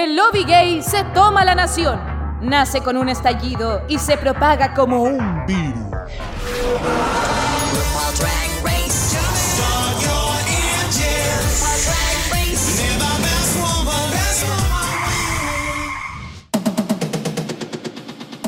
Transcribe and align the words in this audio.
El 0.00 0.16
lobby 0.16 0.44
gay 0.44 0.82
se 0.82 1.04
toma 1.12 1.44
la 1.44 1.54
nación. 1.54 2.00
Nace 2.40 2.80
con 2.80 2.96
un 2.96 3.10
estallido 3.10 3.82
y 3.86 3.98
se 3.98 4.16
propaga 4.16 4.72
como 4.72 5.02
un 5.02 5.44
virus. 5.44 5.78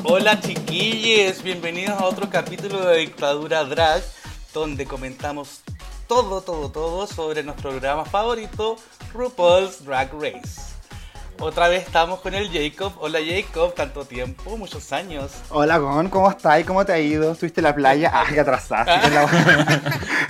Hola 0.05 0.41
chiquillos, 0.41 1.43
bienvenidos 1.43 2.01
a 2.01 2.07
otro 2.07 2.31
capítulo 2.31 2.81
de 2.87 2.97
Dictadura 2.97 3.63
Drag, 3.65 4.03
donde 4.55 4.87
comentamos 4.87 5.61
todo, 6.09 6.41
todo, 6.41 6.71
todo 6.71 7.07
sobre 7.07 7.43
nuestro 7.43 7.73
programa 7.73 8.07
favorito, 8.07 8.77
RuPaul's 9.13 9.85
Drag 9.85 10.11
Race. 10.15 10.73
Otra 11.43 11.67
vez 11.67 11.83
estamos 11.83 12.21
con 12.21 12.35
el 12.35 12.53
Jacob. 12.53 12.93
Hola 13.01 13.19
Jacob, 13.19 13.75
tanto 13.75 14.05
tiempo, 14.05 14.57
muchos 14.57 14.93
años. 14.93 15.33
Hola 15.49 15.79
Gon, 15.79 16.09
¿cómo 16.09 16.31
estás? 16.31 16.61
¿Y 16.61 16.63
¿Cómo 16.63 16.87
te 16.87 16.93
ha 16.93 17.01
ido? 17.01 17.33
¿Estuviste 17.33 17.59
en 17.61 17.65
la 17.65 17.75
playa? 17.75 18.13
Ah, 18.15 18.27
qué 18.33 18.39
atrasada. 18.39 19.01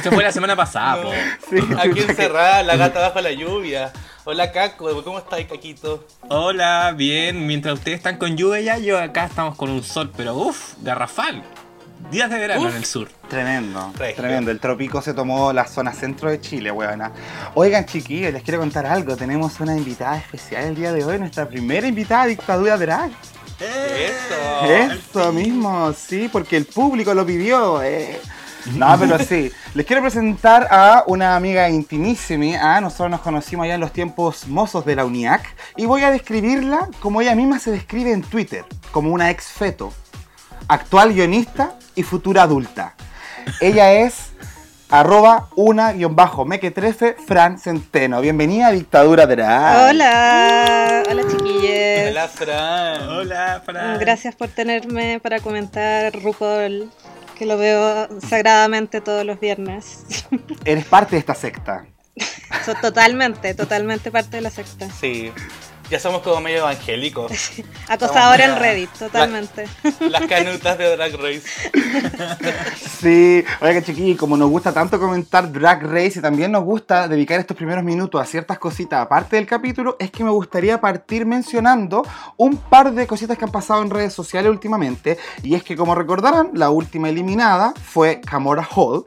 Se 0.03 0.11
fue 0.11 0.23
la 0.23 0.33
semana 0.33 0.57
pasada, 0.57 1.03
po. 1.03 1.11
Aquí 1.79 2.01
encerrada, 2.09 2.63
la 2.63 2.77
gata 2.77 3.01
bajo 3.01 3.21
la 3.21 3.31
lluvia. 3.31 3.93
Hola 4.25 4.53
Caco, 4.53 5.05
¿cómo 5.05 5.19
estás, 5.19 5.45
Caquito? 5.45 6.07
Hola, 6.29 6.95
bien. 6.97 7.47
Mientras 7.47 7.75
ustedes 7.75 7.99
están 7.99 8.17
con 8.17 8.35
lluvia, 8.39 8.79
yo 8.79 8.99
acá 8.99 9.27
estamos 9.27 9.55
con 9.57 9.69
un 9.69 9.83
sol, 9.83 10.11
pero 10.17 10.35
uff, 10.35 10.77
garrafal. 10.81 11.43
Días 12.11 12.31
de 12.31 12.39
verano 12.39 12.69
en 12.69 12.77
el 12.77 12.85
sur. 12.85 13.09
Tremendo, 13.29 13.93
tremendo. 14.17 14.51
El 14.51 14.61
tropico 14.61 15.01
se 15.01 15.15
tomó 15.15 15.53
la 15.53 15.67
zona 15.67 15.93
centro 15.93 16.31
de 16.31 16.41
Chile, 16.41 16.71
weona. 16.71 17.13
Oigan, 17.55 17.87
chiquillos, 17.87 18.33
les 18.33 18.43
quiero 18.43 18.61
contar 18.61 18.87
algo. 18.87 19.17
Tenemos 19.17 19.61
una 19.61 19.77
invitada 19.77 20.19
especial 20.19 20.65
el 20.65 20.75
día 20.75 20.93
de 20.93 21.05
hoy, 21.05 21.19
nuestra 21.19 21.49
primera 21.49 21.87
invitada 21.87 22.23
a 22.23 22.27
Dictadura 22.27 22.77
Drag. 22.77 23.11
Eso. 23.61 24.67
Eso 24.67 25.33
mismo, 25.33 25.93
sí, 25.93 26.29
porque 26.31 26.57
el 26.57 26.67
público 26.67 27.15
lo 27.15 27.25
pidió. 27.25 27.83
Eh. 27.83 28.21
No, 28.75 28.97
pero 28.99 29.19
sí. 29.25 29.51
Les 29.75 29.87
quiero 29.87 30.03
presentar 30.03 30.69
a 30.71 31.05
una 31.07 31.37
amiga 31.37 31.69
intimísima. 31.69 32.59
¿ah? 32.61 32.81
Nosotros 32.81 33.11
nos 33.11 33.21
conocimos 33.21 33.67
ya 33.67 33.75
en 33.75 33.81
los 33.81 33.93
tiempos 33.93 34.47
mozos 34.49 34.85
de 34.85 34.97
la 34.97 35.05
UNIAC. 35.05 35.43
Y 35.77 35.87
voy 35.87 36.03
a 36.03 36.11
describirla 36.11 36.89
como 37.01 37.21
ella 37.21 37.35
misma 37.35 37.59
se 37.59 37.71
describe 37.71 38.13
en 38.13 38.23
Twitter, 38.23 38.65
como 38.91 39.11
una 39.11 39.31
ex 39.31 39.47
feto, 39.47 39.93
actual 40.69 41.13
guionista 41.13 41.75
y 41.95 42.03
futura 42.03 42.43
adulta. 42.43 42.95
Ella 43.61 43.93
es 43.93 44.33
arroba 44.89 45.49
una-meque13 45.57 47.17
Fran 47.27 47.59
Centeno. 47.59 48.21
Bienvenida 48.21 48.69
a 48.69 48.73
Dictadura 48.73 49.27
Drag. 49.27 49.91
Hola, 49.91 51.03
hola 51.11 51.23
chiquillos. 51.23 52.11
Hola 52.11 52.29
Fran. 52.29 53.09
Hola 53.09 53.63
Fran. 53.65 53.99
Gracias 53.99 54.35
por 54.35 54.49
tenerme 54.49 55.19
para 55.21 55.41
comentar 55.41 56.13
RuPaul, 56.13 56.91
que 57.39 57.47
lo 57.47 57.57
veo 57.57 58.09
sagradamente 58.21 59.01
todos 59.01 59.25
los 59.25 59.41
viernes. 59.41 60.05
Eres 60.65 60.85
parte 60.85 61.17
de 61.17 61.21
esta 61.21 61.35
secta. 61.35 61.87
totalmente, 62.83 63.55
totalmente 63.55 64.11
parte 64.11 64.37
de 64.37 64.43
la 64.43 64.51
secta. 64.51 64.91
Sí, 64.91 65.33
ya 65.93 66.01
somos 66.01 66.23
como 66.23 66.41
medio 66.41 66.61
evangélicos. 66.61 67.31
Acosadora 67.89 68.47
en 68.47 68.57
Reddit, 68.57 68.91
totalmente. 68.93 69.67
las 70.01 70.23
canutas 70.23 70.79
de 70.79 70.97
Drag 70.97 71.13
Race. 71.17 71.43
sí, 73.01 73.45
oiga 73.61 73.83
chiquillos, 73.83 74.19
como 74.19 74.39
nos 74.39 74.49
gusta 74.49 74.73
tanto 74.73 74.99
comentar 74.99 75.53
Drag 75.53 75.83
Race 75.83 76.19
y 76.19 76.23
también 76.23 76.51
nos 76.51 76.65
gusta 76.65 77.09
dedicar 77.09 77.39
estos 77.39 77.55
primeros 77.55 77.85
minutos 77.85 78.19
a 78.19 78.25
ciertas 78.25 78.59
cositas 78.59 79.03
aparte 79.03 79.37
del 79.37 79.47
capítulo, 79.47 79.97
es 79.99 80.11
que 80.11 80.25
me 80.25 80.31
gustaría 80.31 80.81
partir 80.81 81.27
mencionando 81.27 82.03
un 82.39 82.57
par 82.57 82.95
de 82.95 83.07
cositas 83.07 83.37
que 83.37 83.45
han 83.45 83.53
pasado 83.53 83.83
en 83.83 83.91
redes 83.91 84.15
sociales 84.15 84.51
últimamente. 84.51 85.19
Y 85.43 85.55
es 85.57 85.63
que 85.63 85.77
como 85.77 85.95
recordarán, 85.95 86.53
la 86.55 86.71
última 86.71 87.11
eliminada 87.11 87.75
fue 87.85 88.23
Camora 88.23 88.67
Hall. 88.75 89.05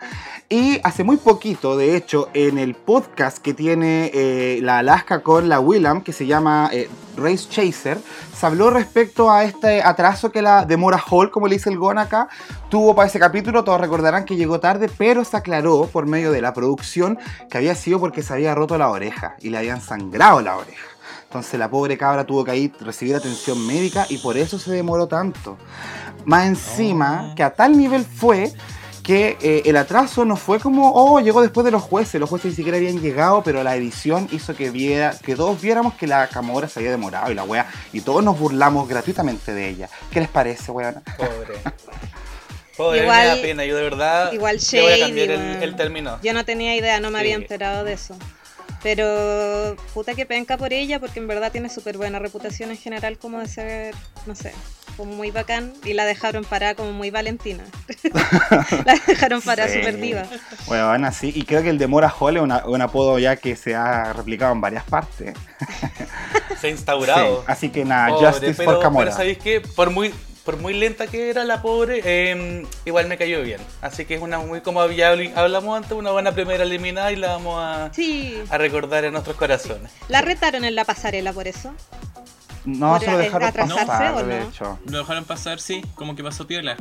Y 0.47 0.79
hace 0.83 1.03
muy 1.03 1.17
poquito, 1.17 1.75
de 1.75 1.97
hecho, 1.97 2.29
en 2.35 2.59
el 2.59 2.75
podcast 2.75 3.39
que 3.39 3.55
tiene 3.55 4.11
eh, 4.13 4.59
la 4.61 4.77
Alaska 4.77 5.23
con 5.23 5.49
la 5.49 5.59
Willam, 5.59 6.01
que 6.01 6.13
se 6.13 6.27
llama 6.27 6.69
eh, 6.71 6.87
Race 7.17 7.47
Chaser, 7.49 7.97
se 8.31 8.45
habló 8.45 8.69
respecto 8.69 9.31
a 9.31 9.43
este 9.43 9.81
atraso 9.81 10.31
que 10.31 10.43
la 10.43 10.63
Demora 10.65 11.01
Hall, 11.09 11.31
como 11.31 11.47
le 11.47 11.55
dice 11.55 11.71
el 11.71 11.79
Gon 11.79 11.97
acá, 11.97 12.27
tuvo 12.69 12.93
para 12.93 13.07
ese 13.07 13.17
capítulo. 13.17 13.63
Todos 13.63 13.81
recordarán 13.81 14.23
que 14.23 14.35
llegó 14.35 14.59
tarde, 14.59 14.87
pero 14.95 15.25
se 15.25 15.35
aclaró 15.35 15.89
por 15.91 16.05
medio 16.05 16.31
de 16.31 16.41
la 16.41 16.53
producción 16.53 17.17
que 17.49 17.57
había 17.57 17.73
sido 17.73 17.99
porque 17.99 18.21
se 18.21 18.33
había 18.33 18.53
roto 18.53 18.77
la 18.77 18.89
oreja 18.89 19.37
y 19.41 19.49
le 19.49 19.57
habían 19.57 19.81
sangrado 19.81 20.41
la 20.41 20.57
oreja. 20.57 20.85
Entonces 21.23 21.59
la 21.59 21.71
pobre 21.71 21.97
cabra 21.97 22.23
tuvo 22.23 22.45
que 22.45 22.55
ir 22.55 22.71
recibir 22.81 23.15
atención 23.15 23.65
médica 23.65 24.05
y 24.09 24.19
por 24.19 24.37
eso 24.37 24.59
se 24.59 24.71
demoró 24.71 25.07
tanto. 25.07 25.57
Más 26.23 26.45
encima, 26.45 27.29
oh. 27.31 27.35
que 27.35 27.41
a 27.41 27.53
tal 27.53 27.75
nivel 27.75 28.05
fue 28.05 28.53
que 29.05 29.37
eh, 29.39 29.61
el 29.65 29.77
atraso 29.77 30.25
no 30.25 30.35
fue 30.35 30.59
como, 30.59 30.91
oh, 30.91 31.19
llegó 31.19 31.43
después 31.43 31.63
de 31.63 31.69
los 31.69 31.83
jueces, 31.83 32.19
los 32.19 32.27
jueces 32.27 32.51
ni 32.51 32.55
siquiera 32.55 32.79
habían 32.79 32.99
llegado, 32.99 33.43
pero 33.43 33.63
la 33.63 33.75
edición 33.75 34.27
hizo 34.31 34.55
que 34.55 34.71
viera, 34.71 35.15
que 35.23 35.35
todos 35.35 35.61
viéramos 35.61 35.93
que 35.93 36.07
la 36.07 36.27
Camora 36.27 36.67
se 36.67 36.79
había 36.79 36.89
demorado 36.89 37.31
y 37.31 37.35
la 37.35 37.43
wea, 37.43 37.71
y 37.93 38.01
todos 38.01 38.23
nos 38.23 38.39
burlamos 38.39 38.89
gratuitamente 38.89 39.53
de 39.53 39.69
ella. 39.69 39.89
¿Qué 40.09 40.21
les 40.21 40.29
parece, 40.29 40.71
weón? 40.71 41.03
Pobre. 41.17 41.59
Pobre, 42.77 43.03
igual, 43.03 43.19
me 43.19 43.35
da 43.35 43.41
pena, 43.41 43.65
yo 43.65 43.77
de 43.77 43.83
verdad 43.83 44.33
igual 44.33 44.57
shady, 44.57 44.99
cambiar 44.99 45.29
el, 45.29 45.75
término. 45.77 46.19
Yo 46.21 46.33
no 46.33 46.43
tenía 46.43 46.75
idea, 46.75 46.99
no 46.99 47.09
me 47.09 47.19
había 47.19 47.35
enterado 47.35 47.85
de 47.85 47.93
eso. 47.93 48.17
Pero 48.85 49.75
puta 49.95 50.13
que 50.13 50.27
penca 50.27 50.57
por 50.57 50.71
ella, 50.71 50.99
porque 50.99 51.17
en 51.17 51.27
verdad 51.27 51.51
tiene 51.51 51.69
súper 51.69 51.97
buena 51.97 52.19
reputación 52.19 52.69
en 52.69 52.77
general 52.77 53.17
como 53.17 53.39
de 53.39 53.47
ser, 53.47 53.95
no 54.27 54.35
sé, 54.35 54.53
como 54.95 55.11
muy 55.15 55.31
bacán. 55.31 55.73
Y 55.83 55.93
la 55.93 56.05
dejaron 56.05 56.43
parada 56.43 56.75
como 56.75 56.91
muy 56.91 57.09
Valentina. 57.09 57.63
la 58.85 58.95
dejaron 59.07 59.41
parada 59.41 59.73
súper 59.73 59.99
diva. 59.99 60.25
Bueno, 60.67 60.85
van 60.85 61.03
así. 61.03 61.33
Y 61.33 61.45
creo 61.45 61.63
que 61.63 61.69
el 61.69 61.79
de 61.79 61.87
Mora 61.87 62.11
Hall 62.11 62.37
es 62.37 62.43
un 62.43 62.81
apodo 62.83 63.17
ya 63.17 63.37
que 63.37 63.55
se 63.55 63.73
ha 63.73 64.13
replicado 64.13 64.53
en 64.53 64.61
varias 64.61 64.83
partes. 64.83 65.33
se 66.61 66.67
ha 66.67 66.69
instaurado. 66.69 67.43
así 67.47 67.69
que 67.69 67.85
nada, 67.85 68.11
Justice 68.11 68.63
for 68.63 68.79
Camora. 68.79 69.05
Pero 69.05 69.17
¿sabéis 69.17 69.39
qué? 69.39 69.61
Por 69.61 69.89
muy 69.89 70.13
por 70.45 70.57
muy 70.57 70.75
lenta 70.75 71.07
que 71.07 71.31
era 71.31 71.43
la 71.43 71.63
pobre, 71.63 72.01
em, 72.03 72.65
igual 72.85 73.07
me 73.07 73.17
cayó 73.17 73.41
bien. 73.41 73.59
Así 73.81 74.05
que 74.05 74.13
es 74.13 74.21
una 74.21 74.37
muy, 74.37 74.61
como 74.61 74.87
ya 74.91 75.11
hablamos 75.35 75.75
antes, 75.75 75.93
una 75.93 76.11
buena 76.11 76.33
primera 76.33 76.63
eliminada 76.63 77.11
y 77.11 77.15
la 77.15 77.29
vamos 77.29 77.59
a, 77.59 77.91
a 78.49 78.57
recordar 78.59 79.03
en 79.05 79.13
nuestros 79.13 79.35
corazones. 79.35 79.91
¿La 80.07 80.21
retaron 80.21 80.63
en 80.63 80.75
la 80.75 80.85
pasarela 80.85 81.33
por 81.33 81.47
eso? 81.47 81.73
No, 82.63 82.99
se 82.99 83.09
lo 83.11 83.17
dejaron 83.17 83.51
pasar, 83.51 84.13
¿o 84.13 84.21
no? 84.21 84.27
de 84.27 84.43
hecho. 84.43 84.79
Lo 84.85 84.99
dejaron 84.99 85.25
pasar, 85.25 85.59
sí, 85.59 85.83
como 85.95 86.15
que 86.15 86.23
pasó 86.23 86.45
piola. 86.45 86.77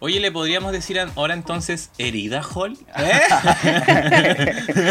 Oye, 0.00 0.20
¿le 0.20 0.30
podríamos 0.32 0.72
decir 0.72 0.98
ahora 0.98 1.34
entonces 1.34 1.90
herida 1.98 2.42
Hall? 2.42 2.76
¿Eh? 2.96 3.20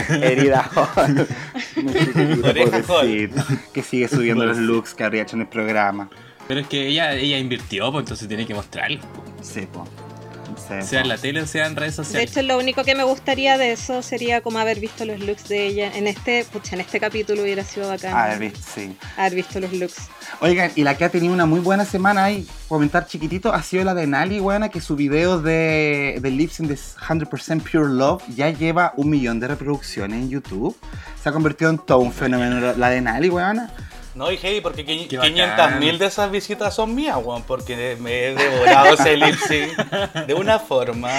herida 0.21 0.69
Hall. 0.73 1.27
Que 3.73 3.83
sigue 3.83 4.07
subiendo 4.07 4.45
los 4.45 4.57
looks 4.57 4.93
que 4.93 5.03
habría 5.03 5.23
hecho 5.23 5.35
en 5.35 5.41
el 5.41 5.47
programa. 5.47 6.09
Pero 6.47 6.59
es 6.59 6.67
que 6.67 6.87
ella, 6.87 7.13
ella 7.13 7.37
invirtió, 7.37 7.91
pues 7.91 8.03
entonces 8.03 8.27
tiene 8.27 8.45
que 8.45 8.53
mostrarlo. 8.53 8.99
Sí, 9.41 9.67
pues. 9.71 10.87
sea 10.87 11.01
en 11.01 11.07
la 11.07 11.17
tele 11.17 11.41
o 11.41 11.47
sea 11.47 11.65
en 11.65 11.75
redes 11.75 11.95
sociales. 11.95 12.33
De 12.33 12.41
hecho, 12.41 12.47
lo 12.47 12.57
único 12.57 12.83
que 12.83 12.95
me 12.95 13.03
gustaría 13.03 13.57
de 13.57 13.71
eso 13.71 14.01
sería 14.01 14.41
como 14.41 14.59
haber 14.59 14.79
visto 14.79 15.05
los 15.05 15.19
looks 15.19 15.47
de 15.47 15.65
ella. 15.65 15.91
En 15.95 16.07
este, 16.07 16.45
pucha, 16.45 16.75
en 16.75 16.81
este 16.81 16.99
capítulo 16.99 17.41
hubiera 17.41 17.63
sido 17.63 17.87
bacán. 17.87 18.15
Haber 18.15 18.39
visto, 18.39 18.59
sí. 18.75 18.95
Haber 19.17 19.35
visto 19.35 19.59
los 19.59 19.73
looks. 19.73 20.09
Oigan, 20.41 20.71
y 20.75 20.83
la 20.83 20.97
que 20.97 21.05
ha 21.05 21.09
tenido 21.09 21.33
una 21.33 21.45
muy 21.45 21.59
buena 21.59 21.85
semana 21.85 22.25
ahí, 22.25 22.47
comentar 22.67 23.07
chiquitito, 23.07 23.53
ha 23.53 23.63
sido 23.63 23.83
la 23.83 23.93
de 23.93 24.05
Nali, 24.05 24.39
buena, 24.39 24.69
que 24.69 24.81
su 24.81 24.95
video 24.95 25.41
de, 25.41 26.19
de 26.21 26.31
Lips 26.31 26.59
in 26.59 26.67
the 26.67 26.75
100% 26.75 27.61
Pure 27.61 27.93
Love 27.93 28.23
ya 28.35 28.49
lleva 28.49 28.93
un 28.97 29.09
millón 29.09 29.39
de 29.39 29.47
reproducciones 29.47 30.21
en 30.21 30.29
YouTube. 30.29 30.75
Se 31.21 31.29
ha 31.29 31.31
convertido 31.31 31.71
en 31.71 31.79
todo 31.79 31.99
un 31.99 32.11
fenómeno 32.11 32.73
la 32.75 32.89
de 32.89 33.01
Nali, 33.01 33.29
buena. 33.29 33.71
No, 34.15 34.31
y 34.31 34.39
hey, 34.41 34.61
porque 34.63 34.85
500.000 34.85 35.97
de 35.97 36.05
esas 36.05 36.31
visitas 36.31 36.73
son 36.73 36.95
mías, 36.95 37.17
Juan, 37.17 37.43
porque 37.45 37.97
me 37.99 38.27
he 38.27 38.33
devorado 38.33 38.93
ese 38.93 39.17
lip 39.17 39.35
de 40.25 40.33
una 40.33 40.57
forma. 40.57 41.11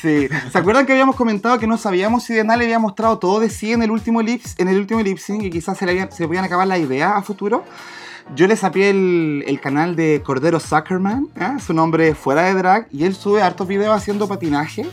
Sí. 0.00 0.28
¿Se 0.52 0.58
acuerdan 0.58 0.86
que 0.86 0.92
habíamos 0.92 1.16
comentado 1.16 1.58
que 1.58 1.66
no 1.66 1.76
sabíamos 1.76 2.22
si 2.22 2.34
Denali 2.34 2.64
había 2.64 2.78
mostrado 2.78 3.18
todo 3.18 3.40
de 3.40 3.50
sí 3.50 3.72
en 3.72 3.82
el 3.82 3.90
último 3.90 4.22
lip, 4.22 4.44
en 4.58 4.68
el 4.68 4.76
último 4.76 5.00
lip 5.00 5.18
sync 5.18 5.42
y 5.42 5.50
quizás 5.50 5.76
se 5.76 5.86
le, 5.86 6.08
se 6.12 6.26
podían 6.26 6.44
acabar 6.44 6.68
la 6.68 6.78
idea 6.78 7.16
a 7.16 7.22
futuro? 7.22 7.64
Yo 8.34 8.46
le 8.46 8.56
sapié 8.56 8.90
el, 8.90 9.58
canal 9.62 9.96
de 9.96 10.22
Cordero 10.22 10.60
Zuckerman, 10.60 11.28
¿eh? 11.34 11.60
su 11.64 11.72
nombre 11.72 12.14
fuera 12.14 12.42
de 12.42 12.54
drag, 12.54 12.86
y 12.92 13.04
él 13.04 13.14
sube 13.14 13.40
hartos 13.40 13.66
videos 13.66 13.96
haciendo 13.96 14.28
patinaje. 14.28 14.86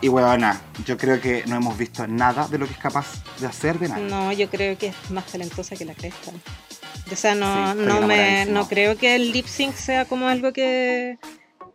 Y 0.00 0.08
bueno, 0.08 0.52
yo 0.86 0.96
creo 0.96 1.20
que 1.20 1.42
no 1.46 1.56
hemos 1.56 1.76
visto 1.76 2.06
nada 2.06 2.46
de 2.48 2.58
lo 2.58 2.66
que 2.66 2.72
es 2.72 2.78
capaz 2.78 3.06
de 3.40 3.46
hacer 3.48 3.78
de 3.78 3.88
nada. 3.88 4.00
No, 4.00 4.32
yo 4.32 4.48
creo 4.48 4.78
que 4.78 4.88
es 4.88 5.10
más 5.10 5.26
talentosa 5.26 5.74
que 5.76 5.84
la 5.84 5.94
cresta. 5.94 6.30
O 7.10 7.16
sea, 7.16 7.34
no, 7.34 7.74
no, 7.74 8.02
me, 8.06 8.46
no 8.46 8.68
creo 8.68 8.96
que 8.96 9.16
el 9.16 9.32
lip 9.32 9.46
sync 9.46 9.74
sea 9.74 10.04
como 10.04 10.28
algo 10.28 10.52
que, 10.52 11.18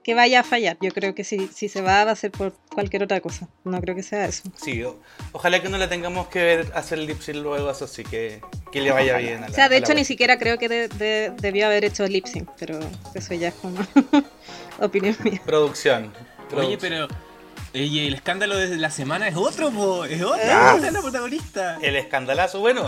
que 0.03 0.13
vaya 0.13 0.41
a 0.41 0.43
fallar. 0.43 0.77
Yo 0.79 0.91
creo 0.91 1.15
que 1.15 1.23
si, 1.25 1.47
si 1.47 1.67
se 1.67 1.81
va, 1.81 2.05
va 2.05 2.11
a 2.11 2.15
ser 2.15 2.31
por 2.31 2.53
cualquier 2.73 3.03
otra 3.03 3.19
cosa. 3.19 3.49
No 3.65 3.81
creo 3.81 3.95
que 3.95 4.03
sea 4.03 4.25
eso. 4.25 4.43
Sí, 4.55 4.83
o- 4.83 4.99
ojalá 5.33 5.61
que 5.61 5.67
no 5.69 5.77
le 5.77 5.87
tengamos 5.87 6.27
que 6.27 6.41
ver 6.43 6.71
hacer 6.75 6.99
lip 6.99 7.19
sync 7.19 7.37
luego, 7.37 7.69
eso 7.71 7.87
sí, 7.87 8.03
que, 8.03 8.41
que 8.71 8.79
le 8.79 8.91
vaya 8.91 9.17
bien. 9.17 9.39
A 9.43 9.47
la, 9.47 9.47
O 9.47 9.53
sea, 9.53 9.67
de 9.69 9.77
a 9.77 9.79
la 9.79 9.85
hecho, 9.85 9.93
ni 9.95 10.05
siquiera 10.05 10.37
creo 10.37 10.57
que 10.59 10.69
de- 10.69 10.87
de- 10.87 11.33
debió 11.41 11.65
haber 11.65 11.83
hecho 11.83 12.07
lip 12.07 12.27
sync, 12.27 12.47
pero 12.59 12.79
eso 13.15 13.33
ya 13.33 13.49
es 13.49 13.53
como 13.55 13.79
opinión 14.79 15.17
mía. 15.23 15.41
Producción. 15.45 16.13
Oye, 16.55 16.77
producción. 16.77 16.79
pero. 16.79 17.32
Oye, 17.75 18.07
el 18.07 18.13
escándalo 18.13 18.55
de 18.55 18.77
la 18.77 18.91
semana 18.91 19.27
es 19.27 19.35
otro, 19.35 19.71
po. 19.71 20.05
Es 20.05 20.21
otro. 20.21 20.37
Ah. 20.47 20.75
es 20.77 20.93
la 20.93 21.01
protagonista. 21.01 21.79
El 21.81 21.95
escandalazo. 21.95 22.59
Bueno, 22.59 22.87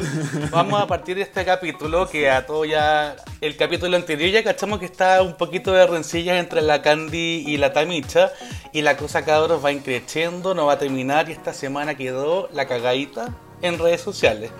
vamos 0.51 0.79
a 0.79 0.85
partir 0.85 1.15
de 1.15 1.23
este 1.23 1.43
capítulo 1.43 2.07
que 2.07 2.29
a 2.29 2.45
todo 2.45 2.65
ya. 2.65 3.15
El 3.41 3.57
capítulo 3.57 3.97
anterior 3.97 4.29
ya 4.29 4.43
cachamos 4.43 4.77
que 4.79 4.85
está 4.85 5.23
un 5.23 5.33
poquito 5.37 5.71
de 5.71 5.87
rencillas 5.87 6.37
entre 6.37 6.61
la 6.61 6.83
Candy 6.83 7.43
y 7.47 7.57
la 7.57 7.73
Tamicha. 7.73 8.31
Y 8.73 8.83
la 8.83 8.95
cosa, 8.95 9.25
cabros, 9.25 9.63
va 9.65 9.71
increciendo, 9.71 10.53
no 10.53 10.67
va 10.67 10.73
a 10.73 10.79
terminar. 10.79 11.29
Y 11.29 11.31
esta 11.31 11.51
semana 11.53 11.95
quedó 11.95 12.47
la 12.53 12.67
cagadita 12.67 13.33
en 13.63 13.79
redes 13.79 14.01
sociales. 14.01 14.51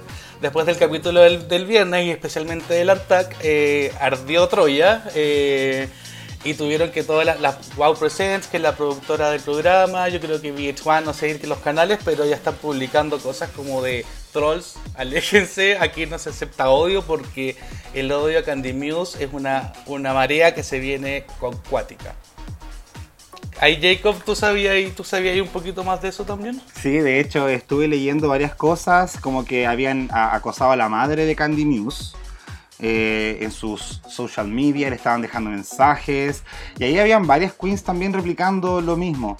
Después 0.42 0.66
del 0.66 0.78
capítulo 0.78 1.22
del, 1.22 1.48
del 1.48 1.68
viernes 1.68 2.04
y 2.04 2.10
especialmente 2.10 2.74
del 2.74 2.90
Artac, 2.90 3.36
eh, 3.44 3.92
ardió 4.00 4.48
Troya. 4.48 5.04
eh, 5.14 5.88
y 6.46 6.54
tuvieron 6.54 6.92
que 6.92 7.04
todas 7.04 7.26
las, 7.26 7.42
las 7.42 7.76
Wow 7.76 7.98
Presents, 7.98 8.48
que 8.48 8.58
es 8.58 8.64
la 8.64 8.76
productora 8.76 9.32
del 9.32 9.42
programa, 9.42 10.08
yo 10.10 10.20
creo 10.22 10.40
que 10.40 10.54
VH1, 10.54 11.04
no 11.04 11.12
sé 11.12 11.40
que 11.40 11.48
los 11.48 11.58
canales, 11.58 11.98
pero 12.06 12.24
ya 12.24 12.36
están 12.36 12.54
publicando 12.54 13.18
cosas 13.18 13.50
como 13.50 13.82
de 13.82 14.06
trolls, 14.32 14.76
aléjense, 14.96 15.78
aquí 15.80 16.06
no 16.06 16.20
se 16.20 16.30
acepta 16.30 16.70
odio 16.70 17.02
porque 17.02 17.58
el 17.96 18.12
odio 18.12 18.40
a 18.40 18.44
Candy 18.44 18.74
Muse 18.74 19.24
es 19.24 19.34
una, 19.34 19.74
una 19.88 20.14
marea 20.14 20.54
que 20.54 20.62
se 20.62 20.80
viene 20.80 21.26
con 21.40 21.58
cuática. 21.70 22.16
Ahí 23.60 23.80
Jacob, 23.82 24.22
¿tú 24.24 24.36
sabías, 24.36 24.94
¿tú 24.96 25.04
sabías 25.04 25.40
un 25.40 25.48
poquito 25.48 25.84
más 25.84 26.02
de 26.02 26.10
eso 26.10 26.26
también? 26.26 26.62
Sí, 26.80 26.92
de 26.92 27.22
hecho 27.22 27.48
estuve 27.48 27.88
leyendo 27.88 28.28
varias 28.28 28.54
cosas, 28.54 29.18
como 29.20 29.46
que 29.46 29.66
habían 29.66 30.10
acosado 30.12 30.72
a 30.72 30.76
la 30.76 30.90
madre 30.90 31.26
de 31.26 31.36
Candy 31.36 31.66
Muse 31.66 32.16
eh, 32.80 33.38
en 33.42 33.52
sus 33.52 34.02
social 34.10 34.48
media, 34.48 34.90
le 34.90 34.98
estaban 34.98 35.22
dejando 35.22 35.50
mensajes, 35.50 36.44
y 36.78 36.84
ahí 36.84 37.00
habían 37.00 37.26
varias 37.26 37.54
queens 37.54 37.84
también 37.84 38.12
replicando 38.12 38.82
lo 38.82 38.98
mismo. 38.98 39.38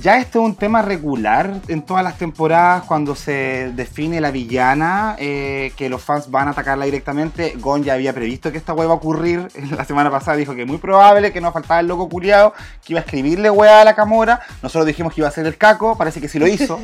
Ya 0.00 0.18
esto 0.18 0.40
es 0.40 0.44
un 0.44 0.54
tema 0.54 0.82
regular 0.82 1.60
en 1.68 1.82
todas 1.82 2.04
las 2.04 2.16
temporadas 2.18 2.84
cuando 2.84 3.16
se 3.16 3.72
define 3.74 4.20
la 4.20 4.30
villana, 4.30 5.16
eh, 5.18 5.72
que 5.76 5.88
los 5.88 6.02
fans 6.02 6.30
van 6.30 6.48
a 6.48 6.50
atacarla 6.52 6.84
directamente. 6.84 7.54
Gon 7.56 7.82
ya 7.82 7.94
había 7.94 8.12
previsto 8.12 8.52
que 8.52 8.58
esta 8.58 8.72
hueá 8.72 8.84
iba 8.84 8.94
a 8.94 8.98
ocurrir 8.98 9.48
la 9.76 9.84
semana 9.84 10.10
pasada, 10.10 10.36
dijo 10.36 10.54
que 10.54 10.64
muy 10.64 10.78
probable, 10.78 11.32
que 11.32 11.40
no 11.40 11.52
faltaba 11.52 11.80
el 11.80 11.88
loco 11.88 12.08
culiado, 12.08 12.54
que 12.84 12.92
iba 12.92 13.00
a 13.00 13.04
escribirle 13.04 13.50
hueá 13.50 13.80
a 13.80 13.84
la 13.84 13.94
Camora. 13.94 14.40
Nosotros 14.62 14.86
dijimos 14.86 15.12
que 15.12 15.22
iba 15.22 15.28
a 15.28 15.32
ser 15.32 15.46
el 15.46 15.56
caco, 15.56 15.96
parece 15.96 16.20
que 16.20 16.28
sí 16.28 16.38
lo 16.38 16.46
hizo. 16.46 16.78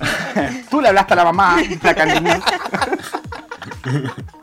Tú 0.70 0.80
le 0.80 0.88
hablaste 0.88 1.14
a 1.14 1.16
la 1.16 1.24
mamá, 1.24 1.56
la. 1.82 2.42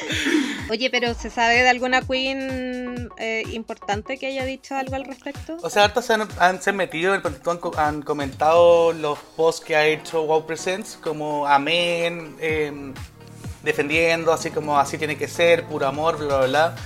Oye, 0.70 0.90
pero 0.90 1.14
¿se 1.14 1.30
sabe 1.30 1.62
de 1.62 1.68
alguna 1.68 2.02
queen 2.02 3.08
eh, 3.16 3.42
importante 3.52 4.18
que 4.18 4.26
haya 4.26 4.44
dicho 4.44 4.76
algo 4.76 4.96
al 4.96 5.04
respecto? 5.04 5.56
O 5.62 5.70
sea, 5.70 5.84
hartas 5.84 6.06
se 6.06 6.14
han, 6.14 6.76
metido, 6.76 7.14
en 7.14 7.22
han, 7.24 7.60
han 7.76 8.02
comentado 8.02 8.92
los 8.92 9.18
posts 9.36 9.64
que 9.64 9.76
ha 9.76 9.86
hecho 9.86 10.24
Wow 10.24 10.46
Presents, 10.46 10.98
como 11.02 11.46
amén, 11.46 12.36
em, 12.40 12.94
defendiendo, 13.62 14.32
así 14.32 14.50
como 14.50 14.78
así 14.78 14.98
tiene 14.98 15.16
que 15.16 15.28
ser, 15.28 15.64
puro 15.64 15.86
amor, 15.86 16.18
bla, 16.18 16.38
bla, 16.38 16.46
bla. 16.46 16.76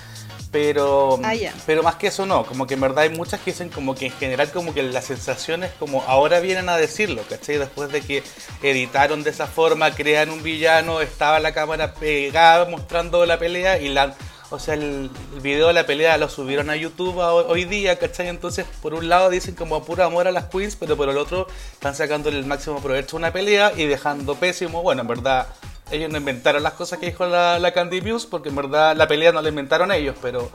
Pero, 0.53 1.19
Ah, 1.25 1.35
pero 1.67 1.83
más 1.83 1.97
que 1.97 2.09
eso 2.09 2.27
no, 2.27 2.45
como 2.45 2.67
que 2.67 2.75
en 2.75 2.81
verdad 2.83 3.05
hay 3.05 3.09
muchas 3.09 3.41
que 3.41 3.53
dicen 3.53 3.71
como 3.71 3.95
que 3.95 4.07
en 4.07 4.13
general 4.13 4.51
como 4.53 4.75
que 4.75 4.83
las 4.83 5.07
sensaciones 5.07 5.71
como 5.79 6.03
ahora 6.07 6.41
vienen 6.41 6.69
a 6.69 6.77
decirlo, 6.77 7.23
¿cachai? 7.29 7.57
Después 7.57 7.91
de 7.91 8.03
que 8.03 8.23
editaron 8.63 9.23
de 9.25 9.31
esa 9.31 9.47
forma, 9.47 9.91
crean 9.95 10.29
un 10.31 10.43
villano, 10.43 11.01
estaba 11.01 11.41
la 11.41 11.53
cámara 11.53 11.95
pegada 11.95 12.67
mostrando 12.67 13.25
la 13.27 13.39
pelea 13.39 13.79
y 13.81 13.89
la... 13.89 14.15
O 14.51 14.59
sea, 14.59 14.75
el, 14.75 15.09
el 15.35 15.41
video 15.41 15.69
de 15.69 15.73
la 15.73 15.87
pelea 15.87 16.19
lo 16.19 16.29
subieron 16.29 16.69
a 16.69 16.77
YouTube 16.77 17.19
a- 17.23 17.33
hoy 17.33 17.65
día, 17.65 17.99
¿cachai? 17.99 18.29
Entonces, 18.29 18.67
por 18.83 18.93
un 18.93 19.09
lado 19.09 19.31
dicen 19.31 19.55
como 19.55 19.83
puro 19.83 20.05
amor 20.05 20.29
a 20.29 20.31
las 20.33 20.45
queens, 20.51 20.77
pero 20.77 20.95
por 20.95 21.09
el 21.09 21.17
otro 21.17 21.47
están 21.73 21.95
sacándole 21.97 22.39
el 22.39 22.45
máximo 22.45 22.79
provecho 22.83 23.17
a 23.17 23.21
una 23.21 23.33
pelea 23.33 23.73
y 23.75 23.87
dejando 23.87 24.35
pésimo, 24.35 24.83
bueno, 24.83 25.01
en 25.01 25.09
verdad, 25.09 25.47
ellos 25.93 26.11
no 26.11 26.19
inventaron 26.19 26.63
las 26.63 26.73
cosas 26.73 26.99
que 26.99 27.07
dijo 27.07 27.27
la, 27.27 27.59
la 27.59 27.73
Candy 27.73 28.01
Muse, 28.01 28.27
porque 28.29 28.49
en 28.49 28.57
verdad 28.57 28.97
la 28.97 29.07
pelea 29.07 29.33
no 29.33 29.43
la 29.43 29.49
inventaron 29.49 29.93
ellos, 29.93 30.17
pero 30.21 30.51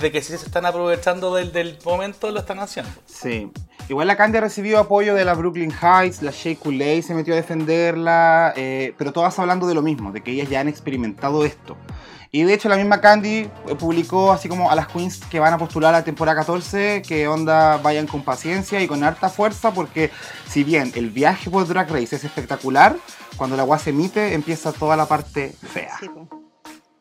de 0.00 0.10
que 0.12 0.22
sí 0.22 0.36
se 0.36 0.46
están 0.46 0.66
aprovechando 0.66 1.34
del, 1.34 1.52
del 1.52 1.78
momento, 1.84 2.30
lo 2.30 2.40
están 2.40 2.58
haciendo. 2.58 2.90
Sí. 3.06 3.50
Igual 3.88 4.08
la 4.08 4.16
Candy 4.16 4.38
ha 4.38 4.40
recibido 4.40 4.78
apoyo 4.78 5.14
de 5.14 5.24
la 5.24 5.34
Brooklyn 5.34 5.72
Heights, 5.72 6.20
la 6.22 6.32
Shea 6.32 6.56
Coulee 6.56 7.02
se 7.02 7.14
metió 7.14 7.34
a 7.34 7.36
defenderla, 7.36 8.52
eh, 8.56 8.94
pero 8.98 9.12
todas 9.12 9.38
hablando 9.38 9.66
de 9.66 9.74
lo 9.74 9.82
mismo, 9.82 10.10
de 10.10 10.22
que 10.22 10.32
ellas 10.32 10.50
ya 10.50 10.60
han 10.60 10.68
experimentado 10.68 11.44
esto. 11.44 11.76
Y 12.30 12.42
de 12.42 12.54
hecho 12.54 12.68
la 12.68 12.76
misma 12.76 13.00
Candy 13.00 13.48
eh, 13.68 13.74
publicó 13.78 14.32
así 14.32 14.48
como 14.48 14.70
a 14.70 14.74
las 14.74 14.88
queens 14.88 15.20
que 15.30 15.40
van 15.40 15.52
a 15.54 15.58
postular 15.58 15.94
a 15.94 15.98
la 15.98 16.04
temporada 16.04 16.40
14, 16.40 17.02
que 17.02 17.28
onda 17.28 17.78
vayan 17.78 18.06
con 18.06 18.22
paciencia 18.22 18.80
y 18.80 18.86
con 18.86 19.04
harta 19.04 19.28
fuerza, 19.28 19.72
porque 19.72 20.10
si 20.48 20.64
bien 20.64 20.92
el 20.94 21.10
viaje 21.10 21.50
por 21.50 21.66
Drag 21.66 21.88
Race 21.88 22.16
es 22.16 22.24
espectacular, 22.24 22.96
cuando 23.36 23.56
la 23.56 23.62
agua 23.62 23.78
se 23.78 23.90
emite 23.90 24.34
empieza 24.34 24.72
toda 24.72 24.96
la 24.96 25.06
parte 25.06 25.54
fea. 25.72 25.96
Sí. 26.00 26.10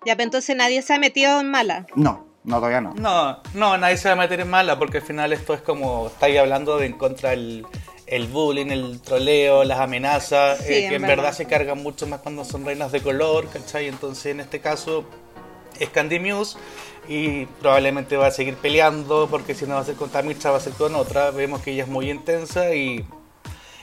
Ya, 0.06 0.16
pero 0.16 0.25
entonces 0.25 0.56
nadie 0.56 0.81
se 0.81 0.94
ha 0.94 1.00
metido 1.00 1.39
en 1.39 1.50
mala. 1.50 1.88
No, 1.95 2.28
no, 2.44 2.57
todavía 2.57 2.81
no. 2.81 2.94
No, 2.94 3.42
no, 3.56 3.78
nadie 3.78 3.98
se 3.98 4.07
va 4.07 4.13
a 4.13 4.18
meter 4.18 4.39
en 4.39 4.50
mala, 4.50 4.78
porque 4.78 5.00
al 5.00 5.04
final 5.04 5.33
esto 5.33 5.54
es 5.56 5.62
como, 5.62 6.07
estáis 6.07 6.38
hablando 6.38 6.78
de 6.78 6.86
en 6.86 6.94
contra 6.94 7.33
el, 7.33 7.66
el 8.07 8.28
bullying, 8.28 8.68
el 8.68 9.00
troleo, 9.02 9.63
las 9.63 9.80
amenazas, 9.80 10.60
Sí, 10.60 10.74
eh, 10.74 10.90
que 10.90 10.96
en 10.96 11.02
verdad. 11.02 11.18
verdad 11.18 11.34
se 11.34 11.46
cargan 11.46 11.81
mucho 11.81 12.06
más 12.07 12.22
cuando 12.22 12.46
son 12.46 12.66
reinas 12.66 12.92
de 12.92 13.02
color, 13.02 13.48
¿cachai? 13.50 13.88
Entonces 13.88 14.28
en 14.28 14.40
este 14.42 14.60
caso 14.62 15.06
es 15.80 15.90
Candy 15.90 16.19
Muse 16.19 16.57
y 17.07 17.46
probablemente 17.46 18.18
va 18.18 18.28
a 18.28 18.31
seguir 18.31 18.56
peleando, 18.56 19.28
porque 19.30 19.54
si 19.56 19.66
no 19.66 19.75
va 19.75 19.81
a 19.81 19.86
ser 19.86 19.96
con 19.96 20.10
Tamicha, 20.10 20.52
va 20.52 20.57
a 20.57 20.62
ser 20.62 20.74
con 20.74 20.96
otra. 20.96 21.31
Vemos 21.31 21.62
que 21.62 21.72
ella 21.72 21.84
es 21.84 21.90
muy 21.90 22.10
intensa 22.10 22.74
y, 22.75 23.06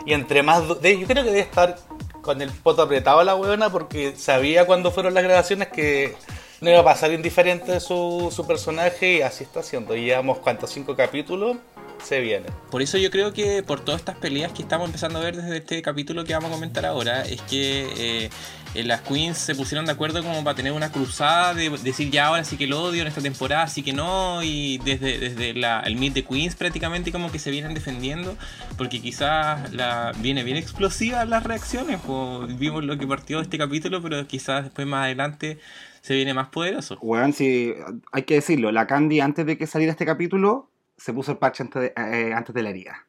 y 0.07 0.13
entre 0.13 0.43
más... 0.43 0.63
Yo 0.69 0.77
creo 0.81 1.07
que 1.07 1.31
debe 1.31 1.41
estar 1.41 1.77
con 2.23 2.41
el 2.41 2.51
poto 2.51 2.83
apretado 2.83 3.23
la 3.25 3.35
huevona 3.35 3.71
porque 3.71 4.15
sabía 4.17 4.65
cuando 4.67 4.93
fueron 4.93 5.15
las 5.15 5.25
grabaciones 5.25 5.69
que 5.69 6.15
no 6.61 6.71
iba 6.71 6.79
a 6.79 6.85
pasar 6.85 7.13
indiferente 7.13 7.81
su, 7.81 8.33
su 8.35 8.47
personaje 8.47 9.15
y 9.15 9.23
así 9.23 9.43
está 9.45 9.61
haciendo. 9.61 9.97
Y 9.97 10.05
llevamos 10.05 10.39
cuántos, 10.39 10.71
cinco 10.71 10.95
capítulos, 10.95 11.57
se 12.03 12.21
viene. 12.21 12.47
Por 12.71 12.83
eso 12.83 12.99
yo 12.99 13.11
creo 13.11 13.33
que 13.33 13.63
por 13.63 13.81
todas 13.81 14.01
estas 14.01 14.17
peleas 14.17 14.53
que 14.53 14.63
estamos 14.63 14.87
empezando 14.87 15.19
a 15.19 15.23
ver 15.23 15.37
desde 15.37 15.59
este 15.59 15.83
capítulo 15.83 16.25
que 16.25 16.35
vamos 16.35 16.51
a 16.51 16.55
comentar 16.55 16.85
ahora, 16.85 17.23
es 17.23 17.41
que 17.43 17.87
eh, 17.97 18.31
eh, 18.75 18.85
las 18.85 19.03
queens 19.03 19.39
se 19.39 19.55
pusieron 19.55 19.85
de 19.87 19.93
acuerdo 19.93 20.23
como 20.23 20.43
para 20.43 20.57
tener 20.57 20.73
una 20.73 20.91
cruzada 20.91 21.55
de 21.55 21.71
decir 21.71 22.11
ya 22.11 22.27
ahora 22.27 22.45
sí 22.45 22.57
que 22.57 22.67
lo 22.67 22.83
odio 22.83 23.03
en 23.03 23.09
esta 23.09 23.21
temporada, 23.21 23.67
sí 23.69 23.83
que 23.83 23.93
no, 23.93 24.43
y 24.43 24.79
desde, 24.79 25.19
desde 25.19 25.55
la, 25.55 25.81
el 25.81 25.97
Meet 25.97 26.15
de 26.15 26.25
Queens 26.25 26.57
prácticamente 26.57 27.13
como 27.13 27.31
que 27.31 27.39
se 27.39 27.51
vienen 27.51 27.75
defendiendo, 27.75 28.37
porque 28.77 29.01
quizás 29.01 29.73
la, 29.73 30.13
viene 30.19 30.43
bien 30.43 30.57
explosiva 30.57 31.25
las 31.25 31.45
reacciones, 31.45 32.01
o 32.07 32.47
vimos 32.49 32.85
lo 32.85 32.99
que 32.99 33.07
partió 33.07 33.41
este 33.41 33.59
capítulo, 33.59 34.03
pero 34.03 34.27
quizás 34.27 34.65
después 34.65 34.87
más 34.87 35.05
adelante 35.05 35.59
se 36.01 36.15
viene 36.15 36.35
más 36.35 36.49
poderoso. 36.49 36.99
Weón, 37.01 37.33
sí, 37.33 37.75
hay 38.11 38.23
que 38.23 38.35
decirlo, 38.35 38.73
la 38.73 38.87
Candy 38.87 39.21
antes 39.21 39.47
de 39.47 39.57
que 39.57 39.67
saliera 39.67 39.93
este 39.93 40.07
capítulo 40.07 40.72
se 40.97 41.13
puso 41.13 41.33
el 41.33 41.39
parche 41.39 41.63
antes 41.63 41.83
de, 41.83 41.93
eh, 41.97 42.33
antes 42.35 42.55
de 42.55 42.63
la 42.63 42.71
herida. 42.71 43.07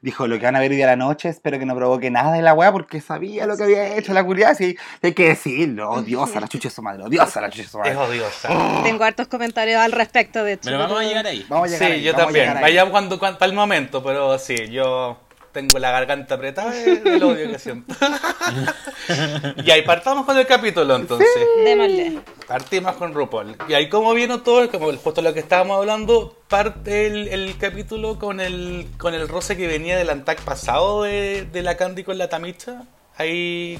Dijo, 0.00 0.26
lo 0.26 0.36
que 0.36 0.46
van 0.46 0.56
a 0.56 0.58
ver 0.58 0.70
hoy 0.72 0.76
día 0.78 0.86
a 0.86 0.90
la 0.90 0.96
noche, 0.96 1.28
espero 1.28 1.60
que 1.60 1.64
no 1.64 1.76
provoque 1.76 2.10
nada 2.10 2.32
de 2.32 2.42
la 2.42 2.54
weá 2.54 2.72
porque 2.72 3.00
sabía 3.00 3.46
lo 3.46 3.56
que 3.56 3.62
había 3.62 3.96
hecho 3.96 4.12
la 4.12 4.24
curiosidad. 4.24 4.56
Sí, 4.58 4.76
hay 5.00 5.12
que 5.14 5.28
decirlo, 5.28 5.90
odiosa 5.90 6.40
la 6.40 6.48
chucha 6.48 6.70
de 6.70 6.74
su 6.74 6.82
madre, 6.82 7.04
odiosa 7.04 7.40
la 7.40 7.50
chucha 7.50 7.62
de 7.62 7.68
su 7.68 7.78
Es 7.84 7.94
madre. 7.94 8.10
odiosa. 8.10 8.82
Tengo 8.82 9.04
hartos 9.04 9.28
comentarios 9.28 9.80
al 9.80 9.92
respecto, 9.92 10.42
de 10.42 10.54
hecho. 10.54 10.62
Pero 10.64 10.78
vamos 10.80 10.98
a 11.00 11.04
llegar 11.04 11.24
ahí. 11.26 11.46
Vamos 11.48 11.68
a 11.68 11.70
llegar 11.72 11.86
Sí, 11.88 11.94
ahí, 11.94 12.02
yo 12.02 12.14
también. 12.16 12.52
Vayamos 12.60 12.90
cuando, 12.90 13.16
cuando, 13.20 13.38
para 13.38 13.48
el 13.50 13.54
momento, 13.56 14.02
pero 14.02 14.36
sí, 14.40 14.56
yo 14.72 15.20
tengo 15.52 15.78
la 15.78 15.90
garganta 15.90 16.34
apretada 16.36 16.70
de- 16.72 16.96
del 17.00 17.22
odio 17.22 17.50
que 17.50 17.58
siento. 17.58 17.94
y 19.64 19.70
ahí 19.70 19.82
partamos 19.82 20.24
con 20.26 20.36
el 20.38 20.46
capítulo 20.46 20.96
entonces. 20.96 21.28
Démosle. 21.64 22.20
Partimos 22.46 22.96
con 22.96 23.14
RuPaul. 23.14 23.56
Y 23.68 23.74
ahí 23.74 23.88
como 23.88 24.12
vino 24.14 24.40
todo, 24.42 24.70
como 24.70 24.92
justo 24.92 25.22
lo 25.22 25.32
que 25.34 25.40
estábamos 25.40 25.78
hablando, 25.78 26.36
parte 26.48 27.06
el, 27.06 27.28
el 27.28 27.56
capítulo 27.58 28.18
con 28.18 28.40
el, 28.40 28.86
con 28.98 29.14
el 29.14 29.28
roce 29.28 29.56
que 29.56 29.66
venía 29.66 29.96
del 29.96 30.10
antac 30.10 30.40
pasado 30.42 31.02
de, 31.04 31.46
de 31.50 31.62
la 31.62 31.76
Candy 31.76 32.04
con 32.04 32.18
la 32.18 32.28
Tamicha. 32.28 32.82
Ahí 33.16 33.78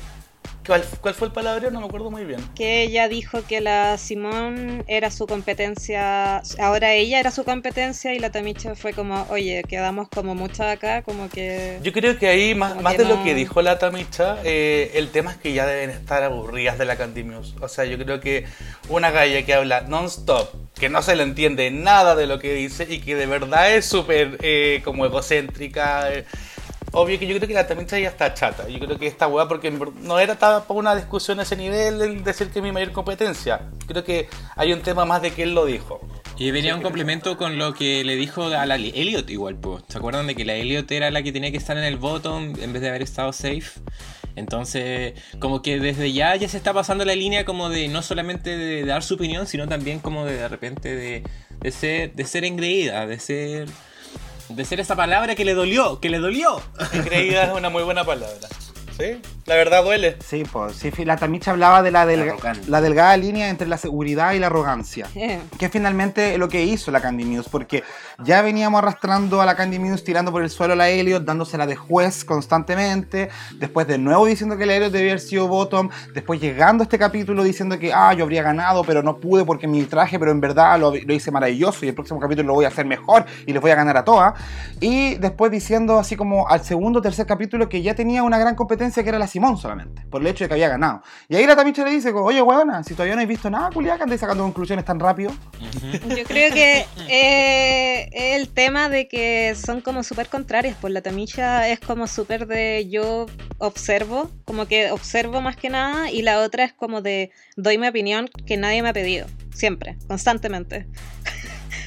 ¿Cuál, 0.66 0.84
¿Cuál 1.00 1.14
fue 1.14 1.26
el 1.26 1.32
palabreo? 1.32 1.70
No 1.72 1.80
me 1.80 1.86
acuerdo 1.86 2.10
muy 2.10 2.24
bien. 2.24 2.40
Que 2.54 2.82
ella 2.82 3.08
dijo 3.08 3.42
que 3.48 3.60
la 3.60 3.98
Simón 3.98 4.84
era 4.86 5.10
su 5.10 5.26
competencia, 5.26 6.40
ahora 6.60 6.92
ella 6.94 7.18
era 7.18 7.30
su 7.32 7.44
competencia 7.44 8.14
y 8.14 8.18
la 8.20 8.30
Tamicha 8.30 8.74
fue 8.76 8.92
como, 8.92 9.26
oye, 9.30 9.64
quedamos 9.68 10.08
como 10.08 10.34
mucho 10.36 10.62
acá, 10.62 11.02
como 11.02 11.28
que... 11.28 11.78
Yo 11.82 11.92
creo 11.92 12.16
que 12.18 12.28
ahí, 12.28 12.54
más, 12.54 12.80
más 12.80 12.92
que 12.94 13.02
de 13.02 13.08
lo 13.08 13.16
no- 13.16 13.24
que 13.24 13.34
dijo 13.34 13.60
la 13.60 13.78
Tamicha, 13.78 14.38
eh, 14.44 14.92
el 14.94 15.10
tema 15.10 15.32
es 15.32 15.36
que 15.38 15.52
ya 15.52 15.66
deben 15.66 15.90
estar 15.90 16.22
aburridas 16.22 16.78
de 16.78 16.84
la 16.84 16.96
Candy 16.96 17.24
Muse. 17.24 17.54
O 17.60 17.68
sea, 17.68 17.84
yo 17.84 17.98
creo 17.98 18.20
que 18.20 18.44
una 18.88 19.10
galla 19.10 19.44
que 19.44 19.54
habla 19.54 19.80
non-stop, 19.82 20.48
que 20.78 20.88
no 20.88 21.02
se 21.02 21.16
le 21.16 21.24
entiende 21.24 21.70
nada 21.72 22.14
de 22.14 22.26
lo 22.26 22.38
que 22.38 22.54
dice 22.54 22.86
y 22.88 23.00
que 23.00 23.16
de 23.16 23.26
verdad 23.26 23.74
es 23.74 23.86
súper 23.86 24.38
eh, 24.42 24.80
como 24.84 25.06
egocéntrica. 25.06 26.12
eh, 26.12 26.24
Obvio 26.94 27.18
que 27.18 27.26
yo 27.26 27.34
creo 27.36 27.48
que 27.48 27.54
la 27.54 27.66
Tamicha 27.66 27.98
ya 27.98 28.08
está 28.10 28.34
chata. 28.34 28.68
Yo 28.68 28.78
creo 28.78 28.98
que 28.98 29.06
esta 29.06 29.26
weá, 29.26 29.48
porque 29.48 29.70
no 29.70 30.18
era 30.18 30.38
para 30.38 30.62
una 30.68 30.94
discusión 30.94 31.40
a 31.40 31.44
ese 31.44 31.56
nivel 31.56 32.00
el 32.02 32.22
decir 32.22 32.48
que 32.50 32.58
es 32.58 32.62
mi 32.62 32.70
mayor 32.70 32.92
competencia. 32.92 33.62
Creo 33.86 34.04
que 34.04 34.28
hay 34.56 34.72
un 34.74 34.80
tema 34.82 35.04
más 35.06 35.22
de 35.22 35.30
que 35.30 35.42
él 35.44 35.54
lo 35.54 35.64
dijo. 35.64 36.00
Y 36.36 36.50
venía 36.50 36.74
un 36.74 36.82
complemento 36.82 37.36
con 37.38 37.56
lo 37.58 37.72
que 37.74 38.04
le 38.04 38.16
dijo 38.16 38.44
a 38.44 38.66
la 38.66 38.76
Li- 38.76 38.92
Elliot 38.94 39.28
igual, 39.30 39.56
pues. 39.56 39.84
¿Se 39.88 39.98
acuerdan 39.98 40.26
de 40.26 40.34
que 40.34 40.44
la 40.44 40.54
Elliot 40.54 40.90
era 40.92 41.10
la 41.10 41.22
que 41.22 41.32
tenía 41.32 41.50
que 41.50 41.56
estar 41.56 41.78
en 41.78 41.84
el 41.84 41.96
bottom 41.96 42.54
en 42.60 42.72
vez 42.72 42.82
de 42.82 42.88
haber 42.88 43.02
estado 43.02 43.32
safe? 43.32 43.80
Entonces, 44.36 45.12
como 45.38 45.62
que 45.62 45.78
desde 45.78 46.12
ya 46.12 46.34
ya 46.36 46.48
se 46.48 46.56
está 46.56 46.72
pasando 46.72 47.04
la 47.04 47.14
línea 47.14 47.44
como 47.44 47.68
de 47.68 47.88
no 47.88 48.02
solamente 48.02 48.56
de 48.56 48.84
dar 48.84 49.02
su 49.02 49.14
opinión, 49.14 49.46
sino 49.46 49.68
también 49.68 49.98
como 49.98 50.24
de 50.24 50.36
de 50.36 50.48
repente 50.48 50.94
de, 50.94 51.22
de 51.60 51.70
ser 51.70 52.14
de 52.14 52.24
ser 52.24 52.44
engreída, 52.44 53.06
de 53.06 53.18
ser 53.18 53.68
de 54.48 54.64
ser 54.64 54.80
esa 54.80 54.96
palabra 54.96 55.34
que 55.34 55.44
le 55.44 55.54
dolió, 55.54 56.00
que 56.00 56.10
le 56.10 56.18
dolió. 56.18 56.60
Creída 57.04 57.44
es 57.44 57.52
una 57.52 57.70
muy 57.70 57.82
buena 57.82 58.04
palabra. 58.04 58.48
¿Sí? 58.98 59.20
La 59.46 59.56
verdad 59.56 59.82
duele. 59.82 60.16
Sí, 60.24 60.44
pues 60.50 60.76
sí, 60.76 60.90
la 61.04 61.16
Tamicha 61.16 61.50
hablaba 61.50 61.82
de 61.82 61.90
la, 61.90 62.06
delga- 62.06 62.36
la 62.68 62.80
delgada 62.80 63.16
línea 63.16 63.48
entre 63.48 63.66
la 63.66 63.76
seguridad 63.78 64.32
y 64.34 64.38
la 64.38 64.46
arrogancia. 64.46 65.06
Que 65.58 65.66
es 65.66 65.72
finalmente 65.72 66.38
lo 66.38 66.48
que 66.48 66.62
hizo 66.62 66.90
la 66.92 67.00
Candy 67.00 67.24
Muse, 67.24 67.48
porque 67.50 67.82
ya 68.22 68.40
veníamos 68.42 68.78
arrastrando 68.78 69.40
a 69.42 69.46
la 69.46 69.56
Candy 69.56 69.78
Muse 69.80 70.04
tirando 70.04 70.30
por 70.30 70.42
el 70.42 70.50
suelo 70.50 70.74
a 70.74 70.76
la 70.76 70.88
Elliot, 70.90 71.24
dándosela 71.24 71.66
de 71.66 71.74
juez 71.74 72.24
constantemente, 72.24 73.30
después 73.58 73.86
de 73.88 73.98
nuevo 73.98 74.26
diciendo 74.26 74.56
que 74.56 74.66
la 74.66 74.74
Elliot 74.76 74.92
debía 74.92 75.12
haber 75.12 75.20
sido 75.20 75.48
bottom, 75.48 75.88
después 76.14 76.40
llegando 76.40 76.82
a 76.82 76.84
este 76.84 76.98
capítulo 76.98 77.42
diciendo 77.42 77.78
que, 77.78 77.92
ah, 77.92 78.12
yo 78.14 78.22
habría 78.24 78.42
ganado, 78.42 78.84
pero 78.84 79.02
no 79.02 79.16
pude 79.16 79.44
porque 79.44 79.66
mi 79.66 79.82
traje, 79.84 80.18
pero 80.18 80.30
en 80.30 80.40
verdad 80.40 80.78
lo, 80.78 80.92
lo 80.94 81.14
hice 81.14 81.30
maravilloso 81.32 81.84
y 81.84 81.88
el 81.88 81.94
próximo 81.94 82.20
capítulo 82.20 82.48
lo 82.48 82.54
voy 82.54 82.64
a 82.66 82.68
hacer 82.68 82.84
mejor 82.86 83.24
y 83.46 83.52
les 83.52 83.60
voy 83.60 83.70
a 83.72 83.74
ganar 83.74 83.96
a 83.96 84.04
todas. 84.04 84.34
Y 84.80 85.14
después 85.16 85.50
diciendo 85.50 85.98
así 85.98 86.14
como 86.14 86.48
al 86.48 86.62
segundo 86.62 87.00
o 87.00 87.02
tercer 87.02 87.26
capítulo 87.26 87.68
que 87.68 87.82
ya 87.82 87.94
tenía 87.94 88.22
una 88.22 88.38
gran 88.38 88.54
competencia 88.54 88.81
que 88.90 89.08
era 89.08 89.18
la 89.18 89.26
Simón 89.26 89.56
solamente, 89.56 90.02
por 90.10 90.20
el 90.20 90.26
hecho 90.26 90.44
de 90.44 90.48
que 90.48 90.54
había 90.54 90.68
ganado. 90.68 91.02
Y 91.28 91.36
ahí 91.36 91.46
la 91.46 91.54
Tamicha 91.54 91.84
le 91.84 91.90
dice, 91.90 92.10
oye, 92.12 92.42
weona, 92.42 92.82
si 92.82 92.94
todavía 92.94 93.14
no 93.14 93.22
has 93.22 93.28
visto 93.28 93.48
nada, 93.48 93.70
culiá, 93.70 93.96
que 93.96 94.02
andáis 94.02 94.20
sacando 94.20 94.42
conclusiones 94.42 94.84
tan 94.84 94.98
rápido. 94.98 95.32
Yo 96.08 96.24
creo 96.24 96.52
que 96.52 96.86
eh, 97.08 98.34
el 98.36 98.48
tema 98.48 98.88
de 98.88 99.08
que 99.08 99.54
son 99.54 99.80
como 99.80 100.02
súper 100.02 100.28
contrarias, 100.28 100.76
pues 100.80 100.92
la 100.92 101.00
Tamisha 101.00 101.68
es 101.68 101.80
como 101.80 102.06
súper 102.06 102.46
de 102.46 102.88
yo 102.90 103.26
observo, 103.58 104.30
como 104.44 104.66
que 104.66 104.90
observo 104.90 105.40
más 105.40 105.56
que 105.56 105.70
nada, 105.70 106.10
y 106.10 106.22
la 106.22 106.40
otra 106.40 106.64
es 106.64 106.72
como 106.72 107.02
de 107.02 107.30
doy 107.56 107.78
mi 107.78 107.86
opinión 107.86 108.28
que 108.46 108.56
nadie 108.56 108.82
me 108.82 108.88
ha 108.88 108.92
pedido, 108.92 109.26
siempre, 109.54 109.96
constantemente. 110.08 110.88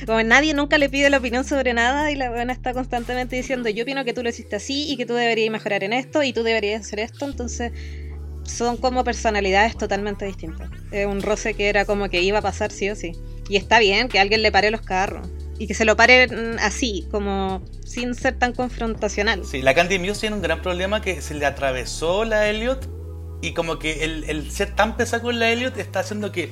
Como 0.05 0.21
nadie 0.23 0.53
nunca 0.53 0.77
le 0.77 0.89
pide 0.89 1.09
la 1.09 1.17
opinión 1.17 1.43
sobre 1.43 1.73
nada 1.73 2.11
y 2.11 2.15
la 2.15 2.29
buena 2.29 2.53
está 2.53 2.73
constantemente 2.73 3.35
diciendo 3.35 3.69
yo 3.69 3.83
opino 3.83 4.03
que 4.03 4.13
tú 4.13 4.23
lo 4.23 4.29
hiciste 4.29 4.55
así 4.55 4.91
y 4.91 4.97
que 4.97 5.05
tú 5.05 5.13
deberías 5.13 5.51
mejorar 5.51 5.83
en 5.83 5.93
esto 5.93 6.23
y 6.23 6.33
tú 6.33 6.43
deberías 6.43 6.81
hacer 6.81 6.99
esto, 6.99 7.25
entonces 7.25 7.71
son 8.43 8.77
como 8.77 9.03
personalidades 9.03 9.77
totalmente 9.77 10.25
distintas. 10.25 10.69
Es 10.91 11.05
un 11.05 11.21
roce 11.21 11.53
que 11.53 11.69
era 11.69 11.85
como 11.85 12.09
que 12.09 12.21
iba 12.21 12.39
a 12.39 12.41
pasar 12.41 12.71
sí 12.71 12.89
o 12.89 12.95
sí. 12.95 13.13
Y 13.49 13.57
está 13.57 13.79
bien 13.79 14.07
que 14.07 14.19
alguien 14.19 14.41
le 14.41 14.51
pare 14.51 14.71
los 14.71 14.81
carros. 14.81 15.27
Y 15.57 15.67
que 15.67 15.73
se 15.73 15.85
lo 15.85 15.95
pare 15.95 16.27
mm, 16.27 16.59
así, 16.59 17.07
como 17.11 17.63
sin 17.85 18.13
ser 18.13 18.37
tan 18.37 18.53
confrontacional. 18.53 19.45
Sí, 19.45 19.61
la 19.61 19.73
Candy 19.73 19.99
Muse 19.99 20.21
tiene 20.21 20.35
un 20.35 20.41
gran 20.41 20.61
problema 20.61 21.01
que 21.01 21.21
se 21.21 21.33
le 21.33 21.45
atravesó 21.45 22.25
la 22.25 22.49
Elliot 22.49 22.89
y 23.41 23.53
como 23.53 23.79
que 23.79 24.03
el, 24.03 24.25
el 24.25 24.51
ser 24.51 24.75
tan 24.75 24.97
pesado 24.97 25.23
con 25.23 25.39
la 25.39 25.49
Elliot 25.49 25.77
está 25.77 25.99
haciendo 25.99 26.31
que 26.31 26.49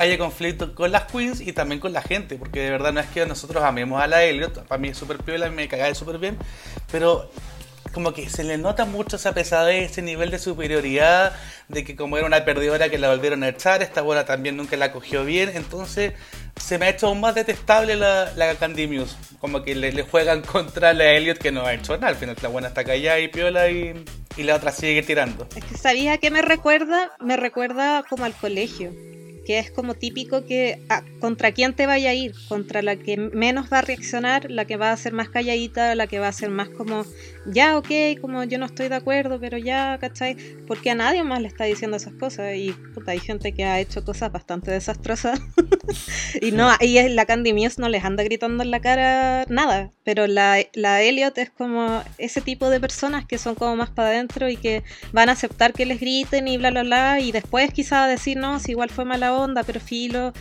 haya 0.00 0.16
conflicto 0.16 0.74
con 0.74 0.90
las 0.90 1.04
queens 1.04 1.42
y 1.42 1.52
también 1.52 1.78
con 1.78 1.92
la 1.92 2.00
gente, 2.00 2.36
porque 2.36 2.60
de 2.60 2.70
verdad 2.70 2.90
no 2.92 3.00
es 3.00 3.06
que 3.08 3.26
nosotros 3.26 3.62
amemos 3.62 4.02
a 4.02 4.06
la 4.06 4.24
Elliot, 4.24 4.64
para 4.66 4.80
mí 4.80 4.88
es 4.88 4.96
súper 4.96 5.18
piola, 5.18 5.50
me 5.50 5.68
cagáis 5.68 5.98
súper 5.98 6.16
bien, 6.16 6.38
pero 6.90 7.30
como 7.92 8.14
que 8.14 8.30
se 8.30 8.42
le 8.42 8.56
nota 8.56 8.86
mucho 8.86 9.16
esa 9.16 9.34
pesadez, 9.34 9.90
ese 9.90 10.00
nivel 10.00 10.30
de 10.30 10.38
superioridad, 10.38 11.32
de 11.68 11.84
que 11.84 11.96
como 11.96 12.16
era 12.16 12.26
una 12.26 12.46
perdedora 12.46 12.88
que 12.88 12.96
la 12.96 13.10
volvieron 13.10 13.42
a 13.42 13.48
echar, 13.48 13.82
esta 13.82 14.00
buena 14.00 14.24
también 14.24 14.56
nunca 14.56 14.74
la 14.78 14.90
cogió 14.90 15.22
bien, 15.26 15.50
entonces 15.54 16.14
se 16.56 16.78
me 16.78 16.86
ha 16.86 16.88
hecho 16.88 17.08
aún 17.08 17.20
más 17.20 17.34
detestable 17.34 17.94
la, 17.94 18.32
la 18.36 18.54
Candy 18.54 18.86
Muse, 18.86 19.14
como 19.38 19.62
que 19.62 19.74
le, 19.74 19.92
le 19.92 20.02
juegan 20.02 20.40
contra 20.40 20.94
la 20.94 21.12
Elliot 21.12 21.36
que 21.36 21.52
no 21.52 21.66
ha 21.66 21.74
hecho 21.74 21.94
nada, 21.96 22.08
al 22.08 22.16
final 22.16 22.36
la 22.40 22.48
buena 22.48 22.68
está 22.68 22.84
callada 22.84 23.20
y 23.20 23.28
piola 23.28 23.68
y, 23.68 24.02
y 24.38 24.44
la 24.44 24.56
otra 24.56 24.72
sigue 24.72 25.02
tirando. 25.02 25.46
Es 25.54 25.62
que 25.62 25.76
sabía 25.76 26.16
que 26.16 26.30
me 26.30 26.40
recuerda, 26.40 27.10
me 27.20 27.36
recuerda 27.36 28.02
como 28.08 28.24
al 28.24 28.32
colegio. 28.32 28.92
Es 29.58 29.70
como 29.70 29.94
típico 29.94 30.44
que 30.44 30.80
ah, 30.88 31.02
contra 31.20 31.52
quién 31.52 31.74
te 31.74 31.86
vaya 31.86 32.10
a 32.10 32.14
ir, 32.14 32.34
contra 32.48 32.82
la 32.82 32.96
que 32.96 33.16
menos 33.16 33.72
va 33.72 33.78
a 33.78 33.82
reaccionar, 33.82 34.50
la 34.50 34.64
que 34.64 34.76
va 34.76 34.92
a 34.92 34.96
ser 34.96 35.12
más 35.12 35.28
calladita, 35.28 35.94
la 35.94 36.06
que 36.06 36.18
va 36.18 36.28
a 36.28 36.32
ser 36.32 36.50
más 36.50 36.68
como, 36.68 37.04
ya, 37.46 37.76
ok, 37.76 37.88
como 38.20 38.44
yo 38.44 38.58
no 38.58 38.66
estoy 38.66 38.88
de 38.88 38.96
acuerdo, 38.96 39.40
pero 39.40 39.58
ya, 39.58 39.98
¿cachai? 40.00 40.36
Porque 40.66 40.90
a 40.90 40.94
nadie 40.94 41.24
más 41.24 41.40
le 41.40 41.48
está 41.48 41.64
diciendo 41.64 41.96
esas 41.96 42.14
cosas 42.14 42.54
y 42.56 42.72
puta, 42.94 43.12
hay 43.12 43.20
gente 43.20 43.52
que 43.52 43.64
ha 43.64 43.80
hecho 43.80 44.04
cosas 44.04 44.32
bastante 44.32 44.70
desastrosas 44.70 45.40
y 46.40 46.52
no, 46.52 46.70
y 46.80 47.08
la 47.08 47.26
Candy 47.26 47.52
Muse 47.52 47.80
no 47.80 47.88
les 47.88 48.04
anda 48.04 48.22
gritando 48.22 48.62
en 48.62 48.70
la 48.70 48.80
cara 48.80 49.44
nada, 49.48 49.92
pero 50.04 50.26
la, 50.26 50.58
la 50.74 51.02
Elliot 51.02 51.36
es 51.38 51.50
como 51.50 52.02
ese 52.18 52.40
tipo 52.40 52.70
de 52.70 52.80
personas 52.80 53.26
que 53.26 53.38
son 53.38 53.54
como 53.54 53.76
más 53.76 53.90
para 53.90 54.08
adentro 54.08 54.48
y 54.48 54.56
que 54.56 54.82
van 55.12 55.28
a 55.28 55.32
aceptar 55.32 55.72
que 55.72 55.86
les 55.86 56.00
griten 56.00 56.48
y 56.48 56.56
bla 56.56 56.70
bla 56.70 56.82
bla 56.82 57.20
y 57.20 57.32
después 57.32 57.72
quizá 57.72 58.06
decir 58.06 58.36
no, 58.36 58.58
si 58.60 58.72
igual 58.72 58.90
fue 58.90 59.04
mala 59.04 59.32
onda, 59.40 59.62
pero 59.64 59.80
filo. 59.80 60.32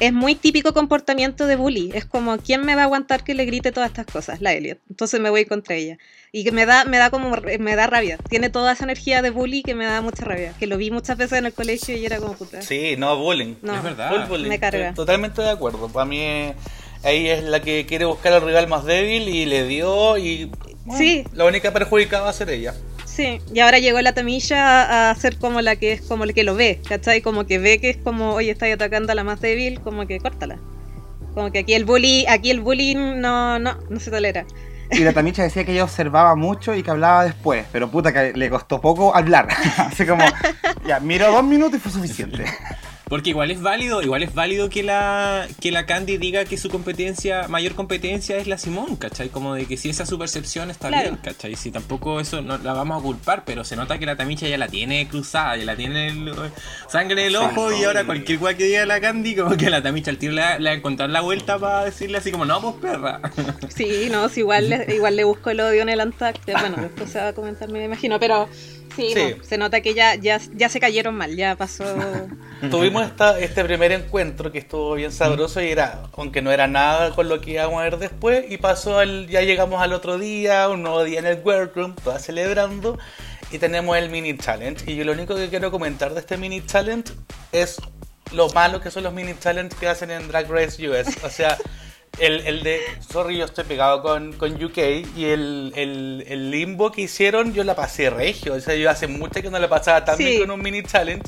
Es 0.00 0.12
muy 0.12 0.34
típico 0.34 0.72
comportamiento 0.74 1.46
de 1.46 1.54
bully. 1.54 1.90
Es 1.94 2.04
como, 2.04 2.36
¿quién 2.38 2.64
me 2.66 2.74
va 2.74 2.82
a 2.82 2.84
aguantar 2.86 3.22
que 3.22 3.32
le 3.34 3.44
grite 3.44 3.70
todas 3.70 3.90
estas 3.90 4.06
cosas? 4.06 4.40
La 4.40 4.52
Elliot. 4.52 4.78
Entonces 4.90 5.20
me 5.20 5.30
voy 5.30 5.44
contra 5.44 5.76
ella. 5.76 5.98
Y 6.32 6.42
que 6.42 6.50
me 6.50 6.66
da, 6.66 6.84
me 6.84 6.98
da 6.98 7.10
como, 7.10 7.30
me 7.60 7.76
da 7.76 7.86
rabia. 7.86 8.18
Tiene 8.28 8.50
toda 8.50 8.72
esa 8.72 8.82
energía 8.84 9.22
de 9.22 9.30
bully 9.30 9.62
que 9.62 9.76
me 9.76 9.84
da 9.86 10.00
mucha 10.00 10.24
rabia. 10.24 10.52
Que 10.58 10.66
lo 10.66 10.76
vi 10.78 10.90
muchas 10.90 11.16
veces 11.16 11.38
en 11.38 11.46
el 11.46 11.52
colegio 11.52 11.96
y 11.96 12.04
era 12.04 12.16
como 12.18 12.32
puta. 12.34 12.60
Sí, 12.60 12.96
no 12.98 13.16
bullying. 13.16 13.54
No, 13.62 13.76
Es 13.76 13.82
verdad. 13.84 14.10
Full 14.10 14.28
bullying. 14.28 14.48
me 14.48 14.58
carga. 14.58 14.88
Estoy 14.88 15.04
Totalmente 15.04 15.42
de 15.42 15.50
acuerdo. 15.50 15.88
Para 15.88 16.06
mí 16.06 16.20
ahí 17.04 17.28
es 17.28 17.44
la 17.44 17.60
que 17.60 17.86
quiere 17.86 18.04
buscar 18.04 18.32
al 18.32 18.42
rival 18.42 18.66
más 18.66 18.84
débil 18.84 19.28
y 19.28 19.46
le 19.46 19.64
dio 19.68 20.18
y 20.18 20.50
bueno, 20.84 20.98
Sí. 20.98 21.24
la 21.32 21.44
única 21.44 21.72
perjudicada 21.72 22.24
va 22.24 22.30
a 22.30 22.32
ser 22.32 22.50
ella. 22.50 22.74
Sí, 23.14 23.40
y 23.52 23.60
ahora 23.60 23.78
llegó 23.78 24.00
la 24.00 24.12
Tamilla 24.12 25.10
a 25.10 25.14
ser 25.14 25.38
como 25.38 25.60
la 25.60 25.76
que 25.76 25.92
es 25.92 26.00
como 26.02 26.24
la 26.24 26.32
que 26.32 26.42
lo 26.42 26.56
ve, 26.56 26.80
¿cachai? 26.88 27.22
Como 27.22 27.46
que 27.46 27.60
ve 27.60 27.78
que 27.80 27.90
es 27.90 27.96
como, 27.96 28.32
oye, 28.32 28.50
estáis 28.50 28.74
atacando 28.74 29.12
a 29.12 29.14
la 29.14 29.22
más 29.22 29.40
débil, 29.40 29.80
como 29.80 30.04
que 30.08 30.18
córtala. 30.18 30.58
Como 31.32 31.52
que 31.52 31.60
aquí 31.60 31.74
el 31.74 31.84
bully, 31.84 32.26
aquí 32.28 32.50
el 32.50 32.60
bullying 32.60 33.20
no, 33.20 33.60
no, 33.60 33.78
no 33.88 34.00
se 34.00 34.10
tolera. 34.10 34.44
Y 34.90 34.98
la 34.98 35.12
Tamicha 35.12 35.44
decía 35.44 35.64
que 35.64 35.70
ella 35.70 35.84
observaba 35.84 36.34
mucho 36.34 36.74
y 36.74 36.82
que 36.82 36.90
hablaba 36.90 37.24
después, 37.24 37.64
pero 37.70 37.88
puta 37.88 38.12
que 38.12 38.32
le 38.32 38.50
costó 38.50 38.80
poco 38.80 39.14
hablar. 39.14 39.46
Así 39.78 40.04
como, 40.06 40.24
ya, 40.84 40.98
miró 40.98 41.30
dos 41.30 41.44
minutos 41.44 41.76
y 41.76 41.80
fue 41.80 41.92
suficiente. 41.92 42.44
Porque 43.08 43.30
igual 43.30 43.50
es 43.50 43.60
válido, 43.60 44.02
igual 44.02 44.22
es 44.22 44.34
válido 44.34 44.70
que 44.70 44.82
la, 44.82 45.46
que 45.60 45.70
la 45.70 45.84
Candy 45.86 46.16
diga 46.16 46.44
que 46.46 46.56
su 46.56 46.70
competencia, 46.70 47.48
mayor 47.48 47.74
competencia 47.74 48.38
es 48.38 48.46
la 48.46 48.56
Simón, 48.56 48.96
¿cachai? 48.96 49.28
Como 49.28 49.54
de 49.54 49.66
que 49.66 49.76
si 49.76 49.90
esa 49.90 50.04
es 50.04 50.08
su 50.08 50.18
percepción 50.18 50.70
está 50.70 50.88
Claro. 50.88 51.10
bien, 51.10 51.16
¿cachai? 51.22 51.54
Si 51.54 51.70
tampoco 51.70 52.18
eso 52.18 52.40
no 52.40 52.56
la 52.58 52.72
vamos 52.72 52.98
a 52.98 53.02
culpar, 53.02 53.42
pero 53.44 53.62
se 53.62 53.76
nota 53.76 53.98
que 53.98 54.06
la 54.06 54.16
Tamicha 54.16 54.48
ya 54.48 54.56
la 54.56 54.68
tiene 54.68 55.06
cruzada, 55.06 55.56
ya 55.56 55.64
la 55.66 55.76
tiene 55.76 56.08
el- 56.08 56.32
sangre 56.88 57.22
en 57.22 57.28
el 57.28 57.36
ojo 57.36 57.72
y 57.72 57.84
ahora 57.84 58.04
cualquier 58.06 58.38
cual 58.38 58.56
que 58.56 58.64
diga 58.64 58.86
la 58.86 59.00
Candy, 59.00 59.36
como 59.36 59.56
que 59.56 59.68
la 59.70 59.82
Tamicha 59.82 60.10
al 60.10 60.16
tiro 60.18 60.32
le 60.32 60.40
va, 60.42 60.48
a 60.70 60.72
encontrar 60.72 61.10
la 61.10 61.20
vuelta 61.20 61.58
para 61.58 61.84
decirle 61.84 62.18
así 62.18 62.32
como, 62.32 62.46
no, 62.46 62.60
pues 62.62 62.74
perra. 62.80 63.20
Sí, 63.68 64.08
no, 64.10 64.28
si 64.30 64.40
igual, 64.40 64.70
le- 64.70 64.86
igual 64.94 65.14
le 65.16 65.24
busco 65.24 65.50
el 65.50 65.60
odio 65.60 65.82
en 65.82 65.90
el 65.90 66.00
Antact, 66.00 66.44
bueno, 66.50 66.76
después 66.80 67.10
se 67.10 67.18
va 67.18 67.28
a 67.28 67.32
comentar, 67.34 67.68
me 67.70 67.84
imagino, 67.84 68.18
pero 68.18 68.48
sí, 68.96 69.12
Sí. 69.14 69.34
no, 69.38 69.44
se 69.44 69.58
nota 69.58 69.80
que 69.80 69.94
ya, 69.94 70.14
ya, 70.14 70.40
ya 70.54 70.68
se 70.68 70.80
cayeron 70.80 71.14
mal, 71.14 71.34
ya 71.36 71.56
pasó. 71.56 71.84
Tuvimos 72.70 73.04
esta, 73.04 73.38
este 73.38 73.64
primer 73.64 73.92
encuentro 73.92 74.50
que 74.50 74.58
estuvo 74.58 74.94
bien 74.94 75.12
sabroso 75.12 75.60
y 75.62 75.68
era, 75.68 76.04
aunque 76.16 76.40
no 76.42 76.50
era 76.52 76.66
nada 76.66 77.14
con 77.14 77.28
lo 77.28 77.40
que 77.40 77.52
íbamos 77.52 77.80
a 77.80 77.84
ver 77.84 77.98
después, 77.98 78.44
y 78.48 78.56
pasó 78.58 78.98
al, 78.98 79.28
ya 79.28 79.42
llegamos 79.42 79.82
al 79.82 79.92
otro 79.92 80.18
día, 80.18 80.68
un 80.68 80.82
nuevo 80.82 81.04
día 81.04 81.18
en 81.18 81.26
el 81.26 81.40
workroom, 81.44 81.94
todas 81.96 82.24
celebrando, 82.24 82.98
y 83.50 83.58
tenemos 83.58 83.96
el 83.96 84.08
mini 84.10 84.36
challenge. 84.36 84.90
Y 84.90 84.96
yo 84.96 85.04
lo 85.04 85.12
único 85.12 85.34
que 85.36 85.48
quiero 85.48 85.70
comentar 85.70 86.14
de 86.14 86.20
este 86.20 86.36
mini 86.36 86.64
challenge 86.64 87.12
es 87.52 87.76
lo 88.32 88.48
malo 88.50 88.80
que 88.80 88.90
son 88.90 89.02
los 89.04 89.12
mini 89.12 89.34
challenge 89.38 89.76
que 89.78 89.86
hacen 89.86 90.10
en 90.10 90.26
Drag 90.28 90.50
Race 90.50 90.88
US. 90.88 91.06
O 91.24 91.30
sea, 91.30 91.56
El, 92.18 92.46
el 92.46 92.62
de. 92.62 92.80
Sorry, 93.10 93.38
yo 93.38 93.44
estoy 93.44 93.64
pegado 93.64 94.02
con, 94.02 94.32
con 94.34 94.52
UK 94.62 94.78
y 95.16 95.24
el, 95.26 95.72
el, 95.74 96.24
el 96.28 96.50
limbo 96.50 96.92
que 96.92 97.02
hicieron, 97.02 97.52
yo 97.54 97.64
la 97.64 97.74
pasé 97.74 98.08
regio. 98.10 98.54
O 98.54 98.60
sea, 98.60 98.74
yo 98.76 98.88
hace 98.90 99.06
mucho 99.08 99.42
que 99.42 99.50
no 99.50 99.58
la 99.58 99.68
pasaba 99.68 100.04
tan 100.04 100.16
Sí. 100.16 100.24
bien 100.24 100.40
con 100.40 100.50
un 100.52 100.62
mini 100.62 100.82
challenge. 100.84 101.22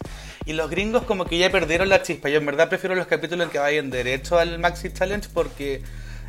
Y 0.45 0.53
los 0.53 0.71
gringos, 0.71 1.03
como 1.03 1.25
que 1.25 1.39
ya 1.39 1.51
perdieron 1.51 1.89
la 1.89 2.03
chispa. 2.03 2.29
Yo 2.29 2.39
en 2.39 2.47
verdad 2.47 2.69
prefiero 2.69 2.95
los 2.95 3.09
capítulos 3.09 3.47
en 3.47 3.51
que 3.51 3.59
vayan 3.59 3.91
derecho 3.91 4.39
al 4.39 4.59
Maxi 4.61 4.93
Challenge 4.93 5.29
porque 5.35 5.83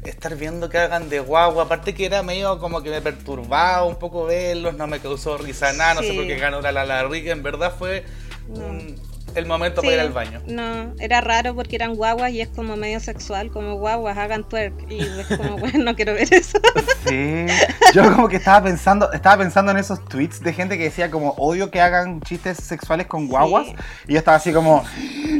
estar 0.03 0.35
viendo 0.35 0.69
que 0.69 0.77
hagan 0.79 1.07
de 1.09 1.19
guagua, 1.19 1.63
aparte 1.63 1.93
que 1.93 2.05
era 2.05 2.23
medio 2.23 2.57
como 2.59 2.81
que 2.81 2.89
me 2.89 3.01
perturbaba 3.01 3.83
un 3.85 3.97
poco 3.99 4.25
verlos, 4.25 4.73
no 4.75 4.87
me 4.87 4.99
causó 4.99 5.37
risa 5.37 5.71
nada, 5.73 5.95
no 5.95 6.01
sé 6.01 6.13
por 6.13 6.25
qué 6.25 6.35
ganó 6.37 6.61
la 6.61 6.71
la 6.71 6.85
la 6.85 7.03
Rica, 7.03 7.31
en 7.31 7.43
verdad 7.43 7.73
fue 7.77 8.05
No. 8.47 8.65
un- 8.67 9.06
el 9.37 9.45
momento 9.45 9.81
Sí, 9.81 9.87
para 9.87 9.95
ir 9.95 10.01
al 10.07 10.13
baño. 10.13 10.41
No, 10.47 10.93
era 10.99 11.21
raro 11.21 11.55
porque 11.55 11.75
eran 11.75 11.95
guaguas 11.95 12.31
y 12.31 12.41
es 12.41 12.47
como 12.49 12.75
medio 12.75 12.99
sexual, 12.99 13.49
como 13.51 13.75
guaguas, 13.75 14.17
hagan 14.17 14.47
twerk. 14.47 14.73
Y 14.89 14.99
es 15.01 15.27
como, 15.37 15.57
bueno, 15.59 15.83
no 15.83 15.95
quiero 15.95 16.13
ver 16.13 16.33
eso. 16.33 16.59
Sí. 17.07 17.45
Yo 17.93 18.03
como 18.15 18.27
que 18.27 18.37
estaba 18.37 18.63
pensando, 18.63 19.11
estaba 19.11 19.37
pensando 19.37 19.71
en 19.71 19.77
esos 19.77 20.03
tweets 20.05 20.41
de 20.41 20.53
gente 20.53 20.77
que 20.77 20.85
decía 20.85 21.09
como 21.11 21.31
odio 21.37 21.71
que 21.71 21.81
hagan 21.81 22.21
chistes 22.21 22.57
sexuales 22.57 23.07
con 23.07 23.27
guaguas. 23.27 23.67
Sí. 23.67 23.75
Y 24.09 24.13
yo 24.13 24.19
estaba 24.19 24.37
así 24.37 24.51
como, 24.53 24.83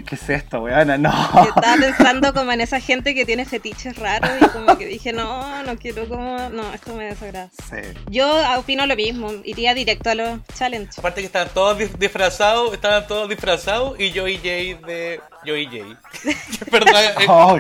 ¿qué 0.06 0.16
es 0.16 0.30
esto, 0.30 0.62
weona? 0.62 0.98
No. 0.98 1.12
Yo 1.34 1.50
estaba 1.56 1.75
pensando 1.77 2.34
como 2.34 2.51
en 2.51 2.62
esa 2.62 2.80
gente 2.80 3.13
que 3.16 3.25
tiene 3.25 3.46
fetiches 3.46 3.98
raros 3.98 4.30
y 4.42 4.46
como 4.50 4.77
que 4.77 4.86
dije, 4.86 5.13
no, 5.13 5.63
no 5.63 5.77
quiero 5.77 6.08
como, 6.08 6.50
no, 6.50 6.74
esto 6.74 6.94
me 6.96 7.06
desagrada. 7.06 7.50
Sí. 7.70 7.77
Yo 8.10 8.27
opino 8.58 8.86
lo 8.86 8.96
mismo, 8.96 9.32
iría 9.44 9.74
directo 9.74 10.10
a 10.10 10.16
los 10.16 10.39
challenges. 10.58 11.00
Aparte 11.00 11.22
que 11.22 11.27
estaban 11.27 11.50
todos 11.54 11.77
dis- 11.77 11.98
disfrazados, 11.98 12.74
estaban 12.74 13.08
todos 13.08 13.30
disfrazados 13.30 13.87
y 13.98 14.12
Joey 14.12 14.38
J 14.38 14.86
de 14.88 15.22
Joey 15.46 15.65
J. 15.65 15.98
Es 16.24 16.72
verdad, 16.72 17.03
eh, 17.22 17.25
Oh, 17.27 17.60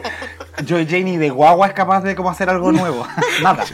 Joy 0.65 0.87
Janie 0.87 1.17
de 1.17 1.29
guagua 1.29 1.67
es 1.67 1.73
capaz 1.73 2.01
de 2.01 2.15
como 2.15 2.29
hacer 2.29 2.49
algo 2.49 2.71
nuevo. 2.71 3.07
Nada. 3.41 3.65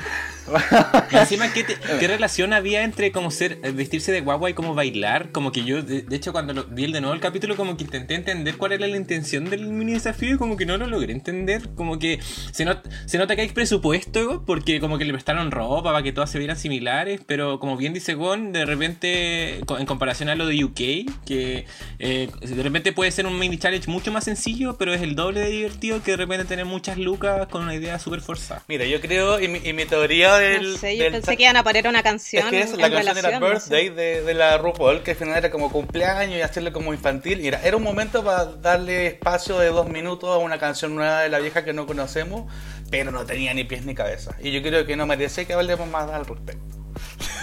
Y 1.12 1.16
encima, 1.16 1.52
¿qué, 1.54 1.64
te- 1.64 1.78
qué 2.00 2.08
relación 2.08 2.54
había 2.54 2.84
entre 2.84 3.12
como 3.12 3.32
ser 3.32 3.60
eh, 3.64 3.72
vestirse 3.72 4.12
de 4.12 4.22
guagua 4.22 4.50
y 4.50 4.54
como 4.54 4.74
bailar? 4.76 5.32
Como 5.32 5.52
que 5.52 5.64
yo, 5.64 5.82
de, 5.82 6.02
de 6.02 6.16
hecho, 6.16 6.32
cuando 6.32 6.54
lo- 6.54 6.66
vi 6.66 6.84
el 6.86 6.92
de 6.92 7.02
nuevo 7.02 7.14
el 7.14 7.22
capítulo, 7.22 7.56
como 7.56 7.78
que 7.78 7.84
intenté 7.84 8.16
entender 8.16 8.58
cuál 8.58 8.74
era 8.74 8.88
la 8.88 8.98
intención 8.98 9.50
del 9.50 9.68
mini 9.68 9.94
desafío 9.94 10.36
y 10.36 10.38
como 10.38 10.58
que 10.58 10.66
no 10.66 10.78
lo 10.78 10.88
logré 10.88 11.14
entender. 11.14 11.70
Como 11.76 12.00
que 12.00 12.20
se, 12.52 12.66
not- 12.66 12.88
se 13.06 13.18
nota 13.18 13.36
que 13.36 13.44
hay 13.44 13.50
presupuesto 13.50 14.44
porque 14.46 14.80
como 14.80 14.98
que 14.98 15.06
le 15.06 15.14
prestaron 15.14 15.52
ropa 15.52 15.84
para 15.92 16.04
que 16.04 16.12
todas 16.12 16.30
se 16.32 16.40
vieran 16.40 16.58
similares, 16.58 17.22
pero 17.26 17.60
como 17.60 17.78
bien 17.78 17.94
dice 17.94 18.14
Gon, 18.16 18.52
de 18.52 18.66
repente, 18.66 19.60
en 19.60 19.86
comparación 19.86 20.30
a 20.30 20.36
lo 20.36 20.46
de 20.46 20.64
UK, 20.64 20.80
que 21.26 21.66
eh, 22.00 22.30
de 22.42 22.64
repente 22.64 22.92
puede 22.92 23.12
ser 23.12 23.26
un 23.26 23.38
mini 23.40 23.58
challenge 23.58 23.90
mucho 23.90 24.12
más 24.12 24.24
sencillo, 24.26 24.78
pero 24.78 24.94
es 24.94 25.02
el 25.02 25.16
doble 25.16 25.40
de 25.42 25.50
divertido 25.50 26.02
que 26.04 26.12
de 26.12 26.18
repente 26.18 26.46
tener 26.46 26.66
muchas 26.66 26.98
lucas 26.98 27.48
con 27.48 27.64
una 27.64 27.76
idea 27.76 28.00
súper 28.00 28.22
forzada. 28.22 28.64
Mira, 28.68 28.86
yo 28.86 29.00
creo, 29.02 29.40
y 29.40 29.48
mi, 29.48 29.60
y 29.64 29.74
mi 29.74 29.86
teoría 29.86 30.33
del. 30.38 30.74
No 30.74 30.78
sé, 30.78 30.98
yo 30.98 31.04
del 31.04 31.14
pensé 31.14 31.38
que 31.38 31.44
iban 31.44 31.58
a 31.58 31.64
poner 31.64 31.88
una 31.88 32.04
canción. 32.04 32.46
Es 32.46 32.50
que 32.50 32.62
eso, 32.62 32.76
en 32.76 32.82
la 32.82 32.90
canción 32.90 33.16
relación, 33.16 33.26
era 33.26 33.40
no 33.40 33.60
sé. 33.60 33.70
Birthday 33.70 33.90
de, 33.90 34.24
de 34.24 34.34
la 34.34 34.58
RuPaul, 34.58 35.04
que 35.04 35.12
al 35.12 35.18
final 35.18 35.38
era 35.38 35.52
como 35.52 35.72
cumpleaños 35.72 36.38
y 36.38 36.42
hacerlo 36.42 36.74
como 36.74 36.94
infantil. 36.94 37.42
Y 37.42 37.48
era, 37.48 37.62
era 37.62 37.78
un 37.78 37.84
momento 37.84 38.24
para 38.24 38.46
darle 38.46 39.08
espacio 39.08 39.60
de 39.60 39.68
dos 39.68 39.90
minutos 39.90 40.30
a 40.30 40.38
una 40.38 40.60
canción 40.60 40.96
nueva 40.96 41.22
de 41.22 41.30
la 41.30 41.40
vieja 41.40 41.64
que 41.64 41.74
no 41.74 41.86
conocemos, 41.86 42.52
pero 42.90 43.12
no 43.12 43.26
tenía 43.26 43.54
ni 43.54 43.64
pies 43.64 43.86
ni 43.86 43.96
cabeza. 43.96 44.36
Y 44.42 44.52
yo 44.52 44.62
creo 44.62 44.86
que 44.86 44.96
no 44.96 45.06
merece 45.06 45.46
que 45.46 45.54
hablemos 45.54 45.88
más 45.88 46.10
al 46.10 46.26
respecto. 46.26 46.78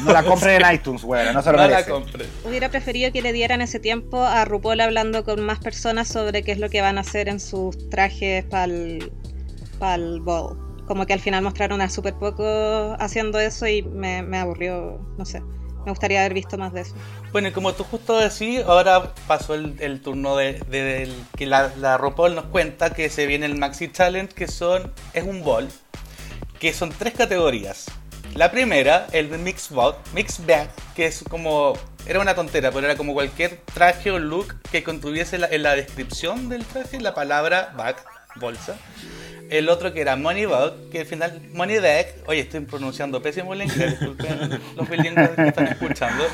No 0.05 0.13
la 0.13 0.23
compren 0.23 0.63
en 0.63 0.75
iTunes, 0.75 1.03
weona, 1.05 1.33
no 1.33 1.43
se 1.43 1.51
lo 1.51 1.57
no 1.57 1.63
la 1.65 1.69
merece. 1.69 1.91
compré. 1.91 2.27
Hubiera 2.45 2.69
preferido 2.71 3.13
que 3.13 3.21
le 3.21 3.33
dieran 3.33 3.61
ese 3.61 3.81
tiempo 3.81 4.23
a 4.25 4.45
RuPaul 4.45 4.81
hablando 4.81 5.25
con 5.25 5.43
más 5.43 5.59
personas 5.59 6.09
sobre 6.09 6.43
qué 6.43 6.53
es 6.53 6.59
lo 6.59 6.71
que 6.71 6.81
van 6.81 6.99
a 6.99 7.03
hacer 7.03 7.29
en 7.29 7.41
sus 7.41 7.89
trajes 7.91 8.45
para 8.45 8.65
el 8.67 10.21
ball. 10.21 10.70
Como 10.91 11.07
que 11.07 11.13
al 11.13 11.21
final 11.21 11.45
mostraron 11.45 11.81
a 11.83 11.89
súper 11.89 12.15
poco 12.15 12.97
haciendo 12.99 13.39
eso 13.39 13.65
y 13.69 13.81
me, 13.83 14.23
me 14.25 14.39
aburrió, 14.39 14.99
no 15.17 15.25
sé. 15.25 15.39
Me 15.41 15.93
gustaría 15.93 16.19
haber 16.19 16.35
visto 16.35 16.59
más 16.59 16.73
de 16.73 16.81
eso. 16.81 16.97
Bueno, 17.31 17.47
y 17.47 17.53
como 17.53 17.73
tú 17.75 17.85
justo 17.85 18.19
decís, 18.19 18.65
ahora 18.67 19.15
pasó 19.29 19.55
el, 19.55 19.77
el 19.79 20.01
turno 20.03 20.35
de, 20.35 20.55
de- 20.69 20.83
del- 20.83 21.25
que 21.37 21.47
la, 21.47 21.71
la 21.77 21.97
RuPaul 21.97 22.35
nos 22.35 22.47
cuenta 22.47 22.91
que 22.91 23.09
se 23.09 23.27
viene 23.27 23.47
el 23.47 23.55
Maxi 23.57 23.87
Challenge, 23.93 24.35
que 24.35 24.49
son 24.49 24.93
es 25.13 25.23
un 25.23 25.45
ball, 25.45 25.69
que 26.59 26.73
son 26.73 26.91
tres 26.91 27.15
categorías. 27.15 27.87
La 28.35 28.51
primera, 28.51 29.07
el 29.13 29.31
de 29.31 29.39
Mix 29.39 29.71
Bag, 29.71 29.95
Mix 30.13 30.45
Bag, 30.45 30.71
que 30.97 31.07
es 31.07 31.23
como 31.31 31.75
era 32.05 32.19
una 32.19 32.35
tontera, 32.35 32.73
pero 32.73 32.85
era 32.87 32.97
como 32.97 33.13
cualquier 33.13 33.61
traje 33.75 34.11
o 34.11 34.19
look 34.19 34.57
que 34.73 34.83
contuviese 34.83 35.39
la- 35.39 35.47
en 35.47 35.63
la 35.63 35.77
descripción 35.77 36.49
del 36.49 36.65
traje 36.65 37.01
la 37.01 37.15
palabra 37.15 37.73
bag, 37.77 37.95
bolsa. 38.35 38.75
El 39.51 39.69
otro 39.69 39.93
que 39.93 40.01
era 40.01 40.15
Money 40.15 40.47
Bag, 40.47 40.75
que 40.93 41.01
al 41.01 41.07
final 41.07 41.43
Money 41.53 41.81
Bag, 41.81 42.15
oye, 42.27 42.41
estoy 42.41 42.61
pronunciando 42.61 43.21
pésimo 43.21 43.53
el 43.53 43.63
inglés, 43.63 43.99
disculpen 43.99 44.61
los 44.77 44.89
bilingües 44.89 45.31
que 45.31 45.49
están 45.49 45.67
escuchando. 45.67 46.25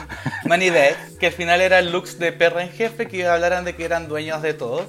Money 0.45 0.69
Bag, 0.69 0.97
que 1.19 1.27
al 1.27 1.33
final 1.33 1.63
era 1.63 1.81
looks 1.81 2.19
de 2.19 2.33
perra 2.33 2.63
en 2.63 2.71
jefe 2.71 3.09
que 3.09 3.27
hablaran 3.27 3.65
de 3.65 3.75
que 3.75 3.87
eran 3.87 4.07
dueños 4.07 4.43
de 4.43 4.53
todo. 4.53 4.87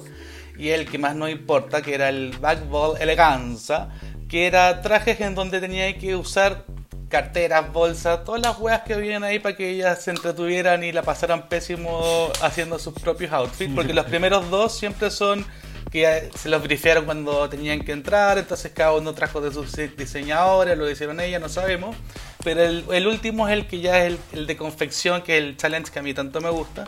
Y 0.58 0.70
el 0.70 0.90
que 0.90 0.98
más 0.98 1.16
no 1.16 1.26
importa, 1.26 1.80
que 1.80 1.94
era 1.94 2.10
el 2.10 2.36
Bag 2.38 2.66
Ball 2.66 3.00
Eleganza, 3.00 3.88
que 4.28 4.46
era 4.46 4.82
trajes 4.82 5.20
en 5.20 5.34
donde 5.34 5.60
tenía 5.60 5.96
que 5.96 6.14
usar 6.14 6.64
carteras, 7.08 7.72
bolsas, 7.72 8.24
todas 8.24 8.40
las 8.40 8.58
weas 8.58 8.82
que 8.82 8.94
habían 8.94 9.24
ahí 9.24 9.38
para 9.38 9.56
que 9.56 9.70
ellas 9.70 10.02
se 10.02 10.10
entretuvieran 10.10 10.84
y 10.84 10.92
la 10.92 11.02
pasaran 11.02 11.48
pésimo 11.48 12.30
haciendo 12.42 12.78
sus 12.78 12.94
propios 12.94 13.32
outfits, 13.32 13.72
porque 13.74 13.94
los 13.94 14.06
primeros 14.06 14.50
dos 14.50 14.76
siempre 14.76 15.10
son 15.10 15.44
que 15.90 16.28
se 16.36 16.48
los 16.50 16.62
brifearon 16.62 17.06
cuando 17.06 17.48
tenían 17.48 17.80
que 17.80 17.92
entrar, 17.92 18.36
entonces 18.36 18.72
cada 18.74 18.92
uno 18.92 19.14
trajo 19.14 19.40
de 19.40 19.52
sus 19.52 19.72
diseñadores, 19.96 20.76
lo 20.76 20.90
hicieron 20.90 21.18
ellas, 21.20 21.40
no 21.40 21.48
sabemos, 21.48 21.96
pero 22.44 22.62
el, 22.62 22.84
el 22.92 23.06
último 23.06 23.48
es 23.48 23.54
el 23.54 23.66
que 23.66 23.80
ya 23.80 24.04
es 24.04 24.12
el, 24.12 24.18
el 24.32 24.46
de 24.46 24.56
confección, 24.56 25.22
que 25.22 25.38
es 25.38 25.44
el 25.44 25.56
challenge 25.56 25.90
que 25.90 25.98
a 25.98 26.02
mí 26.02 26.12
tanto 26.12 26.40
me 26.40 26.50
gusta. 26.50 26.84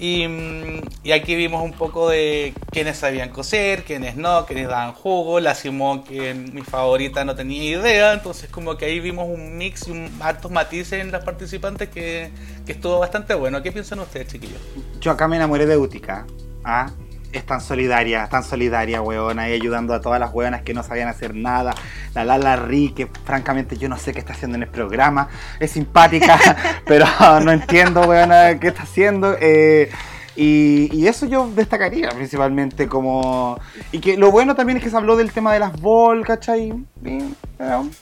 Y, 0.00 0.26
mm, 0.26 0.80
y 1.04 1.12
aquí 1.12 1.36
vimos 1.36 1.62
un 1.62 1.72
poco 1.72 2.08
de 2.08 2.54
quiénes 2.72 2.96
sabían 2.96 3.28
coser, 3.28 3.84
quiénes 3.84 4.16
no, 4.16 4.46
quiénes 4.46 4.66
daban 4.66 4.94
jugo. 4.94 5.40
La 5.40 5.54
Simón, 5.54 6.04
que 6.04 6.32
mi 6.32 6.62
favorita, 6.62 7.22
no 7.26 7.34
tenía 7.34 7.62
idea. 7.62 8.14
Entonces, 8.14 8.48
como 8.48 8.78
que 8.78 8.86
ahí 8.86 8.98
vimos 8.98 9.28
un 9.28 9.58
mix 9.58 9.88
y 9.88 9.90
un, 9.90 10.10
hartos 10.20 10.50
matices 10.50 10.94
en 10.94 11.12
las 11.12 11.22
participantes 11.22 11.90
que, 11.90 12.30
que 12.64 12.72
estuvo 12.72 12.98
bastante 12.98 13.34
bueno. 13.34 13.62
¿Qué 13.62 13.72
piensan 13.72 14.00
ustedes, 14.00 14.28
chiquillos? 14.28 14.60
Yo 15.00 15.10
acá 15.10 15.28
me 15.28 15.36
enamoré 15.36 15.66
de 15.66 15.76
Utica. 15.76 16.26
¿ah? 16.64 16.90
Es 17.32 17.46
tan 17.46 17.60
solidaria, 17.60 18.28
tan 18.28 18.42
solidaria, 18.42 19.00
weona, 19.02 19.48
y 19.48 19.52
ayudando 19.52 19.94
a 19.94 20.00
todas 20.00 20.18
las 20.18 20.32
weonas 20.32 20.62
que 20.62 20.74
no 20.74 20.82
sabían 20.82 21.08
hacer 21.08 21.34
nada. 21.34 21.74
La 22.14 22.24
Lala 22.24 22.56
Ri, 22.56 22.90
que 22.90 23.06
francamente 23.24 23.76
yo 23.76 23.88
no 23.88 23.96
sé 23.96 24.12
qué 24.12 24.18
está 24.18 24.32
haciendo 24.32 24.56
en 24.56 24.64
el 24.64 24.68
programa. 24.68 25.28
Es 25.60 25.72
simpática, 25.72 26.38
pero 26.86 27.06
no 27.44 27.52
entiendo, 27.52 28.02
weona, 28.02 28.58
qué 28.58 28.68
está 28.68 28.82
haciendo. 28.82 29.36
eh, 29.40 29.90
y, 30.36 30.88
y 30.96 31.06
eso 31.06 31.26
yo 31.26 31.50
destacaría 31.54 32.08
principalmente 32.10 32.88
como... 32.88 33.58
Y 33.92 33.98
que 33.98 34.16
lo 34.16 34.30
bueno 34.30 34.54
también 34.54 34.78
es 34.78 34.84
que 34.84 34.88
se 34.88 34.96
habló 34.96 35.16
del 35.16 35.32
tema 35.32 35.52
de 35.52 35.58
las 35.58 35.78
bol, 35.78 36.24
¿cachai? 36.24 36.72
Y, 37.04 37.34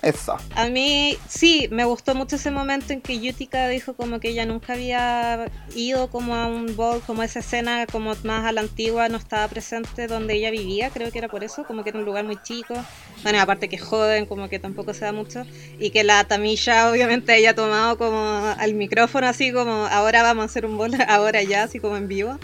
eso. 0.03 0.37
A 0.55 0.69
mí 0.69 1.17
sí, 1.29 1.69
me 1.71 1.85
gustó 1.85 2.15
mucho 2.15 2.37
ese 2.37 2.51
momento 2.51 2.93
en 2.93 3.01
que 3.01 3.19
Yutika 3.19 3.69
dijo 3.69 3.95
como 3.95 4.21
que 4.21 4.29
ella 4.29 4.47
nunca 4.47 4.75
había 4.75 5.51
ido 5.75 6.09
como 6.11 6.35
a 6.35 6.47
un 6.47 6.77
ball, 6.77 7.01
como 7.07 7.23
esa 7.23 7.41
escena 7.41 7.87
como 7.87 8.15
más 8.23 8.45
a 8.45 8.53
la 8.53 8.61
antigua 8.61 9.09
no 9.09 9.17
estaba 9.17 9.49
presente 9.49 10.07
donde 10.07 10.35
ella 10.35 10.51
vivía, 10.51 10.91
creo 10.91 11.11
que 11.11 11.19
era 11.19 11.29
por 11.29 11.45
eso, 11.45 11.65
como 11.65 11.83
que 11.83 11.91
era 11.91 11.99
un 11.99 12.05
lugar 12.05 12.25
muy 12.25 12.41
chico. 12.43 12.75
Bueno, 13.23 13.41
aparte 13.41 13.69
que 13.69 13.79
joden, 13.79 14.27
como 14.27 14.49
que 14.49 14.59
tampoco 14.59 14.95
se 14.95 15.05
da 15.05 15.13
mucho. 15.13 15.45
Y 15.79 15.91
que 15.91 16.05
la 16.05 16.25
Tamisha 16.25 16.91
obviamente 16.91 17.33
haya 17.33 17.55
tomado 17.55 17.99
como 17.99 18.19
al 18.57 18.75
micrófono 18.75 19.27
así 19.27 19.53
como 19.53 19.87
ahora 19.87 20.23
vamos 20.23 20.43
a 20.43 20.47
hacer 20.47 20.67
un 20.67 20.79
ball, 20.79 20.93
ahora 21.09 21.43
ya, 21.43 21.65
así 21.65 21.81
como 21.81 21.97
en 21.97 22.09
vivo. 22.09 22.39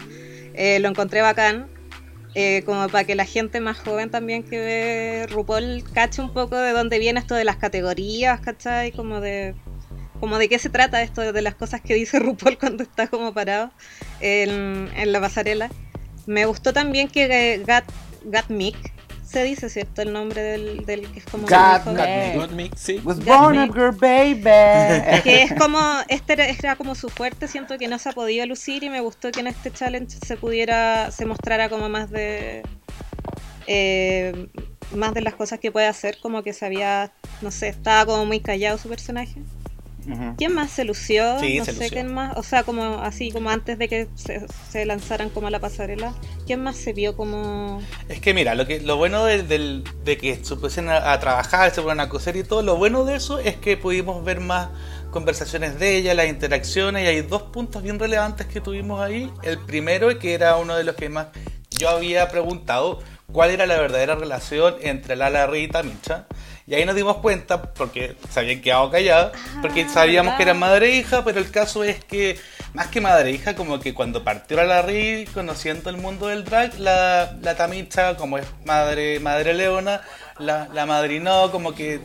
Eh, 0.54 0.78
lo 0.80 0.88
encontré 0.88 1.20
bacán. 1.20 1.73
Eh, 2.34 2.62
como 2.64 2.88
para 2.88 3.04
que 3.04 3.14
la 3.14 3.24
gente 3.24 3.60
más 3.60 3.78
joven 3.78 4.10
también 4.10 4.42
que 4.42 4.58
ve 4.58 5.26
RuPaul 5.30 5.84
cache 5.92 6.20
un 6.20 6.32
poco 6.32 6.56
de 6.56 6.72
dónde 6.72 6.98
viene 6.98 7.20
esto 7.20 7.34
de 7.34 7.44
las 7.44 7.56
categorías, 7.56 8.40
¿cachai? 8.40 8.90
Como 8.92 9.20
de, 9.20 9.54
como 10.20 10.38
de 10.38 10.48
qué 10.48 10.58
se 10.58 10.68
trata 10.68 11.02
esto 11.02 11.32
de 11.32 11.42
las 11.42 11.54
cosas 11.54 11.80
que 11.80 11.94
dice 11.94 12.18
RuPaul 12.20 12.58
cuando 12.58 12.82
está 12.82 13.06
como 13.06 13.32
parado 13.32 13.70
en, 14.20 14.90
en 14.96 15.12
la 15.12 15.20
pasarela. 15.20 15.70
Me 16.26 16.46
gustó 16.46 16.72
también 16.72 17.08
que 17.08 17.24
eh, 17.24 17.62
Gat, 17.64 17.84
Gat 18.24 18.48
Mick 18.48 18.92
se 19.34 19.42
dice, 19.42 19.68
¿cierto? 19.68 20.00
El 20.00 20.12
nombre 20.12 20.40
del, 20.40 20.86
del 20.86 21.10
que 21.10 21.18
es 21.18 21.24
como 21.26 21.48
sí. 22.76 23.00
Was 23.04 23.18
born 23.24 23.58
a 23.58 23.66
girl 23.66 23.90
baby. 23.90 24.42
que 25.24 25.42
es 25.42 25.52
como 25.54 25.80
este 26.08 26.34
era, 26.34 26.46
era 26.46 26.76
como 26.76 26.94
su 26.94 27.08
fuerte 27.08 27.48
siento 27.48 27.76
que 27.76 27.88
no 27.88 27.98
se 27.98 28.10
ha 28.10 28.12
podido 28.12 28.46
lucir 28.46 28.84
y 28.84 28.90
me 28.90 29.00
gustó 29.00 29.32
que 29.32 29.40
en 29.40 29.48
este 29.48 29.72
challenge 29.72 30.18
se 30.24 30.36
pudiera 30.36 31.10
se 31.10 31.26
mostrara 31.26 31.68
como 31.68 31.88
más 31.88 32.12
de 32.12 32.62
eh, 33.66 34.48
más 34.94 35.14
de 35.14 35.20
las 35.20 35.34
cosas 35.34 35.58
que 35.58 35.72
puede 35.72 35.88
hacer 35.88 36.18
como 36.22 36.44
que 36.44 36.52
sabía 36.52 37.10
no 37.42 37.50
sé 37.50 37.68
estaba 37.68 38.06
como 38.06 38.24
muy 38.26 38.38
callado 38.38 38.78
su 38.78 38.88
personaje 38.88 39.42
Ujú. 40.06 40.34
¿Quién 40.36 40.54
más 40.54 40.70
se 40.70 40.84
lució? 40.84 41.38
Sí, 41.40 41.58
no 41.58 41.64
se 41.64 41.72
sé 41.72 41.78
lució. 41.84 41.92
quién 41.94 42.12
más. 42.12 42.36
O 42.36 42.42
sea, 42.42 42.62
como 42.64 43.00
así 43.00 43.30
como 43.30 43.50
antes 43.50 43.78
de 43.78 43.88
que 43.88 44.08
se, 44.14 44.46
se 44.70 44.84
lanzaran 44.84 45.30
como 45.30 45.46
a 45.46 45.50
la 45.50 45.60
pasarela. 45.60 46.14
¿Quién 46.46 46.62
más 46.62 46.76
se 46.76 46.92
vio 46.92 47.16
como 47.16 47.80
Es 48.08 48.20
que 48.20 48.34
mira, 48.34 48.54
lo 48.54 48.66
que 48.66 48.80
lo 48.80 48.96
bueno 48.96 49.24
de, 49.24 49.42
del- 49.42 49.84
de 50.04 50.16
que 50.18 50.44
se 50.44 50.56
pusieron 50.56 50.90
a, 50.92 51.12
a 51.12 51.20
trabajar, 51.20 51.70
se 51.70 51.80
fueron 51.82 52.00
a 52.00 52.08
coser 52.08 52.36
y 52.36 52.44
todo, 52.44 52.62
lo 52.62 52.76
bueno 52.76 53.04
de 53.04 53.16
eso 53.16 53.38
es 53.38 53.56
que 53.56 53.76
pudimos 53.76 54.22
ver 54.24 54.40
más 54.40 54.68
conversaciones 55.10 55.78
de 55.78 55.96
ella, 55.96 56.12
las 56.14 56.26
interacciones, 56.28 57.04
y 57.04 57.06
hay 57.06 57.20
dos 57.22 57.42
puntos 57.44 57.82
bien 57.82 57.98
relevantes 57.98 58.46
que 58.46 58.60
tuvimos 58.60 59.00
ahí. 59.00 59.30
El 59.42 59.58
primero, 59.58 60.18
que 60.18 60.34
era 60.34 60.56
uno 60.56 60.74
de 60.76 60.84
los 60.84 60.96
que 60.96 61.08
más 61.08 61.28
yo 61.70 61.88
había 61.88 62.28
preguntado, 62.28 63.00
cuál 63.32 63.50
era 63.50 63.66
la 63.66 63.76
verdadera 63.80 64.16
relación 64.16 64.74
entre 64.82 65.16
Lala 65.16 65.46
Ri 65.46 65.60
y 65.64 65.68
Tamicha. 65.68 66.26
Y 66.66 66.74
ahí 66.74 66.86
nos 66.86 66.96
dimos 66.96 67.18
cuenta, 67.18 67.60
porque 67.74 68.16
se 68.30 68.40
habían 68.40 68.62
quedado 68.62 68.90
callados, 68.90 69.32
porque 69.60 69.86
sabíamos 69.86 70.32
¿verdad? 70.32 70.36
que 70.38 70.42
eran 70.44 70.58
madre 70.58 70.86
e 70.86 70.96
hija, 70.96 71.22
pero 71.22 71.38
el 71.38 71.50
caso 71.50 71.84
es 71.84 72.02
que, 72.02 72.38
más 72.72 72.86
que 72.86 73.02
madre 73.02 73.30
e 73.30 73.32
hija, 73.34 73.54
como 73.54 73.80
que 73.80 73.92
cuando 73.92 74.24
partió 74.24 74.62
la 74.64 74.80
Ri, 74.80 75.26
conociendo 75.34 75.90
el 75.90 75.98
mundo 75.98 76.28
del 76.28 76.44
drag, 76.44 76.78
la, 76.78 77.36
la 77.42 77.54
Tamicha, 77.54 78.16
como 78.16 78.38
es 78.38 78.46
madre, 78.64 79.20
madre 79.20 79.52
leona, 79.52 80.00
la, 80.38 80.68
la 80.72 80.86
madrinó, 80.86 81.50
como 81.52 81.74
que 81.74 82.00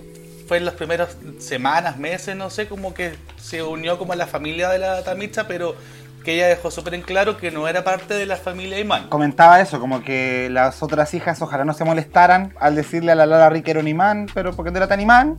fue 0.49 0.57
en 0.57 0.65
las 0.65 0.73
primeras 0.73 1.15
semanas, 1.39 1.97
meses, 1.97 2.35
no 2.35 2.49
sé, 2.49 2.67
como 2.67 2.93
que 2.93 3.13
se 3.41 3.63
unió 3.63 3.97
como 3.97 4.11
a 4.11 4.15
la 4.17 4.27
familia 4.27 4.69
de 4.69 4.79
la 4.79 5.03
Tamicha, 5.03 5.47
pero 5.47 5.75
que 6.23 6.33
ella 6.35 6.47
dejó 6.47 6.71
súper 6.71 6.93
en 6.93 7.01
claro 7.01 7.37
que 7.37 7.51
no 7.51 7.67
era 7.67 7.83
parte 7.83 8.13
de 8.13 8.25
la 8.25 8.35
familia 8.35 8.79
Iman. 8.79 9.09
Comentaba 9.09 9.61
eso, 9.61 9.79
como 9.79 10.03
que 10.03 10.49
las 10.51 10.81
otras 10.83 11.13
hijas 11.13 11.41
ojalá 11.41 11.65
no 11.65 11.73
se 11.73 11.85
molestaran 11.85 12.53
al 12.59 12.75
decirle 12.75 13.11
a 13.11 13.15
la 13.15 13.25
Lala 13.25 13.49
Ri 13.49 13.61
que 13.61 13.71
era 13.71 13.79
un 13.79 13.87
imán, 13.87 14.27
pero 14.33 14.55
porque 14.55 14.71
no 14.71 14.77
era 14.77 14.87
tan 14.87 14.99
imán, 14.99 15.37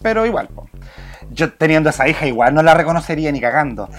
pero 0.00 0.26
igual. 0.26 0.48
po. 0.48 0.68
Yo 1.30 1.52
teniendo 1.52 1.88
esa 1.90 2.08
hija 2.08 2.26
igual 2.26 2.54
no 2.54 2.62
la 2.62 2.74
reconocería 2.74 3.32
ni 3.32 3.40
cagando. 3.40 3.88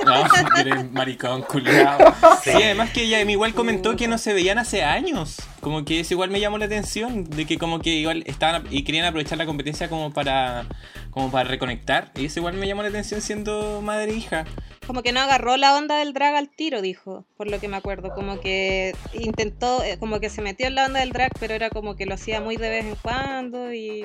No, 0.00 0.24
eres 0.56 0.90
maricón, 0.92 1.42
culiao. 1.42 1.98
Sí, 2.42 2.50
además 2.50 2.90
que 2.90 3.02
ella 3.02 3.20
igual 3.20 3.52
comentó 3.52 3.96
que 3.96 4.08
no 4.08 4.16
se 4.16 4.32
veían 4.32 4.58
hace 4.58 4.82
años. 4.82 5.36
Como 5.60 5.84
que 5.84 6.00
eso 6.00 6.14
igual 6.14 6.30
me 6.30 6.40
llamó 6.40 6.56
la 6.56 6.64
atención, 6.64 7.24
de 7.24 7.44
que 7.44 7.58
como 7.58 7.80
que 7.80 7.90
igual 7.90 8.22
estaban 8.26 8.64
y 8.70 8.82
querían 8.82 9.04
aprovechar 9.04 9.36
la 9.36 9.44
competencia 9.44 9.90
como 9.90 10.10
para 10.10 10.64
como 11.10 11.30
para 11.30 11.48
reconectar. 11.48 12.12
Y 12.14 12.26
eso 12.26 12.40
igual 12.40 12.54
me 12.54 12.66
llamó 12.66 12.82
la 12.82 12.88
atención 12.88 13.20
siendo 13.20 13.82
madre 13.82 14.12
e 14.12 14.14
hija. 14.14 14.44
Como 14.90 15.04
que 15.04 15.12
no 15.12 15.20
agarró 15.20 15.56
la 15.56 15.76
onda 15.76 15.98
del 15.98 16.12
drag 16.12 16.34
al 16.34 16.48
tiro, 16.48 16.82
dijo, 16.82 17.24
por 17.36 17.48
lo 17.48 17.60
que 17.60 17.68
me 17.68 17.76
acuerdo, 17.76 18.12
como 18.12 18.40
que 18.40 18.92
intentó, 19.12 19.84
eh, 19.84 19.98
como 20.00 20.18
que 20.18 20.30
se 20.30 20.42
metió 20.42 20.66
en 20.66 20.74
la 20.74 20.86
onda 20.86 20.98
del 20.98 21.12
drag, 21.12 21.30
pero 21.38 21.54
era 21.54 21.70
como 21.70 21.94
que 21.94 22.06
lo 22.06 22.14
hacía 22.14 22.40
muy 22.40 22.56
de 22.56 22.68
vez 22.70 22.84
en 22.86 22.96
cuando 22.96 23.72
y 23.72 24.04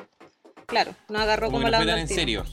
claro, 0.67 0.93
no 1.09 1.17
agarró 1.17 1.47
Como 1.49 1.65
que 1.65 1.71
la 1.71 1.79
onda 1.79 1.99
en 1.99 2.07
tiro. 2.07 2.19
serio. 2.19 2.45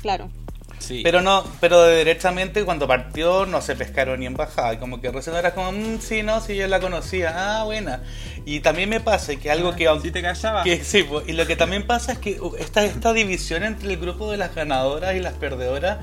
Claro. 0.00 0.30
Sí. 0.78 1.00
Pero 1.02 1.20
no, 1.20 1.42
pero 1.60 1.82
derechamente 1.82 2.64
cuando 2.64 2.86
partió 2.86 3.44
no 3.44 3.60
se 3.60 3.74
pescaron 3.74 4.20
ni 4.20 4.26
en 4.26 4.34
bajada, 4.34 4.78
como 4.78 5.00
que 5.00 5.10
recién 5.10 5.34
era 5.34 5.52
como, 5.52 5.72
"Mm, 5.72 5.98
sí, 6.00 6.22
no, 6.22 6.40
sí, 6.40 6.54
yo 6.54 6.68
la 6.68 6.78
conocía, 6.78 7.32
ah, 7.34 7.64
buena. 7.64 8.04
Y 8.44 8.60
también 8.60 8.88
me 8.88 9.00
pasa 9.00 9.34
que 9.34 9.50
algo 9.50 9.74
que 9.74 9.88
aunque... 9.88 10.08
Si 10.08 10.12
te 10.12 10.22
callaba. 10.22 10.62
que 10.62 10.84
sí, 10.84 11.02
po, 11.02 11.22
y 11.26 11.32
lo 11.32 11.44
que 11.48 11.56
también 11.56 11.88
pasa 11.88 12.12
es 12.12 12.18
que 12.18 12.40
uh, 12.40 12.54
esta, 12.56 12.84
esta 12.84 13.12
división 13.12 13.64
entre 13.64 13.88
el 13.90 13.96
grupo 13.96 14.30
de 14.30 14.36
las 14.36 14.54
ganadoras 14.54 15.16
y 15.16 15.20
las 15.20 15.32
perdedoras, 15.34 15.98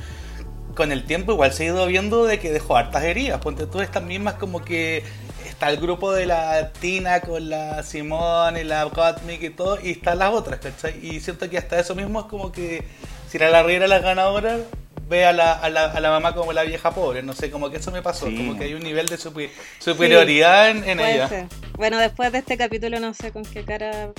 con 0.75 0.91
el 0.91 1.05
tiempo 1.05 1.33
igual 1.33 1.53
se 1.53 1.63
ha 1.63 1.65
ido 1.67 1.85
viendo 1.85 2.25
de 2.25 2.39
que 2.39 2.51
dejó 2.51 2.77
hartas 2.77 3.03
heridas. 3.03 3.39
Ponte 3.39 3.67
tú 3.67 3.81
estas 3.81 4.03
mismas 4.03 4.35
como 4.35 4.63
que 4.63 5.03
está 5.47 5.69
el 5.69 5.77
grupo 5.77 6.11
de 6.11 6.25
la 6.25 6.71
Tina 6.73 7.21
con 7.21 7.49
la 7.49 7.83
Simón 7.83 8.57
y 8.57 8.63
la 8.63 8.83
Gottmik 8.85 9.43
y 9.43 9.49
todo, 9.51 9.77
y 9.81 9.91
están 9.91 10.19
las 10.19 10.33
otras, 10.33 10.59
¿cachai? 10.59 10.99
Y 11.05 11.19
siento 11.19 11.49
que 11.49 11.57
hasta 11.57 11.79
eso 11.79 11.95
mismo 11.95 12.21
es 12.21 12.25
como 12.25 12.51
que 12.51 12.83
si 13.29 13.37
la 13.37 13.49
Larriera 13.49 13.87
las 13.87 14.01
ganadoras, 14.01 14.61
ve 15.11 15.25
a 15.25 15.33
la, 15.33 15.51
a, 15.51 15.69
la, 15.69 15.85
a 15.91 15.99
la 15.99 16.09
mamá 16.09 16.33
como 16.33 16.53
la 16.53 16.63
vieja 16.63 16.89
pobre, 16.91 17.21
no 17.21 17.33
sé, 17.33 17.51
como 17.51 17.69
que 17.69 17.77
eso 17.77 17.91
me 17.91 18.01
pasó, 18.01 18.25
Sí. 18.27 18.37
como 18.37 18.57
que 18.57 18.63
hay 18.63 18.73
un 18.73 18.81
nivel 18.81 19.07
de 19.07 19.17
super- 19.17 19.49
superioridad 19.77 20.69
en, 20.71 20.83
en 20.89 20.97
Puede 20.97 21.13
ella. 21.15 21.27
ser. 21.27 21.45
Bueno, 21.77 21.97
después 21.99 22.31
de 22.31 22.37
este 22.39 22.57
capítulo 22.57 22.99
no 22.99 23.13
sé 23.13 23.31
con 23.31 23.43
qué 23.43 23.63
cara 23.63 24.09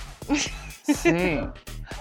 Sí. 0.85 1.11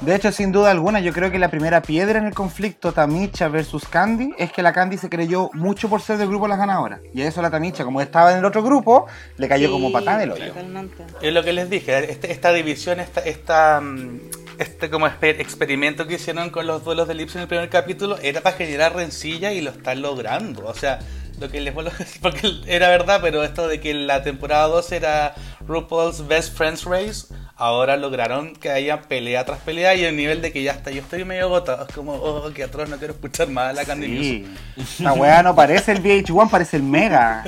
De 0.02 0.16
hecho, 0.16 0.32
sin 0.32 0.52
duda 0.52 0.72
alguna, 0.72 1.00
yo 1.02 1.12
creo 1.14 1.30
que 1.32 1.38
la 1.38 1.50
primera 1.52 1.82
piedra 1.82 2.18
en 2.20 2.26
el 2.26 2.34
conflicto 2.34 2.94
Tamicha 2.94 3.48
versus 3.50 3.88
Candy 3.88 4.34
es 4.38 4.52
que 4.52 4.62
la 4.64 4.74
Candy 4.74 4.98
se 4.98 5.10
creyó 5.10 5.50
mucho 5.54 5.90
por 5.90 6.02
ser 6.02 6.18
del 6.18 6.30
grupo 6.30 6.46
de 6.46 6.50
las 6.50 6.60
ganadoras. 6.60 7.00
Y 7.14 7.22
a 7.22 7.28
eso 7.28 7.42
la 7.42 7.52
Tamicha, 7.52 7.84
como 7.84 8.02
estaba 8.02 8.32
en 8.32 8.40
el 8.40 8.46
otro 8.46 8.64
grupo, 8.64 9.06
le 9.38 9.48
cayó 9.48 9.68
Sí, 9.68 9.74
como 9.74 9.92
patada 9.92 10.18
del 10.20 10.32
hoyo. 10.32 10.48
Totalmente. 10.48 11.04
Es 11.22 11.34
lo 11.34 11.44
que 11.44 11.54
les 11.54 11.70
dije, 11.70 12.12
este- 12.12 12.32
esta 12.32 12.54
división, 12.54 13.00
esta, 13.00 13.22
esta, 13.22 13.82
mm, 13.82 14.20
este 14.62 14.92
como 14.92 15.08
experimento 15.08 16.06
que 16.06 16.16
hicieron 16.16 16.52
con 16.52 16.68
los 16.68 16.84
duelos 16.84 17.08
de 17.08 17.16
Lips 17.16 17.36
en 17.36 17.42
el 17.42 17.48
primer 17.48 17.70
capítulo 17.70 18.20
era 18.22 18.42
para 18.42 18.56
generar 18.56 18.96
rencilla 18.96 19.52
y 19.54 19.62
lo 19.62 19.72
están 19.72 20.04
logrando. 20.04 20.68
O 20.68 20.76
sea, 20.76 21.00
lo 21.40 21.50
que 21.50 21.60
les 21.62 21.74
vuelvo 21.74 21.90
a 21.92 21.98
decir, 21.98 22.22
porque 22.22 22.62
era 22.68 22.90
verdad, 22.90 23.20
pero 23.24 23.44
esto 23.44 23.68
de 23.68 23.80
que 23.80 23.94
la 23.96 24.22
temporada 24.22 24.68
2 24.68 24.92
era 24.92 25.34
RuPaul's 25.68 26.28
Best 26.28 26.56
Friends 26.56 26.84
Race, 26.86 27.34
ahora 27.62 27.96
lograron 27.96 28.56
que 28.56 28.72
haya 28.72 29.04
pelea 29.04 29.46
tras 29.46 29.60
pelea 29.60 29.94
y 29.94 30.04
el 30.04 30.18
nivel 30.18 30.42
de 30.42 30.52
que 30.52 30.64
ya 30.64 30.72
está, 30.72 30.90
yo 30.90 31.02
estoy 31.02 31.26
medio 31.26 31.46
agotado, 31.46 31.86
es 31.88 31.94
como, 31.94 32.14
oh, 32.14 32.52
que 32.52 32.64
atroz, 32.64 32.90
no 32.90 32.98
quiero 32.98 33.14
escuchar 33.14 33.50
más 33.50 33.70
a 33.70 33.74
la 33.74 33.86
Candy. 33.86 34.08
Sí. 34.18 35.04
La 35.04 35.14
weá 35.14 35.44
no 35.44 35.56
parece 35.56 35.92
el 35.92 36.02
VH1, 36.02 36.50
parece 36.50 36.78
el 36.78 36.84
Mega. 36.84 37.44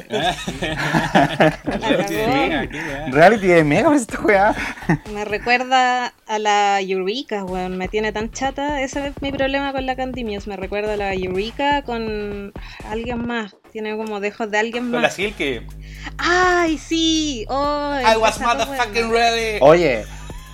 Reality 1.65 2.13
de 2.13 2.27
Mega, 2.27 2.69
qué 2.69 2.77
weá. 2.77 3.05
Reality 3.11 3.47
de 3.47 3.63
Mega 3.63 3.85
parece 3.85 4.03
esta 4.03 4.21
weá. 4.21 4.55
Me 5.11 5.25
recuerda 5.25 6.13
a 6.27 6.39
la 6.39 6.79
Eureka, 6.81 7.43
weón. 7.43 7.77
Me 7.77 7.87
tiene 7.87 8.11
tan 8.11 8.31
chata. 8.31 8.81
Ese 8.81 9.07
es 9.07 9.13
mi 9.21 9.31
problema 9.31 9.71
con 9.73 9.85
la 9.87 9.95
Candy 9.95 10.23
Muse. 10.23 10.47
Me 10.47 10.57
recuerda 10.57 10.93
a 10.93 10.97
la 10.97 11.13
Eureka 11.13 11.81
con 11.81 12.53
alguien 12.87 13.25
más. 13.25 13.55
Tiene 13.73 13.97
como 13.97 14.19
dejos 14.19 14.51
de 14.51 14.59
alguien 14.59 14.91
Con 14.91 15.01
la 15.01 15.07
más. 15.07 15.15
Silky, 15.15 15.61
¡Ay, 16.19 16.77
sí! 16.77 17.43
¡Ay! 17.49 18.05
I 18.13 18.17
was 18.17 18.39
motherfucking 18.39 19.09
ready. 19.09 19.57
Oye, 19.61 20.05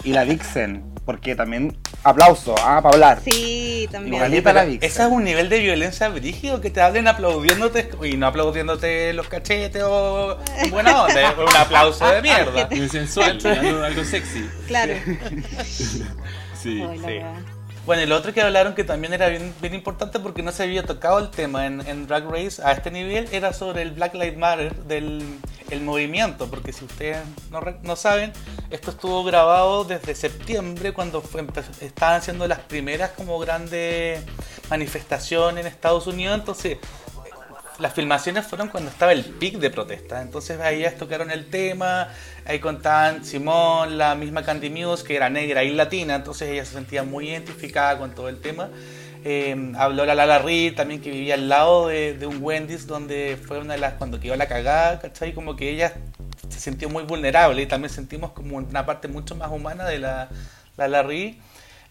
y 0.05 0.13
la 0.13 0.23
Vixen, 0.23 0.85
porque 1.03 1.35
también 1.35 1.77
aplauso, 2.05 2.55
ah, 2.59 2.79
para 2.81 2.95
hablar. 2.95 3.19
Sí, 3.21 3.89
también. 3.91 4.15
Igualita 4.15 4.53
la 4.53 4.63
Vixen. 4.63 4.89
Ese 4.89 5.01
es 5.01 5.09
un 5.09 5.25
nivel 5.25 5.49
de 5.49 5.59
violencia 5.59 6.07
brígido 6.07 6.61
que 6.61 6.69
te 6.69 6.79
hablen 6.79 7.09
aplaudiéndote 7.09 7.89
y 8.05 8.15
no 8.15 8.27
aplaudiéndote 8.27 9.11
los 9.11 9.27
cachetes 9.27 9.83
o 9.85 10.37
buena 10.71 11.03
onda, 11.03 11.21
es 11.21 11.37
un 11.37 11.57
aplauso 11.57 12.07
de 12.07 12.21
mierda. 12.21 12.69
Sensual, 12.89 13.37
algo, 13.45 13.83
algo 13.83 14.03
sexy. 14.05 14.49
Claro. 14.65 14.93
Sí. 15.65 16.05
Sí. 16.63 17.19
Bueno, 17.89 18.05
lo 18.05 18.17
otro 18.17 18.35
que 18.35 18.41
hablaron 18.41 18.75
que 18.75 18.83
también 18.83 19.13
era 19.13 19.29
bien, 19.29 19.51
importante 19.73 20.19
porque 20.19 20.43
no 20.43 20.51
se 20.51 20.61
había 20.61 20.83
tocado 20.83 21.17
el 21.17 21.31
tema 21.31 21.65
en, 21.65 22.05
Drag 22.05 22.29
Race 22.29 22.61
a 22.63 22.71
este 22.71 22.91
nivel 22.91 23.27
era 23.31 23.51
sobre 23.51 23.81
el 23.81 23.93
Black 23.93 24.13
Lives 24.13 24.37
Matter 24.37 24.75
del 24.83 25.39
el 25.71 25.81
movimiento, 25.81 26.51
porque 26.51 26.71
si 26.71 26.85
ustedes 26.85 27.17
no, 27.49 27.61
no 27.81 27.95
saben, 27.95 28.31
esto 28.69 28.91
estuvo 28.91 29.23
grabado 29.23 29.85
desde 29.85 30.13
septiembre 30.13 30.93
cuando 30.93 31.23
estaban 31.81 32.17
haciendo 32.17 32.47
las 32.47 32.59
primeras 32.59 33.09
como 33.09 33.39
grandes 33.39 34.21
manifestaciones 34.69 35.65
en 35.65 35.71
Estados 35.71 36.05
Unidos, 36.05 36.37
entonces 36.37 36.77
las 37.79 37.93
filmaciones 37.93 38.45
fueron 38.45 38.67
cuando 38.67 38.89
estaba 38.89 39.11
el 39.11 39.23
pic 39.23 39.57
de 39.57 39.69
protesta. 39.69 40.21
Entonces 40.21 40.59
ahí 40.59 40.85
tocaron 40.97 41.31
el 41.31 41.49
tema, 41.49 42.09
ahí 42.45 42.59
contaban 42.59 43.25
Simón, 43.25 43.97
la 43.97 44.15
misma 44.15 44.43
Candy 44.43 44.69
Muse, 44.69 45.03
que 45.03 45.15
era 45.15 45.29
negra 45.29 45.63
y 45.63 45.73
latina, 45.73 46.15
entonces 46.15 46.49
ella 46.49 46.65
se 46.65 46.73
sentía 46.73 47.03
muy 47.03 47.29
identificada 47.29 47.97
con 47.97 48.13
todo 48.13 48.29
el 48.29 48.41
tema. 48.41 48.69
Eh, 49.25 49.73
habló 49.77 50.05
la 50.05 50.15
Lala 50.15 50.39
Reed 50.39 50.75
también 50.75 51.01
que 51.01 51.11
vivía 51.11 51.33
al 51.33 51.49
lado 51.49 51.89
de, 51.89 52.13
de 52.13 52.25
un 52.25 52.41
Wendy's 52.41 52.87
donde 52.87 53.37
fue 53.45 53.59
una 53.59 53.73
de 53.73 53.79
las 53.79 53.95
cuando 53.95 54.19
quedó 54.19 54.35
la 54.35 54.47
cagada, 54.47 54.99
¿cachai? 54.99 55.33
Como 55.33 55.55
que 55.57 55.69
ella 55.69 55.93
se 56.47 56.59
sintió 56.59 56.89
muy 56.89 57.03
vulnerable 57.03 57.61
y 57.61 57.65
también 57.65 57.93
sentimos 57.93 58.31
como 58.31 58.57
una 58.57 58.85
parte 58.85 59.07
mucho 59.07 59.35
más 59.35 59.51
humana 59.51 59.85
de 59.85 59.99
la 59.99 60.29
Lala 60.77 61.03
Reed. 61.03 61.35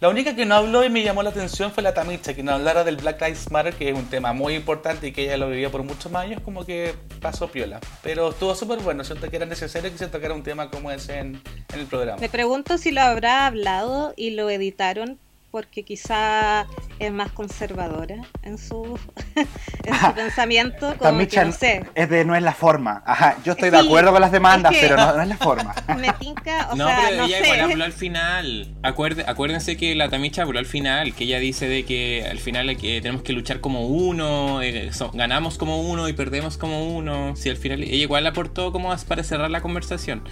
La 0.01 0.09
única 0.09 0.37
que 0.37 0.47
no 0.47 0.55
habló 0.55 0.85
y 0.85 0.91
me 0.91 1.03
llamó 1.03 1.25
la 1.25 1.31
atención 1.31 1.73
fue 1.73 1.83
la 1.83 1.93
Tamicha, 1.93 2.33
que 2.33 2.45
no 2.45 2.53
hablara 2.53 2.85
del 2.85 2.99
Black 2.99 3.21
Lives 3.21 3.51
Matter, 3.51 3.75
que 3.75 3.89
es 3.89 3.99
un 3.99 4.09
tema 4.09 4.33
muy 4.33 4.55
importante 4.55 5.09
y 5.09 5.13
que 5.13 5.25
ella 5.25 5.37
lo 5.37 5.51
vivía 5.51 5.73
por 5.73 5.83
muchos 5.83 6.15
años, 6.15 6.41
como 6.45 6.65
que 6.65 6.95
pasó 7.21 7.49
piola. 7.49 7.81
Pero 8.01 8.31
estuvo 8.31 8.55
súper 8.55 8.79
bueno, 8.79 9.03
siento 9.03 9.29
que 9.29 9.35
era 9.35 9.47
necesario 9.47 9.91
que 9.91 9.99
se 9.99 10.07
tocara 10.07 10.35
un 10.35 10.45
tema 10.45 10.71
como 10.71 10.93
ese 10.93 11.19
en, 11.19 11.43
en 11.75 11.81
el 11.81 11.87
programa. 11.87 12.21
Me 12.21 12.29
pregunto 12.29 12.79
si 12.79 12.93
lo 12.93 13.01
habrá 13.01 13.47
hablado 13.47 14.15
y 14.17 14.31
lo 14.31 14.49
editaron 14.51 15.19
porque 15.51 15.83
quizá 15.83 16.67
es 16.99 17.11
más 17.13 17.33
conservadora 17.33 18.17
en 18.43 18.59
su, 18.59 18.99
en 19.85 19.95
su 19.95 20.15
pensamiento, 20.15 20.89
como 20.99 20.99
Tamicha 21.11 21.41
que 21.41 21.47
no 21.47 21.53
sé. 21.53 21.85
es 21.95 22.11
de 22.11 22.25
no 22.25 22.35
es 22.37 22.43
la 22.43 22.53
forma. 22.53 23.03
Ajá, 23.07 23.37
yo 23.45 23.53
estoy 23.53 23.71
de 23.71 23.79
acuerdo 23.79 24.13
con 24.13 24.21
las 24.21 24.31
demandas, 24.33 24.73
es 24.73 24.79
que- 24.81 24.87
pero 24.87 24.97
no, 24.99 25.15
no 25.17 25.23
es 25.23 25.29
la 25.29 25.37
forma. 25.37 25.75
Me 25.99 26.13
tinca, 26.15 26.69
o 26.73 26.77
no, 26.77 26.87
sea, 26.87 26.99
pero 27.07 27.17
no 27.19 27.25
ella 27.25 27.41
igual 27.45 27.61
habló 27.61 27.85
al 27.85 27.93
final. 27.93 28.75
Acuerde- 28.83 29.25
acuérdense 29.27 29.77
que 29.77 29.95
la 29.95 30.09
Tamicha 30.11 30.43
habló 30.43 30.59
al 30.59 30.67
final, 30.67 31.15
que 31.15 31.25
ella 31.25 31.39
dice 31.39 31.69
de 31.69 31.85
que 31.85 32.27
al 32.31 32.39
final 32.39 32.77
que 32.77 33.01
tenemos 33.01 33.23
que 33.23 33.33
luchar 33.33 33.61
como 33.61 33.87
uno, 33.87 34.61
eh, 34.61 34.93
so- 34.93 35.11
ganamos 35.13 35.57
como 35.57 35.81
uno 35.81 36.09
y 36.09 36.13
perdemos 36.13 36.59
como 36.59 36.95
uno. 36.95 37.37
Si 37.37 37.49
al 37.49 37.57
final 37.57 37.83
ella 37.83 37.95
igual 37.95 38.27
aportó 38.27 38.71
como 38.73 38.95
para 39.07 39.23
cerrar 39.25 39.51
la 39.51 39.61
conversación. 39.63 40.23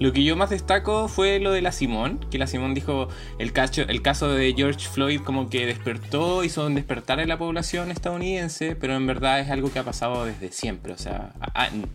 Lo 0.00 0.14
que 0.14 0.24
yo 0.24 0.34
más 0.34 0.48
destaco 0.48 1.08
fue 1.08 1.40
lo 1.40 1.52
de 1.52 1.60
la 1.60 1.72
Simón, 1.72 2.24
que 2.30 2.38
la 2.38 2.46
Simón 2.46 2.72
dijo 2.72 3.08
el 3.38 3.52
caso, 3.52 3.82
el 3.82 4.00
caso 4.00 4.30
de 4.30 4.54
George 4.56 4.88
Floyd 4.88 5.20
como 5.20 5.50
que 5.50 5.66
despertó, 5.66 6.42
hizo 6.42 6.64
un 6.64 6.74
despertar 6.74 7.20
en 7.20 7.28
la 7.28 7.36
población 7.36 7.90
estadounidense, 7.90 8.76
pero 8.76 8.96
en 8.96 9.06
verdad 9.06 9.40
es 9.40 9.50
algo 9.50 9.70
que 9.70 9.78
ha 9.78 9.82
pasado 9.82 10.24
desde 10.24 10.52
siempre, 10.52 10.94
o 10.94 10.96
sea, 10.96 11.34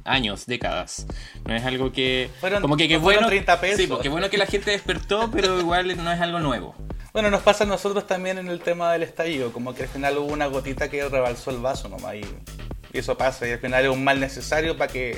años, 0.04 0.46
décadas. 0.46 1.08
No 1.48 1.56
es 1.56 1.66
algo 1.66 1.92
que... 1.92 2.30
Fueron, 2.40 2.62
como 2.62 2.78
que, 2.78 2.88
que 2.88 2.98
bueno... 2.98 3.26
30 3.26 3.60
pesos. 3.60 3.78
Sí, 3.82 3.88
porque 3.88 4.10
bueno 4.10 4.30
que 4.30 4.38
la 4.38 4.46
gente 4.46 4.70
despertó, 4.70 5.32
pero 5.32 5.60
igual 5.60 5.98
no 5.98 6.12
es 6.12 6.22
algo 6.22 6.40
nuevo. 6.40 6.76
Bueno, 7.12 7.32
nos 7.32 7.42
pasa 7.42 7.64
a 7.64 7.68
nosotros 7.68 8.06
también 8.06 8.38
en 8.38 8.50
el 8.50 8.60
tema 8.60 8.92
del 8.92 9.02
estallido, 9.02 9.52
como 9.52 9.74
que 9.74 9.82
al 9.82 9.90
final 9.90 10.16
hubo 10.20 10.32
una 10.32 10.46
gotita 10.46 10.92
que 10.92 11.10
rebalsó 11.10 11.50
el 11.50 11.58
vaso 11.58 11.90
nomás 11.90 12.14
y, 12.14 12.22
y 12.94 13.00
eso 13.00 13.18
pasa, 13.18 13.48
y 13.48 13.52
al 13.54 13.60
final 13.60 13.84
es 13.84 13.90
un 13.90 14.04
mal 14.04 14.20
necesario 14.20 14.78
para 14.78 14.94
que 14.94 15.18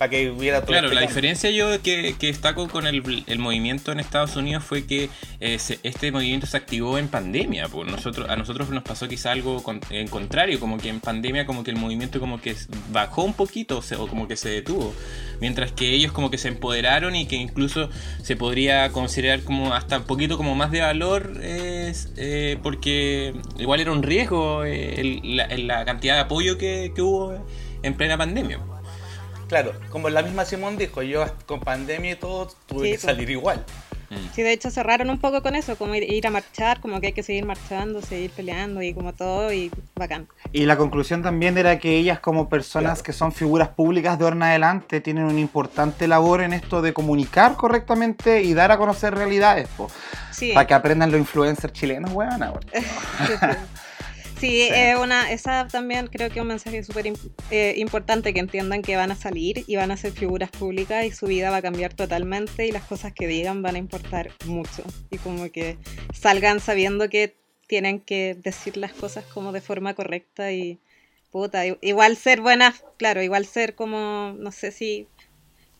para 0.00 0.08
que 0.08 0.30
hubiera 0.30 0.62
todo 0.62 0.68
Claro, 0.68 0.86
este 0.86 0.94
la 0.94 1.02
cambio. 1.02 1.14
diferencia 1.14 1.50
yo 1.50 1.82
que, 1.82 2.16
que 2.18 2.28
destaco 2.28 2.66
con 2.68 2.86
el, 2.86 3.22
el, 3.26 3.38
movimiento 3.38 3.92
en 3.92 4.00
Estados 4.00 4.34
Unidos 4.34 4.64
fue 4.64 4.86
que 4.86 5.10
eh, 5.40 5.58
se, 5.58 5.78
este 5.82 6.10
movimiento 6.10 6.46
se 6.46 6.56
activó 6.56 6.96
en 6.96 7.08
pandemia. 7.08 7.68
Pues 7.68 7.90
nosotros, 7.90 8.26
a 8.30 8.34
nosotros 8.34 8.70
nos 8.70 8.82
pasó 8.82 9.08
quizá 9.08 9.32
algo 9.32 9.62
con, 9.62 9.78
en 9.90 10.08
contrario, 10.08 10.58
como 10.58 10.78
que 10.78 10.88
en 10.88 11.00
pandemia 11.00 11.44
como 11.44 11.64
que 11.64 11.70
el 11.70 11.76
movimiento 11.76 12.18
como 12.18 12.40
que 12.40 12.56
bajó 12.90 13.24
un 13.24 13.34
poquito 13.34 13.76
o, 13.76 13.82
se, 13.82 13.94
o, 13.96 14.06
como 14.06 14.26
que 14.26 14.36
se 14.36 14.48
detuvo. 14.48 14.94
Mientras 15.38 15.70
que 15.70 15.90
ellos 15.90 16.12
como 16.12 16.30
que 16.30 16.38
se 16.38 16.48
empoderaron 16.48 17.14
y 17.14 17.26
que 17.26 17.36
incluso 17.36 17.90
se 18.22 18.36
podría 18.36 18.90
considerar 18.92 19.42
como 19.42 19.74
hasta 19.74 19.98
un 19.98 20.04
poquito 20.04 20.38
como 20.38 20.54
más 20.54 20.70
de 20.70 20.80
valor 20.80 21.34
eh, 21.42 22.58
porque 22.62 23.34
igual 23.58 23.80
era 23.80 23.92
un 23.92 24.02
riesgo 24.02 24.64
eh, 24.64 24.98
el, 24.98 25.36
la, 25.36 25.46
la, 25.58 25.84
cantidad 25.84 26.14
de 26.14 26.20
apoyo 26.20 26.56
que, 26.56 26.92
que 26.94 27.02
hubo 27.02 27.46
en 27.82 27.94
plena 27.94 28.16
pandemia. 28.16 28.60
Claro, 29.50 29.72
como 29.90 30.08
la 30.10 30.22
misma 30.22 30.44
Simón 30.44 30.78
dijo, 30.78 31.02
yo 31.02 31.26
con 31.44 31.58
pandemia 31.58 32.12
y 32.12 32.14
todo 32.14 32.52
tuve 32.66 32.86
sí, 32.86 32.92
que 32.92 32.98
salir 32.98 33.26
pues. 33.26 33.30
igual. 33.30 33.64
Sí, 34.32 34.42
de 34.42 34.52
hecho 34.52 34.70
cerraron 34.70 35.10
un 35.10 35.18
poco 35.18 35.42
con 35.42 35.56
eso, 35.56 35.74
como 35.74 35.96
ir, 35.96 36.04
ir, 36.04 36.24
a 36.28 36.30
marchar, 36.30 36.80
como 36.80 37.00
que 37.00 37.08
hay 37.08 37.12
que 37.12 37.24
seguir 37.24 37.44
marchando, 37.44 38.00
seguir 38.00 38.30
peleando 38.30 38.80
y 38.80 38.94
como 38.94 39.12
todo, 39.12 39.52
y 39.52 39.72
bacán. 39.96 40.28
Y 40.52 40.66
la 40.66 40.76
conclusión 40.76 41.24
también 41.24 41.58
era 41.58 41.80
que 41.80 41.96
ellas 41.96 42.20
como 42.20 42.48
personas 42.48 42.98
claro. 42.98 43.02
que 43.02 43.12
son 43.12 43.32
figuras 43.32 43.70
públicas 43.70 44.16
de 44.20 44.24
ahora 44.24 44.36
en 44.36 44.42
adelante 44.44 45.00
tienen 45.00 45.24
una 45.24 45.40
importante 45.40 46.06
labor 46.06 46.42
en 46.42 46.52
esto 46.52 46.80
de 46.80 46.92
comunicar 46.92 47.56
correctamente 47.56 48.42
y 48.42 48.54
dar 48.54 48.70
a 48.70 48.78
conocer 48.78 49.16
realidades, 49.16 49.66
po, 49.76 49.90
sí. 50.30 50.52
para 50.54 50.68
que 50.68 50.74
aprendan 50.74 51.10
los 51.10 51.18
influencers 51.18 51.72
chilenos, 51.72 52.12
weón. 52.12 52.40
Sí, 54.40 54.46
sí. 54.46 54.68
Eh, 54.72 54.96
una, 54.96 55.30
esa 55.30 55.68
también 55.68 56.06
creo 56.06 56.28
que 56.30 56.38
es 56.38 56.42
un 56.42 56.48
mensaje 56.48 56.82
súper 56.82 57.12
eh, 57.50 57.74
importante 57.76 58.32
que 58.32 58.40
entiendan 58.40 58.80
que 58.80 58.96
van 58.96 59.10
a 59.10 59.16
salir 59.16 59.64
y 59.66 59.76
van 59.76 59.90
a 59.90 59.96
ser 59.96 60.12
figuras 60.12 60.50
públicas 60.50 61.04
y 61.04 61.10
su 61.10 61.26
vida 61.26 61.50
va 61.50 61.58
a 61.58 61.62
cambiar 61.62 61.92
totalmente 61.92 62.66
y 62.66 62.72
las 62.72 62.84
cosas 62.84 63.12
que 63.12 63.26
digan 63.26 63.62
van 63.62 63.74
a 63.74 63.78
importar 63.78 64.32
mucho. 64.46 64.82
Y 65.10 65.18
como 65.18 65.50
que 65.50 65.76
salgan 66.14 66.60
sabiendo 66.60 67.10
que 67.10 67.36
tienen 67.66 68.00
que 68.00 68.34
decir 68.42 68.76
las 68.78 68.92
cosas 68.92 69.24
como 69.26 69.52
de 69.52 69.60
forma 69.60 69.94
correcta 69.94 70.52
y 70.52 70.80
puta, 71.30 71.64
igual 71.66 72.16
ser 72.16 72.40
buenas, 72.40 72.84
claro, 72.96 73.22
igual 73.22 73.46
ser 73.46 73.74
como, 73.74 74.34
no 74.38 74.50
sé 74.52 74.72
si 74.72 75.06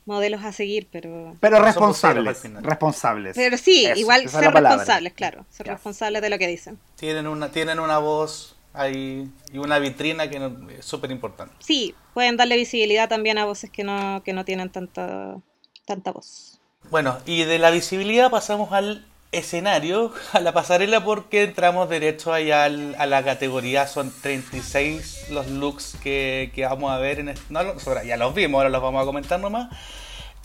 modelos 0.07 0.45
a 0.45 0.53
seguir, 0.53 0.89
pero... 0.91 1.37
Pero 1.41 1.61
responsables, 1.61 2.43
responsables. 2.63 3.37
Pero 3.37 3.57
sí, 3.59 3.87
Eso, 3.87 3.99
igual 3.99 4.29
ser 4.29 4.53
responsables, 4.53 5.13
claro, 5.13 5.47
ser 5.51 5.67
yeah. 5.67 5.75
responsables 5.75 6.23
de 6.23 6.31
lo 6.31 6.39
que 6.39 6.47
dicen. 6.47 6.79
Tienen 6.97 7.27
una, 7.27 7.51
tienen 7.51 7.81
una 7.81 7.99
voz 7.99 8.57
ahí 8.73 9.31
y 9.53 9.59
una 9.59 9.79
vitrina 9.79 10.29
que 10.29 10.39
no, 10.39 10.71
es 10.71 10.85
súper 10.85 11.11
importante. 11.11 11.55
Sí, 11.61 11.95
pueden 12.15 12.37
darle 12.37 12.57
visibilidad 12.57 13.09
también 13.09 13.39
a 13.39 13.45
voces 13.45 13.71
que 13.71 13.85
no, 13.85 14.23
que 14.25 14.33
no 14.33 14.45
tienen 14.45 14.71
tanta, 14.71 15.37
tanta 15.85 16.13
voz. 16.13 16.61
Bueno, 16.91 17.19
y 17.27 17.45
de 17.45 17.59
la 17.59 17.71
visibilidad 17.71 18.31
pasamos 18.31 18.73
al 18.73 19.07
escenario, 19.33 20.13
a 20.33 20.41
la 20.41 20.53
pasarela, 20.53 21.05
porque 21.05 21.45
entramos 21.45 21.89
derecho 21.89 22.33
allá 22.33 22.65
al, 22.65 22.95
a 22.99 23.07
la 23.07 23.25
categoría. 23.25 23.87
Son 23.87 24.13
36 24.23 25.31
los 25.31 25.49
looks 25.49 25.97
que, 26.03 26.53
que 26.55 26.65
vamos 26.65 26.91
a 26.91 26.99
ver. 26.99 27.21
En 27.21 27.29
este, 27.29 27.45
no, 27.53 27.63
ya 28.05 28.17
los 28.17 28.35
vimos, 28.35 28.59
ahora 28.59 28.71
los 28.71 28.83
vamos 28.83 29.03
a 29.03 29.07
comentar 29.07 29.41
nomás. 29.41 29.69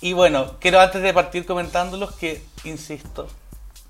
Y 0.01 0.13
bueno, 0.13 0.57
quiero 0.59 0.79
antes 0.81 1.01
de 1.01 1.13
partir 1.13 1.45
comentándolos 1.45 2.13
que, 2.15 2.43
insisto, 2.63 3.27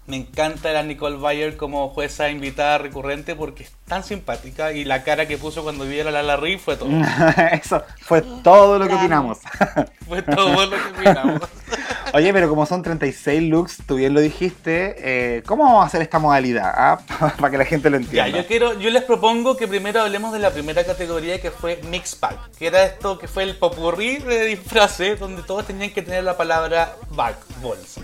me 0.08 0.18
encanta 0.18 0.72
la 0.72 0.84
Nicole 0.84 1.18
Bayer 1.18 1.58
como 1.58 1.90
jueza 1.90 2.30
invitada 2.30 2.78
recurrente 2.78 3.36
porque 3.36 3.64
es 3.64 3.72
tan 3.88 4.04
simpática 4.04 4.72
y 4.72 4.86
la 4.86 5.04
cara 5.04 5.28
que 5.28 5.38
puso 5.38 5.64
cuando 5.64 5.86
vieron 5.86 6.14
a 6.14 6.22
la 6.22 6.24
Larry 6.24 6.58
fue 6.58 6.78
todo. 6.78 6.90
Eso 7.52 7.84
fue 8.02 8.22
todo 8.44 8.78
lo 8.78 8.88
que 8.88 8.94
opinamos. 8.94 9.40
fue 10.08 10.22
todo 10.22 10.66
lo 10.66 10.72
que 10.72 11.00
opinamos. 11.00 11.42
Oye, 12.14 12.32
pero 12.32 12.48
como 12.48 12.66
son 12.66 12.84
36 12.84 13.50
looks, 13.50 13.84
tú 13.88 13.96
bien 13.96 14.14
lo 14.14 14.22
dijiste, 14.22 14.96
eh, 15.00 15.44
¿cómo 15.44 15.64
vamos 15.64 15.84
a 15.84 15.88
hacer 15.88 16.02
esta 16.02 16.20
modalidad? 16.20 16.72
Ah? 16.74 17.00
Para 17.38 17.50
que 17.50 17.58
la 17.58 17.66
gente 17.66 17.90
lo 17.90 17.98
entienda. 17.98 18.30
Ya, 18.30 18.38
yo, 18.38 18.48
quiero, 18.48 18.80
yo 18.80 18.90
les 18.92 19.04
propongo 19.04 19.58
que 19.58 19.68
primero 19.68 20.02
hablemos 20.02 20.32
de 20.32 20.40
la 20.40 20.52
primera 20.52 20.86
categoría 20.86 21.42
que 21.42 21.52
fue 21.52 21.82
Mix 21.90 22.16
Pack, 22.16 22.52
que 22.58 22.68
era 22.68 22.86
esto 22.86 23.18
que 23.18 23.28
fue 23.28 23.44
el 23.44 23.58
popurrí 23.58 24.18
de 24.20 24.46
disfraces 24.46 25.20
donde 25.20 25.42
todos 25.42 25.66
tenían 25.66 25.92
que 25.92 26.04
tener 26.04 26.24
la 26.24 26.38
palabra 26.38 26.96
back, 27.10 27.38
bolsa. 27.62 28.02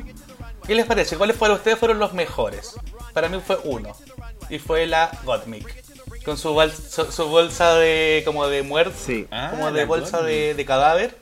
¿Qué 0.65 0.75
les 0.75 0.85
parece? 0.85 1.17
¿Cuáles 1.17 1.37
para 1.37 1.53
ustedes 1.53 1.77
fueron 1.77 1.99
los 1.99 2.13
mejores? 2.13 2.75
Para 3.13 3.29
mí 3.29 3.41
fue 3.45 3.59
uno. 3.63 3.95
Y 4.49 4.59
fue 4.59 4.85
la 4.85 5.11
Gottmik. 5.23 5.67
Con 6.23 6.37
su, 6.37 6.53
bolsa, 6.53 7.11
su 7.11 7.27
bolsa 7.27 7.75
de 7.75 8.21
como 8.25 8.47
de 8.47 8.61
muerte. 8.61 8.95
Sí. 8.97 9.27
Ah, 9.31 9.49
como 9.51 9.71
de 9.71 9.85
bolsa 9.85 10.21
de, 10.21 10.53
de, 10.53 10.65
cadáver. 10.65 11.17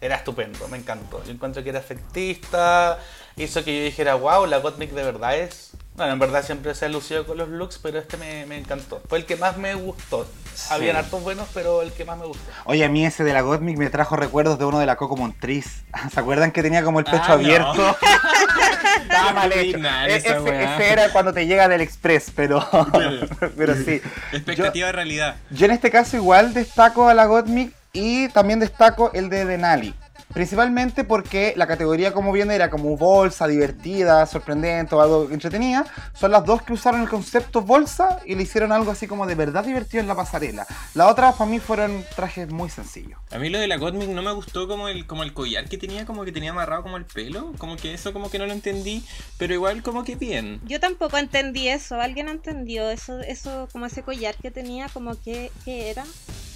Era 0.00 0.16
estupendo, 0.16 0.68
me 0.68 0.78
encantó. 0.78 1.22
Yo 1.24 1.32
encuentro 1.32 1.62
que 1.62 1.70
era 1.70 1.80
efectista. 1.80 2.98
Hizo 3.36 3.64
que 3.64 3.76
yo 3.76 3.84
dijera, 3.84 4.14
wow, 4.14 4.46
la 4.46 4.58
Gottmik 4.58 4.92
de 4.92 5.02
verdad 5.02 5.36
es. 5.38 5.72
Bueno, 5.96 6.12
en 6.14 6.18
verdad 6.18 6.44
siempre 6.44 6.74
se 6.74 6.86
ha 6.86 6.88
lucido 6.88 7.24
con 7.24 7.38
los 7.38 7.48
looks, 7.48 7.78
pero 7.78 8.00
este 8.00 8.16
me, 8.16 8.46
me 8.46 8.58
encantó. 8.58 9.00
Fue 9.08 9.16
el 9.18 9.26
que 9.26 9.36
más 9.36 9.56
me 9.56 9.74
gustó. 9.76 10.26
Sí. 10.52 10.66
Habían 10.70 10.96
hartos 10.96 11.22
buenos, 11.22 11.46
pero 11.54 11.82
el 11.82 11.92
que 11.92 12.04
más 12.04 12.18
me 12.18 12.26
gustó. 12.26 12.42
Oye, 12.64 12.84
a 12.84 12.88
mí 12.88 13.06
ese 13.06 13.22
de 13.22 13.32
la 13.32 13.42
Gottmik 13.42 13.78
me 13.78 13.90
trajo 13.90 14.16
recuerdos 14.16 14.58
de 14.58 14.64
uno 14.64 14.80
de 14.80 14.86
la 14.86 14.96
Coco 14.96 15.16
Montriz. 15.16 15.84
¿Se 16.12 16.18
acuerdan 16.18 16.50
que 16.50 16.62
tenía 16.62 16.82
como 16.82 16.98
el 16.98 17.04
pecho 17.04 17.22
ah, 17.28 17.32
abierto? 17.32 17.74
No. 17.74 17.96
Estaba 19.02 19.32
mal 19.32 19.52
hecho. 19.52 19.78
E 19.78 20.16
ese, 20.16 20.36
ese, 20.36 20.92
era 20.92 21.12
cuando 21.12 21.32
te 21.32 21.46
llega 21.46 21.68
del 21.68 21.80
Express, 21.80 22.32
pero, 22.34 22.66
pero 23.56 23.74
sí. 23.76 24.00
Expectativa 24.32 24.88
de 24.88 24.92
realidad. 24.92 25.36
Yo 25.50 25.66
en 25.66 25.72
este 25.72 25.92
caso 25.92 26.16
igual 26.16 26.54
destaco 26.54 27.08
a 27.08 27.14
la 27.14 27.26
Gottmik 27.26 27.72
y 27.92 28.28
también 28.30 28.58
destaco 28.58 29.12
el 29.14 29.30
de 29.30 29.44
Denali. 29.44 29.94
Principalmente 30.34 31.04
porque 31.04 31.54
la 31.56 31.68
categoría 31.68 32.12
como 32.12 32.32
viene 32.32 32.56
era 32.56 32.68
como 32.68 32.96
bolsa, 32.96 33.46
divertida, 33.46 34.26
sorprendente 34.26 34.94
o 34.96 35.00
algo 35.00 35.28
entretenida. 35.30 35.86
Son 36.12 36.32
las 36.32 36.44
dos 36.44 36.62
que 36.62 36.72
usaron 36.72 37.02
el 37.02 37.08
concepto 37.08 37.62
bolsa 37.62 38.18
y 38.26 38.34
le 38.34 38.42
hicieron 38.42 38.72
algo 38.72 38.90
así 38.90 39.06
como 39.06 39.26
de 39.26 39.36
verdad 39.36 39.64
divertido 39.64 40.00
en 40.00 40.08
la 40.08 40.16
pasarela. 40.16 40.66
La 40.94 41.06
otra 41.06 41.32
para 41.32 41.48
mí 41.48 41.60
fueron 41.60 42.04
trajes 42.16 42.50
muy 42.50 42.68
sencillos. 42.68 43.18
A 43.30 43.38
mí 43.38 43.48
lo 43.48 43.60
de 43.60 43.68
la 43.68 43.76
Gottmik 43.76 44.08
no 44.08 44.22
me 44.22 44.32
gustó 44.32 44.66
como 44.66 44.88
el, 44.88 45.06
como 45.06 45.22
el 45.22 45.32
collar 45.32 45.68
que 45.68 45.78
tenía, 45.78 46.04
como 46.04 46.24
que 46.24 46.32
tenía 46.32 46.50
amarrado 46.50 46.82
como 46.82 46.96
el 46.96 47.04
pelo. 47.04 47.52
Como 47.58 47.76
que 47.76 47.94
eso 47.94 48.12
como 48.12 48.28
que 48.28 48.40
no 48.40 48.46
lo 48.46 48.52
entendí, 48.52 49.04
pero 49.38 49.54
igual 49.54 49.84
como 49.84 50.02
que 50.02 50.16
bien. 50.16 50.60
Yo 50.64 50.80
tampoco 50.80 51.16
entendí 51.16 51.68
eso. 51.68 52.00
¿Alguien 52.00 52.28
entendió 52.28 52.90
eso, 52.90 53.20
eso 53.20 53.68
como 53.70 53.86
ese 53.86 54.02
collar 54.02 54.34
que 54.34 54.50
tenía, 54.50 54.88
como 54.88 55.14
que, 55.20 55.52
que 55.64 55.90
era? 55.90 56.04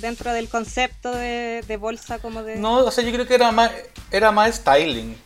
Dentro 0.01 0.33
del 0.33 0.49
concepto 0.49 1.11
de, 1.11 1.65
de 1.67 1.77
bolsa 1.77 2.21
como 2.21 2.45
de... 2.45 2.57
No, 2.57 2.79
o 2.79 2.91
sea, 2.91 3.03
yo 3.03 3.13
creo 3.13 3.27
que 3.27 3.35
era 3.35 3.51
más 3.51 3.68
era 4.11 4.33
más 4.33 4.57
styling. 4.57 5.17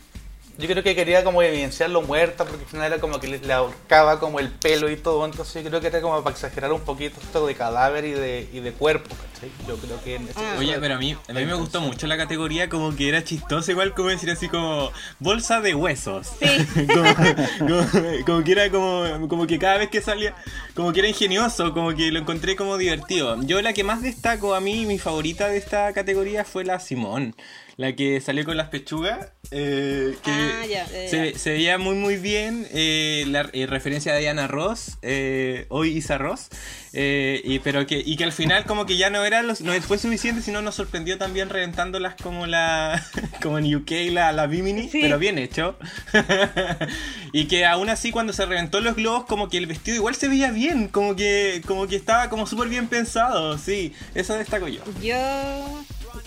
Yo 0.55 0.67
creo 0.67 0.83
que 0.83 0.93
quería 0.93 1.23
como 1.23 1.41
evidenciarlo 1.41 2.03
muerta 2.03 2.45
porque 2.45 2.63
al 2.63 2.69
final 2.69 2.85
era 2.85 3.01
como 3.01 3.19
que 3.19 3.27
le, 3.27 3.39
le, 3.39 3.53
ahorcaba 3.53 4.19
como 4.19 4.39
el 4.39 4.51
pelo 4.51 4.87
y 4.87 4.95
todo. 4.95 5.25
Entonces 5.25 5.63
yo 5.63 5.69
creo 5.69 5.81
que 5.81 5.87
era 5.87 5.99
como 5.99 6.21
para 6.23 6.35
exagerar 6.35 6.71
un 6.71 6.81
poquito 6.81 7.19
esto 7.19 7.47
de 7.47 7.55
cadáver 7.55 8.05
y 8.05 8.11
de, 8.11 8.47
y 8.53 8.59
de 8.59 8.71
cuerpo, 8.71 9.15
¿cachai? 9.15 9.49
Yo 9.67 9.77
creo 9.77 10.03
que 10.03 10.15
en 10.15 10.29
Ah. 10.35 10.55
Oye, 10.59 10.77
pero 10.79 10.93
a 10.93 10.97
mí, 10.99 11.17
a 11.27 11.33
mí 11.33 11.45
me 11.45 11.55
gustó 11.55 11.81
mucho 11.81 12.05
la 12.05 12.17
categoría 12.17 12.69
como 12.69 12.95
que 12.95 13.09
era 13.09 13.23
chistoso, 13.23 13.71
igual 13.71 13.95
como 13.95 14.09
decir 14.09 14.29
así 14.29 14.47
como 14.47 14.91
bolsa 15.19 15.59
de 15.59 15.73
huesos. 15.73 16.27
Sí. 16.39 16.85
como, 16.93 17.15
como, 17.59 18.25
como 18.25 18.43
que 18.43 18.51
era 18.51 18.69
como, 18.69 19.27
como 19.27 19.47
que 19.47 19.57
cada 19.57 19.79
vez 19.79 19.89
que 19.89 20.01
salía, 20.01 20.35
como 20.75 20.93
que 20.93 20.99
era 20.99 21.09
ingenioso, 21.09 21.73
como 21.73 21.95
que 21.95 22.11
lo 22.11 22.19
encontré 22.19 22.55
como 22.55 22.77
divertido. 22.77 23.41
Yo 23.41 23.59
la 23.63 23.73
que 23.73 23.83
más 23.83 24.03
destaco 24.03 24.53
a 24.53 24.59
mí, 24.59 24.85
mi 24.85 24.99
favorita 24.99 25.47
de 25.47 25.57
esta 25.57 25.91
categoría 25.93 26.45
fue 26.45 26.63
la 26.63 26.79
Simón. 26.79 27.35
La 27.75 27.95
que 27.95 28.21
salió 28.21 28.45
con 28.45 28.55
las 28.55 28.67
pechugas, 28.69 29.29
eh, 29.49 30.15
que 30.23 30.31
Ah, 30.31 30.63
ya, 30.69 30.85
ya, 30.87 31.09
se, 31.09 31.31
ya. 31.33 31.39
se 31.39 31.49
veía 31.53 31.77
muy 31.79 31.95
muy 31.95 32.17
bien, 32.17 32.67
eh, 32.71 33.23
la 33.27 33.49
eh, 33.51 33.65
referencia 33.65 34.13
de 34.13 34.19
Diana 34.19 34.45
Ross, 34.47 34.99
eh, 35.01 35.65
hoy 35.69 35.89
Isa 35.97 36.19
Ross, 36.19 36.49
y, 36.93 37.57
pero 37.59 37.87
que, 37.87 37.97
y 38.05 38.15
que 38.15 38.25
al 38.25 38.31
final 38.31 38.65
como 38.65 38.85
que 38.85 38.95
ya 38.97 39.09
no 39.09 39.25
era 39.25 39.41
los, 39.41 39.61
no 39.61 39.73
fue 39.81 39.97
suficiente, 39.97 40.43
sino 40.43 40.61
nos 40.61 40.75
sorprendió 40.75 41.17
también 41.17 41.49
reventándolas 41.49 42.13
como 42.21 42.45
la 42.45 43.03
como 43.41 43.57
en 43.57 43.73
UK 43.75 43.89
la, 44.11 44.31
la 44.33 44.45
Bimini, 44.45 44.87
Sí. 44.89 44.99
pero 45.01 45.17
bien 45.17 45.39
hecho. 45.39 45.75
y 47.33 47.45
que 47.45 47.65
aún 47.65 47.89
así 47.89 48.11
cuando 48.11 48.33
se 48.33 48.45
reventó 48.45 48.81
los 48.81 48.95
globos 48.95 49.25
como 49.25 49.49
que 49.49 49.57
el 49.57 49.65
vestido 49.65 49.97
igual 49.97 50.13
se 50.13 50.27
veía 50.27 50.51
bien, 50.51 50.87
como 50.89 51.15
que, 51.15 51.61
como 51.65 51.87
que 51.87 51.95
estaba 51.95 52.29
como 52.29 52.45
súper 52.45 52.69
bien 52.69 52.87
pensado, 52.87 53.57
sí, 53.57 53.93
eso 54.13 54.35
destaco 54.35 54.67
yo. 54.67 54.83
Yo 55.01 55.15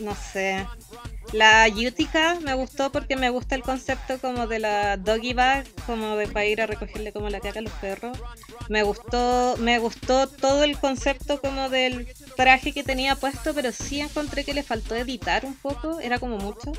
no 0.01 0.15
sé. 0.15 0.67
La 1.33 1.67
Utica 1.69 2.39
me 2.41 2.55
gustó 2.55 2.93
porque 2.93 3.17
me 3.17 3.31
gusta 3.31 3.55
el 3.55 3.63
concepto 3.63 4.19
como 4.21 4.47
de 4.47 4.59
la 4.59 4.97
doggy 4.97 5.35
bag, 5.35 5.67
como 5.87 6.17
de 6.17 6.29
para 6.29 6.47
ir 6.47 6.61
a 6.61 6.67
recogerle 6.67 7.13
como 7.13 7.29
la 7.29 7.41
caca 7.41 7.59
a 7.59 7.63
los 7.63 7.73
perros. 7.75 8.19
Me 8.69 8.83
gustó, 8.83 9.57
me 9.59 9.79
gustó 9.79 10.29
todo 10.29 10.65
el 10.65 10.79
concepto 10.79 11.41
como 11.41 11.69
del 11.69 12.07
traje 12.37 12.73
que 12.73 12.85
tenía 12.85 13.17
puesto, 13.17 13.55
pero 13.55 13.73
sí 13.73 14.01
encontré 14.01 14.45
que 14.45 14.55
le 14.55 14.63
faltó 14.63 14.95
editar 14.95 15.45
un 15.45 15.55
poco, 15.55 16.01
era 16.01 16.19
como 16.19 16.39
mucho. 16.39 16.73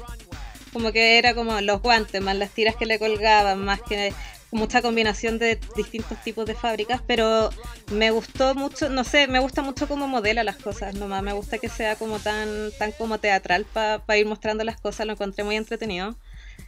Como 0.73 0.91
que 0.91 1.17
era 1.17 1.33
como 1.33 1.59
los 1.61 1.81
guantes, 1.81 2.21
más 2.21 2.35
las 2.35 2.51
tiras 2.51 2.75
que 2.75 2.85
le 2.85 2.99
colgaban, 2.99 3.63
más 3.63 3.81
que 3.81 4.13
mucha 4.51 4.81
combinación 4.81 5.39
de 5.39 5.59
distintos 5.75 6.21
tipos 6.23 6.45
de 6.45 6.55
fábricas, 6.55 7.01
pero 7.05 7.49
me 7.91 8.11
gustó 8.11 8.55
mucho, 8.55 8.89
no 8.89 9.03
sé, 9.03 9.27
me 9.27 9.39
gusta 9.39 9.61
mucho 9.61 9.87
cómo 9.87 10.07
modela 10.07 10.43
las 10.43 10.57
cosas, 10.57 10.95
nomás 10.95 11.21
me 11.23 11.33
gusta 11.33 11.57
que 11.57 11.69
sea 11.69 11.95
como 11.95 12.19
tan, 12.19 12.71
tan 12.77 12.91
como 12.93 13.19
teatral 13.19 13.65
para 13.65 14.17
ir 14.17 14.25
mostrando 14.25 14.63
las 14.63 14.79
cosas, 14.79 15.05
lo 15.05 15.13
encontré 15.13 15.43
muy 15.43 15.55
entretenido. 15.55 16.17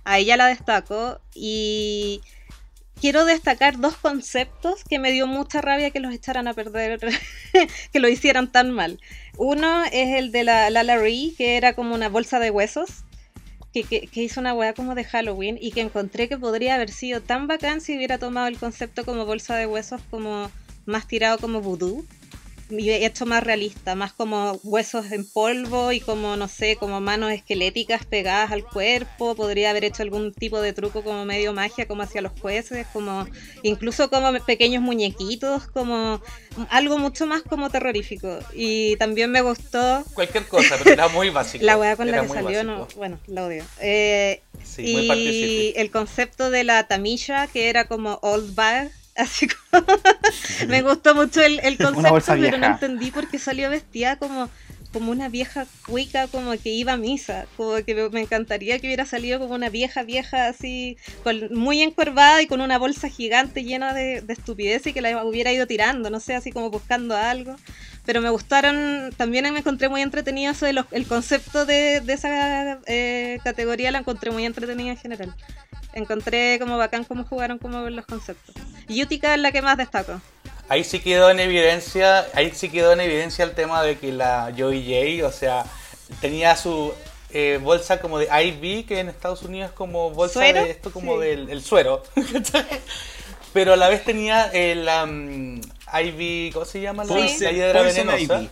Ahí 0.04 0.26
ya 0.26 0.38
la 0.38 0.48
destaco 0.48 1.20
y 1.34 2.22
quiero 3.00 3.26
destacar 3.26 3.80
dos 3.80 3.96
conceptos 3.96 4.84
que 4.84 5.00
me 5.00 5.12
dio 5.12 5.28
mucha 5.28 5.62
rabia 5.62 5.92
que 5.92 6.00
los 6.00 6.14
echaran 6.14 6.48
a 6.48 6.54
perder, 6.54 7.00
que 7.94 8.00
lo 8.00 8.10
hicieran 8.10 8.52
tan 8.52 8.72
mal. 8.72 9.00
Uno 9.38 9.84
es 9.86 10.18
el 10.18 10.32
de 10.32 10.44
la 10.44 10.70
Lala 10.70 10.98
Ree, 10.98 11.34
que 11.38 11.58
era 11.58 11.74
como 11.74 11.96
una 11.96 12.10
bolsa 12.10 12.40
de 12.40 12.52
huesos, 12.52 13.06
que, 13.74 13.84
que, 13.84 14.24
hizo 14.24 14.40
una 14.40 14.54
weá 14.54 14.74
como 14.74 14.96
de 14.96 15.04
Halloween 15.04 15.58
y 15.62 15.72
que 15.72 15.82
encontré 15.82 16.28
que 16.28 16.38
podría 16.38 16.76
haber 16.76 16.92
sido 16.92 17.22
tan 17.22 17.48
bacán 17.48 17.82
si 17.82 17.96
hubiera 17.96 18.18
tomado 18.18 18.48
el 18.48 18.58
concepto 18.58 19.06
como 19.06 19.26
bolsa 19.26 19.56
de 19.56 19.68
huesos 19.68 20.02
como 20.10 20.50
más 20.86 21.08
tirado 21.08 21.38
como 21.38 21.62
voodoo 21.62 22.04
y 22.70 22.92
hecho 22.92 23.26
más 23.26 23.44
realista, 23.44 23.96
más 23.96 24.14
como 24.14 24.60
huesos 24.64 25.12
en 25.12 25.28
polvo 25.28 25.92
y 25.92 26.00
como, 26.00 26.36
no 26.36 26.48
sé, 26.48 26.76
como 26.76 27.02
manos 27.02 27.32
esqueléticas 27.32 28.06
pegadas 28.06 28.52
al 28.52 28.64
cuerpo. 28.64 29.36
Podría 29.36 29.72
haber 29.72 29.86
hecho 29.86 30.04
algún 30.04 30.34
tipo 30.34 30.62
de 30.62 30.74
truco 30.74 31.04
como 31.04 31.26
medio 31.26 31.54
magia, 31.54 31.88
como 31.88 32.04
hacia 32.04 32.22
los 32.22 32.32
jueces, 32.40 32.86
como 32.94 33.28
incluso 33.64 34.10
como 34.10 34.32
pequeños 34.46 34.84
muñequitos, 34.84 35.68
como 35.68 36.22
algo 36.70 37.00
mucho 37.00 37.26
más 37.26 37.42
como 37.42 37.70
terrorífico. 37.70 38.40
Y 38.54 38.96
también 38.98 39.32
me 39.32 39.42
gustó. 39.42 40.04
Cualquier 40.14 40.46
cosa, 40.46 40.76
pero 40.78 40.92
era 40.92 41.08
muy 41.08 41.30
básico. 41.30 41.66
la 41.66 41.78
weá 41.78 41.96
con 41.96 42.12
la 42.12 42.22
que 42.22 42.28
salió, 42.28 42.64
no, 42.64 42.88
bueno, 42.96 43.20
la 43.28 43.46
odio. 43.46 43.64
Eh, 43.82 44.42
y 44.78 45.74
el 45.76 45.90
concepto 45.92 46.52
de 46.52 46.64
la 46.64 46.88
tamilla, 46.88 47.48
que 47.48 47.70
era 47.70 47.88
como 47.88 48.20
old 48.22 48.54
bag 48.54 48.92
Así 49.20 49.48
como 49.48 49.86
me 50.68 50.82
gustó 50.82 51.14
mucho 51.14 51.42
el, 51.42 51.60
el 51.60 51.78
concepto, 51.78 52.34
pero 52.40 52.58
no 52.58 52.68
entendí 52.68 53.12
por 53.12 53.28
qué 53.28 53.38
salió 53.38 53.70
vestida 53.70 54.16
como, 54.16 54.50
como 54.94 55.12
una 55.12 55.28
vieja 55.28 55.68
cuica, 55.86 56.28
como 56.28 56.52
que 56.58 56.70
iba 56.70 56.94
a 56.94 56.98
misa. 56.98 57.46
Como 57.58 57.76
que 57.84 58.10
me 58.12 58.22
encantaría 58.22 58.80
que 58.80 58.88
hubiera 58.88 59.06
salido 59.06 59.40
como 59.40 59.56
una 59.56 59.70
vieja, 59.70 60.04
vieja 60.04 60.48
así, 60.48 60.98
muy 61.52 61.82
encorvada 61.82 62.42
y 62.42 62.48
con 62.48 62.62
una 62.62 62.78
bolsa 62.78 63.10
gigante 63.10 63.64
llena 63.64 63.94
de, 63.94 64.22
de 64.22 64.34
estupidez 64.34 64.88
y 64.88 64.94
que 64.94 65.02
la 65.02 65.26
hubiera 65.26 65.52
ido 65.52 65.68
tirando, 65.68 66.10
no 66.10 66.20
sé, 66.20 66.36
así 66.36 66.52
como 66.52 66.70
buscando 66.70 67.16
algo 67.16 67.56
pero 68.10 68.22
me 68.22 68.32
gustaron, 68.32 69.14
también 69.18 69.54
me 69.54 69.60
encontré 69.60 69.88
muy 69.88 70.02
entretenido 70.02 70.52
eso 70.52 70.66
de 70.66 70.84
el 70.90 71.06
concepto 71.06 71.68
de, 71.68 72.02
de 72.02 72.14
esa 72.14 72.80
eh, 72.88 73.38
categoría, 73.44 73.92
la 73.92 74.00
encontré 74.00 74.32
muy 74.32 74.48
entretenida 74.48 74.90
en 74.90 74.98
general. 74.98 75.36
Encontré 75.94 76.58
como 76.58 76.76
bacán 76.76 77.04
cómo 77.04 77.24
jugaron 77.24 77.60
como 77.60 77.88
los 77.88 78.08
conceptos. 78.08 78.56
Y 78.88 79.04
Utica 79.04 79.36
es 79.36 79.40
la 79.40 79.52
que 79.52 79.62
más 79.62 79.78
destaco. 79.78 80.20
Ahí 80.70 80.84
sí 80.84 81.02
quedó 81.02 81.30
en 81.30 81.40
evidencia, 81.40 82.26
ahí 82.34 82.50
sí 82.52 82.70
quedó 82.70 82.94
en 82.94 83.02
evidencia 83.02 83.46
el 83.46 83.52
tema 83.52 83.84
de 83.84 84.00
que 84.00 84.12
la 84.12 84.52
Joey 84.58 85.20
J, 85.20 85.28
o 85.28 85.32
sea, 85.32 85.66
tenía 86.20 86.56
su 86.56 86.92
eh, 87.30 87.60
bolsa 87.62 88.02
como 88.02 88.18
de 88.18 88.26
IV, 88.26 88.88
que 88.88 89.02
en 89.02 89.10
Estados 89.10 89.44
Unidos 89.44 89.70
es 89.70 89.76
como 89.76 90.10
bolsa 90.10 90.40
de 90.40 90.72
esto 90.72 90.92
como 90.92 91.20
del 91.20 91.62
suero. 91.62 92.02
Pero 93.54 93.74
a 93.74 93.78
la 93.78 93.88
vez 93.88 94.04
tenía 94.04 94.46
el, 94.52 94.88
um, 94.88 95.62
Ivy, 95.94 96.52
¿cómo 96.54 96.66
se 96.66 96.82
llama? 96.82 97.04
La, 97.06 97.26
hiedra 97.26 97.82
venenosa. 97.82 98.50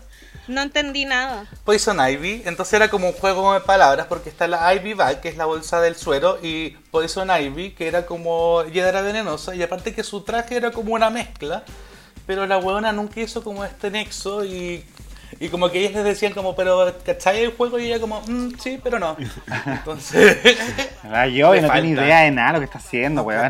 No 0.47 0.61
entendí 0.61 1.03
nada. 1.03 1.45
Poison 1.65 1.97
Ivy, 1.99 2.43
entonces 2.45 2.73
era 2.73 2.89
como 2.89 3.07
un 3.07 3.13
juego 3.13 3.53
de 3.53 3.59
palabras 3.59 4.07
porque 4.07 4.29
está 4.29 4.47
la 4.47 4.73
Ivy 4.73 4.93
Bag, 4.93 5.19
que 5.19 5.27
es 5.27 5.35
la 5.35 5.45
bolsa 5.45 5.81
del 5.81 5.97
suero, 5.97 6.39
y 6.41 6.69
Poison 6.89 7.29
Ivy, 7.29 7.71
que 7.71 7.87
era 7.87 8.05
como 8.05 8.63
hiedra 8.63 9.01
venenosa, 9.01 9.55
y 9.55 9.61
aparte 9.61 9.93
que 9.93 10.03
su 10.03 10.21
traje 10.21 10.55
era 10.55 10.71
como 10.71 10.93
una 10.93 11.09
mezcla, 11.09 11.65
pero 12.25 12.47
la 12.47 12.57
huevona 12.57 12.93
nunca 12.93 13.19
hizo 13.19 13.43
como 13.43 13.65
este 13.65 13.91
nexo 13.91 14.45
y 14.45 14.85
y 15.39 15.49
como 15.49 15.69
que 15.69 15.79
ellos 15.79 15.93
les 15.93 16.03
decían 16.03 16.33
como, 16.33 16.55
pero 16.55 16.95
¿cachai 17.05 17.43
el 17.43 17.51
juego? 17.51 17.79
Y 17.79 17.85
ella 17.87 17.99
como, 17.99 18.21
mm, 18.21 18.59
sí, 18.59 18.79
pero 18.83 18.99
no. 18.99 19.15
Entonces... 19.65 20.37
Ah, 21.09 21.25
yo 21.25 21.55
no 21.55 21.71
tengo 21.71 21.87
idea 21.87 22.21
de 22.23 22.31
nada 22.31 22.53
lo 22.53 22.59
que 22.59 22.65
está 22.65 22.79
haciendo, 22.79 23.23
weón. 23.23 23.49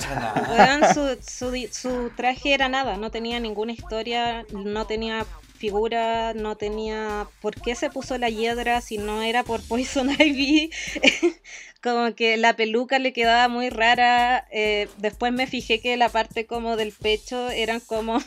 su, 0.94 1.18
su, 1.28 1.68
su 1.72 2.12
traje 2.16 2.54
era 2.54 2.70
nada, 2.70 2.98
no 2.98 3.10
tenía 3.10 3.40
ninguna 3.40 3.72
historia, 3.72 4.46
no 4.52 4.86
tenía 4.86 5.26
figura, 5.58 6.34
no 6.34 6.56
tenía 6.56 7.28
por 7.42 7.60
qué 7.60 7.76
se 7.76 7.90
puso 7.90 8.18
la 8.18 8.30
hiedra 8.30 8.80
si 8.82 8.98
no 8.98 9.22
era 9.24 9.44
por 9.44 9.62
Poison 9.62 10.10
Ivy. 10.20 10.72
como 11.82 12.14
que 12.16 12.38
la 12.38 12.56
peluca 12.56 13.00
le 13.00 13.14
quedaba 13.14 13.48
muy 13.48 13.70
rara. 13.70 14.48
Eh, 14.52 14.88
después 14.98 15.34
me 15.34 15.48
fijé 15.48 15.82
que 15.82 15.98
la 15.98 16.10
parte 16.10 16.46
como 16.46 16.76
del 16.78 16.92
pecho 16.92 17.50
eran 17.50 17.80
como 17.80 18.20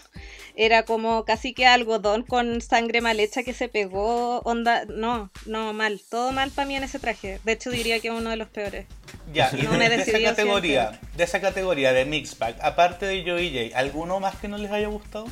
era 0.57 0.85
como 0.85 1.25
casi 1.25 1.53
que 1.55 1.67
algodón 1.67 2.23
con 2.23 2.61
sangre 2.61 3.01
mal 3.01 3.21
hecha 3.21 3.43
que 3.43 3.53
se 3.53 3.69
pegó, 3.69 4.41
onda, 4.41 4.85
no, 4.87 5.31
no, 5.47 5.73
mal, 5.73 6.01
todo 6.09 6.33
mal 6.33 6.51
para 6.51 6.67
mí 6.67 6.77
en 6.77 6.85
ese 6.85 6.99
traje. 6.99 7.41
De 7.45 7.53
hecho 7.53 7.71
diría 7.71 8.01
que 8.01 8.09
es 8.09 8.15
uno 8.15 8.31
de 8.31 8.37
los 8.37 8.49
peores. 8.49 8.87
Ya, 9.33 9.51
y 9.53 9.65
de, 9.65 9.95
esa 9.95 10.21
categoría, 10.21 11.01
de 11.17 11.25
esa 11.25 11.41
categoría 11.41 11.93
de 11.93 12.05
mix 12.05 12.35
pack, 12.35 12.57
aparte 12.61 13.07
de 13.07 13.23
Joey 13.23 13.53
Jay, 13.53 13.73
¿alguno 13.75 14.19
más 14.19 14.37
que 14.37 14.49
no 14.49 14.59
les 14.59 14.71
haya 14.73 14.89
gustado? 14.89 15.27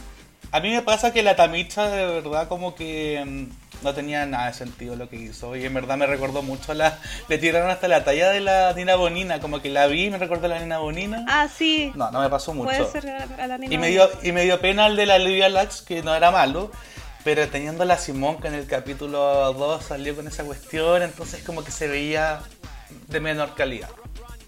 A 0.51 0.61
mí 0.61 0.71
me 0.71 0.83
pasa 0.83 1.13
que 1.13 1.23
la 1.23 1.37
tamicha 1.37 1.89
de 1.89 2.07
verdad 2.07 2.49
como 2.49 2.75
que 2.75 3.23
mm, 3.25 3.85
no 3.85 3.95
tenía 3.95 4.27
nada 4.27 4.47
de 4.47 4.55
sentido 4.55 4.97
lo 4.97 5.09
que 5.09 5.17
hizo. 5.17 5.55
Y 5.57 5.65
en 5.65 5.75
verdad 5.75 5.97
me 5.97 6.07
recordó 6.07 6.43
mucho 6.43 6.75
la. 6.75 6.99
Le 7.29 7.39
tiraron 7.39 7.71
hasta 7.71 7.89
la 7.89 8.05
talla 8.05 8.31
de 8.31 8.41
la 8.41 8.73
Nina 8.73 8.97
Bonina. 8.97 9.41
Como 9.41 9.61
que 9.61 9.69
la 9.69 9.87
vi 9.87 10.07
y 10.07 10.11
me 10.11 10.19
recordó 10.19 10.47
a 10.47 10.49
la 10.49 10.61
Nina 10.61 10.79
Bonina. 10.79 11.25
Ah, 11.29 11.49
sí. 11.49 11.93
No, 11.95 12.11
no 12.11 12.21
me 12.21 12.31
pasó 12.31 12.55
mucho. 12.55 12.69
Puede 12.69 12.91
ser 12.91 13.09
a 13.11 13.47
la 13.47 13.59
Nina 13.59 13.75
y 13.75 13.79
me 13.79 13.89
dio 13.89 14.09
Y 14.23 14.33
me 14.33 14.45
dio 14.45 14.61
pena 14.61 14.87
el 14.87 14.97
de 14.97 15.07
la 15.07 15.19
Livia 15.19 15.49
Lux, 15.49 15.83
que 15.83 16.03
no 16.03 16.15
era 16.15 16.31
malo. 16.31 16.71
Pero 17.25 17.47
teniendo 17.49 17.85
la 17.85 17.99
Simón 17.99 18.41
que 18.41 18.49
en 18.49 18.55
el 18.55 18.67
capítulo 18.67 19.53
2 19.53 19.85
salió 19.85 20.17
con 20.17 20.27
esa 20.29 20.45
cuestión, 20.45 21.03
entonces 21.03 21.43
como 21.43 21.63
que 21.63 21.73
se 21.73 21.89
veía 21.89 22.41
de 23.09 23.21
menor 23.21 23.55
calidad. 23.55 23.91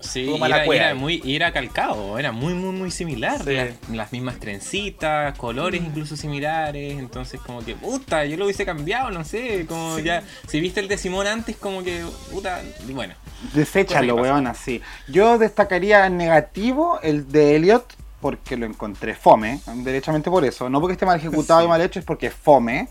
Sí, 0.01 0.35
era, 0.73 0.95
muy, 0.95 1.23
era 1.25 1.53
calcado, 1.53 2.19
era 2.19 2.33
muy, 2.33 2.55
muy, 2.55 2.73
muy 2.73 2.91
similar. 2.91 3.45
Las, 3.93 4.13
mismas 4.13 4.41
trencitas, 4.41 5.37
colores 5.39 5.81
mm. 5.81 5.87
incluso 5.87 6.17
similares. 6.17 6.99
Entonces, 6.99 7.41
como 7.41 7.65
que, 7.65 7.75
puta, 7.75 8.25
yo 8.25 8.37
lo 8.37 8.45
hubiese 8.45 8.65
cambiado, 8.65 9.11
no 9.11 9.25
sé. 9.25 9.67
Como 9.67 9.99
ya, 9.99 10.23
si 10.49 10.61
viste 10.61 10.81
el 10.81 10.89
de 10.89 10.97
Simón 10.97 11.27
antes, 11.27 11.57
como 11.57 11.83
que, 11.83 12.05
puta, 12.33 12.63
bueno. 12.93 13.15
Deséchalo, 13.55 14.17
weón, 14.17 14.47
así. 14.47 14.81
Yo 15.07 15.39
destacaría 15.39 16.09
negativo 16.09 16.99
el 17.03 17.31
de 17.31 17.57
Elliot, 17.57 17.85
porque 18.21 18.57
lo 18.57 18.67
encontré 18.67 19.15
fome, 19.15 19.61
derechamente 19.77 20.31
por 20.31 20.45
eso. 20.45 20.69
No 20.69 20.81
porque 20.81 20.93
esté 20.93 21.07
mal 21.07 21.19
ejecutado 21.19 21.65
y 21.65 21.69
mal 21.69 21.81
hecho, 21.81 21.99
es 21.99 22.05
porque 22.05 22.27
es 22.27 22.35
fome. 22.35 22.89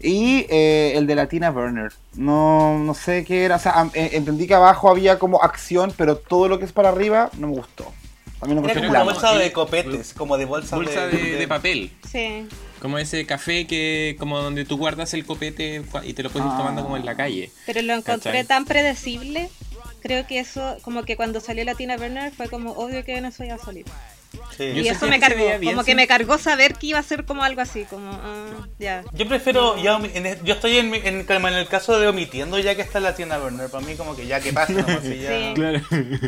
Y 0.00 0.46
eh, 0.48 0.92
el 0.96 1.06
de 1.06 1.14
la 1.14 1.26
Tina 1.26 1.50
Burner. 1.50 1.92
No, 2.14 2.78
no 2.78 2.94
sé 2.94 3.24
qué 3.24 3.44
era. 3.44 3.56
O 3.56 3.58
sea, 3.58 3.90
eh, 3.94 4.10
entendí 4.12 4.46
que 4.46 4.54
abajo 4.54 4.90
había 4.90 5.18
como 5.18 5.42
acción, 5.42 5.92
pero 5.96 6.16
todo 6.16 6.48
lo 6.48 6.58
que 6.58 6.64
es 6.64 6.72
para 6.72 6.90
arriba 6.90 7.30
no 7.38 7.48
me 7.48 7.54
gustó. 7.54 7.92
A 8.40 8.46
mí 8.46 8.54
no 8.54 8.62
me 8.62 8.72
como 8.72 8.88
una 8.88 9.02
bolsa 9.02 9.36
de 9.36 9.52
copetes, 9.52 10.14
como 10.14 10.36
de 10.36 10.44
bolsa, 10.44 10.76
bolsa 10.76 11.08
de, 11.08 11.46
papel. 11.48 11.90
Sí. 12.08 12.46
Como 12.80 12.98
ese 12.98 13.26
café 13.26 13.66
que, 13.66 14.14
como 14.18 14.38
donde 14.40 14.64
tú 14.64 14.78
guardas 14.78 15.12
el 15.14 15.26
copete 15.26 15.82
y 16.04 16.12
te 16.12 16.22
lo 16.22 16.30
puedes 16.30 16.48
ir 16.48 16.56
tomando 16.56 16.84
como 16.84 16.96
en 16.96 17.04
la 17.04 17.16
calle. 17.16 17.50
Pero 17.66 17.82
lo 17.82 17.94
encontré 17.94 18.44
tan 18.44 18.64
predecible. 18.64 19.50
Creo 20.00 20.24
que 20.28 20.38
eso, 20.38 20.76
como 20.82 21.02
que 21.02 21.16
cuando 21.16 21.40
salió 21.40 21.64
la 21.64 21.74
Tina 21.74 21.96
Burner, 21.96 22.30
fue 22.30 22.48
como 22.48 22.72
obvio 22.72 23.04
que 23.04 23.20
no 23.20 23.30
iba 23.40 23.54
a 23.56 23.58
salir. 23.58 23.84
Y 24.58 24.88
eso 24.88 25.06
me 25.06 25.20
cargó, 25.20 25.44
como 25.64 25.84
que 25.84 25.94
me 25.94 26.06
cargó 26.06 26.36
saber 26.38 26.74
que 26.74 26.88
iba 26.88 26.98
a 26.98 27.02
ser 27.02 27.24
como 27.24 27.44
algo 27.44 27.60
así, 27.60 27.84
como, 27.84 28.10
ah, 28.12 28.66
ya. 28.78 29.04
Yo 29.12 29.28
prefiero, 29.28 29.80
ya, 29.80 30.00
yo 30.42 30.54
estoy 30.54 30.78
en, 30.78 30.92
en, 30.94 31.26
en, 31.28 31.44
el 31.46 31.68
caso 31.68 31.98
de 31.98 32.08
omitiendo 32.08 32.58
ya 32.58 32.74
que 32.74 32.82
está 32.82 33.00
la 33.00 33.14
tienda 33.14 33.38
Burner, 33.38 33.70
para 33.70 33.86
mí 33.86 33.94
como 33.94 34.16
que 34.16 34.26
ya 34.26 34.40
que 34.40 34.52
pasa, 34.52 34.72
no 34.72 35.02
ya... 35.02 35.54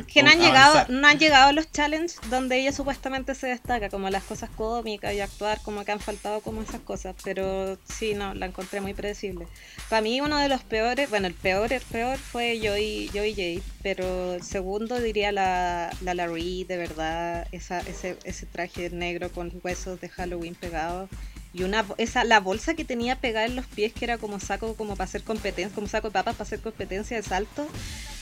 Que 0.07 0.23
no 0.23 0.31
han, 0.31 0.41
llegado, 0.41 0.87
no 0.89 1.09
han 1.09 1.19
llegado 1.19 1.53
los 1.53 1.71
challenges 1.73 2.19
donde 2.31 2.59
ella 2.59 2.73
supuestamente 2.73 3.35
se 3.35 3.49
destaca, 3.49 3.91
como 3.91 4.09
las 4.11 4.23
cosas 4.25 4.51
cómicas 4.51 5.13
y 5.15 5.21
actuar, 5.21 5.61
como 5.63 5.85
que 5.85 5.93
han 5.93 6.01
faltado 6.01 6.41
como 6.41 6.63
esas 6.63 6.81
cosas, 6.81 7.17
pero 7.25 7.79
sí, 7.85 8.15
no, 8.15 8.35
la 8.35 8.47
encontré 8.47 8.81
muy 8.81 8.95
predecible. 8.95 9.47
Para 9.89 10.03
mí 10.03 10.21
uno 10.21 10.39
de 10.39 10.49
los 10.49 10.63
peores, 10.63 11.11
bueno, 11.11 11.27
el 11.27 11.35
peor, 11.35 11.73
el 11.73 11.83
peor 11.83 12.19
fue 12.19 12.61
Joey, 12.63 13.11
Joey 13.13 13.35
Jade, 13.35 13.63
pero 13.83 14.35
el 14.35 14.43
segundo 14.43 15.01
diría 15.01 15.33
la, 15.33 15.91
la 16.03 16.15
Larry, 16.15 16.65
de 16.65 16.77
verdad, 16.77 17.47
esa 17.53 17.81
ese, 17.91 18.17
ese 18.25 18.47
traje 18.47 18.91
negro 18.91 19.31
con 19.31 19.53
huesos 19.63 20.01
de 20.01 20.09
Halloween 20.09 20.55
pegados 20.55 21.09
Y 21.53 21.65
una 21.65 21.85
esa 21.99 22.25
la 22.25 22.41
bolsa 22.41 22.75
que 22.75 22.85
tenía 22.85 23.17
pegada 23.17 23.47
en 23.47 23.57
los 23.57 23.67
pies 23.67 23.93
que 23.93 24.05
era 24.05 24.19
como 24.19 24.39
saco 24.41 24.75
como 24.77 24.95
para 24.97 25.05
hacer 25.09 25.23
competencia, 25.25 25.75
como 25.75 25.89
saco 25.89 26.09
de 26.09 26.13
papas 26.13 26.37
para 26.37 26.47
hacer 26.47 26.61
competencia 26.61 27.17
de 27.17 27.23
salto. 27.23 27.67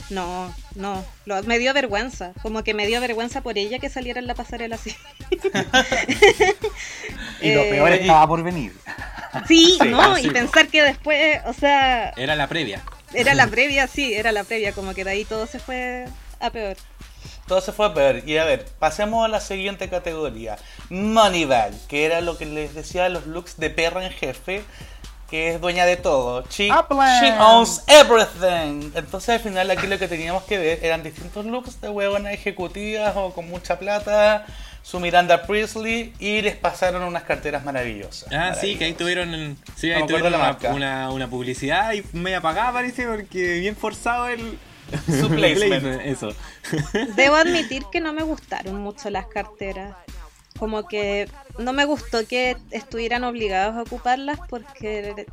No, 0.09 0.53
no, 0.75 1.05
lo, 1.25 1.43
me 1.43 1.59
dio 1.59 1.71
vergüenza, 1.73 2.33
como 2.41 2.63
que 2.63 2.73
me 2.73 2.87
dio 2.87 2.99
vergüenza 2.99 3.41
por 3.41 3.57
ella 3.59 3.77
que 3.79 3.89
saliera 3.89 4.19
en 4.19 4.25
la 4.27 4.33
pasarela 4.35 4.75
así. 4.75 4.95
y 7.41 7.53
lo 7.53 7.61
peor 7.69 7.91
Eh, 7.91 8.01
estaba 8.01 8.27
por 8.27 8.43
venir. 8.43 8.73
Sí, 9.47 9.77
no, 9.85 10.15
sí, 10.17 10.27
y 10.27 10.31
pensar 10.31 10.67
que 10.69 10.81
después, 10.83 11.39
o 11.45 11.53
sea, 11.53 12.09
Era 12.15 12.35
la 12.35 12.47
previa. 12.47 12.81
era 13.13 13.33
la 13.35 13.47
previa, 13.47 13.87
sí, 13.87 14.13
era 14.13 14.31
la 14.31 14.43
previa, 14.43 14.73
como 14.73 14.93
que 14.93 15.03
de 15.03 15.11
ahí 15.11 15.25
todo 15.25 15.45
se 15.47 15.59
fue 15.59 16.05
a 16.39 16.49
peor. 16.51 16.77
Todo 17.49 17.61
se 17.61 17.71
fue 17.71 17.87
a 17.87 17.93
peor. 17.95 18.21
Y 18.27 18.37
a 18.37 18.45
ver, 18.45 18.63
pasemos 18.77 19.25
a 19.25 19.27
la 19.27 19.41
siguiente 19.41 19.89
categoría. 19.89 20.55
Moneybag, 20.91 21.73
que 21.87 22.05
era 22.05 22.21
lo 22.21 22.37
que 22.37 22.45
les 22.45 22.75
decía 22.75 23.09
los 23.09 23.25
looks 23.25 23.57
de 23.57 23.71
perra 23.71 24.05
en 24.05 24.11
jefe, 24.11 24.61
que 25.31 25.49
es 25.49 25.59
dueña 25.59 25.87
de 25.87 25.97
todo. 25.97 26.45
She, 26.47 26.69
owns 26.71 27.83
everything. 27.87 28.91
Entonces 28.93 29.29
al 29.29 29.39
final 29.39 29.71
aquí 29.71 29.87
lo 29.87 29.97
que 29.97 30.07
teníamos 30.07 30.43
que 30.43 30.59
ver 30.59 30.85
eran 30.85 31.01
distintos 31.01 31.43
looks 31.43 31.81
de 31.81 31.89
huevonas 31.89 32.33
ejecutivas 32.33 33.13
o 33.15 33.33
con 33.33 33.49
mucha 33.49 33.79
plata. 33.79 34.45
Su 34.83 34.99
Miranda 34.99 35.47
Priestley 35.47 36.13
y 36.19 36.41
les 36.41 36.55
pasaron 36.55 37.01
unas 37.01 37.23
carteras 37.23 37.65
maravillosas. 37.65 38.31
Ah, 38.31 38.53
sí, 38.53 38.75
que 38.75 38.85
ahí 38.85 38.93
tuvieron, 38.93 39.57
sí, 39.75 39.89
No 39.89 39.95
ahí 39.95 40.01
me 40.01 40.05
acuerdo 40.05 40.29
tuvieron 40.29 40.31
la 40.31 40.57
una, 40.61 40.73
una, 40.73 41.11
una 41.11 41.27
publicidad 41.27 41.93
y 41.93 42.03
media 42.13 42.37
apagada 42.37 42.73
parece 42.73 43.07
porque 43.07 43.59
bien 43.59 43.75
forzado 43.75 44.27
el 44.27 44.57
Su 45.05 45.29
placement. 45.35 46.01
Eso. 46.05 46.33
Debo 47.15 47.35
admitir 47.35 47.83
que 47.91 47.99
no 47.99 48.13
me 48.13 48.23
gustaron 48.23 48.75
mucho 48.81 49.09
las 49.09 49.27
carteras. 49.27 49.95
Como 50.57 50.87
que 50.87 51.29
no 51.57 51.71
me 51.73 51.85
gustó 51.85 52.27
que 52.27 52.57
estuvieran 52.71 53.23
obligados 53.23 53.75
a 53.77 53.81
ocuparlas 53.83 54.39
porque 54.49 55.25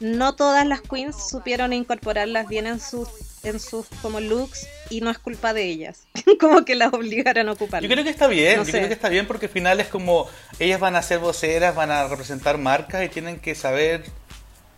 no 0.00 0.34
todas 0.34 0.66
las 0.66 0.80
queens 0.80 1.28
supieron 1.28 1.72
incorporarlas 1.72 2.48
bien 2.48 2.66
en 2.66 2.80
sus 2.80 3.08
en 3.42 3.58
sus 3.58 3.86
como 4.02 4.20
looks 4.20 4.66
y 4.90 5.00
no 5.00 5.10
es 5.10 5.18
culpa 5.18 5.52
de 5.54 5.64
ellas. 5.64 6.06
como 6.40 6.64
que 6.64 6.74
las 6.74 6.92
obligaron 6.92 7.48
a 7.48 7.52
ocuparlas. 7.52 7.88
Yo 7.88 7.94
creo 7.94 8.04
que 8.04 8.10
está 8.10 8.26
bien, 8.26 8.56
No 8.58 8.64
yo 8.64 8.66
sé. 8.66 8.72
creo 8.72 8.88
que 8.88 8.94
está 8.94 9.08
bien 9.08 9.26
porque 9.26 9.46
al 9.46 9.52
final 9.52 9.80
es 9.80 9.88
como 9.88 10.26
ellas 10.58 10.80
van 10.80 10.96
a 10.96 11.02
ser 11.02 11.20
voceras, 11.20 11.74
van 11.74 11.90
a 11.90 12.06
representar 12.08 12.58
marcas 12.58 13.04
y 13.04 13.08
tienen 13.08 13.38
que 13.38 13.54
saber 13.54 14.04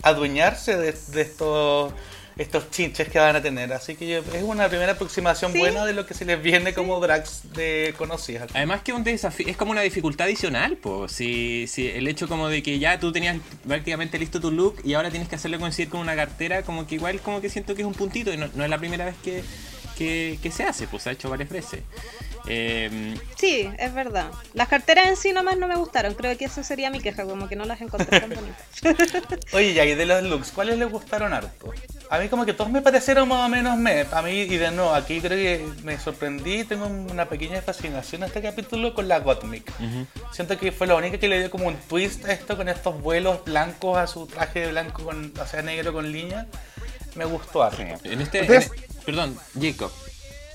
adueñarse 0.03 0.77
de, 0.77 0.93
de 0.93 1.23
estos 1.23 1.93
estos 2.39 2.71
chinches 2.71 3.09
que 3.09 3.19
van 3.19 3.37
a 3.37 3.43
tener. 3.43 3.73
Así 3.73 3.95
que 3.95 4.07
yo- 4.09 4.19
es 4.35 4.43
una 4.43 4.69
primera 4.69 4.93
aproximación 4.93 5.53
Sí. 5.53 5.59
buena 5.59 5.85
de 5.85 5.93
lo 5.93 6.07
que 6.07 6.15
se 6.15 6.25
les 6.25 6.43
viene 6.43 6.75
como 6.75 6.99
drags 7.01 7.53
de 7.53 7.95
conocidas. 7.99 8.51
Además 8.55 8.83
que 8.83 8.93
un 8.93 9.05
desafío, 9.05 9.47
es 9.49 9.57
como 9.57 9.71
una 9.73 9.83
dificultad 9.83 10.27
adicional, 10.27 10.77
pues. 10.77 11.13
Si, 11.13 11.67
si 11.69 11.89
el 11.89 12.09
hecho 12.09 12.29
como 12.29 12.49
de 12.49 12.63
que 12.63 12.79
ya 12.79 12.99
tú 12.99 13.13
tenías 13.13 13.37
prácticamente 13.67 14.19
listo 14.19 14.41
tu 14.41 14.51
look 14.51 14.81
y 14.85 14.95
ahora 14.95 15.11
tienes 15.11 15.29
que 15.29 15.37
hacerlo 15.37 15.59
coincidir 15.59 15.89
con 15.91 16.01
una 16.01 16.17
cartera, 16.17 16.63
como 16.63 16.87
que 16.87 16.95
igual 16.97 17.21
como 17.21 17.41
que 17.41 17.49
siento 17.51 17.75
que 17.75 17.83
es 17.83 17.87
un 17.87 17.95
puntito 17.95 18.33
y 18.33 18.37
no, 18.37 18.49
no 18.55 18.65
es 18.65 18.71
la 18.71 18.79
primera 18.79 19.05
vez 19.05 19.15
que, 19.23 19.43
que, 19.97 20.39
que 20.43 20.51
se 20.51 20.65
hace, 20.65 20.87
pues 20.87 21.03
se 21.03 21.11
ha 21.11 21.13
hecho 21.13 21.29
varias 21.31 21.51
veces. 21.51 21.81
Eh, 22.49 23.15
Sí, 23.37 23.69
es 23.79 23.95
verdad. 23.95 24.31
Las 24.55 24.69
carteras 24.69 25.07
en 25.09 25.17
sí 25.17 25.33
nomás 25.33 25.57
no 25.59 25.69
me 25.69 25.77
gustaron. 25.77 26.15
Creo 26.15 26.37
que 26.37 26.45
eso 26.47 26.63
sería 26.65 26.91
mi 26.91 27.01
queja, 27.01 27.25
como 27.25 27.49
que 27.49 27.57
no 27.57 27.65
las 27.65 27.81
encontré 27.81 28.19
tan 28.21 28.31
bonitas. 28.35 28.67
Oye, 29.53 29.75
ya, 29.75 29.85
y 29.85 29.95
de 29.95 30.07
los 30.07 30.23
looks, 30.25 30.51
¿cuáles 30.51 30.79
les 30.79 30.91
gustaron 30.91 31.33
harto? 31.33 31.73
A 32.13 32.19
mí 32.19 32.29
como 32.29 32.45
que 32.45 32.53
todos 32.53 32.71
me 32.71 32.83
parecieron 32.83 33.27
más 33.27 33.47
o 33.47 33.49
menos 33.49 33.79
me. 33.79 34.07
A 34.13 34.21
mí, 34.21 34.33
y 34.33 34.57
de 34.59 34.71
nuevo, 34.71 34.93
aquí 34.95 35.23
creo 35.23 35.31
que 35.39 35.67
me 35.83 35.99
sorprendí, 35.99 36.63
tengo 36.65 36.85
una 36.87 37.25
pequeña 37.27 37.63
fascinación 37.63 38.23
a 38.23 38.27
este 38.27 38.43
capítulo 38.43 38.93
con 38.93 39.09
la 39.09 39.21
Gottmik. 39.21 39.73
Siento 40.31 40.59
que 40.59 40.73
fue 40.73 40.87
la 40.87 40.95
única 40.97 41.17
que 41.17 41.27
le 41.27 41.39
dio 41.39 41.51
como 41.51 41.69
un 41.69 41.77
twist 41.89 42.27
a 42.27 42.33
esto 42.33 42.55
con 42.59 42.69
estos 42.69 43.01
vuelos 43.01 43.43
blancos 43.47 43.97
a 43.97 44.07
su 44.07 44.27
traje 44.27 44.61
de 44.61 44.67
blanco, 44.73 45.05
con, 45.05 45.33
o 45.41 45.47
sea, 45.47 45.63
negro 45.63 45.95
con 45.95 46.13
línea. 46.13 46.47
Me 47.15 47.25
gustó 47.25 47.63
harto. 47.63 47.81
en 47.81 48.21
este, 48.21 48.41
en- 48.45 48.71
perdón, 49.07 49.39
Jacob. 49.59 49.91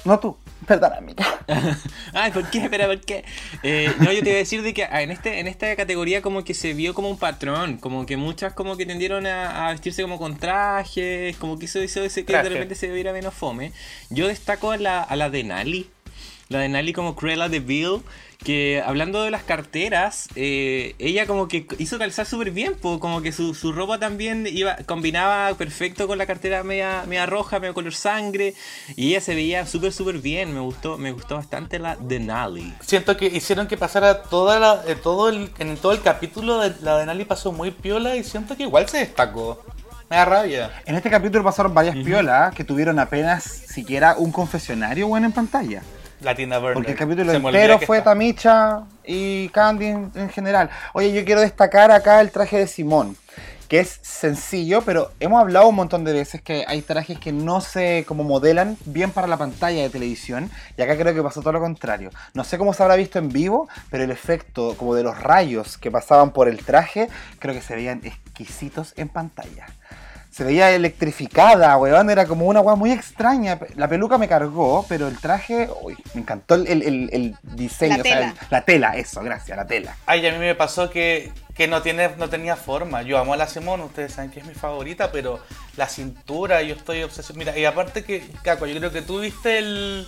No 0.06 0.20
tú, 0.20 0.38
perdona, 0.66 0.98
amiga. 0.98 1.26
Ay, 2.14 2.32
¿por 2.32 2.50
qué? 2.50 2.60
Espera, 2.64 2.88
¿por 2.88 3.00
qué? 3.02 3.24
Eh, 3.64 3.92
no, 4.00 4.12
yo 4.12 4.22
te 4.22 4.30
iba 4.30 4.36
a 4.36 4.40
decir 4.40 4.62
de 4.62 4.74
que 4.74 4.84
ah, 4.84 5.02
en 5.02 5.12
este 5.12 5.40
en 5.40 5.48
esta 5.48 5.76
categoría 5.76 6.22
como 6.22 6.44
que 6.44 6.54
se 6.54 6.74
vio 6.74 6.94
como 6.94 7.10
un 7.10 7.18
patrón, 7.18 7.78
como 7.78 8.06
que 8.06 8.18
muchas 8.18 8.54
como 8.54 8.78
que 8.78 8.86
tendieron 8.86 9.28
a, 9.28 9.68
a 9.68 9.72
vestirse 9.72 10.02
como 10.02 10.18
con 10.18 10.38
trajes, 10.38 11.36
como 11.38 11.60
que 11.60 11.66
eso 11.66 11.82
hizo 11.84 12.04
ese 12.04 12.22
que 12.26 12.34
Traje. 12.34 12.50
de 12.50 12.54
repente 12.56 12.76
se 12.76 12.90
viera 12.90 13.14
menos 13.14 13.34
fome. 13.34 13.72
Yo 14.10 14.28
destaco 14.28 14.72
a 14.72 14.78
la, 14.78 15.02
a 15.04 15.16
la 15.16 15.30
de 15.30 15.44
Nali, 15.44 15.88
la 16.50 16.60
de 16.60 16.70
Nali 16.70 16.94
como 16.94 17.16
Cruella 17.16 17.50
de 17.50 17.60
Bill, 17.60 18.02
que 18.44 18.82
hablando 18.86 19.24
de 19.24 19.32
las 19.32 19.44
carteras, 19.44 20.30
eh, 20.36 20.96
ella 21.00 21.26
como 21.26 21.48
que 21.48 21.68
hizo 21.80 21.98
calzar 21.98 22.26
súper 22.26 22.52
bien, 22.52 22.76
po, 22.76 23.00
como 23.00 23.22
que 23.22 23.32
su, 23.32 23.54
su 23.54 23.74
ropa 23.74 24.00
también 24.00 24.48
iba 24.50 24.78
combinaba 24.86 25.54
perfecto 25.56 26.08
con 26.08 26.18
la 26.18 26.26
cartera 26.26 26.64
media, 26.64 27.04
media 27.08 27.26
roja, 27.26 27.60
medio 27.60 27.74
color 27.74 27.94
sangre, 27.94 28.54
y 28.96 29.10
ella 29.10 29.22
se 29.22 29.36
veía 29.36 29.66
súper 29.66 29.92
súper 29.92 30.20
bien, 30.20 30.54
me 30.54 30.60
gustó, 30.60 30.98
me 30.98 31.12
gustó 31.12 31.36
bastante 31.36 31.80
la 31.80 31.96
de 31.96 32.20
Nali. 32.20 32.74
Siento 32.82 33.18
que 33.18 33.26
hicieron 33.26 33.68
que 33.68 33.78
pasara 33.78 34.24
toda 34.24 34.60
la, 34.60 34.84
eh, 34.88 34.96
todo 34.96 35.30
el, 35.30 35.52
en 35.60 35.76
todo 35.78 35.92
el 35.92 36.02
capítulo 36.02 36.60
de 36.60 36.74
la 36.82 36.98
de 36.98 37.06
Nali 37.06 37.26
pasó 37.26 37.52
muy 37.52 37.72
piola 37.72 38.16
y 38.16 38.24
siento 38.24 38.56
que 38.56 38.64
igual 38.64 38.88
se 38.88 39.00
destacó. 39.00 39.64
Me 40.10 40.16
da 40.16 40.24
rabia. 40.24 40.72
En 40.86 40.96
este 40.96 41.10
capítulo 41.10 41.44
pasaron 41.44 41.74
varias 41.74 41.96
piolas 41.96 42.56
que 42.56 42.64
tuvieron 42.64 42.98
apenas 42.98 43.44
siquiera 43.44 44.16
un 44.18 44.32
confesionario 44.32 45.08
bueno 45.08 45.26
en 45.28 45.34
pantalla. 45.34 45.84
Latina 46.22 46.58
Burner. 46.58 46.74
Porque 46.74 46.92
el 46.92 46.98
capítulo 46.98 47.32
Se 47.32 47.38
entero 47.38 47.80
fue 47.80 48.00
está. 48.00 48.12
Tamicha 48.12 48.84
y 49.06 49.50
Candy 49.50 49.86
en, 49.86 50.12
en 50.16 50.30
general. 50.30 50.70
Oye, 50.94 51.14
yo 51.14 51.24
quiero 51.26 51.42
destacar 51.42 51.92
acá 51.92 52.22
el 52.22 52.32
traje 52.32 52.58
de 52.58 52.68
Simón, 52.68 53.16
que 53.68 53.80
es 53.80 54.00
sencillo, 54.02 54.82
pero 54.82 55.12
hemos 55.20 55.40
hablado 55.40 55.68
un 55.68 55.76
montón 55.76 56.04
de 56.04 56.14
veces 56.14 56.42
que 56.42 56.66
hay 56.68 56.82
trajes 56.82 57.20
que 57.20 57.32
no 57.32 57.62
se 57.62 58.06
como 58.08 58.24
modelan 58.24 58.78
bien 58.86 59.12
para 59.12 59.28
la 59.28 59.38
pantalla 59.38 59.82
de 59.82 59.90
televisión, 59.90 60.50
y 60.78 60.82
acá 60.82 60.98
creo 60.98 61.14
que 61.14 61.22
pasó 61.22 61.42
todo 61.42 61.54
lo 61.54 61.60
contrario. 61.60 62.10
No 62.34 62.44
sé 62.44 62.58
cómo 62.58 62.74
se 62.74 62.84
habrá 62.84 62.96
visto 62.96 63.20
en 63.20 63.30
vivo, 63.30 63.68
pero 63.92 64.04
el 64.04 64.12
efecto 64.12 64.76
como 64.78 64.96
de 64.96 65.04
los 65.04 65.20
rayos 65.22 65.78
que 65.78 65.92
pasaban 65.92 66.32
por 66.32 66.48
el 66.48 66.64
traje, 66.64 67.10
creo 67.40 67.54
que 67.54 67.62
se 67.62 67.76
veían 67.76 68.02
exquisitos 68.04 68.94
en 68.96 69.10
pantalla. 69.10 69.68
Se 70.38 70.44
veía 70.44 70.70
electrificada, 70.70 71.76
weón, 71.78 72.12
era 72.12 72.28
como 72.28 72.46
una 72.46 72.60
weá 72.62 72.76
muy 72.76 72.92
extraña. 72.92 73.58
La 73.76 73.88
peluca 73.88 74.20
me 74.20 74.28
cargó, 74.28 74.86
pero 74.88 75.08
el 75.08 75.18
traje, 75.18 75.68
uy, 75.82 75.98
me 76.14 76.22
encantó 76.22 76.54
el, 76.54 76.68
el- 76.68 76.84
el- 76.84 77.10
el 77.12 77.36
diseño. 77.42 77.96
La 77.96 78.02
o 78.02 78.04
sea, 78.04 78.16
tela. 78.16 78.28
el- 78.28 78.48
la 78.52 78.62
tela, 78.62 78.96
eso, 78.98 79.22
gracias, 79.24 79.58
la 79.58 79.66
tela. 79.66 79.96
Ay, 80.06 80.28
a 80.28 80.32
mí 80.32 80.38
me 80.38 80.54
pasó 80.54 80.92
que, 80.92 81.32
que 81.56 81.68
no, 81.68 81.82
tiene, 81.82 82.10
no 82.20 82.30
tenía 82.30 82.56
forma. 82.56 83.02
Yo 83.02 83.18
amo 83.18 83.34
a 83.34 83.38
la 83.38 83.48
Simone, 83.48 83.84
ustedes 83.86 84.14
saben 84.14 84.30
que 84.30 84.40
es 84.42 84.46
mi 84.46 84.54
favorita, 84.54 85.12
pero 85.12 85.40
la 85.76 85.88
cintura, 85.88 86.62
yo 86.62 86.76
estoy 86.76 87.02
obsesionado. 87.02 87.40
Mira, 87.40 87.58
y 87.58 87.66
aparte 87.66 88.04
que, 88.04 88.24
Caco, 88.44 88.68
yo 88.68 88.78
creo 88.78 88.92
que 88.92 89.02
tú 89.02 89.20
viste 89.20 89.58
el. 89.58 90.08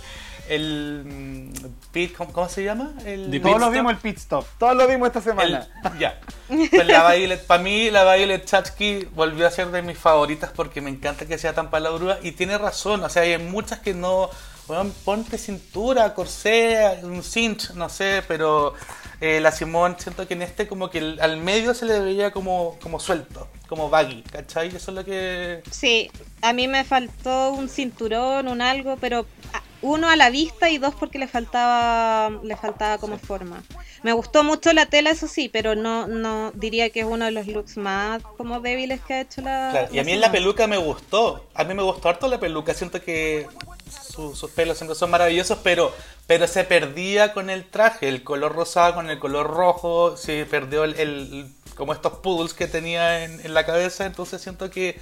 El 0.50 1.04
mm, 1.06 1.52
pit, 1.92 2.14
¿cómo, 2.16 2.32
cómo 2.32 2.48
se 2.48 2.64
llama? 2.64 2.92
El, 3.04 3.40
Todos 3.40 3.60
lo 3.60 3.70
vimos 3.70 3.92
el 3.92 3.98
pit 3.98 4.18
stop, 4.18 4.44
todos 4.58 4.76
lo 4.76 4.86
vimos 4.88 5.06
esta 5.08 5.18
el- 5.20 5.24
semana. 5.24 5.68
ya. 5.98 6.20
Pues 6.48 6.86
la 6.86 7.12
Violet, 7.14 7.46
para 7.46 7.62
mí, 7.62 7.90
la 7.90 8.14
Violet 8.14 8.44
Chachki 8.44 9.06
volvió 9.14 9.46
a 9.46 9.50
ser 9.50 9.68
de 9.70 9.82
mis 9.82 9.96
favoritas 9.96 10.50
porque 10.54 10.80
me 10.80 10.90
encanta 10.90 11.24
que 11.26 11.38
sea 11.38 11.52
tan 11.54 11.70
palabruda 11.70 12.18
y 12.22 12.32
tiene 12.32 12.58
razón. 12.58 13.02
O 13.04 13.08
sea, 13.08 13.22
hay 13.22 13.38
muchas 13.38 13.78
que 13.78 13.94
no. 13.94 14.28
Bueno, 14.66 14.90
ponte 15.04 15.36
cintura, 15.38 16.14
corsé, 16.14 17.00
un 17.02 17.24
cinch, 17.24 17.70
no 17.74 17.88
sé, 17.88 18.22
pero 18.28 18.74
eh, 19.20 19.40
la 19.40 19.50
Simón 19.50 19.96
siento 19.98 20.28
que 20.28 20.34
en 20.34 20.42
este 20.42 20.68
como 20.68 20.90
que 20.90 20.98
el- 20.98 21.20
al 21.20 21.38
medio 21.38 21.74
se 21.74 21.86
le 21.86 21.98
veía 21.98 22.30
como, 22.30 22.76
como 22.80 23.00
suelto, 23.00 23.48
como 23.68 23.90
baggy, 23.90 24.22
¿cachai? 24.22 24.68
Eso 24.68 24.90
es 24.92 24.94
lo 24.96 25.04
que... 25.04 25.62
Sí, 25.72 26.08
a 26.42 26.52
mí 26.52 26.68
me 26.68 26.84
faltó 26.84 27.50
un 27.52 27.68
cinturón, 27.68 28.46
un 28.46 28.62
algo, 28.62 28.96
pero 29.00 29.26
ah, 29.52 29.60
uno 29.82 30.08
a 30.10 30.16
la 30.16 30.30
vista 30.30 30.68
y 30.70 30.78
dos 30.78 30.94
porque 30.94 31.18
le 31.18 31.26
faltaba 31.28 32.30
le 32.42 32.56
faltaba 32.56 32.98
como 32.98 33.18
forma. 33.18 33.62
Me 34.02 34.12
gustó 34.12 34.44
mucho 34.44 34.72
la 34.72 34.86
tela, 34.86 35.10
eso 35.10 35.26
sí, 35.28 35.48
pero 35.48 35.74
no 35.74 36.06
no 36.06 36.52
diría 36.54 36.90
que 36.90 37.00
es 37.00 37.06
uno 37.06 37.24
de 37.26 37.30
los 37.30 37.46
looks 37.46 37.76
más 37.76 38.22
como 38.36 38.60
débiles 38.60 39.00
que 39.00 39.14
ha 39.14 39.20
hecho 39.22 39.40
la. 39.42 39.68
Claro, 39.72 39.88
y 39.92 39.98
a 39.98 40.04
mí 40.04 40.12
en 40.12 40.20
la 40.20 40.32
peluca 40.32 40.66
me 40.66 40.76
gustó, 40.76 41.46
a 41.54 41.64
mí 41.64 41.74
me 41.74 41.82
gustó 41.82 42.08
harto 42.08 42.28
la 42.28 42.38
peluca, 42.40 42.74
siento 42.74 43.00
que 43.02 43.46
su- 44.08 44.34
sus 44.36 44.50
pelos 44.50 44.76
siempre 44.78 44.94
son 44.94 45.10
maravillosos, 45.10 45.58
pero, 45.62 45.92
pero 46.26 46.46
se 46.46 46.64
perdía 46.64 47.32
con 47.32 47.50
el 47.50 47.64
traje, 47.64 48.08
el 48.08 48.22
color 48.22 48.54
rosado 48.54 48.94
con 48.94 49.10
el 49.10 49.18
color 49.18 49.46
rojo, 49.48 50.16
se 50.16 50.44
perdió 50.46 50.84
el, 50.84 50.94
el- 50.98 51.46
como 51.76 51.92
estos 51.94 52.14
poodles 52.18 52.52
que 52.52 52.66
tenía 52.66 53.24
en, 53.24 53.40
en 53.40 53.54
la 53.54 53.64
cabeza, 53.64 54.04
entonces 54.04 54.42
siento 54.42 54.70
que 54.70 55.00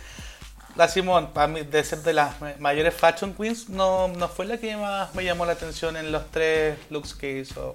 la 0.79 0.89
Simón, 0.89 1.33
para 1.35 1.49
mí, 1.49 1.63
de 1.63 1.85
ser 1.85 1.99
de 1.99 2.13
las 2.13 2.41
ma- 2.41 2.55
mayores 2.59 2.95
fashion 2.95 3.35
queens, 3.35 3.69
no, 3.69 4.09
no 4.09 4.29
fue 4.29 4.47
la 4.47 4.59
que 4.59 4.77
más 4.77 5.15
me 5.15 5.25
llamó 5.25 5.45
la 5.45 5.53
atención 5.53 5.97
en 5.97 6.13
los 6.13 6.31
tres 6.31 6.79
looks 6.89 7.15
que 7.15 7.39
hizo 7.41 7.75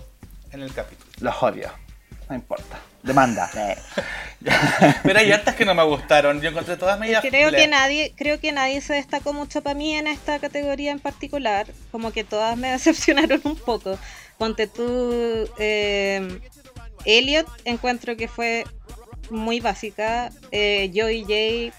en 0.52 0.62
el 0.64 0.74
capítulo. 0.74 1.12
Los 1.20 1.44
odio, 1.44 1.70
no 2.30 2.36
importa. 2.36 2.80
Demanda. 3.04 3.52
Pero 5.04 5.20
hay 5.20 5.32
hartas 5.34 5.56
que 5.56 5.66
no 5.66 5.76
me 5.76 5.84
gustaron, 5.84 6.40
yo 6.42 6.50
encontré 6.50 6.78
todas 6.78 6.98
medias 6.98 7.22
Creo 7.22 7.52
que 7.52 7.68
nadie, 7.68 8.14
creo 8.16 8.40
que 8.40 8.54
nadie 8.54 8.80
se 8.80 8.94
destacó 8.94 9.34
mucho 9.34 9.62
para 9.62 9.76
mí 9.76 9.94
en 9.96 10.08
esta 10.08 10.40
categoría 10.40 10.92
en 10.92 11.00
particular. 11.00 11.68
Como 11.92 12.12
que 12.14 12.24
todas 12.24 12.58
me 12.58 12.72
decepcionaron 12.72 13.42
un 13.44 13.58
poco. 13.58 13.98
Ponte 14.38 14.68
tú, 14.68 15.50
eh, 15.60 16.40
Elliot, 17.04 17.48
encuentro 17.66 18.16
que 18.16 18.30
fue 18.30 18.64
muy 19.30 19.60
básica. 19.60 20.32
Eh, 20.52 20.90
Joey 20.96 21.24
J. 21.24 21.78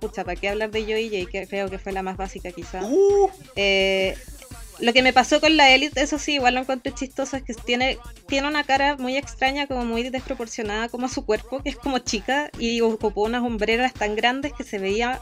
Pucha, 0.00 0.24
¿para 0.24 0.40
qué 0.40 0.48
hablar 0.48 0.70
de 0.70 0.82
J? 0.82 1.30
Que 1.30 1.46
creo 1.46 1.68
que 1.68 1.78
fue 1.78 1.92
la 1.92 2.02
más 2.02 2.16
básica 2.16 2.52
quizá. 2.52 2.82
Uh, 2.84 3.30
Eh, 3.56 4.16
lo 4.80 4.92
que 4.92 5.02
me 5.02 5.12
pasó 5.12 5.40
con 5.40 5.56
la 5.56 5.74
Elite, 5.74 6.00
eso 6.00 6.18
sí, 6.18 6.34
igual 6.34 6.54
lo 6.54 6.60
encontré 6.60 6.94
chistoso, 6.94 7.36
es 7.36 7.42
que 7.42 7.52
tiene, 7.54 7.98
tiene 8.28 8.46
una 8.46 8.62
cara 8.62 8.96
muy 8.96 9.16
extraña, 9.16 9.66
como 9.66 9.84
muy 9.84 10.08
desproporcionada 10.08 10.88
como 10.88 11.08
su 11.08 11.24
cuerpo, 11.24 11.62
que 11.62 11.70
es 11.70 11.76
como 11.76 11.98
chica, 11.98 12.50
y 12.60 12.80
ocupó 12.80 13.22
unas 13.22 13.42
hombreras 13.42 13.92
tan 13.92 14.14
grandes 14.14 14.52
que 14.52 14.62
se 14.62 14.78
veía 14.78 15.20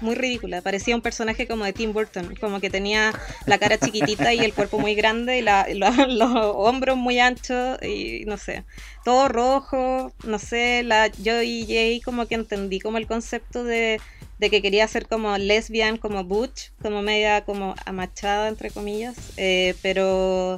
muy 0.00 0.14
ridícula. 0.14 0.62
Parecía 0.62 0.94
un 0.94 1.02
personaje 1.02 1.46
como 1.46 1.64
de 1.64 1.72
Tim 1.72 1.92
Burton, 1.92 2.34
como 2.40 2.60
que 2.60 2.70
tenía 2.70 3.12
la 3.46 3.58
cara 3.58 3.78
chiquitita 3.78 4.32
y 4.34 4.38
el 4.40 4.52
cuerpo 4.54 4.78
muy 4.78 4.94
grande 4.94 5.38
y 5.38 5.42
la- 5.42 5.66
y 5.70 5.74
lo- 5.74 5.90
los 6.08 6.30
hombros 6.54 6.96
muy 6.96 7.18
anchos 7.18 7.78
y 7.82 8.24
no 8.26 8.36
sé, 8.36 8.64
todo 9.04 9.28
rojo, 9.28 10.12
no 10.24 10.38
sé, 10.38 10.82
la 10.84 11.10
Joey 11.24 11.62
J 12.00 12.04
como 12.04 12.26
que 12.26 12.34
entendí 12.36 12.80
como 12.80 12.98
el 12.98 13.06
concepto 13.06 13.64
de, 13.64 14.00
de 14.38 14.50
que 14.50 14.62
quería 14.62 14.86
ser 14.88 15.06
como 15.06 15.36
lesbian, 15.38 15.96
como 15.98 16.24
butch, 16.24 16.70
como 16.82 17.02
media 17.02 17.44
como 17.44 17.74
amachada 17.84 18.48
entre 18.48 18.70
comillas, 18.70 19.16
eh, 19.36 19.74
pero 19.82 20.56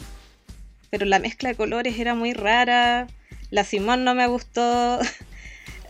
pero 0.91 1.07
la 1.07 1.19
mezcla 1.19 1.49
de 1.49 1.55
colores 1.57 1.99
era 1.99 2.15
muy 2.15 2.35
rara. 2.35 3.07
La 3.51 3.65
Simón 3.65 4.05
no 4.05 4.15
me 4.15 4.27
gustó. 4.27 4.99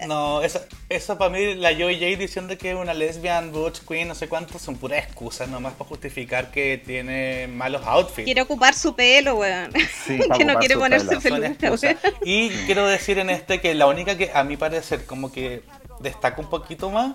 no, 0.06 0.42
eso, 0.42 0.60
eso 0.88 1.18
para 1.18 1.30
mí, 1.30 1.54
la 1.54 1.72
Joy 1.72 1.94
J 1.94 2.18
diciendo 2.18 2.56
que 2.58 2.70
es 2.70 2.76
una 2.76 2.94
lesbian, 2.94 3.52
butch, 3.52 3.80
queen, 3.86 4.08
no 4.08 4.14
sé 4.14 4.28
cuánto, 4.28 4.58
son 4.58 4.76
puras 4.76 5.04
excusas 5.04 5.48
nomás 5.48 5.74
para 5.74 5.88
justificar 5.88 6.50
que 6.50 6.82
tiene 6.84 7.48
malos 7.48 7.82
outfits. 7.84 8.24
Quiere 8.24 8.42
ocupar 8.42 8.74
su 8.74 8.94
pelo, 8.94 9.36
weón. 9.36 9.72
Sí, 10.04 10.18
que 10.36 10.44
no 10.44 10.54
quiere 10.56 10.74
su 10.74 10.80
ponerse 10.80 11.20
peluca, 11.20 11.70
weón. 11.70 11.98
Y 12.24 12.50
quiero 12.66 12.86
decir 12.86 13.18
en 13.18 13.30
este 13.30 13.60
que 13.60 13.74
la 13.74 13.86
única 13.86 14.16
que 14.16 14.30
a 14.32 14.44
mi 14.44 14.56
parecer 14.56 15.04
como 15.06 15.32
que 15.32 15.62
destaca 16.00 16.40
un 16.40 16.50
poquito 16.50 16.90
más, 16.90 17.14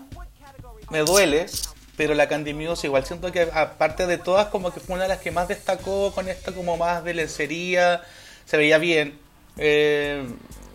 me 0.89 0.99
duele, 0.99 1.47
pero 1.95 2.13
la 2.13 2.27
Candy 2.27 2.53
Muse 2.53 2.87
igual 2.87 3.05
siento 3.05 3.31
que 3.31 3.49
aparte 3.53 4.07
de 4.07 4.17
todas 4.17 4.47
como 4.47 4.71
que 4.71 4.79
fue 4.79 4.95
una 4.95 5.03
de 5.03 5.09
las 5.09 5.19
que 5.19 5.31
más 5.31 5.47
destacó 5.47 6.11
con 6.13 6.29
esto 6.29 6.53
como 6.53 6.77
más 6.77 7.03
de 7.03 7.13
lencería, 7.13 8.01
se 8.45 8.57
veía 8.57 8.77
bien. 8.77 9.19
Eh, 9.57 10.23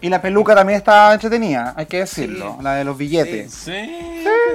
Y 0.02 0.08
la 0.08 0.20
peluca 0.20 0.54
también 0.54 0.76
estaba 0.76 1.14
entretenida, 1.14 1.74
hay 1.76 1.86
que 1.86 1.98
decirlo, 1.98 2.58
la 2.60 2.74
de 2.74 2.84
los 2.84 2.98
billetes. 2.98 3.54
Sí. 3.54 3.70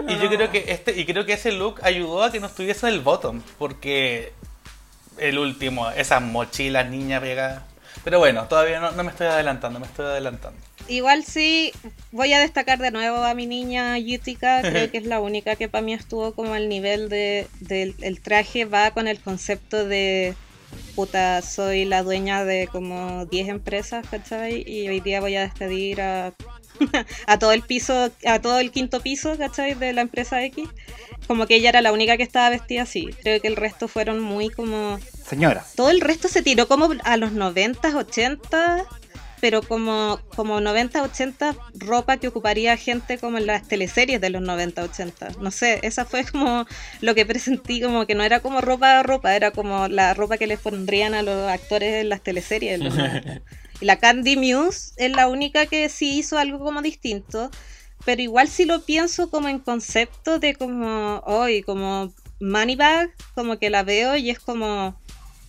y 0.08 0.18
yo 0.20 0.30
creo 0.30 0.52
que 0.52 0.66
este 0.68 1.00
y 1.00 1.06
creo 1.06 1.26
que 1.26 1.34
ese 1.34 1.54
look 1.54 1.80
ayudó 1.84 2.24
a 2.24 2.32
que 2.32 2.42
no 2.42 2.48
estuviese 2.48 2.90
el 2.90 3.00
bottom, 3.00 3.42
porque 3.58 4.34
el 5.18 5.40
último, 5.40 5.90
esas 5.92 6.22
mochilas 6.22 6.90
niñas 6.90 7.22
pegadas. 7.22 7.64
Pero 8.04 8.20
bueno, 8.20 8.44
todavía 8.48 8.80
no, 8.80 8.92
no 8.92 9.04
me 9.04 9.12
estoy 9.12 9.28
adelantando, 9.28 9.80
me 9.80 9.86
estoy 9.86 10.06
adelantando. 10.06 10.60
Igual 10.88 11.24
sí, 11.24 11.74
voy 12.12 12.32
a 12.34 12.40
destacar 12.40 12.80
de 12.80 12.92
nuevo 12.92 13.24
a 13.24 13.34
mi 13.34 13.46
niña 13.48 13.98
Yutica, 13.98 14.62
creo 14.64 14.92
que 14.92 14.98
es 14.98 15.06
la 15.06 15.20
única 15.20 15.56
que 15.56 15.70
para 15.70 15.82
mí 15.82 15.94
estuvo 15.94 16.34
como 16.34 16.54
al 16.54 16.70
nivel 16.70 17.10
de, 17.10 17.48
del 17.62 17.96
el 18.02 18.22
traje, 18.22 18.66
va 18.66 18.92
con 18.92 19.08
el 19.08 19.20
concepto 19.20 19.86
de, 19.86 20.36
puta, 20.98 21.44
soy 21.44 21.86
la 21.86 22.02
dueña 22.02 22.44
de 22.44 22.68
como 22.72 23.28
10 23.28 23.50
empresas, 23.50 24.04
¿cachai? 24.10 24.64
Y 24.68 24.90
hoy 24.90 25.00
día 25.00 25.22
voy 25.22 25.36
a 25.36 25.42
despedir 25.42 26.02
a, 26.02 26.34
a 27.28 27.38
todo 27.38 27.52
el 27.52 27.62
piso, 27.62 28.10
a 28.26 28.42
todo 28.42 28.58
el 28.58 28.72
quinto 28.72 29.00
piso, 29.00 29.38
¿cachai? 29.38 29.76
De 29.76 29.94
la 29.94 30.02
empresa 30.02 30.44
X. 30.44 30.68
Como 31.28 31.46
que 31.46 31.58
ella 31.58 31.70
era 31.70 31.82
la 31.82 31.92
única 31.92 32.18
que 32.18 32.24
estaba 32.24 32.50
vestida 32.50 32.82
así, 32.82 33.10
creo 33.22 33.40
que 33.40 33.48
el 33.48 33.58
resto 33.58 33.88
fueron 33.88 34.22
muy 34.22 34.50
como... 34.50 34.98
Señora, 35.24 35.64
Todo 35.76 35.92
el 35.92 36.02
resto 36.02 36.30
se 36.30 36.42
tiró 36.42 36.68
como 36.68 36.90
a 37.04 37.18
los 37.18 37.32
90, 37.32 37.96
80, 37.96 38.86
pero 39.40 39.62
como, 39.62 40.20
como 40.36 40.62
90, 40.62 41.04
80 41.04 41.56
ropa 41.76 42.18
que 42.18 42.28
ocuparía 42.28 42.76
gente 42.78 43.18
como 43.18 43.38
en 43.38 43.48
las 43.48 43.68
teleseries 43.68 44.20
de 44.20 44.30
los 44.30 44.42
90, 44.42 44.84
80. 44.84 45.30
No 45.42 45.52
sé, 45.52 45.80
esa 45.84 46.06
fue 46.06 46.26
como 46.32 46.66
lo 47.02 47.16
que 47.16 47.26
presentí, 47.26 47.82
como 47.82 48.06
que 48.06 48.16
no 48.16 48.24
era 48.24 48.40
como 48.40 48.62
ropa 48.62 49.04
ropa, 49.04 49.36
era 49.36 49.52
como 49.52 49.88
la 49.88 50.14
ropa 50.14 50.38
que 50.38 50.48
les 50.48 50.60
pondrían 50.60 51.14
a 51.14 51.22
los 51.22 51.50
actores 51.50 52.02
en 52.02 52.10
las 52.10 52.22
teleseries. 52.22 52.80
de 52.80 52.86
los 52.86 52.96
90. 52.96 53.42
Y 53.80 53.86
la 53.86 53.98
Candy 53.98 54.38
Muse 54.38 54.94
es 54.98 55.12
la 55.12 55.28
única 55.28 55.68
que 55.68 55.88
sí 55.90 56.18
hizo 56.18 56.40
algo 56.40 56.58
como 56.58 56.82
distinto, 56.82 57.52
pero 58.06 58.24
igual 58.24 58.48
si 58.48 58.66
lo 58.66 58.84
pienso 58.84 59.30
como 59.30 59.50
en 59.50 59.60
concepto 59.60 60.40
de 60.40 60.56
como 60.56 61.22
hoy, 61.28 61.62
como 61.62 62.12
Moneybag, 62.40 63.12
como 63.36 63.60
que 63.60 63.70
la 63.70 63.84
veo 63.84 64.16
y 64.16 64.32
es 64.32 64.40
como 64.40 65.00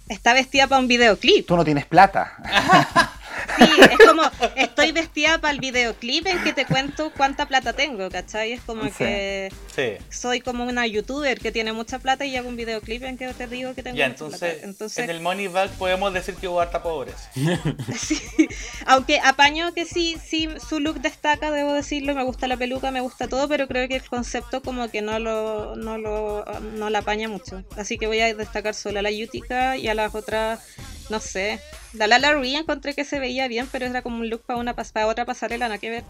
está 0.09 0.35
vestida 0.35 0.67
para 0.67 0.81
un 0.81 0.89
videoclip. 0.89 1.47
tú 1.47 1.57
no 1.57 1.65
tienes 1.65 1.87
plata. 1.87 2.37
Sí, 3.57 3.81
es 3.91 3.99
como 4.07 4.23
estoy 4.57 4.93
vestida 4.93 5.39
para 5.39 5.53
el 5.53 5.61
videoclip 5.61 6.27
en 6.27 6.43
que 6.43 6.53
te 6.53 6.65
cuento 6.67 7.13
cuánta 7.17 7.47
plata 7.47 7.73
tengo, 7.73 8.09
¿cachai? 8.11 8.53
Es 8.53 8.61
como 8.63 8.85
Sí. 8.85 8.93
que 8.99 9.53
Sí. 9.75 10.05
soy 10.11 10.41
como 10.41 10.65
una 10.65 10.87
youtuber 10.87 11.39
que 11.39 11.53
tiene 11.53 11.73
mucha 11.73 11.99
plata 11.99 12.25
y 12.25 12.37
hago 12.37 12.49
un 12.49 12.57
videoclip 12.57 13.03
en 13.05 13.19
que 13.19 13.29
te 13.35 13.47
digo 13.47 13.75
que 13.75 13.83
tengo 13.83 13.97
Ya, 13.97 14.09
mucha 14.09 14.25
entonces, 14.25 14.41
plata. 14.55 14.67
Entonces, 14.67 15.05
en 15.05 15.11
el 15.11 15.21
money 15.21 15.49
bag 15.49 15.71
podemos 15.73 16.13
decir 16.13 16.35
que 16.37 16.49
hubo 16.49 16.61
harta 16.61 16.83
pobreza. 16.83 17.31
Sí, 17.97 18.21
aunque 18.87 19.21
apaño 19.21 19.73
que 19.75 19.85
sí, 19.85 20.17
sí, 20.25 20.49
su 20.69 20.81
look 20.81 21.01
destaca, 21.01 21.51
debo 21.51 21.73
decirlo, 21.73 22.15
me 22.15 22.23
gusta 22.23 22.47
la 22.47 22.57
peluca, 22.57 22.91
me 22.91 23.01
gusta 23.01 23.29
todo, 23.29 23.49
pero 23.49 23.67
creo 23.69 23.89
que 23.89 23.97
el 23.97 24.09
concepto 24.09 24.63
como 24.63 24.91
que 24.91 25.03
no 25.03 25.19
lo, 25.19 25.77
no 25.77 25.99
lo, 25.99 26.45
no 26.75 26.91
la 26.91 27.01
apaña 27.01 27.29
mucho. 27.29 27.63
Así 27.77 27.99
que 27.99 28.07
voy 28.07 28.21
a 28.21 28.35
destacar 28.35 28.75
solo 28.75 28.99
a 28.99 29.03
la 29.03 29.11
Yutica 29.11 29.77
y 29.77 29.89
a 29.89 29.95
las 29.95 30.15
otras, 30.15 30.61
no 31.11 31.21
sé. 31.21 31.61
La 31.93 32.07
Lala 32.07 32.33
Rui 32.33 32.55
encontré 32.57 32.95
que 32.95 33.05
se 33.05 33.19
veía 33.19 33.49
bien, 33.49 33.69
pero 33.71 33.87
era 33.87 34.03
como 34.03 34.19
un 34.19 34.29
look 34.31 34.43
para 34.47 34.59
una 34.59 34.75
pas- 34.77 34.93
para 34.93 35.07
otra 35.07 35.25
pasarela, 35.25 35.67
nada 35.69 35.79
que 35.79 35.91
ver. 35.91 36.05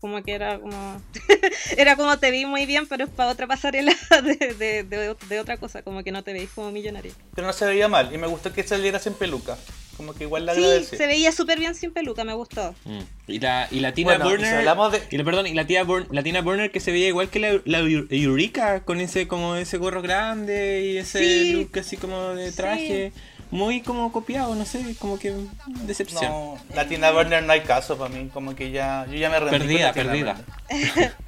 Como 0.00 0.22
que 0.22 0.32
era 0.32 0.58
como. 0.58 1.02
era 1.76 1.94
como 1.96 2.18
te 2.18 2.30
vi 2.30 2.46
muy 2.46 2.64
bien, 2.66 2.86
pero 2.88 3.04
es 3.04 3.10
para 3.10 3.30
otra 3.30 3.46
pasarela 3.46 3.94
de, 4.24 4.54
de, 4.54 4.82
de, 4.84 5.16
de 5.28 5.40
otra 5.40 5.58
cosa, 5.58 5.82
como 5.82 6.02
que 6.02 6.10
no 6.12 6.22
te 6.24 6.32
veis 6.32 6.48
como 6.54 6.70
millonario. 6.72 7.12
Pero 7.34 7.46
no 7.46 7.52
se 7.52 7.66
veía 7.66 7.86
mal 7.88 8.12
y 8.14 8.16
me 8.18 8.26
gustó 8.26 8.52
que 8.52 8.62
saliera 8.62 8.98
sin 8.98 9.12
peluca. 9.14 9.58
Como 9.98 10.14
que 10.14 10.24
igual 10.24 10.46
la 10.46 10.54
Sí, 10.54 10.64
agradecí. 10.64 10.96
se 10.96 11.06
veía 11.06 11.30
súper 11.30 11.58
bien 11.58 11.74
sin 11.74 11.92
peluca, 11.92 12.24
me 12.24 12.32
gustó. 12.32 12.74
Mm. 12.86 13.00
Y 13.26 13.38
la, 13.40 13.68
y 13.70 13.80
la 13.80 13.92
Tina 13.92 14.16
Bueno, 14.16 14.24
y 14.24 14.28
si 14.28 14.36
Burner. 14.36 14.62
y 15.10 15.16
la, 15.18 15.24
perdón, 15.24 15.46
y 15.48 15.52
la, 15.52 15.66
tía 15.66 15.84
Burn- 15.84 16.06
la 16.10 16.22
Tina 16.22 16.40
Burner 16.40 16.70
que 16.70 16.80
se 16.80 16.90
veía 16.90 17.08
igual 17.08 17.28
que 17.28 17.38
la, 17.38 17.60
la 17.66 17.80
Eu- 17.82 18.06
Eureka, 18.08 18.82
con 18.86 18.98
ese 19.02 19.28
como 19.28 19.56
ese 19.56 19.76
gorro 19.76 20.00
grande 20.00 20.86
y 20.86 20.96
ese 20.96 21.18
Sí. 21.18 21.52
look 21.52 21.78
así 21.78 21.98
como 21.98 22.30
de 22.30 22.50
Sí. 22.50 23.12
Muy 23.50 23.82
como 23.82 24.12
copiado, 24.12 24.54
no 24.54 24.64
sé, 24.64 24.94
como 24.98 25.18
que 25.18 25.34
decepción. 25.82 26.22
No, 26.30 26.58
la 26.74 26.86
Tina 26.86 27.10
Burner 27.10 27.42
no 27.42 27.52
hay 27.52 27.62
caso 27.62 27.98
para 27.98 28.08
mí. 28.14 28.28
Como 28.32 28.54
que 28.54 28.70
ya. 28.70 29.06
Yo 29.06 29.14
ya 29.16 29.28
me 29.28 29.40
rendí. 29.40 29.58
Perdida, 29.58 29.92
perdida. 29.92 30.34
Burner. 30.68 31.16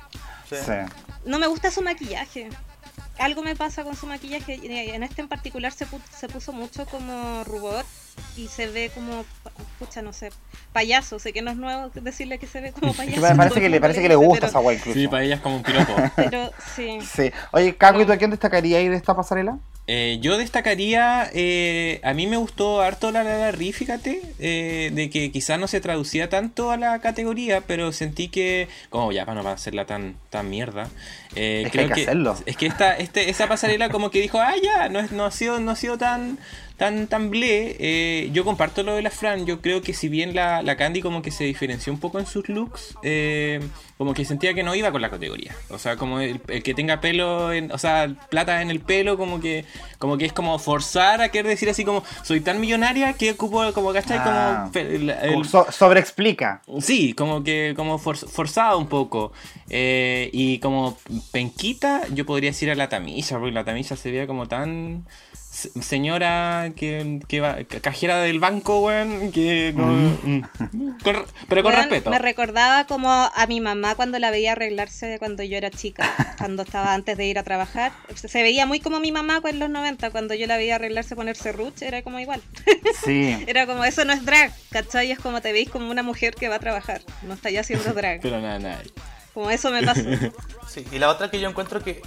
Sí. 0.48 0.56
Sí. 0.66 0.72
No 1.24 1.38
me 1.38 1.46
gusta 1.46 1.70
su 1.70 1.80
maquillaje. 1.82 2.50
Algo 3.18 3.42
me 3.42 3.56
pasa 3.56 3.84
con 3.84 3.96
su 3.96 4.06
maquillaje. 4.06 4.56
y 4.62 4.66
En 4.90 5.02
este 5.02 5.22
en 5.22 5.28
particular 5.28 5.72
se, 5.72 5.86
pu- 5.86 6.00
se 6.16 6.28
puso 6.28 6.52
mucho 6.52 6.84
como 6.86 7.42
rubor 7.44 7.84
y 8.36 8.48
se 8.48 8.66
ve 8.68 8.90
como, 8.94 9.24
pucha, 9.78 10.02
no 10.02 10.12
sé, 10.12 10.30
payaso. 10.72 11.18
Sé 11.18 11.32
que 11.32 11.42
no 11.42 11.50
es 11.50 11.56
nuevo 11.56 11.90
decirle 11.94 12.38
que 12.38 12.46
se 12.46 12.60
ve 12.60 12.72
como 12.72 12.92
payaso. 12.96 13.20
Me 13.20 13.34
parece 13.36 13.60
que 13.60 13.68
le, 13.68 13.80
parece 13.80 14.02
que 14.02 14.08
le 14.08 14.14
gusta 14.16 14.46
esa 14.46 14.58
guay 14.58 14.76
incluso. 14.76 14.98
Sí, 14.98 15.08
para 15.08 15.22
ella 15.24 15.34
es 15.36 15.40
como 15.40 15.56
un 15.56 15.62
piropo. 15.62 15.94
Pero 16.16 16.50
sí. 16.74 16.98
Sí. 17.02 17.30
Oye, 17.52 17.74
Caco, 17.76 18.00
¿y 18.00 18.06
tú 18.06 18.12
a 18.12 18.16
quién 18.16 18.30
destacaría 18.30 18.80
ir 18.80 18.90
de 18.90 18.96
esta 18.96 19.14
pasarela? 19.14 19.58
Eh, 19.88 20.18
yo 20.22 20.38
destacaría, 20.38 21.28
eh, 21.34 22.00
a 22.04 22.14
mí 22.14 22.28
me 22.28 22.36
gustó 22.36 22.80
harto 22.82 23.10
la 23.10 23.24
la, 23.24 23.36
la 23.36 23.50
Ri, 23.50 23.72
fíjate, 23.72 24.22
eh, 24.38 24.90
de 24.94 25.10
que 25.10 25.32
quizás 25.32 25.58
no 25.58 25.66
se 25.66 25.80
traducía 25.80 26.28
tanto 26.28 26.70
a 26.70 26.76
la 26.76 27.00
categoría, 27.00 27.62
pero 27.62 27.90
sentí 27.90 28.28
que, 28.28 28.68
como 28.90 29.10
ya 29.10 29.26
para 29.26 29.42
no 29.42 29.48
hacerla 29.50 29.84
tan, 29.84 30.14
tan 30.30 30.48
mierda, 30.48 30.88
eh, 31.34 31.64
Es 31.66 31.72
que 31.72 31.80
hay 31.80 31.88
que 31.88 32.02
hacerlo. 32.02 32.36
es 32.46 32.56
que 32.56 32.66
esta, 32.66 32.96
este, 32.96 33.28
esa 33.28 33.48
pasarela 33.48 33.88
como 33.88 34.12
que 34.12 34.20
dijo, 34.20 34.40
ah 34.40 34.54
ya, 34.62 34.88
no, 34.88 35.00
es- 35.00 35.10
no 35.10 35.24
ha 35.24 35.32
sido, 35.32 35.58
no 35.58 35.72
ha 35.72 35.76
sido 35.76 35.98
tan, 35.98 36.38
tan, 36.82 37.06
tan 37.06 37.30
ble. 37.30 37.76
Eh, 37.78 38.30
yo 38.32 38.44
comparto 38.44 38.82
lo 38.82 38.94
de 38.94 39.02
la 39.02 39.10
Fran, 39.10 39.46
yo 39.46 39.60
creo 39.60 39.82
que 39.82 39.94
si 39.94 40.08
bien 40.08 40.34
la, 40.34 40.62
la 40.62 40.76
Candy 40.76 41.00
como 41.00 41.22
que 41.22 41.30
se 41.30 41.44
diferenció 41.44 41.92
un 41.92 42.00
poco 42.00 42.18
en 42.18 42.26
sus 42.26 42.48
looks, 42.48 42.96
eh, 43.04 43.60
como 43.98 44.14
que 44.14 44.24
sentía 44.24 44.52
que 44.52 44.64
no 44.64 44.74
iba 44.74 44.90
con 44.90 45.00
la 45.00 45.10
categoría. 45.10 45.54
O 45.70 45.78
sea, 45.78 45.96
como 45.96 46.18
el, 46.20 46.40
el 46.48 46.62
que 46.64 46.74
tenga 46.74 47.00
pelo, 47.00 47.52
en, 47.52 47.70
o 47.70 47.78
sea, 47.78 48.08
plata 48.30 48.60
en 48.62 48.70
el 48.70 48.80
pelo, 48.80 49.16
como 49.16 49.38
que, 49.40 49.64
como 49.98 50.18
que 50.18 50.24
es 50.24 50.32
como 50.32 50.58
forzar 50.58 51.20
a 51.20 51.28
querer 51.28 51.46
decir 51.46 51.68
así 51.70 51.84
como, 51.84 52.02
soy 52.24 52.40
tan 52.40 52.60
millonaria 52.60 53.12
que 53.12 53.30
ocupo, 53.30 53.72
como, 53.72 53.92
¿cachai? 53.92 54.18
Ah, 54.20 54.68
como, 54.72 54.84
el- 54.88 55.10
el- 55.10 55.32
Como 55.34 55.44
so- 55.44 55.70
sobreexplica. 55.70 56.62
Sí, 56.80 57.12
como 57.14 57.44
que 57.44 57.74
como 57.76 57.98
for- 57.98 58.16
forzado 58.16 58.76
un 58.78 58.88
poco. 58.88 59.32
Eh, 59.70 60.30
y 60.32 60.58
como 60.58 60.98
penquita, 61.30 62.02
yo 62.12 62.26
podría 62.26 62.50
decir 62.50 62.70
a 62.70 62.74
la 62.74 62.88
Tamisha, 62.88 63.38
porque 63.38 63.52
la 63.52 63.64
Tamisha 63.64 63.96
se 63.96 64.10
veía 64.10 64.26
como 64.26 64.48
tan 64.48 65.06
señora 65.80 66.72
que, 66.76 67.20
que 67.28 67.40
va, 67.40 67.58
cajera 67.80 68.18
del 68.18 68.40
banco, 68.40 68.80
weón, 68.80 69.30
que 69.32 69.72
con- 69.76 70.12
mm, 70.22 70.98
con- 71.02 71.24
pero 71.48 71.62
con 71.62 71.72
Weón, 71.72 71.82
respeto. 71.84 72.10
Me 72.10 72.18
recordaba 72.18 72.86
como 72.86 73.10
a 73.10 73.46
mi 73.46 73.60
mamá 73.60 73.94
cuando 73.94 74.18
la 74.18 74.30
veía 74.30 74.52
arreglarse 74.52 75.18
cuando 75.18 75.42
yo 75.42 75.56
era 75.56 75.70
chica, 75.70 76.10
cuando 76.38 76.62
estaba 76.62 76.94
antes 76.94 77.16
de 77.16 77.26
ir 77.26 77.38
a 77.38 77.42
trabajar. 77.42 77.92
Se 78.14 78.42
veía 78.42 78.66
muy 78.66 78.80
como 78.80 79.00
mi 79.00 79.12
mamá 79.12 79.40
en 79.44 79.58
los 79.58 79.70
90, 79.70 80.10
cuando 80.10 80.34
yo 80.34 80.46
la 80.46 80.56
veía 80.56 80.76
arreglarse, 80.76 81.16
ponerse 81.16 81.52
ruch, 81.52 81.82
era 81.82 82.02
como 82.02 82.18
igual. 82.20 82.40
Sí. 83.04 83.36
Era 83.46 83.66
como, 83.66 83.84
eso 83.84 84.04
no 84.04 84.12
es 84.12 84.24
drag, 84.24 84.52
¿cachai? 84.70 85.10
Es 85.10 85.18
como 85.18 85.40
te 85.40 85.52
veis 85.52 85.68
como 85.68 85.90
una 85.90 86.02
mujer 86.02 86.34
que 86.34 86.48
va 86.48 86.56
a 86.56 86.60
trabajar, 86.60 87.00
no 87.22 87.34
está 87.34 87.50
ya 87.50 87.60
haciendo 87.60 87.92
drag. 87.94 88.20
Pero 88.20 88.40
nada, 88.40 88.58
nada. 88.58 88.82
Como 89.34 89.50
eso 89.50 89.70
me 89.70 89.82
pasó. 89.82 90.02
Sí, 90.68 90.84
y 90.92 90.98
la 90.98 91.08
otra 91.10 91.30
que 91.30 91.38
yo 91.40 91.48
encuentro 91.50 91.82
que 91.82 92.00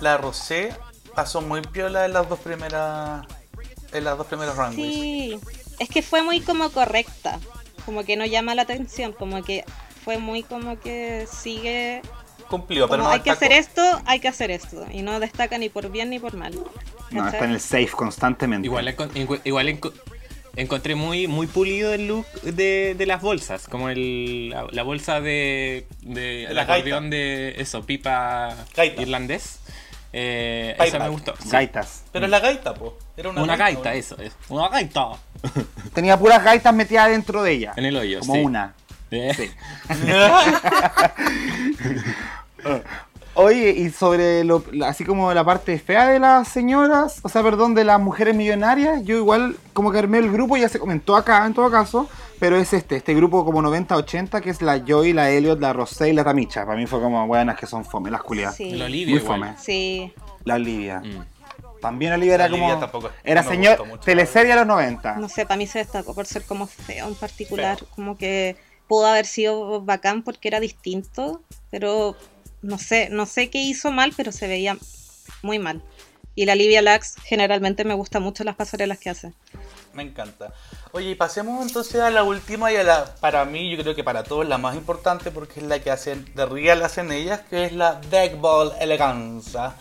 la 0.00 0.16
Rosé 0.18 0.72
pasó 1.14 1.40
muy 1.40 1.60
piola 1.62 2.04
en 2.06 2.12
las 2.12 2.28
dos 2.28 2.38
primeras 2.40 3.26
en 3.92 4.04
las 4.04 4.16
dos 4.16 4.26
primeros 4.26 4.56
runways. 4.56 4.76
Sí, 4.94 5.38
es 5.78 5.88
que 5.88 6.02
fue 6.02 6.22
muy 6.22 6.40
como 6.40 6.70
correcta, 6.70 7.40
como 7.84 8.04
que 8.04 8.16
no 8.16 8.24
llama 8.24 8.54
la 8.54 8.62
atención, 8.62 9.12
como 9.12 9.42
que 9.42 9.64
fue 10.04 10.18
muy 10.18 10.42
como 10.44 10.78
que 10.78 11.26
sigue, 11.30 12.02
Cumplió, 12.48 12.88
pero 12.88 13.02
como 13.02 13.08
no 13.08 13.10
hay 13.14 13.20
que 13.20 13.30
destacó. 13.30 13.52
hacer 13.52 13.58
esto, 13.58 14.02
hay 14.06 14.20
que 14.20 14.28
hacer 14.28 14.50
esto, 14.50 14.86
y 14.92 15.02
no 15.02 15.18
destaca 15.20 15.58
ni 15.58 15.68
por 15.68 15.90
bien 15.90 16.10
ni 16.10 16.18
por 16.18 16.34
mal. 16.34 16.54
No, 17.10 17.26
está 17.28 17.44
en 17.44 17.50
el 17.52 17.60
safe 17.60 17.90
constantemente. 17.90 18.66
Igual, 18.66 18.94
igual 19.44 19.68
enco- 19.68 19.92
encontré 20.54 20.94
muy, 20.94 21.26
muy 21.26 21.48
pulido 21.48 21.92
el 21.92 22.06
look 22.06 22.26
de, 22.42 22.94
de 22.96 23.06
las 23.06 23.20
bolsas, 23.20 23.66
como 23.68 23.88
el, 23.88 24.50
la, 24.50 24.66
la 24.70 24.82
bolsa 24.84 25.20
de, 25.20 25.86
de 26.02 26.44
el 26.44 26.54
la 26.54 26.62
acordeón 26.62 27.10
de 27.10 27.54
eso, 27.58 27.82
pipa 27.84 28.54
Gaita. 28.76 29.02
irlandés. 29.02 29.58
Eh, 30.12 30.76
esa 30.78 30.98
me 30.98 31.08
gustó. 31.08 31.34
sí. 31.40 31.48
Gaitas. 31.50 32.02
Pero 32.12 32.24
es 32.24 32.30
la 32.30 32.40
gaita, 32.40 32.74
po. 32.74 32.96
Era 33.16 33.30
una, 33.30 33.42
Una 33.42 33.56
gaita, 33.56 33.94
eso 33.94 34.16
es. 34.18 34.32
Una 34.48 34.68
gaita. 34.68 35.08
Tenía 35.94 36.18
puras 36.18 36.42
gaitas 36.42 36.74
metidas 36.74 37.08
dentro 37.10 37.42
de 37.42 37.52
ella. 37.52 37.72
En 37.76 37.84
el 37.84 37.96
hoyo, 37.96 38.20
Como 38.20 38.34
sí. 38.34 38.40
una. 38.40 38.74
Eh, 39.12 39.32
Sí. 39.34 39.50
Oye, 43.34 43.70
y 43.70 43.90
sobre 43.90 44.44
lo, 44.44 44.62
así 44.84 45.04
como 45.04 45.32
la 45.32 45.44
parte 45.44 45.78
fea 45.78 46.08
de 46.08 46.18
las 46.18 46.48
señoras, 46.48 47.20
o 47.22 47.28
sea, 47.28 47.42
perdón, 47.42 47.74
de 47.74 47.84
las 47.84 48.00
mujeres 48.00 48.34
millonarias, 48.34 49.02
yo 49.04 49.16
igual 49.16 49.56
como 49.72 49.92
que 49.92 49.98
armé 49.98 50.18
el 50.18 50.30
grupo, 50.32 50.56
ya 50.56 50.68
se 50.68 50.80
comentó 50.80 51.16
acá 51.16 51.46
en 51.46 51.54
todo 51.54 51.70
caso, 51.70 52.08
pero 52.40 52.56
es 52.56 52.72
este, 52.72 52.96
este 52.96 53.14
grupo 53.14 53.44
como 53.44 53.62
90-80, 53.62 54.40
que 54.40 54.50
es 54.50 54.60
la 54.62 54.78
Joy, 54.84 55.12
la 55.12 55.30
Elliot, 55.30 55.60
la 55.60 55.72
Rosé 55.72 56.08
y 56.08 56.12
la 56.14 56.24
Tamicha. 56.24 56.66
Para 56.66 56.76
mí 56.78 56.86
fue 56.86 57.00
como 57.00 57.24
buenas 57.26 57.56
que 57.58 57.66
son 57.66 57.84
fome, 57.84 58.10
las 58.10 58.22
culiadas. 58.22 58.56
Sí. 58.56 58.72
La 58.72 58.86
Olivia 58.86 59.14
Muy 59.14 59.22
igual. 59.22 59.40
fome. 59.40 59.54
Sí, 59.60 60.12
La 60.44 60.54
Olivia. 60.54 61.00
Mm. 61.00 61.26
También 61.80 62.12
Olivia 62.12 62.34
era 62.34 62.48
La 62.48 62.54
Olivia 62.54 62.68
como... 62.74 62.80
tampoco- 62.80 63.10
era 63.24 63.42
no 63.42 63.48
señor, 63.50 63.86
mucho. 63.86 64.00
teleserie 64.00 64.52
a 64.52 64.56
los 64.56 64.66
90. 64.66 65.16
no 65.16 65.28
sé, 65.28 65.44
para 65.46 65.56
mí 65.58 65.66
se 65.66 65.78
destacó 65.78 66.14
por 66.14 66.26
ser 66.26 66.42
como 66.44 66.66
feo 66.66 67.06
en 67.08 67.14
particular, 67.14 67.78
Feo. 67.78 67.88
como 67.94 68.18
que 68.18 68.56
pudo 68.88 69.06
haber 69.06 69.24
sido 69.26 69.80
bacán 69.82 70.22
porque 70.22 70.48
era 70.48 70.60
distinto, 70.60 71.42
pero 71.70 72.16
no 72.62 72.76
sé, 72.78 73.08
no 73.10 73.24
sé 73.26 73.48
qué 73.48 73.58
hizo 73.62 73.90
mal, 73.92 74.12
pero 74.16 74.32
se 74.32 74.48
veía 74.48 74.76
muy 75.42 75.58
mal. 75.58 75.82
Y 76.34 76.44
la 76.46 76.54
Livia 76.54 76.80
Lax 76.82 77.16
generalmente 77.24 77.84
me 77.84 77.94
gusta 77.94 78.20
mucho 78.20 78.44
las 78.44 78.56
pasarelas 78.56 78.98
que 78.98 79.10
hace. 79.10 79.32
Me 79.92 80.02
encanta. 80.02 80.52
Oye, 80.92 81.10
y 81.10 81.14
pasemos 81.14 81.66
entonces 81.66 82.00
a 82.00 82.10
la 82.10 82.22
última 82.22 82.72
y 82.72 82.76
a 82.76 82.84
la, 82.84 83.14
para 83.16 83.44
mí, 83.44 83.70
yo 83.70 83.82
creo 83.82 83.94
que 83.94 84.04
para 84.04 84.22
todos 84.22 84.46
la 84.46 84.58
más 84.58 84.76
importante 84.76 85.30
porque 85.30 85.60
es 85.60 85.66
la 85.66 85.80
que 85.80 85.90
hacen 85.90 86.30
de 86.34 86.46
real 86.46 86.82
hacen 86.82 87.10
ellas, 87.10 87.40
que 87.50 87.64
es 87.64 87.72
la 87.72 87.94
Deck 88.10 88.38
Ball 88.40 88.72
Eleganza, 88.80 89.74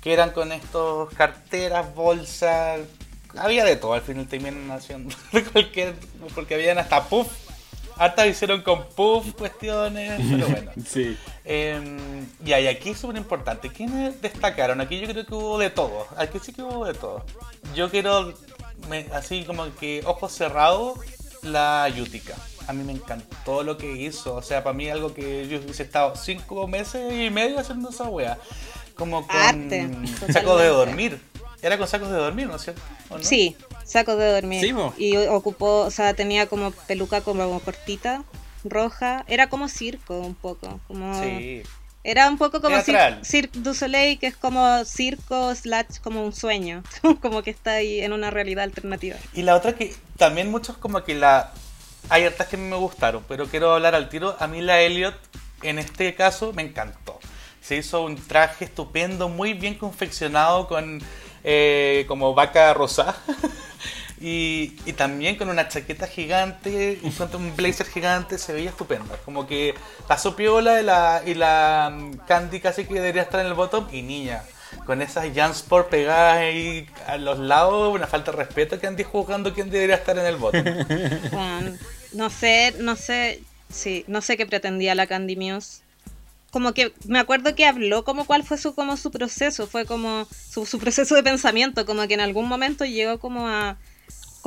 que 0.00 0.12
eran 0.12 0.30
con 0.30 0.52
estos 0.52 1.12
carteras, 1.14 1.94
bolsas, 1.94 2.80
había 3.36 3.64
de 3.64 3.76
todo, 3.76 3.94
al 3.94 4.02
final 4.02 4.26
terminan 4.26 4.70
haciendo 4.70 5.14
de 5.32 5.44
cualquier, 5.44 5.94
porque 6.34 6.54
habían 6.54 6.78
hasta 6.78 7.04
puff, 7.04 7.28
hartas 7.96 8.26
hicieron 8.26 8.62
con 8.62 8.86
puff 8.88 9.32
cuestiones, 9.34 10.20
pero 10.30 10.46
bueno. 10.50 10.70
Sí. 10.86 11.16
Eh, 11.44 11.98
y 12.44 12.52
hay 12.52 12.66
aquí 12.66 12.94
súper 12.94 13.16
importante. 13.16 13.70
¿Quiénes 13.70 14.20
destacaron? 14.20 14.80
Aquí 14.80 14.98
yo 15.00 15.06
creo 15.06 15.24
que 15.24 15.34
hubo 15.34 15.58
de 15.58 15.70
todo. 15.70 16.06
Aquí 16.16 16.38
sí 16.42 16.52
que 16.52 16.62
hubo 16.62 16.84
de 16.84 16.94
todo. 16.94 17.24
Yo 17.74 17.90
quiero, 17.90 18.34
me- 18.88 19.06
así 19.12 19.44
como 19.44 19.74
que 19.76 20.02
ojos 20.06 20.32
cerrados, 20.32 20.98
la 21.42 21.88
Yutica. 21.88 22.34
A 22.66 22.72
mí 22.72 22.82
me 22.82 22.92
encantó 22.92 23.62
lo 23.62 23.76
que 23.78 23.92
hizo. 23.92 24.34
O 24.34 24.42
sea, 24.42 24.64
para 24.64 24.74
mí 24.74 24.88
algo 24.88 25.14
que 25.14 25.46
yo 25.48 25.58
hubiese 25.58 25.84
estado 25.84 26.16
cinco 26.16 26.66
meses 26.66 27.12
y 27.12 27.30
medio 27.30 27.58
haciendo 27.60 27.90
esa 27.90 28.04
wea. 28.04 28.38
Como 28.96 29.26
con 29.26 29.36
Arte, 29.36 29.88
sacos 30.32 30.60
de 30.60 30.68
dormir. 30.68 31.20
Era 31.62 31.78
con 31.78 31.86
sacos 31.86 32.10
de 32.10 32.16
dormir, 32.16 32.46
¿no 32.48 32.56
es 32.56 32.62
cierto? 32.62 32.82
¿O 33.08 33.18
no? 33.18 33.24
Sí, 33.24 33.56
saco 33.84 34.16
de 34.16 34.30
dormir. 34.32 34.60
Sí, 34.60 34.74
y 35.02 35.16
ocupó, 35.26 35.80
o 35.82 35.90
sea, 35.90 36.14
tenía 36.14 36.46
como 36.46 36.70
peluca 36.70 37.20
como 37.20 37.60
cortita, 37.60 38.24
roja. 38.64 39.24
Era 39.28 39.48
como 39.48 39.68
circo 39.68 40.18
un 40.18 40.34
poco. 40.34 40.80
Como... 40.88 41.22
Sí. 41.22 41.62
Era 42.08 42.28
un 42.28 42.38
poco 42.38 42.60
como. 42.60 42.76
Cir- 42.76 43.24
Cirque 43.24 43.58
du 43.58 43.74
Soleil, 43.74 44.16
que 44.20 44.28
es 44.28 44.36
como 44.36 44.84
circo 44.84 45.52
slash 45.56 45.98
como 46.02 46.24
un 46.24 46.32
sueño. 46.32 46.84
como 47.20 47.42
que 47.42 47.50
está 47.50 47.72
ahí 47.72 48.00
en 48.00 48.12
una 48.12 48.30
realidad 48.30 48.62
alternativa. 48.62 49.16
Y 49.34 49.42
la 49.42 49.56
otra 49.56 49.74
que 49.74 49.92
también 50.16 50.48
muchos 50.50 50.76
como 50.78 51.02
que 51.02 51.16
la... 51.16 51.52
Hay 52.08 52.22
hartas 52.24 52.46
que 52.46 52.56
me 52.56 52.76
gustaron, 52.76 53.24
pero 53.26 53.46
quiero 53.46 53.72
hablar 53.74 53.96
al 53.96 54.08
tiro. 54.08 54.36
A 54.38 54.46
mí 54.46 54.60
la 54.62 54.80
Elliot, 54.80 55.16
en 55.62 55.80
este 55.80 56.14
caso, 56.14 56.52
me 56.52 56.62
encantó. 56.62 57.18
Se 57.60 57.74
hizo 57.76 58.02
un 58.04 58.14
traje 58.14 58.66
estupendo, 58.66 59.28
muy 59.28 59.54
bien 59.54 59.74
confeccionado 59.74 60.68
con 60.68 61.02
eh, 61.42 62.04
como 62.06 62.32
vaca 62.34 62.72
rosa. 62.74 63.16
y, 64.18 64.68
también 64.96 65.36
con 65.36 65.48
una 65.50 65.68
chaqueta 65.68 66.06
gigante 66.06 66.98
y 67.02 67.10
con 67.10 67.34
un 67.36 67.54
blazer 67.54 67.86
gigante, 67.86 68.38
se 68.38 68.52
veía 68.52 68.70
estupenda. 68.70 69.16
Como 69.24 69.46
que 69.46 69.74
pasó 70.08 70.34
piola 70.34 70.80
y 71.26 71.34
la, 71.34 71.90
mm, 71.94 72.18
Candy 72.26 72.60
casi 72.60 72.84
que 72.86 72.94
debería 72.94 73.22
estar 73.22 73.40
en 73.40 73.46
el 73.46 73.54
bottom. 73.54 73.86
Y 73.92 74.02
niña, 74.02 74.42
con 74.86 75.02
esas 75.02 75.26
Jansport 75.34 75.90
pegadas 75.90 76.38
ahí 76.38 76.88
a 77.06 77.18
los 77.18 77.38
lados, 77.38 77.94
una 77.94 78.06
falta 78.06 78.30
de 78.30 78.38
respeto 78.38 78.80
que 78.80 78.86
Andy 78.86 79.02
jugando 79.04 79.52
quién 79.52 79.70
debería 79.70 79.96
estar 79.96 80.18
en 80.18 80.26
el 80.26 80.36
bottom. 80.36 80.64
Bueno, 81.30 81.76
no 82.14 82.30
sé, 82.30 82.74
no 82.78 82.96
sé, 82.96 83.42
sí, 83.70 84.04
no 84.08 84.22
sé 84.22 84.38
qué 84.38 84.46
pretendía 84.46 84.94
la 84.94 85.06
Candy 85.06 85.36
Muse. 85.36 85.82
Como 86.50 86.72
que 86.72 86.94
me 87.06 87.18
acuerdo 87.18 87.54
que 87.54 87.66
habló 87.66 88.02
como 88.02 88.24
cuál 88.24 88.42
fue 88.44 88.56
su 88.56 88.74
como 88.74 88.96
su 88.96 89.10
proceso, 89.10 89.66
fue 89.66 89.84
como 89.84 90.26
su, 90.30 90.64
su 90.64 90.78
proceso 90.78 91.14
de 91.14 91.22
pensamiento, 91.22 91.84
como 91.84 92.08
que 92.08 92.14
en 92.14 92.20
algún 92.20 92.48
momento 92.48 92.86
llegó 92.86 93.18
como 93.18 93.46
a 93.46 93.76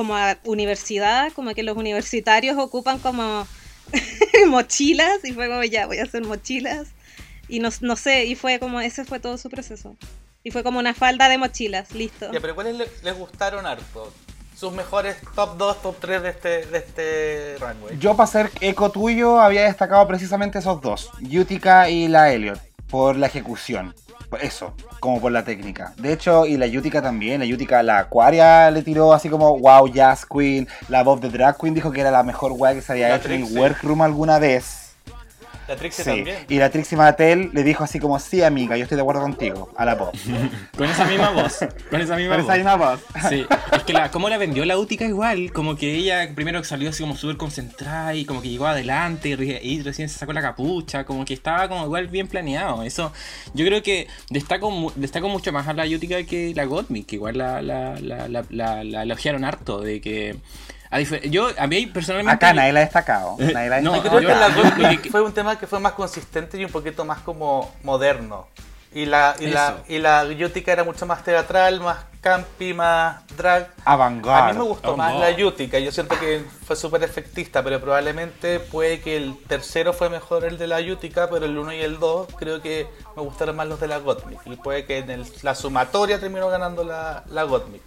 como 0.00 0.16
a 0.16 0.38
universidad, 0.44 1.30
como 1.34 1.52
que 1.52 1.62
los 1.62 1.76
universitarios 1.76 2.56
ocupan 2.56 2.98
como 3.00 3.46
mochilas 4.48 5.22
y 5.24 5.32
fue 5.32 5.46
como 5.48 5.62
ya 5.64 5.86
voy 5.86 5.98
a 5.98 6.04
hacer 6.04 6.24
mochilas 6.24 6.88
y 7.48 7.58
no, 7.60 7.68
no 7.82 7.96
sé, 7.96 8.24
y 8.24 8.34
fue 8.34 8.58
como 8.58 8.80
ese 8.80 9.04
fue 9.04 9.20
todo 9.20 9.36
su 9.36 9.50
proceso. 9.50 9.96
Y 10.42 10.52
fue 10.52 10.62
como 10.62 10.78
una 10.78 10.94
falda 10.94 11.28
de 11.28 11.36
mochilas, 11.36 11.92
listo. 11.92 12.32
ya, 12.32 12.40
pero 12.40 12.54
¿cuáles 12.54 12.76
le- 12.76 12.88
les 13.02 13.14
gustaron 13.14 13.66
harto? 13.66 14.10
Sus 14.56 14.72
mejores 14.72 15.16
top 15.34 15.58
2, 15.58 15.82
top 15.82 15.96
3 16.00 16.22
de 16.22 16.28
este, 16.30 16.48
de 16.66 16.78
este 16.78 17.56
runway. 17.58 17.98
Yo 17.98 18.16
para 18.16 18.26
ser 18.26 18.50
eco 18.62 18.90
tuyo 18.90 19.38
había 19.38 19.64
destacado 19.64 20.06
precisamente 20.08 20.60
esos 20.60 20.80
dos, 20.80 21.10
Utica 21.20 21.90
y 21.90 22.08
la 22.08 22.32
Elliot, 22.32 22.58
por 22.88 23.16
la 23.16 23.26
ejecución. 23.26 23.94
Eso, 24.40 24.72
como 25.00 25.20
por 25.20 25.32
la 25.32 25.44
técnica. 25.44 25.92
De 25.96 26.12
hecho, 26.12 26.46
y 26.46 26.56
la 26.56 26.66
Utica 26.66 27.02
también, 27.02 27.40
la 27.40 27.54
Utica, 27.54 27.82
la 27.82 27.98
Aquaria 27.98 28.70
le 28.70 28.82
tiró 28.82 29.12
así 29.12 29.28
como, 29.28 29.58
wow, 29.58 29.88
Jazz 29.88 30.24
Queen, 30.26 30.68
la 30.88 31.02
Bob 31.02 31.20
the 31.20 31.28
Drag 31.28 31.56
Queen 31.58 31.74
dijo 31.74 31.90
que 31.90 32.00
era 32.00 32.10
la 32.10 32.22
mejor 32.22 32.52
weá 32.52 32.74
que 32.74 32.82
se 32.82 32.92
había 32.92 33.14
hecho 33.16 33.30
en 33.30 33.56
workroom 33.56 34.02
alguna 34.02 34.38
vez. 34.38 34.89
La 35.70 35.76
Trixie 35.76 36.02
Sí. 36.04 36.10
también. 36.10 36.38
Y 36.48 36.56
la 36.58 36.68
Trixie 36.68 36.98
Mattel 36.98 37.50
le 37.52 37.62
dijo 37.62 37.84
así 37.84 38.00
como, 38.00 38.18
sí 38.18 38.42
amiga, 38.42 38.76
yo 38.76 38.82
estoy 38.82 38.96
de 38.96 39.02
acuerdo 39.02 39.22
contigo, 39.22 39.70
a 39.76 39.84
la 39.84 39.94
Bob. 39.94 40.10
Con 40.76 40.88
esa 40.90 41.04
misma 41.04 41.30
voz. 41.30 41.58
Con 41.90 42.00
esa 42.00 42.16
misma 42.16 42.32
Pero 42.34 42.42
voz. 42.42 42.52
esa 42.52 42.54
misma 42.56 42.74
voz. 42.74 43.00
Sí, 43.28 43.46
es 43.76 43.82
que 43.84 43.92
la, 43.92 44.10
como 44.10 44.28
la 44.28 44.36
vendió 44.36 44.64
la 44.64 44.76
Útica 44.76 45.04
igual, 45.04 45.52
como 45.52 45.76
que 45.76 45.94
ella 45.94 46.28
primero 46.34 46.64
salió 46.64 46.90
así 46.90 47.02
como 47.04 47.14
súper 47.16 47.36
concentrada 47.36 48.14
y 48.16 48.24
como 48.24 48.42
que 48.42 48.48
llegó 48.48 48.66
adelante 48.66 49.28
y, 49.28 49.36
re- 49.36 49.60
y 49.62 49.80
recién 49.82 50.08
se 50.08 50.18
sacó 50.18 50.32
la 50.32 50.42
capucha, 50.42 51.04
como 51.04 51.24
que 51.24 51.34
estaba 51.34 51.68
como 51.68 51.84
igual 51.84 52.08
bien 52.08 52.26
planeado. 52.26 52.82
Eso, 52.82 53.12
yo 53.54 53.64
creo 53.64 53.80
que 53.82 54.08
destaco, 54.28 54.92
destaco 54.96 55.28
mucho 55.28 55.52
más 55.52 55.68
a 55.68 55.72
la 55.72 55.84
Útica 55.84 56.20
que 56.24 56.52
la 56.54 56.64
Gottmik, 56.64 57.06
que 57.06 57.14
igual 57.14 57.38
la, 57.38 57.62
la, 57.62 57.94
la, 58.00 58.26
la, 58.28 58.44
la- 58.50 58.82
la 58.82 59.02
elogiaron 59.04 59.44
harto, 59.44 59.80
de 59.80 60.00
que... 60.00 60.34
A 60.90 61.00
yo, 61.00 61.48
a 61.56 61.66
mí 61.66 61.86
personalmente... 61.86 62.34
Acá 62.46 62.52
nadie 62.52 62.72
la 62.72 62.80
ha 62.80 62.82
destacado. 62.82 63.36
Nadie 63.38 63.68
la 63.70 63.76
ha 63.76 63.80
yo- 63.80 63.92
la 64.28 64.48
yo- 64.48 65.10
fue 65.10 65.22
un 65.22 65.32
tema 65.32 65.58
que 65.58 65.66
fue 65.66 65.78
más 65.78 65.92
consistente 65.92 66.58
y 66.58 66.64
un 66.64 66.70
poquito 66.72 67.04
más 67.04 67.18
como 67.20 67.72
moderno. 67.84 68.48
Y 68.92 69.06
la, 69.06 69.36
y 69.38 69.46
la, 69.46 69.76
y 69.86 69.98
la 70.00 70.24
Yutica 70.24 70.72
era 70.72 70.82
mucho 70.82 71.06
más 71.06 71.22
teatral, 71.22 71.78
más 71.80 71.98
campi, 72.20 72.74
más 72.74 73.24
drag. 73.36 73.68
Avant-garde. 73.84 74.50
A 74.50 74.52
mí 74.52 74.58
me 74.58 74.64
gustó 74.64 74.96
más 74.96 75.14
la 75.20 75.30
Yutica. 75.30 75.78
Yo 75.78 75.92
siento 75.92 76.18
que 76.18 76.44
fue 76.66 76.74
súper 76.74 77.04
efectista, 77.04 77.62
pero 77.62 77.80
probablemente 77.80 78.58
puede 78.58 79.00
que 79.00 79.16
el 79.16 79.36
tercero 79.46 79.92
fue 79.92 80.10
mejor 80.10 80.44
el 80.44 80.58
de 80.58 80.66
la 80.66 80.80
Yutica, 80.80 81.30
pero 81.30 81.46
el 81.46 81.56
1 81.56 81.72
y 81.74 81.80
el 81.82 82.00
2 82.00 82.26
creo 82.36 82.60
que 82.60 82.88
me 83.14 83.22
gustaron 83.22 83.54
más 83.54 83.68
los 83.68 83.78
de 83.78 83.86
la 83.86 83.98
Gottmik. 83.98 84.40
Y 84.44 84.56
puede 84.56 84.84
que 84.84 84.98
en 84.98 85.10
el- 85.10 85.26
la 85.42 85.54
sumatoria 85.54 86.18
terminó 86.18 86.48
ganando 86.48 86.82
la, 86.82 87.22
la 87.28 87.44
Gottmik. 87.44 87.82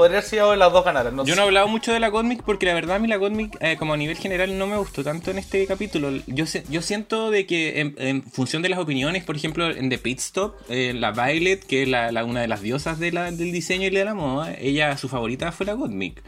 Podría 0.00 0.18
haber 0.18 0.28
sido 0.28 0.56
las 0.56 0.72
dos 0.72 0.84
ganaran. 0.84 1.14
No 1.16 1.24
Yo 1.24 1.34
sé. 1.34 1.36
no 1.36 1.42
he 1.42 1.46
hablado 1.46 1.68
mucho 1.68 1.92
de 1.92 2.00
la 2.00 2.08
Godmic 2.08 2.42
porque 2.42 2.66
la 2.66 2.74
verdad 2.74 2.96
a 2.96 2.98
mí 2.98 3.08
la 3.08 3.16
Godmic 3.16 3.56
eh, 3.60 3.76
como 3.78 3.94
a 3.94 3.96
nivel 3.96 4.16
general 4.16 4.56
no 4.58 4.66
me 4.66 4.76
gustó 4.76 5.04
tanto 5.04 5.30
en 5.30 5.38
este 5.38 5.66
capítulo. 5.66 6.10
Yo, 6.26 6.46
se- 6.46 6.64
yo 6.68 6.82
siento 6.82 7.30
de 7.30 7.46
que 7.46 7.80
en, 7.80 7.94
en 7.98 8.22
función 8.22 8.62
de 8.62 8.68
las 8.68 8.78
opiniones, 8.78 9.24
por 9.24 9.36
ejemplo 9.36 9.70
en 9.70 9.88
The 9.88 9.98
Pit 9.98 10.18
Stop, 10.18 10.54
eh, 10.68 10.92
la 10.94 11.12
Violet, 11.12 11.64
que 11.64 11.82
es 11.82 11.88
la, 11.88 12.10
la- 12.12 12.24
una 12.24 12.40
de 12.40 12.48
las 12.48 12.60
diosas 12.62 12.98
de 12.98 13.12
la- 13.12 13.30
del 13.30 13.52
diseño 13.52 13.86
y 13.86 13.90
de 13.90 14.04
la 14.04 14.14
moda, 14.14 14.54
ella 14.58 14.96
su 14.96 15.08
favorita 15.08 15.52
fue 15.52 15.66
la 15.66 15.74
Godmic. 15.74 16.22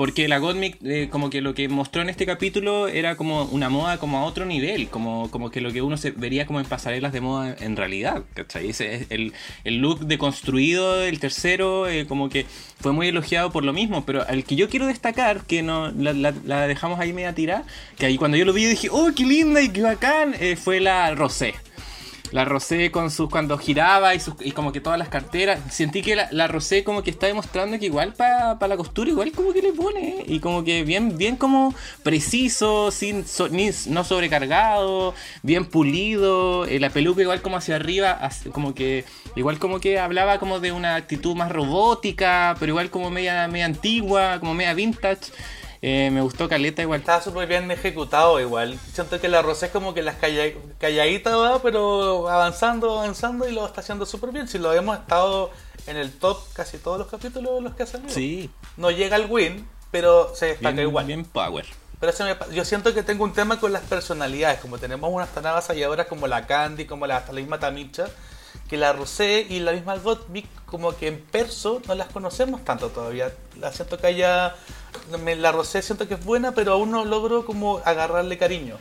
Porque 0.00 0.28
la 0.28 0.38
Godmic, 0.38 0.78
eh, 0.82 1.08
como 1.10 1.28
que 1.28 1.42
lo 1.42 1.52
que 1.52 1.68
mostró 1.68 2.00
en 2.00 2.08
este 2.08 2.24
capítulo 2.24 2.88
era 2.88 3.16
como 3.16 3.44
una 3.44 3.68
moda 3.68 3.98
como 3.98 4.16
a 4.16 4.24
otro 4.24 4.46
nivel, 4.46 4.88
como, 4.88 5.30
como 5.30 5.50
que 5.50 5.60
lo 5.60 5.70
que 5.74 5.82
uno 5.82 5.98
se 5.98 6.10
vería 6.12 6.46
como 6.46 6.58
en 6.58 6.64
pasarelas 6.64 7.12
de 7.12 7.20
moda 7.20 7.54
en 7.60 7.76
realidad, 7.76 8.22
¿cachai? 8.32 8.70
Ese 8.70 8.94
es 8.94 9.06
el, 9.10 9.34
el 9.62 9.76
look 9.76 10.00
deconstruido, 10.06 11.02
el 11.04 11.20
tercero, 11.20 11.86
eh, 11.86 12.06
como 12.06 12.30
que 12.30 12.46
fue 12.80 12.92
muy 12.92 13.08
elogiado 13.08 13.52
por 13.52 13.62
lo 13.62 13.74
mismo, 13.74 14.06
pero 14.06 14.26
al 14.26 14.42
que 14.44 14.56
yo 14.56 14.70
quiero 14.70 14.86
destacar, 14.86 15.44
que 15.44 15.62
no 15.62 15.90
la, 15.90 16.14
la- 16.14 16.32
la 16.46 16.66
dejamos 16.66 16.98
ahí 16.98 17.12
media 17.12 17.34
tirada, 17.34 17.64
que 17.98 18.06
ahí 18.06 18.16
cuando 18.16 18.38
yo 18.38 18.46
lo 18.46 18.54
vi 18.54 18.64
dije, 18.64 18.88
oh, 18.90 19.10
qué 19.14 19.26
linda 19.26 19.60
y 19.60 19.68
qué 19.68 19.82
bacán, 19.82 20.34
eh, 20.40 20.56
fue 20.56 20.80
la 20.80 21.14
Rosé. 21.14 21.52
La 22.32 22.44
Rosé 22.44 22.90
con 22.92 23.10
sus 23.10 23.28
cuando 23.28 23.58
giraba 23.58 24.14
y, 24.14 24.20
sus, 24.20 24.34
y 24.40 24.52
como 24.52 24.70
que 24.72 24.80
todas 24.80 24.98
las 24.98 25.08
carteras. 25.08 25.58
Sentí 25.72 26.00
que 26.02 26.14
la, 26.16 26.46
Rosé 26.46 26.84
como 26.84 27.02
que 27.02 27.10
está 27.10 27.26
demostrando 27.26 27.78
que 27.78 27.86
igual 27.86 28.14
para 28.14 28.56
la 28.68 28.76
costura 28.76 29.10
igual 29.10 29.32
como 29.32 29.52
que 29.52 29.62
le 29.62 29.72
pone. 29.72 30.22
Y 30.26 30.38
como 30.40 30.62
que 30.62 30.84
bien, 30.84 31.18
bien 31.18 31.36
como 31.36 31.74
preciso, 32.04 32.90
sin 32.90 33.26
so- 33.26 33.48
ni- 33.48 33.70
no 33.88 34.04
sobrecargado, 34.04 35.14
bien 35.42 35.64
pulido. 35.64 36.66
eh, 36.66 36.78
la 36.80 36.90
peluca 36.90 37.22
igual 37.22 37.42
como 37.42 37.56
hacia 37.56 37.76
arriba, 37.76 38.20
como 38.52 38.74
que 38.74 39.04
igual 39.36 39.58
como 39.58 39.80
que 39.80 39.98
hablaba 39.98 40.38
como 40.38 40.60
de 40.60 40.72
una 40.72 40.94
actitud 40.96 41.34
más 41.34 41.50
robótica, 41.50 42.54
pero 42.60 42.70
igual 42.70 42.90
como 42.90 43.10
media, 43.10 43.46
media 43.48 43.66
antigua, 43.66 44.38
como 44.40 44.54
media 44.54 44.74
vintage. 44.74 45.32
Eh, 45.82 46.10
me 46.12 46.20
gustó 46.20 46.48
Caleta 46.48 46.82
igual. 46.82 47.00
Estaba 47.00 47.22
súper 47.22 47.48
bien 47.48 47.70
ejecutado 47.70 48.38
igual. 48.38 48.78
Siento 48.92 49.18
que 49.20 49.28
la 49.28 49.40
Rosé 49.40 49.66
es 49.66 49.72
como 49.72 49.94
que 49.94 50.02
las 50.02 50.16
calla- 50.16 50.52
calladita 50.78 51.34
va, 51.36 51.62
pero 51.62 52.28
avanzando, 52.28 52.98
avanzando 53.00 53.48
y 53.48 53.52
lo 53.52 53.64
está 53.66 53.80
haciendo 53.80 54.04
súper 54.04 54.30
bien. 54.30 54.46
Si 54.46 54.58
lo 54.58 54.72
hemos 54.74 54.98
estado 54.98 55.50
en 55.86 55.96
el 55.96 56.12
top 56.12 56.38
casi 56.52 56.76
todos 56.78 56.98
los 56.98 57.06
capítulos 57.08 57.54
de 57.54 57.60
los 57.62 57.74
que 57.74 57.84
ha 57.84 57.86
salido. 57.86 58.10
Sí, 58.12 58.50
No 58.76 58.90
llega 58.90 59.16
al 59.16 59.26
win, 59.30 59.66
pero 59.90 60.34
se 60.34 60.46
destaca 60.46 60.72
bien, 60.72 60.88
igual. 60.88 61.06
bien 61.06 61.24
power. 61.24 61.64
Pero 61.98 62.12
eso 62.12 62.24
me 62.24 62.36
yo 62.54 62.64
siento 62.64 62.92
que 62.94 63.02
tengo 63.02 63.24
un 63.24 63.32
tema 63.32 63.58
con 63.58 63.72
las 63.72 63.82
personalidades, 63.82 64.60
como 64.60 64.76
tenemos 64.78 65.10
unas 65.12 65.30
tan 65.30 65.46
avasalladoras 65.46 66.06
como 66.06 66.26
la 66.26 66.46
Candy, 66.46 66.84
como 66.86 67.06
la, 67.06 67.18
hasta 67.18 67.32
la 67.32 67.40
misma 67.40 67.58
Tamicha, 67.58 68.06
que 68.70 68.76
la 68.76 68.92
Rosé 68.92 69.44
y 69.50 69.58
la 69.58 69.72
misma 69.72 69.96
Gottmik, 69.96 70.46
como 70.64 70.96
que 70.96 71.08
en 71.08 71.20
perso 71.20 71.82
no 71.88 71.94
las 71.96 72.06
conocemos 72.08 72.64
tanto 72.64 72.88
todavía. 72.90 73.32
La 73.58 73.72
siento 73.72 73.98
que 73.98 74.06
haya... 74.06 74.54
me- 75.22 75.34
La 75.34 75.50
Rosé 75.50 75.82
siento 75.82 76.06
que 76.06 76.14
es 76.14 76.24
buena, 76.24 76.52
pero 76.52 76.72
aún 76.74 76.92
no 76.92 77.04
logro 77.04 77.44
como 77.44 77.78
agarrarle 77.84 78.38
cariño. 78.38 78.78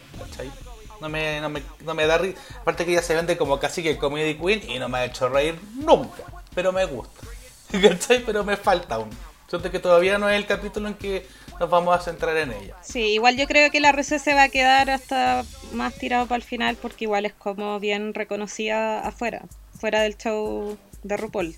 No 1.02 1.10
me, 1.10 1.40
da 1.42 2.20
ri- 2.20 2.36
Aparte 2.62 2.86
que 2.86 2.92
ella 2.92 3.02
se 3.02 3.16
vende 3.16 3.36
como 3.38 3.60
casi 3.60 3.82
que 3.82 3.98
comedy 3.98 4.36
queen 4.36 4.62
y 4.70 4.80
no 4.80 4.90
me 4.90 5.00
ha 5.00 5.06
hecho 5.06 5.28
reír 5.28 5.60
nunca. 5.74 6.24
Pero 6.54 6.72
me 6.72 6.86
gusta. 6.86 7.22
¿Cachai? 7.82 8.24
Pero 8.26 8.44
me 8.44 8.58
falta 8.58 8.96
aún. 8.96 9.10
Siento 9.48 9.72
que 9.72 9.80
todavía 9.80 10.20
no 10.20 10.30
es 10.30 10.36
el 10.36 10.46
capítulo 10.46 10.88
en 10.88 10.94
que 10.94 11.26
nos 11.60 11.68
vamos 11.70 11.98
a 11.98 12.02
centrar 12.02 12.38
en 12.38 12.52
ella. 12.54 12.76
Sí, 12.84 13.00
igual 13.14 13.36
yo 13.38 13.48
creo 13.48 13.72
que 13.72 13.80
la 13.80 13.90
RC 13.90 14.20
se 14.20 14.34
va 14.36 14.44
a 14.44 14.50
quedar 14.50 14.92
hasta 14.92 15.44
más 15.74 15.96
tirado 15.96 16.28
para 16.28 16.36
el 16.38 16.44
final 16.44 16.76
porque 16.76 17.06
igual 17.06 17.26
es 17.26 17.34
como 17.34 17.80
bien 17.80 18.14
reconocida 18.14 19.00
afuera, 19.00 19.42
fuera 19.80 20.02
del 20.02 20.18
show 20.18 20.78
de 21.04 21.18
RuPaul. 21.18 21.56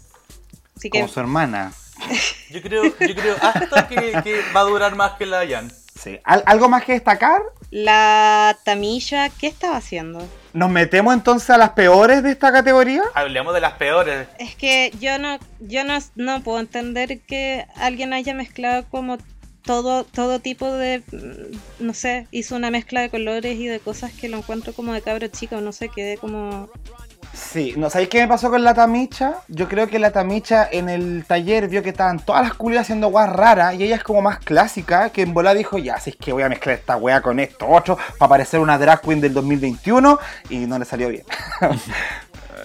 Así 0.78 0.89
que 0.89 0.99
Como 0.99 1.11
su 1.11 1.19
hermana. 1.19 1.74
Yo 2.49 2.61
creo, 2.61 2.84
yo 2.84 3.15
creo 3.15 3.36
hasta 3.41 3.88
que, 3.88 3.95
que 4.24 4.41
va 4.55 4.61
a 4.61 4.63
durar 4.63 4.95
más 4.95 5.13
que 5.13 5.26
la 5.26 5.47
Jan. 5.47 5.72
Sí. 6.01 6.19
¿Al- 6.24 6.43
¿Algo 6.47 6.67
más 6.69 6.84
que 6.84 6.93
destacar? 6.93 7.41
la 7.69 8.57
Tamilla, 8.65 9.30
¿qué 9.30 9.47
estaba 9.47 9.78
haciendo? 9.78 10.28
¿Nos 10.51 10.69
metemos 10.69 11.13
entonces 11.13 11.49
a 11.51 11.57
las 11.57 11.69
peores 11.69 12.22
de 12.24 12.32
esta 12.32 12.51
categoría? 12.51 13.03
Hablemos 13.13 13.53
de 13.53 13.61
las 13.61 13.74
peores. 13.74 14.28
Es 14.39 14.55
que 14.55 14.91
yo 14.99 15.17
no, 15.19 15.38
yo 15.61 15.86
no, 15.86 15.97
no 16.15 16.41
puedo 16.43 16.59
entender 16.59 17.22
que 17.22 17.65
alguien 17.76 18.11
haya 18.13 18.34
mezclado 18.34 18.84
como 18.89 19.17
todo, 19.63 20.03
todo 20.03 20.39
tipo 20.39 20.69
de, 20.74 21.01
mm, 21.11 21.86
no 21.86 21.93
sé, 21.93 22.28
hizo 22.32 22.55
una 22.57 22.72
mezcla 22.72 22.99
de 23.01 23.09
colores 23.09 23.55
y 23.57 23.67
de 23.67 23.80
cosas 23.80 24.11
que 24.11 24.28
lo 24.28 24.38
encuentro 24.38 24.74
como 24.74 24.91
de 24.91 25.01
cabro 25.01 25.28
chico, 25.28 25.61
no 25.61 25.72
sé, 25.72 25.88
quedé 25.88 26.17
como 26.17 26.69
Sí, 27.34 27.73
¿no 27.77 27.89
sabéis 27.89 28.09
qué 28.09 28.19
me 28.21 28.27
pasó 28.27 28.49
con 28.49 28.63
la 28.63 28.73
Tamicha? 28.73 29.36
Yo 29.47 29.67
creo 29.69 29.88
que 29.88 29.99
la 29.99 30.11
Tamicha 30.11 30.67
en 30.69 30.89
el 30.89 31.23
taller 31.25 31.67
vio 31.69 31.82
que 31.82 31.89
estaban 31.89 32.19
todas 32.19 32.41
las 32.43 32.53
culias 32.55 32.82
haciendo 32.84 33.07
guas 33.09 33.29
raras 33.29 33.73
y 33.75 33.84
ella 33.84 33.95
es 33.95 34.03
como 34.03 34.21
más 34.21 34.39
clásica, 34.39 35.09
que 35.11 35.21
en 35.21 35.34
bola 35.34 35.53
dijo, 35.53 35.77
ya, 35.77 35.97
si 35.99 36.09
es 36.11 36.15
que 36.17 36.34
voy 36.34 36.43
a 36.43 36.49
mezclar 36.49 36.75
esta 36.75 36.97
wea 36.97 37.21
con 37.21 37.39
esto 37.39 37.67
otro 37.67 37.97
para 38.17 38.29
parecer 38.29 38.59
una 38.59 38.77
drag 38.77 39.01
queen 39.01 39.21
del 39.21 39.34
2021 39.34 40.19
y 40.49 40.57
no 40.59 40.77
le 40.77 40.86
salió 40.86 41.07
bien. 41.09 41.23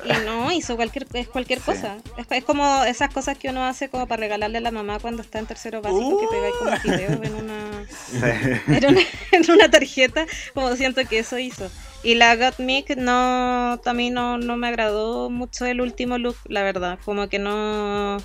Y 0.05 0.25
no, 0.25 0.53
hizo 0.53 0.77
cualquier, 0.77 1.05
es 1.15 1.27
cualquier 1.27 1.59
Sí. 1.59 1.65
cosa. 1.65 1.97
Es, 2.17 2.27
es 2.31 2.45
como 2.45 2.85
esas 2.85 3.13
cosas 3.13 3.37
que 3.39 3.49
uno 3.49 3.65
hace 3.65 3.89
como 3.89 4.07
para 4.07 4.21
regalarle 4.21 4.59
a 4.59 4.61
la 4.61 4.71
mamá 4.71 4.99
cuando 5.01 5.21
está 5.23 5.41
en 5.41 5.47
tercero 5.47 5.83
básico, 5.83 6.21
que 6.21 6.27
pegáis 6.29 6.55
como 6.61 6.97
videos 6.97 7.27
en 7.27 7.35
una, 7.35 7.55
Sí. 7.89 8.61
en 8.69 8.87
una, 8.87 9.01
en 9.33 9.51
una 9.51 9.69
tarjeta, 9.69 10.25
como 10.55 10.77
siento 10.77 11.01
que 11.09 11.19
eso 11.21 11.39
hizo. 11.39 11.69
Y 12.07 12.15
la 12.15 12.37
Gottmik 12.37 12.97
no, 12.97 13.81
también 13.83 14.15
no, 14.15 14.39
no 14.39 14.57
me 14.57 14.69
agradó 14.69 15.29
mucho 15.29 15.67
el 15.67 15.81
último 15.81 16.19
look, 16.19 16.37
la 16.47 16.63
verdad. 16.63 17.01
Como 17.05 17.29
que 17.29 17.41
no, 17.41 18.19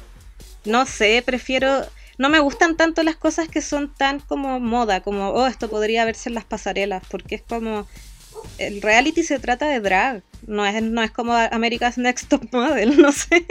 no 0.66 0.86
sé, 0.86 1.24
prefiero... 1.26 1.84
No 2.20 2.30
me 2.30 2.38
gustan 2.38 2.78
tanto 2.78 3.02
las 3.02 3.16
cosas 3.16 3.50
que 3.50 3.64
son 3.64 3.92
tan 3.92 4.20
como 4.20 4.60
moda, 4.60 5.02
como, 5.02 5.30
oh, 5.30 5.48
esto 5.48 5.68
podría 5.68 6.06
verse 6.06 6.30
en 6.30 6.36
las 6.36 6.46
pasarelas, 6.46 7.02
porque 7.10 7.34
es 7.34 7.42
como... 7.42 7.88
El 8.60 8.84
reality 8.84 9.24
se 9.24 9.40
trata 9.40 9.66
de 9.66 9.80
drag, 9.80 10.22
no 10.46 10.64
es, 10.64 10.84
no 10.84 11.02
es 11.02 11.10
como 11.10 11.34
America's 11.34 11.98
Next 11.98 12.30
Top 12.30 12.44
Model, 12.52 13.02
no 13.02 13.12
sé. 13.12 13.48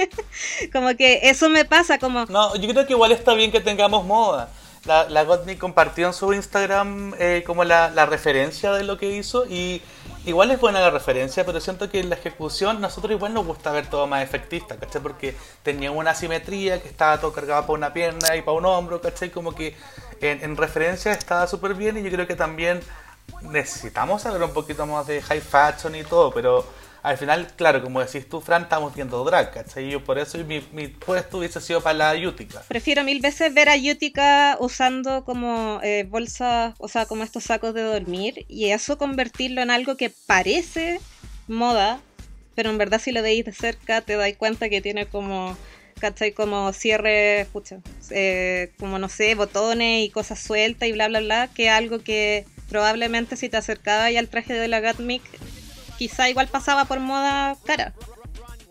Como 0.73 0.95
que 0.95 1.23
eso 1.25 1.49
me 1.49 1.65
pasa, 1.65 1.99
como... 1.99 2.27
No, 2.27 2.55
yo 2.55 2.69
creo 2.69 2.87
que 2.87 2.93
igual 2.93 3.11
está 3.11 3.35
bien 3.35 3.51
que 3.51 3.59
tengamos 3.59 4.07
moda. 4.07 4.49
La, 4.85 5.09
la 5.09 5.25
Gottmik 5.25 5.59
compartió 5.59 6.07
en 6.07 6.13
su 6.13 6.33
Instagram 6.33 7.15
eh, 7.19 7.43
como 7.45 7.65
la, 7.65 7.91
la 7.91 8.07
referencia 8.07 8.73
de 8.73 8.85
lo 8.85 8.97
que 8.97 9.17
hizo 9.17 9.45
y 9.47 9.83
igual 10.27 10.51
es 10.51 10.61
buena 10.61 10.81
la 10.81 10.91
referencia, 10.91 11.45
pero 11.45 11.61
siento 11.61 11.91
que 11.91 12.01
en 12.01 12.09
la 12.09 12.17
ejecución 12.17 12.81
nosotros 12.81 13.13
igual 13.13 13.35
nos 13.35 13.47
gusta 13.47 13.73
ver 13.73 13.87
todo 13.87 14.07
más 14.07 14.23
efectista, 14.23 14.77
¿cachai? 14.77 15.03
Porque 15.03 15.37
tenía 15.63 15.91
una 15.91 16.11
asimetría 16.11 16.83
que 16.83 16.89
estaba 16.89 17.21
todo 17.21 17.33
cargado 17.33 17.63
para 17.63 17.73
una 17.73 17.93
pierna 17.93 18.37
y 18.37 18.43
para 18.43 18.57
un 18.57 18.67
hombro, 18.67 19.01
¿cachai? 19.01 19.31
Como 19.31 19.55
que 19.55 19.77
en, 20.21 20.43
en 20.43 20.57
referencia 20.57 21.13
estaba 21.13 21.47
súper 21.47 21.75
bien 21.75 21.97
y 21.99 22.03
yo 22.03 22.11
creo 22.11 22.27
que 22.27 22.37
también 22.37 22.81
necesitamos 23.43 24.23
saber 24.23 24.43
un 24.43 24.53
poquito 24.53 24.87
más 24.87 25.07
de 25.07 25.23
high 25.23 25.41
fashion 25.41 25.95
y 25.95 26.05
todo, 26.05 26.33
pero 26.33 26.65
al 27.03 27.17
final, 27.17 27.49
claro, 27.57 27.83
como 27.83 28.01
decís 28.01 28.29
tú, 28.29 28.41
Fran, 28.41 28.63
estamos 28.63 28.95
viendo 28.95 29.25
drag, 29.25 29.53
¿cachai? 29.53 29.91
Yo 29.91 30.05
por 30.05 30.19
eso 30.19 30.39
mi, 30.39 30.63
mi 30.73 30.89
puesto 30.89 31.39
hubiese 31.39 31.61
sido 31.61 31.81
para 31.81 32.15
la 32.15 32.29
Utica. 32.29 32.63
Prefiero 32.69 33.05
mil 33.05 33.21
veces 33.21 33.53
ver 33.55 33.69
a 33.69 33.77
Yutica 33.77 34.57
usando 34.61 35.25
como 35.25 35.81
eh, 35.83 36.07
bolsas, 36.09 36.75
o 36.79 36.89
sea, 36.89 37.07
como 37.07 37.25
estos 37.25 37.45
sacos 37.45 37.75
de 37.75 37.83
dormir, 37.83 38.45
y 38.49 38.71
eso 38.71 38.99
convertirlo 38.99 39.63
en 39.63 39.71
algo 39.71 39.97
que 39.97 40.13
parece 40.27 41.01
moda, 41.49 42.01
pero 42.55 42.71
en 42.71 42.79
verdad 42.79 43.01
si 43.01 43.13
lo 43.13 43.23
veis 43.23 43.45
de 43.45 43.53
cerca 43.53 44.03
te 44.03 44.17
dais 44.17 44.37
cuenta 44.37 44.69
que 44.69 44.81
tiene 44.81 45.07
como, 45.07 45.57
¿cachai? 46.01 46.33
Como 46.33 46.73
cierre, 46.73 47.41
escucha, 47.41 47.79
eh, 48.11 48.73
como 48.79 48.99
no 48.99 49.09
sé, 49.09 49.35
botones 49.35 50.05
y 50.05 50.11
cosas 50.11 50.41
sueltas 50.41 50.89
y 50.89 50.93
bla, 50.93 51.09
bla, 51.09 51.21
bla, 51.21 51.49
que 51.49 51.71
algo 51.71 52.01
que 52.01 52.45
probablemente 52.69 53.37
si 53.37 53.49
te 53.49 53.57
acercabas 53.57 54.15
al 54.15 54.29
traje 54.29 54.53
de 54.53 54.69
la 54.69 54.81
Gatmic, 54.81 55.23
quizá 56.01 56.31
igual 56.31 56.49
pasaba 56.49 56.87
por 56.87 56.99
moda 56.99 57.57
cara. 57.67 57.93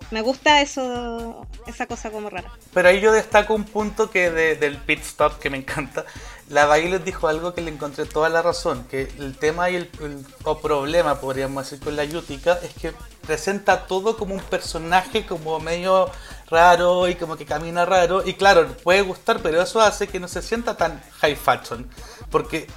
Me 0.10 0.22
gusta 0.22 0.62
eso, 0.62 1.46
esa 1.68 1.86
cosa 1.86 2.10
como 2.10 2.32
rara. 2.32 2.50
Pero 2.74 2.90
ahí 2.90 3.00
yo 3.00 3.12
destaco 3.12 3.54
un 3.54 3.64
punto 3.66 4.10
que 4.10 4.32
de- 4.32 4.56
del 4.56 4.78
pit 4.78 5.02
stop 5.04 5.38
que 5.38 5.52
me 5.52 5.58
encanta. 5.58 6.04
La 6.50 6.66
Violet 6.66 7.04
dijo 7.04 7.28
algo 7.28 7.54
que 7.54 7.62
le 7.62 7.70
encontré 7.70 8.06
toda 8.08 8.28
la 8.30 8.42
razón, 8.42 8.86
que 8.90 9.04
el 9.20 9.38
tema 9.38 9.70
y 9.70 9.76
el, 9.76 9.92
el- 10.02 10.26
o 10.46 10.58
problema, 10.58 11.20
podríamos 11.22 11.64
decir, 11.70 11.86
con 11.86 11.96
la 11.96 12.06
Yutica 12.06 12.58
es 12.64 12.74
que 12.74 12.92
presenta 13.28 13.86
todo 13.86 14.18
como 14.18 14.34
un 14.34 14.42
personaje 14.42 15.28
como 15.28 15.60
medio 15.60 16.10
raro 16.50 17.08
y 17.08 17.16
como 17.16 17.38
que 17.38 17.46
camina 17.46 17.86
raro. 17.86 18.26
Y 18.26 18.34
claro, 18.34 18.68
puede 18.84 19.02
gustar, 19.02 19.40
pero 19.42 19.62
eso 19.62 19.82
hace 19.82 20.08
que 20.08 20.20
no 20.20 20.28
se 20.28 20.42
sienta 20.42 20.78
tan 20.78 21.02
high 21.20 21.36
fashion. 21.36 21.90
Porque 22.32 22.68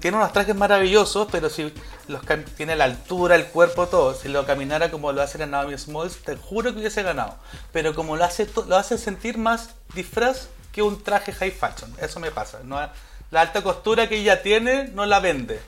tiene 0.00 0.16
unos 0.16 0.32
trajes 0.32 0.54
maravillosos, 0.54 1.28
pero 1.30 1.48
si 1.48 1.72
los 2.08 2.22
tiene 2.56 2.76
la 2.76 2.84
altura, 2.84 3.34
el 3.36 3.46
cuerpo, 3.46 3.86
todo, 3.86 4.14
si 4.14 4.28
lo 4.28 4.44
caminara 4.46 4.90
como 4.90 5.12
lo 5.12 5.22
hace 5.22 5.42
en 5.42 5.50
Naomi 5.50 5.76
Smalls, 5.78 6.18
te 6.22 6.36
juro 6.36 6.72
que 6.72 6.80
hubiese 6.80 7.02
ganado. 7.02 7.36
Pero 7.72 7.94
como 7.94 8.16
lo 8.16 8.24
hace, 8.24 8.48
lo 8.66 8.76
hace 8.76 8.98
sentir 8.98 9.38
más 9.38 9.70
disfraz 9.94 10.48
que 10.72 10.82
un 10.82 11.02
traje 11.02 11.32
high 11.32 11.50
fashion. 11.50 11.92
Eso 12.00 12.20
me 12.20 12.30
pasa. 12.30 12.60
No, 12.64 12.78
la 13.30 13.40
alta 13.40 13.62
costura 13.62 14.08
que 14.08 14.16
ella 14.16 14.42
tiene 14.42 14.88
no 14.88 15.06
la 15.06 15.20
vende. 15.20 15.60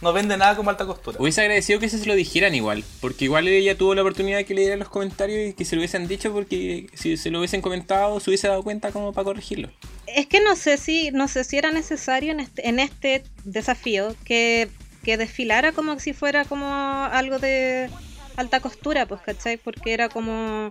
No 0.00 0.12
vende 0.12 0.36
nada 0.36 0.54
como 0.54 0.70
alta 0.70 0.86
costura. 0.86 1.18
Hubiese 1.20 1.40
agradecido 1.40 1.80
que 1.80 1.88
se 1.88 2.04
lo 2.06 2.14
dijeran 2.14 2.54
igual, 2.54 2.84
porque 3.00 3.24
igual 3.24 3.48
ella 3.48 3.76
tuvo 3.76 3.94
la 3.94 4.02
oportunidad 4.02 4.38
de 4.38 4.44
que 4.44 4.54
le 4.54 4.60
dieran 4.60 4.78
los 4.78 4.88
comentarios 4.88 5.48
y 5.48 5.52
que 5.54 5.64
se 5.64 5.74
lo 5.74 5.80
hubiesen 5.80 6.06
dicho, 6.06 6.32
porque 6.32 6.88
si 6.94 7.16
se 7.16 7.30
lo 7.30 7.38
hubiesen 7.38 7.62
comentado 7.62 8.20
se 8.20 8.30
hubiese 8.30 8.46
dado 8.48 8.62
cuenta 8.62 8.92
como 8.92 9.12
para 9.12 9.24
corregirlo. 9.24 9.70
Es 10.06 10.26
que 10.26 10.40
no 10.40 10.54
sé 10.54 10.76
si, 10.76 11.10
no 11.10 11.26
sé 11.26 11.42
si 11.42 11.58
era 11.58 11.72
necesario 11.72 12.32
en 12.32 12.40
este, 12.40 12.68
en 12.68 12.78
este 12.78 13.24
desafío 13.44 14.14
que, 14.24 14.68
que 15.02 15.16
desfilara 15.16 15.72
como 15.72 15.98
si 15.98 16.12
fuera 16.12 16.44
como 16.44 16.66
algo 16.66 17.38
de 17.38 17.90
alta 18.36 18.60
costura, 18.60 19.06
pues, 19.06 19.20
¿cachai? 19.20 19.56
Porque 19.56 19.92
era 19.92 20.08
como 20.08 20.70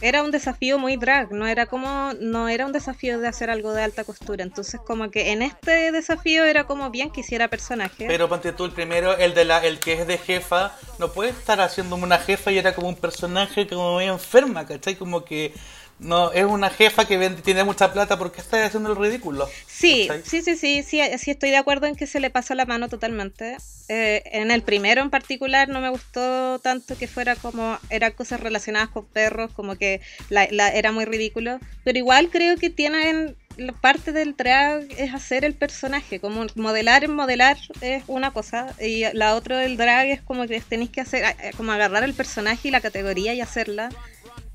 era 0.00 0.22
un 0.22 0.30
desafío 0.30 0.78
muy 0.78 0.96
drag, 0.96 1.32
no 1.32 1.46
era 1.46 1.66
como 1.66 2.12
no 2.20 2.48
era 2.48 2.66
un 2.66 2.72
desafío 2.72 3.18
de 3.18 3.28
hacer 3.28 3.50
algo 3.50 3.72
de 3.72 3.82
alta 3.82 4.04
costura, 4.04 4.42
entonces 4.42 4.80
como 4.80 5.10
que 5.10 5.32
en 5.32 5.42
este 5.42 5.92
desafío 5.92 6.44
era 6.44 6.64
como 6.64 6.90
bien 6.90 7.10
que 7.10 7.20
hiciera 7.20 7.48
personaje. 7.48 8.06
Pero 8.06 8.28
ponte 8.28 8.52
tú 8.52 8.64
el 8.64 8.72
primero, 8.72 9.16
el 9.16 9.34
de 9.34 9.44
la 9.44 9.64
el 9.64 9.78
que 9.78 9.94
es 9.94 10.06
de 10.06 10.18
jefa, 10.18 10.72
no 10.98 11.12
puede 11.12 11.30
estar 11.30 11.60
haciendo 11.60 11.96
una 11.96 12.18
jefa 12.18 12.50
y 12.52 12.58
era 12.58 12.74
como 12.74 12.88
un 12.88 12.96
personaje 12.96 13.66
como 13.66 13.94
muy 13.94 14.04
enferma, 14.04 14.66
¿cachai? 14.66 14.96
Como 14.96 15.24
que 15.24 15.54
no 15.98 16.32
es 16.32 16.44
una 16.44 16.70
jefa 16.70 17.06
que 17.06 17.16
vende, 17.16 17.42
tiene 17.42 17.64
mucha 17.64 17.92
plata 17.92 18.18
porque 18.18 18.40
está 18.40 18.64
haciendo 18.64 18.90
el 18.90 18.96
ridículo. 18.96 19.48
Sí, 19.66 20.08
sí, 20.24 20.42
sí, 20.42 20.56
sí, 20.56 20.82
sí, 20.82 21.00
sí, 21.18 21.30
estoy 21.30 21.50
de 21.50 21.56
acuerdo 21.56 21.86
en 21.86 21.96
que 21.96 22.06
se 22.06 22.20
le 22.20 22.30
pasa 22.30 22.54
la 22.54 22.66
mano 22.66 22.88
totalmente. 22.88 23.56
Eh, 23.88 24.22
en 24.32 24.50
el 24.50 24.62
primero 24.62 25.00
en 25.00 25.10
particular 25.10 25.68
no 25.68 25.80
me 25.80 25.88
gustó 25.88 26.58
tanto 26.58 26.98
que 26.98 27.06
fuera 27.06 27.36
como, 27.36 27.78
eran 27.88 28.12
cosas 28.12 28.40
relacionadas 28.40 28.88
con 28.88 29.06
perros, 29.06 29.52
como 29.52 29.76
que 29.76 30.00
la, 30.28 30.44
era 30.44 30.92
muy 30.92 31.04
ridículo, 31.04 31.60
pero 31.84 31.98
igual 31.98 32.28
creo 32.30 32.56
que 32.56 32.68
tienen 32.68 33.36
la 33.56 33.72
parte 33.72 34.12
del 34.12 34.36
drag 34.36 34.86
es 34.98 35.14
hacer 35.14 35.44
el 35.46 35.54
personaje, 35.54 36.20
como 36.20 36.44
modelar 36.56 37.04
en 37.04 37.14
modelar 37.14 37.56
es 37.80 38.04
una 38.06 38.30
cosa 38.30 38.74
y 38.78 39.04
la 39.14 39.34
otra 39.34 39.58
del 39.60 39.78
drag 39.78 40.08
es 40.08 40.20
como 40.20 40.46
que 40.46 40.60
tenéis 40.60 40.90
que 40.90 41.00
hacer, 41.00 41.24
como 41.56 41.72
agarrar 41.72 42.04
el 42.04 42.12
personaje 42.12 42.68
y 42.68 42.70
la 42.70 42.82
categoría 42.82 43.32
y 43.32 43.40
hacerla 43.40 43.88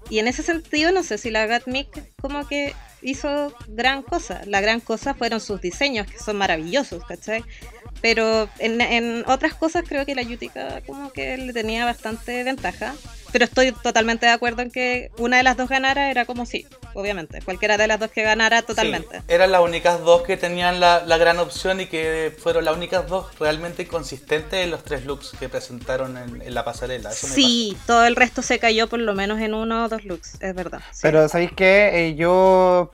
y 0.10 0.20
en 0.20 0.28
ese 0.28 0.44
sentido, 0.44 0.92
no 0.92 1.04
sé 1.04 1.18
si 1.18 1.30
la 1.30 1.46
Gatmic 1.46 2.14
como 2.22 2.48
que 2.48 2.76
hizo 3.02 3.54
gran 3.68 4.04
cosa. 4.04 4.42
La 4.46 4.62
gran 4.62 4.80
cosa 4.80 5.14
fueron 5.14 5.40
sus 5.40 5.62
diseños, 5.62 6.08
que 6.08 6.20
son 6.20 6.38
maravillosos, 6.38 7.04
¿cachai? 7.06 7.44
Pero 8.02 8.50
en, 8.60 8.82
en 8.82 9.24
otras 9.28 9.54
cosas 9.54 9.84
creo 9.88 10.06
que 10.06 10.16
la 10.16 10.22
Yutica 10.22 10.82
como 10.86 11.12
que 11.12 11.38
le 11.38 11.54
tenía 11.54 11.86
bastante 11.86 12.44
ventaja. 12.44 12.96
Pero 13.32 13.46
estoy 13.46 13.72
totalmente 13.72 14.26
de 14.26 14.32
acuerdo 14.32 14.62
en 14.62 14.72
que 14.72 15.12
una 15.18 15.38
de 15.38 15.44
las 15.44 15.58
dos 15.58 15.70
ganara 15.70 16.12
era 16.12 16.26
como 16.26 16.46
sí, 16.46 16.68
obviamente. 16.94 17.42
Cualquiera 17.42 17.78
de 17.78 17.88
las 17.88 18.00
dos 18.00 18.12
que 18.12 18.24
ganara 18.24 18.62
totalmente. 18.62 19.22
eran 19.28 19.52
las 19.52 19.62
únicas 19.62 20.02
dos 20.02 20.24
que 20.24 20.38
tenían 20.38 20.80
la, 20.80 21.04
la, 21.06 21.18
gran 21.18 21.40
opción 21.40 21.80
y 21.82 21.86
que 21.86 22.36
fueron 22.38 22.66
las 22.66 22.76
únicas 22.76 23.08
dos 23.08 23.28
realmente 23.40 23.88
consistentes 23.88 24.64
en 24.64 24.72
los 24.72 24.84
tres 24.84 25.06
looks 25.06 25.32
que 25.40 25.50
presentaron 25.50 26.18
en, 26.18 26.54
la 26.54 26.66
pasarela. 26.66 27.12
sí, 27.12 27.78
todo 27.86 28.06
el 28.06 28.16
resto 28.16 28.42
se 28.42 28.60
cayó 28.60 28.88
por 28.88 29.00
lo 29.00 29.14
menos 29.14 29.40
en 29.40 29.54
uno 29.54 29.86
o 29.86 29.90
dos 29.90 30.04
looks, 30.04 30.38
es 30.42 30.56
verdad. 30.56 30.82
Pero 31.02 31.28
¿sabéis 31.30 31.52
qué? 31.54 32.08
Eh, 32.08 32.16
yo 32.16 32.92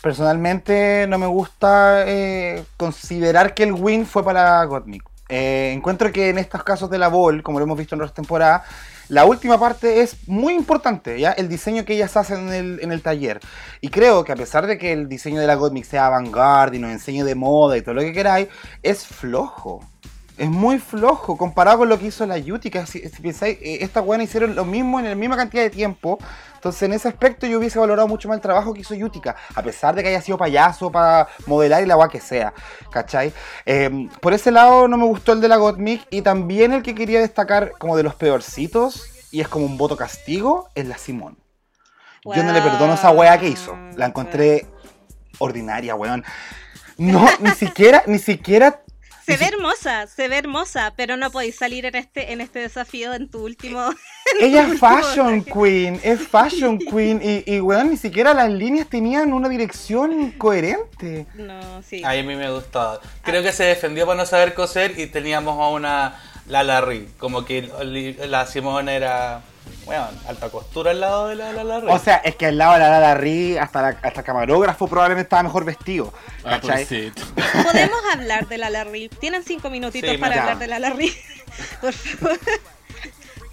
personalmente 0.00 1.06
no 1.08 1.18
me 1.18 1.26
gusta 1.26 2.04
eh, 2.06 2.64
considerar 2.76 3.54
que 3.54 3.62
el 3.62 3.72
win 3.72 4.06
fue 4.06 4.24
para 4.24 4.62
Gottmik. 4.64 5.04
Eh, 5.28 5.72
encuentro 5.74 6.12
que 6.12 6.28
en 6.28 6.38
estos 6.38 6.62
casos 6.62 6.90
de 6.90 6.98
la 6.98 7.08
Ball, 7.08 7.42
como 7.42 7.58
lo 7.58 7.64
hemos 7.64 7.78
visto 7.78 7.94
en 7.94 8.02
otras 8.02 8.14
temporadas, 8.14 8.62
la 9.08 9.24
última 9.26 9.58
parte 9.58 10.00
es 10.02 10.28
muy 10.28 10.54
importante, 10.54 11.18
¿ya? 11.20 11.32
El 11.32 11.48
diseño 11.48 11.84
que 11.84 11.94
ellas 11.94 12.16
hacen 12.16 12.52
en 12.52 12.90
el, 12.90 13.02
taller. 13.02 13.40
Y 13.80 13.88
creo 13.88 14.24
que 14.24 14.32
a 14.32 14.36
pesar 14.36 14.66
de 14.66 14.78
que 14.78 14.92
el 14.92 15.08
diseño 15.08 15.40
de 15.40 15.46
la 15.46 15.56
Godmix 15.56 15.88
sea 15.88 16.06
avant 16.06 16.74
y 16.74 16.78
nos 16.78 16.90
enseñe 16.90 17.22
de 17.22 17.34
moda 17.34 17.76
y 17.76 17.82
todo 17.82 17.94
lo 17.94 18.00
que 18.00 18.12
queráis, 18.12 18.48
es 18.82 19.06
flojo. 19.06 19.80
Es 20.36 20.50
muy 20.50 20.80
flojo 20.80 21.36
comparado 21.36 21.78
con 21.78 21.88
lo 21.88 21.98
que 21.98 22.06
hizo 22.06 22.26
la 22.26 22.38
Yutica. 22.38 22.86
Si, 22.86 23.00
pensáis, 23.00 23.56
eh, 23.62 23.78
estas 23.82 24.04
buenas 24.04 24.26
hicieron 24.26 24.56
lo 24.56 24.64
mismo 24.64 24.98
en 24.98 25.08
la 25.08 25.14
misma 25.14 25.36
cantidad 25.36 25.62
de 25.62 25.70
tiempo. 25.70 26.18
Entonces, 26.54 26.82
en 26.82 26.92
ese 26.92 27.06
aspecto, 27.08 27.46
yo 27.46 27.58
hubiese 27.58 27.78
valorado 27.78 28.08
mucho 28.08 28.26
más 28.28 28.36
el 28.36 28.40
trabajo 28.40 28.74
que 28.74 28.80
hizo 28.80 28.94
Yutica, 28.94 29.36
a 29.54 29.62
pesar 29.62 29.94
de 29.94 30.02
que 30.02 30.08
haya 30.08 30.20
sido 30.20 30.36
payaso 30.36 30.90
para 30.90 31.28
modelar 31.46 31.82
y 31.82 31.86
la 31.86 31.94
agua 31.94 32.08
que 32.08 32.20
sea. 32.20 32.52
¿Cachai? 32.90 33.32
Em, 33.64 34.08
por 34.20 34.32
ese 34.32 34.50
lado, 34.50 34.88
no 34.88 34.96
me 34.96 35.04
gustó 35.04 35.34
el 35.34 35.40
de 35.40 35.46
la 35.46 35.56
Gottmik. 35.56 36.04
Y 36.10 36.22
también 36.22 36.72
el 36.72 36.82
que 36.82 36.96
quería 36.96 37.20
destacar 37.20 37.72
como 37.78 37.96
de 37.96 38.02
los 38.02 38.16
peorcitos, 38.16 39.10
y 39.30 39.40
es 39.40 39.46
como 39.46 39.66
un 39.66 39.78
voto 39.78 39.96
castigo, 39.96 40.68
es 40.74 40.86
la 40.86 40.98
Simón. 40.98 41.36
Yo 42.24 42.42
no 42.42 42.52
le 42.52 42.62
perdono 42.62 42.94
esa 42.94 43.10
wea 43.10 43.38
que 43.38 43.48
hizo. 43.48 43.76
La 43.96 44.06
encontré 44.06 44.66
ordinaria, 45.38 45.94
weón. 45.94 46.24
No, 46.96 47.26
ni 47.40 47.50
siquiera, 47.50 48.02
ni 48.06 48.18
siquiera 48.18 48.80
se 49.24 49.36
ve 49.36 49.46
hermosa, 49.46 50.06
se 50.06 50.28
ve 50.28 50.38
hermosa, 50.38 50.92
pero 50.96 51.16
no 51.16 51.30
podéis 51.30 51.56
salir 51.56 51.86
en 51.86 51.94
este, 51.94 52.32
en 52.32 52.40
este 52.40 52.60
desafío 52.60 53.14
en 53.14 53.28
tu 53.28 53.44
último. 53.44 53.90
Ella 54.40 54.66
es 54.66 54.78
fashion 54.78 55.42
queen, 55.44 56.00
es 56.02 56.20
fashion 56.26 56.78
queen. 56.90 57.20
Y, 57.22 57.44
y 57.50 57.60
weón, 57.60 57.90
ni 57.90 57.96
siquiera 57.96 58.34
las 58.34 58.50
líneas 58.50 58.88
tenían 58.88 59.32
una 59.32 59.48
dirección 59.48 60.32
coherente. 60.32 61.26
No, 61.34 61.82
sí. 61.82 62.02
a 62.04 62.10
mí 62.10 62.22
me 62.22 62.50
gustaba. 62.50 63.00
Creo 63.22 63.42
que 63.42 63.52
se 63.52 63.64
defendió 63.64 64.06
por 64.06 64.16
no 64.16 64.26
saber 64.26 64.54
coser 64.54 64.98
y 64.98 65.06
teníamos 65.06 65.58
a 65.60 65.68
una 65.68 66.20
la 66.46 66.62
Larry. 66.62 67.08
Como 67.18 67.44
que 67.44 67.70
la 68.28 68.46
Simón 68.46 68.88
era 68.88 69.42
bueno, 69.84 70.08
alta 70.26 70.48
costura 70.48 70.90
al 70.92 71.00
lado 71.00 71.28
de 71.28 71.36
la, 71.36 71.52
la, 71.52 71.78
O 71.78 71.98
sea, 71.98 72.16
es 72.16 72.36
que 72.36 72.46
al 72.46 72.58
lado 72.58 72.74
de 72.74 72.78
la 72.80 73.00
Larry, 73.00 73.56
hasta, 73.56 73.88
hasta 73.88 74.20
el 74.20 74.24
camarógrafo 74.24 74.88
probablemente 74.88 75.26
estaba 75.26 75.42
mejor 75.42 75.64
vestido. 75.64 76.12
Ah, 76.44 76.60
Podemos 76.62 77.98
hablar 78.12 78.48
de 78.48 78.58
la 78.58 78.70
Larry. 78.70 79.08
Tienen 79.08 79.42
cinco 79.42 79.70
minutitos 79.70 80.16
para 80.16 80.40
hablar 80.40 80.58
de 80.58 80.66
la 80.66 80.78
Larry. 80.78 81.14
Por 81.80 81.92
favor. 81.92 82.38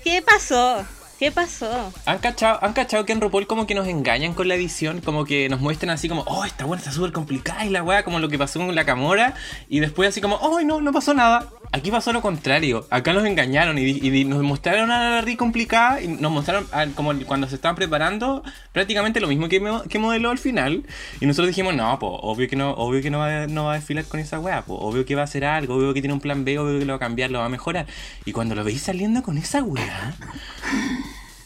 ¿Qué 0.04 0.22
pasó? 0.22 0.86
¿Qué 1.20 1.32
pasó? 1.32 1.94
¿Han 2.08 2.18
cachado, 2.18 2.58
¿Han 2.64 2.74
cachado 2.74 3.06
que 3.06 3.14
en 3.14 3.22
RuPaul 3.22 3.46
como 3.46 3.68
que 3.68 3.76
nos 3.76 3.88
engañan 3.88 4.34
con 4.34 4.48
la 4.48 4.56
edición? 4.56 5.02
Como 5.02 5.24
que 5.24 5.50
nos 5.50 5.60
muestran 5.60 5.92
así 5.92 6.10
como, 6.10 6.24
oh, 6.24 6.46
esta 6.46 6.66
buena 6.66 6.80
está 6.82 6.92
súper 6.92 7.12
complicada 7.12 7.64
y 7.64 7.70
la 7.70 7.84
weá, 7.84 8.04
como 8.04 8.18
lo 8.18 8.28
que 8.28 8.40
pasó 8.40 8.60
con 8.60 8.74
la 8.74 8.86
Camora. 8.86 9.36
Y 9.70 9.82
después 9.82 10.10
así 10.10 10.20
como, 10.20 10.38
oh, 10.38 10.60
no, 10.62 10.82
no 10.82 10.92
pasó 10.92 11.14
nada. 11.14 11.48
Aquí 11.74 11.90
pasó 11.90 12.12
lo 12.12 12.22
contrario. 12.22 12.86
Acá 12.90 13.14
nos 13.14 13.26
engañaron 13.26 13.78
y, 13.78 14.26
nos 14.26 14.44
mostraron 14.44 14.92
a 14.92 15.00
la 15.00 15.10
Larry 15.12 15.38
complicada 15.38 16.02
y 16.02 16.08
nos 16.10 16.32
mostraron 16.32 16.68
como 16.96 17.18
cuando 17.26 17.48
se 17.48 17.56
estaban 17.56 17.78
preparando 17.78 18.44
prácticamente 18.74 19.22
lo 19.22 19.28
mismo 19.28 19.48
que, 19.48 19.62
que 19.88 19.98
modeló 19.98 20.32
al 20.32 20.38
final. 20.38 20.84
Y 21.22 21.26
nosotros 21.26 21.48
dijimos, 21.48 21.74
no, 21.74 21.98
pues 21.98 22.12
obvio 22.22 22.50
que 22.50 22.58
no, 22.58 22.72
obvio 22.72 23.02
que 23.02 23.10
no 23.10 23.20
va, 23.20 23.48
no 23.48 23.66
va 23.66 23.74
a 23.74 23.76
desfilar 23.76 24.04
con 24.06 24.20
esa 24.20 24.40
weá, 24.40 24.64
pues 24.64 24.80
obvio 24.82 25.06
que 25.06 25.16
va 25.16 25.22
a 25.22 25.24
hacer 25.26 25.46
algo, 25.46 25.76
obvio 25.76 25.94
que 25.94 26.02
tiene 26.02 26.14
un 26.14 26.20
plan 26.20 26.44
B, 26.44 26.60
obvio 26.60 26.80
que 26.80 26.86
lo 26.86 26.94
va 26.94 26.98
a 26.98 27.00
cambiar, 27.00 27.32
lo 27.32 27.40
va 27.40 27.46
a 27.46 27.50
mejorar. 27.50 27.88
Y 28.26 28.34
cuando 28.34 28.54
lo 28.54 28.66
veis 28.66 28.82
saliendo 28.82 29.24
con 29.24 29.38
esa 29.38 29.64
weá 29.64 30.16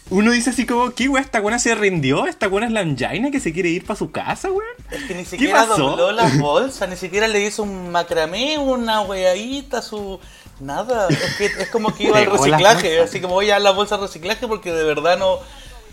uno 0.10 0.32
dice 0.32 0.52
así 0.52 0.66
como, 0.66 0.92
¿qué 0.92 1.10
weón? 1.10 1.24
¿Esta 1.24 1.40
buena 1.40 1.58
se 1.58 1.74
rindió? 1.74 2.28
¿Esta 2.28 2.48
buena 2.48 2.68
es 2.68 2.74
la 2.74 2.82
angina 2.82 3.32
que 3.32 3.40
se 3.40 3.52
quiere 3.52 3.70
ir 3.70 3.86
para 3.86 3.98
su 3.98 4.12
casa, 4.12 4.52
weón? 4.52 4.70
Es 4.92 5.04
que 5.04 5.16
ni 5.16 5.26
siquiera 5.26 5.66
dobló 5.66 6.12
la 6.12 6.28
bolsa, 6.40 6.86
ni 6.86 6.96
siquiera 6.96 7.28
le 7.28 7.44
hizo 7.44 7.64
un 7.64 7.92
macramé, 7.92 8.58
una 8.58 9.02
weadita, 9.02 9.82
su... 9.82 10.20
Nada, 10.60 11.10
es 11.10 11.36
que 11.36 11.46
es 11.48 11.70
como 11.70 11.94
que 11.94 12.04
iba 12.04 12.18
al 12.20 12.28
reciclaje, 12.28 13.02
así 13.02 13.20
como 13.20 13.34
voy 13.34 13.50
a 13.50 13.60
la 13.60 13.72
bolsa 13.72 13.98
de 13.98 14.04
reciclaje 14.04 14.48
porque 14.48 14.72
de 14.72 14.86
verdad 14.86 15.18
no, 15.18 15.40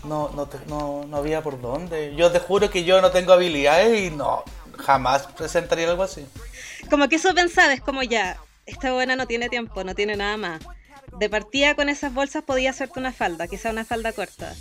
no, 0.05 0.29
no, 0.67 1.05
no, 1.05 1.17
había 1.17 1.41
por 1.41 1.59
dónde. 1.59 2.15
Yo 2.15 2.31
te 2.31 2.39
juro 2.39 2.69
que 2.69 2.85
yo 2.85 3.01
no 3.01 3.11
tengo 3.11 3.33
habilidades 3.33 4.03
y 4.03 4.15
no, 4.15 4.43
jamás 4.77 5.27
presentaría 5.35 5.89
algo 5.89 6.03
así. 6.03 6.25
Como 6.89 7.09
que 7.09 7.17
eso 7.17 7.33
pensaba, 7.33 7.73
es 7.73 7.81
como 7.81 8.03
ya, 8.03 8.37
esta 8.65 8.93
buena 8.93 9.17
no 9.17 9.27
tiene 9.27 9.49
tiempo, 9.49 9.83
no 9.83 9.95
tiene 9.95 10.15
nada 10.15 10.37
más 10.37 10.61
de 11.19 11.29
partida 11.29 11.75
con 11.75 11.89
esas 11.89 12.13
bolsas 12.13 12.43
podía 12.43 12.71
hacerte 12.71 12.99
una 12.99 13.11
falda, 13.11 13.47
quizá 13.47 13.71
una 13.71 13.85
falda 13.85 14.13
corta. 14.13 14.53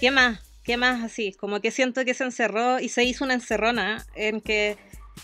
¿Qué 0.00 0.10
más? 0.10 0.40
¿Qué 0.62 0.76
más 0.76 1.02
así? 1.02 1.32
Como 1.32 1.60
que 1.60 1.70
siento 1.70 2.04
que 2.04 2.14
se 2.14 2.24
encerró 2.24 2.80
y 2.80 2.88
se 2.88 3.04
hizo 3.04 3.24
una 3.24 3.34
encerrona 3.34 4.06
en 4.14 4.40
que 4.40 4.76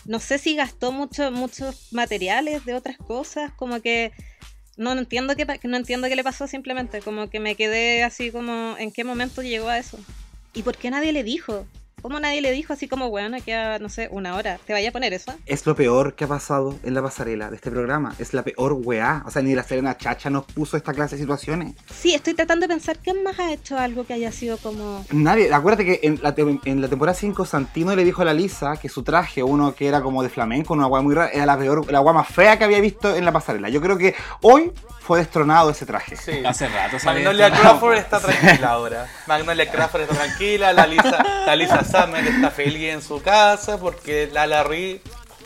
no 0.05 0.19
sé 0.19 0.37
si 0.37 0.55
gastó 0.55 0.91
mucho, 0.91 1.31
muchos 1.31 1.91
materiales 1.91 2.65
de 2.65 2.73
otras 2.73 2.97
cosas, 2.97 3.51
como 3.53 3.81
que 3.81 4.11
no 4.75 4.91
entiendo 4.93 5.35
qué 5.35 5.45
no 5.63 5.77
entiendo 5.77 6.07
qué 6.07 6.15
le 6.15 6.23
pasó 6.23 6.47
simplemente, 6.47 7.01
como 7.01 7.29
que 7.29 7.39
me 7.39 7.55
quedé 7.55 8.03
así 8.03 8.31
como 8.31 8.75
en 8.77 8.91
qué 8.91 9.03
momento 9.03 9.41
llegó 9.41 9.69
a 9.69 9.77
eso. 9.77 9.97
¿Y 10.53 10.63
por 10.63 10.77
qué 10.77 10.89
nadie 10.89 11.11
le 11.11 11.23
dijo? 11.23 11.67
¿Cómo 12.03 12.19
nadie 12.19 12.41
le 12.41 12.51
dijo 12.51 12.73
así 12.73 12.87
como, 12.87 13.09
bueno, 13.09 13.37
queda, 13.43 13.79
no 13.79 13.89
sé, 13.89 14.07
una 14.11 14.35
hora? 14.35 14.59
¿Te 14.67 14.71
vaya 14.71 14.89
a 14.89 14.91
poner 14.91 15.13
eso? 15.13 15.33
Es 15.47 15.65
lo 15.65 15.75
peor 15.75 16.13
que 16.13 16.25
ha 16.25 16.27
pasado 16.27 16.75
en 16.83 16.93
la 16.93 17.01
pasarela 17.01 17.49
de 17.49 17.55
este 17.55 17.71
programa. 17.71 18.13
Es 18.19 18.35
la 18.35 18.43
peor 18.43 18.73
weá. 18.73 19.23
O 19.25 19.31
sea, 19.31 19.41
ni 19.41 19.55
la 19.55 19.63
Serena 19.63 19.97
Chacha 19.97 20.29
nos 20.29 20.45
puso 20.45 20.77
esta 20.77 20.93
clase 20.93 21.15
de 21.15 21.21
situaciones. 21.21 21.73
Sí, 21.91 22.13
estoy 22.13 22.35
tratando 22.35 22.67
de 22.67 22.73
pensar 22.75 22.99
quién 22.99 23.23
más 23.23 23.39
ha 23.39 23.51
hecho 23.51 23.79
algo 23.79 24.05
que 24.05 24.13
haya 24.13 24.31
sido 24.31 24.57
como. 24.59 25.03
Nadie. 25.11 25.51
Acuérdate 25.51 25.85
que 25.85 25.99
en 26.03 26.19
la, 26.21 26.35
en 26.65 26.81
la 26.81 26.87
temporada 26.87 27.17
5 27.17 27.45
Santino 27.45 27.95
le 27.95 28.05
dijo 28.05 28.21
a 28.21 28.25
la 28.25 28.33
Lisa 28.33 28.77
que 28.77 28.89
su 28.89 29.01
traje, 29.01 29.41
uno 29.41 29.73
que 29.73 29.87
era 29.87 30.01
como 30.01 30.21
de 30.21 30.29
flamenco, 30.29 30.75
una 30.75 30.85
weá 30.85 31.01
muy 31.01 31.15
rara, 31.15 31.31
era 31.31 31.47
la 31.47 31.57
peor, 31.57 31.91
la 31.91 31.99
weá 31.99 32.13
más 32.13 32.27
fea 32.27 32.59
que 32.59 32.63
había 32.63 32.79
visto 32.79 33.15
en 33.15 33.25
la 33.25 33.31
pasarela. 33.31 33.69
Yo 33.69 33.81
creo 33.81 33.97
que 33.97 34.13
hoy 34.43 34.71
fue 34.99 35.19
destronado 35.19 35.69
ese 35.71 35.85
traje. 35.85 36.15
Sí. 36.17 36.45
Hace 36.45 36.67
rato. 36.67 36.97
Magnolia 37.05 37.49
Crawford 37.49 37.95
está 37.95 38.19
tranquila 38.19 38.71
ahora. 38.71 39.07
Magnolia 39.25 39.71
Crawford 39.71 40.01
está 40.01 40.15
tranquila, 40.15 40.73
la 40.73 40.85
Lisa, 40.85 41.23
la 41.45 41.55
Lisa 41.55 41.86
Summer 41.87 42.25
está 42.27 42.51
feliz 42.51 42.93
en 42.93 43.01
su 43.01 43.21
casa 43.21 43.79
porque 43.79 44.29
la 44.31 44.45
Larry 44.45 45.01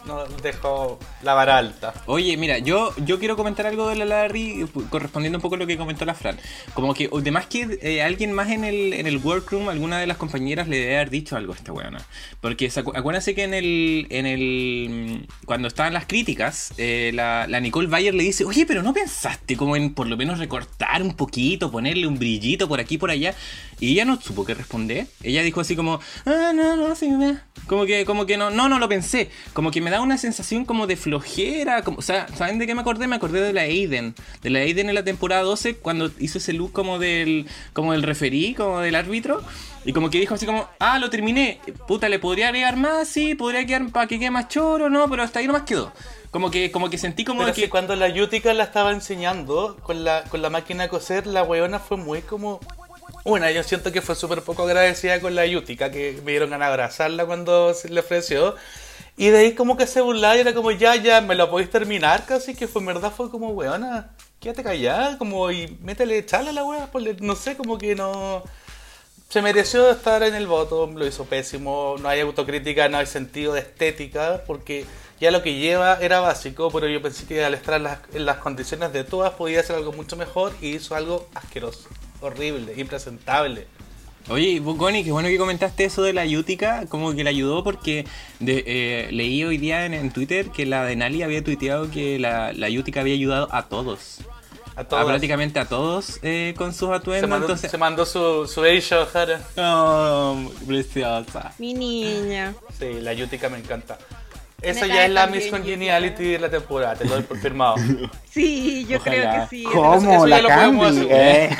nos 0.06 0.42
dejó 0.42 1.00
la 1.22 1.34
vara 1.34 1.58
alta. 1.58 1.94
Oye, 2.06 2.36
mira, 2.38 2.58
yo, 2.58 2.94
yo 3.06 3.20
quiero 3.20 3.36
comentar 3.36 3.68
algo 3.68 3.88
de 3.88 3.96
la 3.96 4.06
Larry, 4.06 4.66
correspondiendo 4.90 5.38
un 5.38 5.42
poco 5.42 5.56
a 5.56 5.58
lo 5.60 5.68
que 5.68 5.78
comentó 5.78 6.06
la 6.06 6.14
Fran. 6.14 6.38
Como 6.74 6.94
que, 6.94 7.10
además 7.12 7.46
que 7.46 7.80
eh, 7.82 8.02
alguien 8.02 8.34
más 8.34 8.50
en 8.50 8.64
el, 8.64 8.94
en 8.94 9.08
el 9.08 9.18
workroom, 9.18 9.70
alguna 9.70 10.00
de 10.00 10.08
las 10.08 10.18
compañeras 10.18 10.68
le 10.68 10.78
debe 10.78 10.96
haber 10.96 11.10
dicho 11.10 11.36
algo 11.36 11.54
a 11.54 11.56
esta 11.56 11.72
weona. 11.72 12.04
Porque 12.40 12.72
acuérdense 12.94 13.36
que 13.36 13.44
en 13.44 13.54
el, 13.54 14.08
en 14.10 14.26
el. 14.26 15.28
Cuando 15.46 15.68
estaban 15.68 15.94
las 15.94 16.06
críticas, 16.06 16.74
eh, 16.78 17.12
la, 17.14 17.48
la, 17.48 17.60
Nicole 17.60 17.88
Bayer 17.88 18.14
le 18.14 18.24
dice, 18.24 18.46
oye, 18.46 18.66
pero 18.66 18.82
no 18.82 18.94
pensaste 18.94 19.56
como 19.56 19.76
en 19.76 19.94
por 19.94 20.08
lo 20.08 20.18
menos 20.18 20.40
recortar 20.40 21.04
un 21.04 21.16
poquito, 21.16 21.72
ponerle 21.72 22.08
un 22.08 22.18
brillito 22.18 22.68
por 22.68 22.80
aquí 22.80 22.98
por 22.98 23.12
allá. 23.12 23.36
Y 23.82 23.94
ella 23.94 24.06
no 24.06 24.22
supo 24.22 24.46
qué 24.46 24.54
responder. 24.54 25.08
Ella 25.24 25.42
dijo 25.42 25.60
así 25.60 25.76
como, 25.76 26.00
ah, 26.28 26.52
no, 26.54 26.76
no, 26.76 26.96
sí, 26.96 27.10
me. 27.10 27.40
Como 27.66 27.88
que, 27.88 28.06
como 28.06 28.28
que 28.28 28.38
no, 28.38 28.52
no, 28.52 28.70
no 28.70 28.78
lo 28.78 28.88
pensé. 28.88 29.32
Como 29.54 29.72
que 29.72 29.82
me 29.82 29.90
da 29.90 30.02
una 30.02 30.20
sensación 30.20 30.66
como 30.66 30.86
de 30.86 30.96
flojera. 30.96 31.82
Como, 31.82 31.98
o 31.98 32.04
sea, 32.04 32.28
¿saben 32.36 32.60
de 32.60 32.68
qué 32.68 32.76
me 32.76 32.82
acordé? 32.82 33.08
Me 33.08 33.16
acordé 33.16 33.42
de 33.42 33.54
la 33.54 33.62
Aiden. 33.62 34.14
De 34.44 34.52
la 34.52 34.60
Aiden 34.60 34.88
en 34.90 34.94
la 34.94 35.04
temporada 35.04 35.42
12, 35.42 35.78
cuando 35.78 36.12
hizo 36.20 36.38
ese 36.38 36.54
look 36.54 36.72
como 36.74 37.00
del, 37.00 37.48
como 37.74 37.94
del 37.94 38.04
referí, 38.04 38.54
como 38.54 38.82
del 38.82 38.94
árbitro. 38.94 39.42
Y 39.84 39.94
como 39.94 40.12
que 40.12 40.20
dijo 40.20 40.36
así 40.36 40.46
como, 40.46 40.70
ah, 40.78 41.00
lo 41.00 41.10
terminé. 41.10 41.60
Puta, 41.88 42.08
¿le 42.08 42.20
podría 42.20 42.50
agregar 42.50 42.78
más? 42.78 43.08
Sí, 43.08 43.34
podría 43.34 43.66
quedar 43.66 43.92
para 43.92 44.06
que 44.06 44.20
quede 44.20 44.30
más 44.30 44.48
choro, 44.48 44.92
no, 44.92 45.10
pero 45.10 45.24
hasta 45.24 45.40
ahí 45.40 45.48
nomás 45.48 45.64
quedó. 45.64 45.92
Como 46.30 46.52
que, 46.52 46.70
como 46.72 46.92
que 46.92 47.00
sentí 47.00 47.26
como 47.26 47.42
pero 47.42 47.56
que... 47.56 47.68
cuando 47.68 47.96
la 47.96 48.10
Yutica 48.10 48.54
la 48.54 48.64
estaba 48.64 48.92
enseñando 48.92 49.76
con 49.82 50.04
la, 50.04 50.24
con 50.26 50.44
la 50.44 50.52
máquina 50.52 50.84
de 50.84 50.90
coser, 50.90 51.26
la 51.26 51.42
weona 51.42 51.80
fue 51.80 51.98
muy 51.98 52.22
como 52.22 52.60
una, 53.24 53.52
yo 53.52 53.64
siento 53.64 53.92
que 53.92 54.02
fue 54.02 54.16
súper 54.16 54.42
poco 54.42 54.64
agradecida 54.64 55.20
con 55.22 55.36
la 55.36 55.46
Yutica, 55.46 55.92
que 55.92 56.20
me 56.26 56.32
dieron 56.32 56.50
ganas 56.50 56.68
de 56.68 56.74
abrazarla 56.74 57.26
cuando 57.26 57.74
se 57.74 57.90
le 57.90 58.00
ofreció. 58.00 58.56
Y 59.18 59.30
de 59.30 59.40
ahí 59.40 59.54
como 59.54 59.78
que 59.78 59.86
se 59.88 60.02
burlaba 60.02 60.38
y 60.38 60.40
era 60.40 60.54
como, 60.54 60.72
ya, 60.72 60.96
ya, 60.96 61.22
me 61.22 61.36
lo 61.36 61.50
podéis 61.50 61.70
terminar 61.70 62.26
casi, 62.26 62.56
que 62.56 62.68
fue 62.68 62.82
en 62.82 62.88
verdad 62.88 63.12
fue 63.16 63.30
como, 63.30 63.50
weona, 63.50 64.16
quédate 64.40 64.64
callada, 64.64 65.18
como, 65.18 65.52
y 65.52 65.78
métele, 65.82 66.18
echarle 66.18 66.50
a 66.50 66.54
la 66.54 66.64
wea, 66.64 66.90
no 67.20 67.36
sé, 67.36 67.56
como 67.56 67.78
que 67.78 67.96
no... 67.96 68.44
Se 69.30 69.42
mereció 69.42 69.90
estar 69.92 70.24
en 70.24 70.36
el 70.36 70.48
voto, 70.48 70.88
lo 70.88 71.08
hizo 71.08 71.26
pésimo, 71.26 71.96
no 72.02 72.10
hay 72.10 72.20
autocrítica, 72.20 72.90
no 72.90 72.98
hay 72.98 73.06
sentido 73.06 73.54
de 73.54 73.62
estética, 73.62 74.44
porque 74.46 74.86
ya 75.22 75.32
lo 75.32 75.42
que 75.42 75.58
lleva 75.58 75.98
era 76.02 76.20
básico, 76.20 76.70
pero 76.72 76.90
yo 76.90 77.02
pensé 77.02 77.26
que 77.26 77.46
al 77.46 77.54
estar 77.54 77.76
en 77.76 77.84
las, 77.84 78.00
en 78.14 78.26
las 78.26 78.38
condiciones 78.38 78.92
de 78.92 79.06
todas 79.06 79.32
podía 79.34 79.62
hacer 79.62 79.78
algo 79.78 79.94
mucho 79.94 80.18
mejor 80.18 80.52
y 80.62 80.76
hizo 80.76 80.96
algo 80.96 81.30
asqueroso 81.36 81.88
horrible, 82.22 82.74
impresentable. 82.78 83.68
Oye, 84.30 84.62
Connie, 84.78 85.04
qué 85.04 85.12
bueno 85.12 85.30
que 85.30 85.38
comentaste 85.38 85.84
eso 85.84 86.04
de 86.04 86.14
la 86.14 86.26
Yutica, 86.26 86.86
como 86.88 87.14
que 87.14 87.24
le 87.24 87.32
ayudó 87.32 87.64
porque 87.64 88.06
eh, 88.40 89.10
leí 89.12 89.44
hoy 89.44 89.58
día 89.58 89.86
en, 89.86 90.12
Twitter 90.12 90.50
que 90.52 90.66
la 90.66 90.86
de 90.86 90.96
Nali 90.96 91.24
había 91.24 91.44
tuiteado 91.44 91.90
que 91.90 92.20
la, 92.20 92.54
la 92.54 92.70
Yutica 92.70 93.02
había 93.02 93.16
ayudado 93.16 93.48
a 93.52 93.68
todos. 93.68 94.20
A 94.76 94.86
todos. 94.86 95.06
prácticamente 95.06 95.60
a 95.60 95.66
todos 95.66 96.20
eh, 96.22 96.54
con 96.56 96.74
sus 96.74 96.92
atuendos. 96.92 97.22
Se 97.22 97.28
mandó, 97.28 97.46
entonces... 97.48 97.72
se 97.72 97.78
mandó 97.78 98.06
su, 98.06 98.48
su 98.48 98.64
Aisha 98.64 99.06
Oh, 99.58 100.52
preciosa. 100.66 101.54
Mi 101.58 101.74
niña. 101.74 102.54
Sí, 102.80 103.02
la 103.02 103.14
Yutica 103.14 103.50
me 103.50 103.58
encanta. 103.58 103.98
Esa 104.62 104.86
ya 104.86 105.06
es 105.06 105.12
la 105.12 105.28
Miss 105.28 105.48
Congeniality 105.48 106.34
de 106.34 106.40
la 106.40 106.50
temporada, 106.50 106.96
te 106.96 107.06
lo 107.06 107.16
doy 107.16 107.24
por 107.24 107.40
firmado. 107.40 107.76
Sí, 108.32 108.86
yo 108.88 109.00
creo 109.02 109.30
que 109.30 109.48
sí. 109.50 109.64
¿Cómo? 109.64 110.26
la 110.26 110.42
Candy. 110.42 111.08
Eh. 111.10 111.58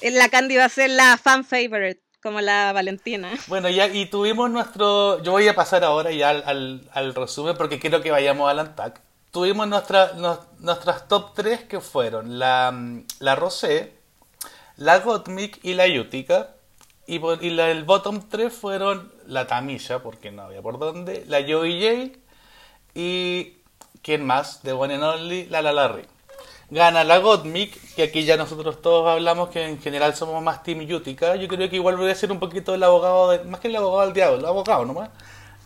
la 0.10 0.28
Candy 0.28 0.56
va 0.56 0.64
a 0.64 0.68
ser 0.68 0.90
la 0.90 1.16
fan 1.16 1.44
favorite, 1.44 2.00
como 2.20 2.40
la 2.40 2.72
Valentina. 2.72 3.30
Bueno, 3.46 3.68
ya, 3.68 3.86
y 3.86 4.06
tuvimos 4.06 4.50
nuestro... 4.50 5.22
Yo 5.22 5.30
voy 5.30 5.46
a 5.46 5.54
pasar 5.54 5.84
ahora 5.84 6.10
ya 6.10 6.30
al, 6.30 6.82
al, 6.92 7.14
resumen 7.14 7.56
porque 7.56 7.78
quiero 7.78 8.00
que 8.00 8.10
vayamos 8.10 8.50
al 8.50 8.58
Antac. 8.58 9.00
Tuvimos 9.30 9.68
nuestra, 9.68 10.10
nuestras 10.58 11.06
top 11.06 11.32
3 11.34 11.64
que 11.64 11.80
fueron 11.80 12.40
la, 12.40 12.74
la 13.20 13.36
Rosé, 13.36 13.92
la 14.76 14.98
Gottmik 14.98 15.60
y 15.62 15.74
la 15.74 15.86
Yutica 15.86 16.56
y, 17.10 17.60
el 17.60 17.84
bottom 17.84 18.22
3 18.28 18.52
fueron 18.52 19.12
la 19.26 19.46
Tamilla, 19.46 20.00
porque 20.00 20.30
no 20.30 20.42
había 20.42 20.62
por 20.62 20.78
dónde, 20.78 21.24
la 21.26 21.40
Joey 21.42 22.12
J 22.12 22.18
y 22.94 23.56
¿quién 24.02 24.24
más? 24.24 24.62
De 24.62 24.72
One 24.72 24.94
and 24.94 25.02
Only, 25.04 25.46
la 25.46 25.62
La 25.62 25.72
Larry. 25.72 26.04
Gana 26.70 27.02
la 27.02 27.18
Gottmik, 27.18 27.94
que 27.96 28.04
aquí 28.04 28.24
ya 28.24 28.36
nosotros 28.36 28.80
todos 28.80 29.08
hablamos 29.08 29.48
que 29.48 29.66
en 29.66 29.80
general 29.80 30.14
somos 30.14 30.40
más 30.40 30.62
Team 30.62 30.82
Yutica. 30.82 31.34
Yo 31.34 31.48
creo 31.48 31.68
que 31.68 31.74
igual 31.74 31.96
voy 31.96 32.12
a 32.12 32.14
ser 32.14 32.30
un 32.30 32.38
poquito 32.38 32.74
el 32.74 32.82
abogado, 32.84 33.30
de, 33.30 33.42
más 33.44 33.58
que 33.58 33.66
el 33.66 33.74
abogado 33.74 34.02
del 34.02 34.14
diablo, 34.14 34.38
el 34.38 34.46
abogado 34.46 34.84
nomás. 34.84 35.10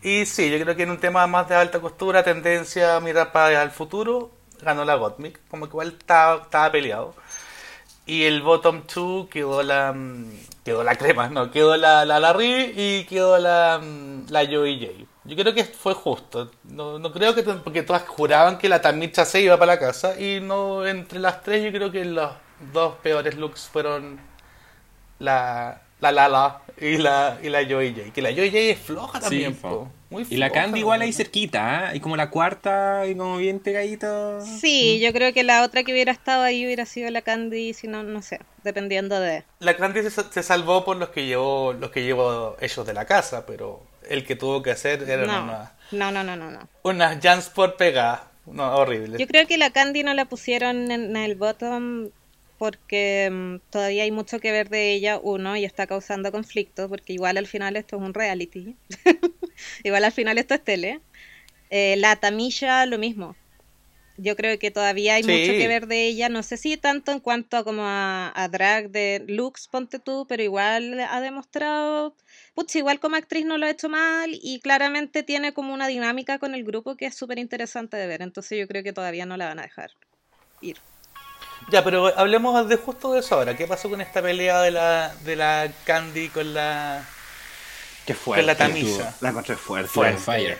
Y 0.03 0.25
sí, 0.25 0.51
yo 0.51 0.59
creo 0.59 0.75
que 0.75 0.85
en 0.85 0.91
un 0.91 1.01
tema 1.01 1.27
más 1.27 1.47
de 1.49 1.57
alta 1.57 1.79
costura, 1.81 2.23
tendencia 2.25 2.99
mirar 3.01 3.33
para 3.33 3.63
el 3.63 3.71
futuro, 3.71 4.31
ganó 4.63 4.87
la 4.87 4.95
Gottmik. 4.95 5.47
Como 5.49 5.67
que 5.67 5.73
igual 5.73 5.89
estaba 5.99 6.73
peleado. 6.73 7.15
Y 8.07 8.25
el 8.25 8.43
bottom 8.43 8.83
2 8.93 9.29
quedó 9.29 9.63
la 9.63 9.93
mm, 9.93 10.31
quedó 10.65 10.83
la 10.85 10.97
crema, 10.97 11.29
no, 11.29 11.51
quedó 11.51 11.77
la, 11.77 12.05
la 12.05 12.21
Larry 12.21 12.73
y 12.77 13.05
quedó 13.05 13.39
la, 13.39 13.81
mm, 13.83 14.27
la 14.31 14.47
Joey 14.47 14.79
J. 14.79 15.07
Yo 15.25 15.37
creo 15.37 15.55
que 15.55 15.65
fue 15.65 15.95
justo. 15.95 16.51
No, 16.65 16.99
no 16.99 17.13
creo 17.13 17.35
que 17.35 17.43
porque 17.43 17.83
todas 17.83 18.03
juraban 18.07 18.59
que 18.59 18.69
la 18.69 18.83
Tamicha 18.83 19.25
se 19.25 19.41
iba 19.41 19.59
para 19.59 19.75
la 19.75 19.79
casa 19.81 20.21
y 20.21 20.41
no 20.41 20.87
entre 20.87 21.19
las 21.19 21.43
tres 21.43 21.65
yo 21.65 21.73
creo 21.73 21.91
que 21.91 22.05
los 22.05 22.31
dos 22.73 22.97
peores 22.97 23.37
looks 23.37 23.69
fueron 23.69 24.21
la 25.19 25.84
la 26.01 26.13
Lala 26.13 26.61
y 26.81 26.97
la 26.97 27.39
y 27.43 27.49
la 27.49 27.65
Joey 27.65 27.95
J. 27.95 28.13
Que 28.13 28.23
la 28.23 28.31
Joey 28.31 28.51
J 28.51 28.59
es 28.59 28.79
floja 28.79 29.21
también, 29.21 29.57
y 30.29 30.37
la 30.37 30.51
Candy 30.51 30.81
igual 30.81 31.03
ahí 31.03 31.13
cerquita, 31.13 31.93
¿eh? 31.93 31.97
Y 31.97 32.01
como 32.01 32.17
la 32.17 32.31
cuarta 32.31 33.07
y 33.07 33.17
como 33.17 33.39
bien 33.39 33.59
pegadito. 33.59 34.41
Sí, 34.43 35.01
yo 35.01 35.13
creo 35.13 35.33
que 35.33 35.43
la 35.43 35.65
otra 35.65 35.83
que 35.83 35.93
hubiera 35.93 36.13
estado 36.13 36.43
ahí 36.43 36.65
hubiera 36.65 36.87
sido 36.87 37.11
la 37.11 37.23
Candy, 37.23 37.75
si 37.75 37.89
no, 37.89 38.03
no 38.03 38.23
sé, 38.23 38.41
dependiendo 38.63 39.19
de... 39.19 39.45
La 39.59 39.77
Candy 39.77 40.03
se, 40.11 40.43
salvó 40.43 40.85
por 40.85 40.97
los 40.97 41.09
que 41.09 41.27
llevó 41.27 41.73
los 41.73 41.91
que 41.91 42.05
llevó 42.05 42.57
ellos 42.61 42.87
de 42.87 42.95
la 42.95 43.07
casa, 43.07 43.45
pero 43.47 43.83
el 44.09 44.25
que 44.25 44.37
tuvo 44.37 44.63
que 44.63 44.71
hacer 44.71 45.03
era 45.03 45.27
no. 45.27 45.43
una... 45.45 45.73
No, 45.91 46.13
no, 46.13 46.23
no, 46.23 46.37
no, 46.37 46.51
no. 46.51 46.69
Unas 46.83 47.21
Jansport 47.21 47.77
pegadas. 47.77 48.21
No, 48.47 48.77
horrible. 48.77 49.19
Yo 49.19 49.27
creo 49.27 49.47
que 49.47 49.57
la 49.57 49.71
Candy 49.71 50.03
no 50.03 50.13
la 50.13 50.27
pusieron 50.27 50.91
en 50.91 51.17
el 51.17 51.35
bottom 51.35 52.11
porque 52.59 53.29
mm, 53.31 53.71
todavía 53.71 54.05
hay 54.05 54.11
mucho 54.11 54.41
que 54.41 54.53
ver 54.53 54.69
de 54.69 54.93
ella, 54.93 55.19
uno, 55.23 55.57
y 55.57 55.65
está 55.65 55.87
causando 55.87 56.33
conflictos, 56.33 56.89
porque 56.89 57.13
igual 57.13 57.37
al 57.37 57.47
final 57.47 57.77
esto 57.77 57.97
es 57.97 58.03
un 58.03 58.15
reality. 58.15 58.77
igual 59.85 60.05
al 60.05 60.13
final 60.13 60.39
esto 60.39 60.55
es 60.55 60.65
tele. 60.65 61.01
Eh, 61.71 61.97
la 61.99 62.17
Tamilla, 62.17 62.87
lo 62.87 62.99
mismo. 62.99 63.37
Yo 64.17 64.37
creo 64.37 64.61
que 64.61 64.71
todavía 64.71 65.15
hay 65.15 65.25
mucho 65.25 65.53
que 65.59 65.67
ver 65.67 65.89
de 65.89 66.07
ella, 66.07 66.29
no 66.29 66.45
sé 66.45 66.57
si 66.57 66.77
tanto 66.77 67.11
en 67.11 67.19
cuanto 67.19 67.57
a 67.57 67.65
como 67.65 67.83
a, 67.85 68.49
drag 68.49 68.91
de 68.91 69.25
looks, 69.27 69.67
ponte 69.67 69.99
tú, 69.99 70.25
pero 70.29 70.41
igual 70.41 71.01
ha 71.01 71.21
demostrado, 71.21 72.15
putz, 72.55 72.77
igual 72.77 73.01
como 73.01 73.17
actriz 73.17 73.45
no 73.45 73.59
lo 73.59 73.67
ha 73.67 73.71
hecho 73.71 73.89
mal 73.89 74.31
y 74.33 74.61
claramente 74.61 75.25
tiene 75.25 75.53
como 75.53 75.75
una 75.75 75.89
dinámica 75.89 76.39
con 76.39 76.55
el 76.55 76.63
grupo 76.63 76.97
que 76.97 77.07
es 77.07 77.17
súper 77.17 77.41
interesante 77.41 77.97
de 77.97 78.07
ver, 78.07 78.23
entonces 78.23 78.57
yo 78.57 78.69
creo 78.69 78.85
que 78.85 78.93
todavía 78.93 79.27
no 79.27 79.37
la 79.37 79.49
van 79.49 79.59
a 79.59 79.63
dejar 79.63 79.91
ir. 80.61 80.79
Ya, 81.71 81.83
pero 81.83 82.12
hablemos 82.19 82.69
de 82.69 82.77
justo 82.77 83.12
de 83.12 83.21
eso 83.21 83.37
ahora. 83.37 83.57
¿Qué 83.57 83.67
pasó 83.67 83.89
con 83.89 84.01
esta 84.01 84.21
pelea 84.21 84.61
de 84.61 84.71
la, 84.71 85.15
de 85.25 85.37
la 85.37 85.71
Candy 85.85 86.29
con 86.29 86.55
la. 86.55 87.05
Qué 88.07 88.15
fuerte. 88.15 88.43
Con 88.43 88.47
la 88.47 88.57
tamisa. 88.57 89.15
La 89.21 89.31
encontré 89.31 89.57
fuerte. 89.57 89.89
Fire. 89.89 90.19
Fire. 90.19 90.59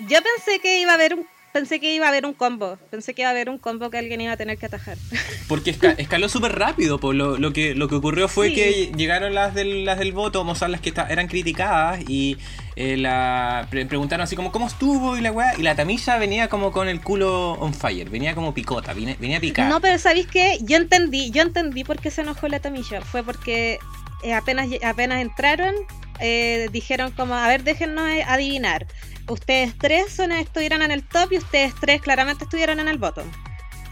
Yo 0.00 0.18
pensé 0.22 0.60
que 0.60 0.80
iba 0.80 0.92
a 0.92 0.94
haber 0.94 1.14
un 1.14 1.26
pensé 1.52 1.80
que 1.80 1.94
iba 1.94 2.06
a 2.06 2.08
haber 2.08 2.26
un 2.26 2.34
combo. 2.34 2.78
Pensé 2.90 3.14
que 3.14 3.22
iba 3.22 3.28
a 3.28 3.32
haber 3.32 3.48
un 3.48 3.58
combo 3.58 3.90
que 3.90 3.98
alguien 3.98 4.20
iba 4.20 4.32
a 4.32 4.36
tener 4.36 4.58
que 4.58 4.66
atajar. 4.66 4.98
Porque 5.48 5.70
escaló 5.70 6.28
súper 6.28 6.58
rápido. 6.58 6.98
Pues 6.98 7.16
lo, 7.16 7.38
lo, 7.38 7.52
que, 7.52 7.74
lo 7.74 7.88
que 7.88 7.94
ocurrió 7.94 8.28
fue 8.28 8.52
que 8.52 8.92
llegaron 8.96 9.34
las 9.34 9.54
del, 9.54 9.84
las 9.84 9.98
del 9.98 10.12
voto, 10.12 10.40
vamos 10.40 10.62
a 10.62 10.68
las 10.68 10.80
que 10.80 10.92
eran 11.08 11.28
criticadas 11.28 12.00
y 12.08 12.36
eh, 12.76 12.96
la 12.98 13.66
preguntaron 13.70 14.22
así 14.22 14.36
como, 14.36 14.52
¿cómo 14.52 14.66
estuvo? 14.66 15.16
Y 15.16 15.22
la 15.22 15.32
weá. 15.32 15.54
Y 15.58 15.62
la 15.62 15.74
tamilla 15.74 16.18
venía 16.18 16.48
como 16.48 16.72
con 16.72 16.88
el 16.88 17.00
culo 17.00 17.52
on 17.52 17.72
fire. 17.72 18.10
Venía 18.10 18.34
como 18.34 18.52
picota, 18.52 18.92
venía, 18.92 19.16
venía 19.18 19.40
picada. 19.40 19.68
No, 19.68 19.80
pero 19.80 19.98
¿sabéis 19.98 20.26
qué? 20.26 20.58
Yo 20.62 20.76
entendí, 20.76 21.30
yo 21.30 21.42
entendí 21.42 21.84
por 21.84 21.98
qué 21.98 22.10
se 22.10 22.20
enojó 22.20 22.48
la 22.48 22.60
tamilla. 22.60 23.00
Fue 23.00 23.22
porque 23.22 23.78
eh, 24.22 24.34
apenas, 24.34 24.68
apenas 24.84 25.22
entraron, 25.22 25.74
eh, 26.20 26.68
dijeron 26.70 27.12
como, 27.12 27.34
a 27.34 27.48
ver, 27.48 27.62
déjennos 27.62 28.04
adivinar 28.26 28.86
ustedes 29.28 29.76
tres 29.78 30.12
son, 30.14 30.32
estuvieron 30.32 30.82
en 30.82 30.90
el 30.90 31.06
top 31.06 31.32
y 31.32 31.38
ustedes 31.38 31.74
tres 31.80 32.00
claramente 32.00 32.44
estuvieron 32.44 32.80
en 32.80 32.88
el 32.88 32.98
bottom. 32.98 33.30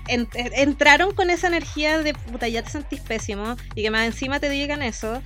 entraron 0.06 1.14
con 1.14 1.30
esa 1.30 1.46
energía 1.46 1.98
de 1.98 2.14
puta, 2.14 2.48
ya 2.48 2.62
te 2.62 2.70
sentís 2.70 3.00
pésimo 3.00 3.56
y 3.74 3.82
que 3.82 3.90
más 3.90 4.06
encima 4.06 4.40
te 4.40 4.48
digan 4.48 4.82
eso. 4.82 5.22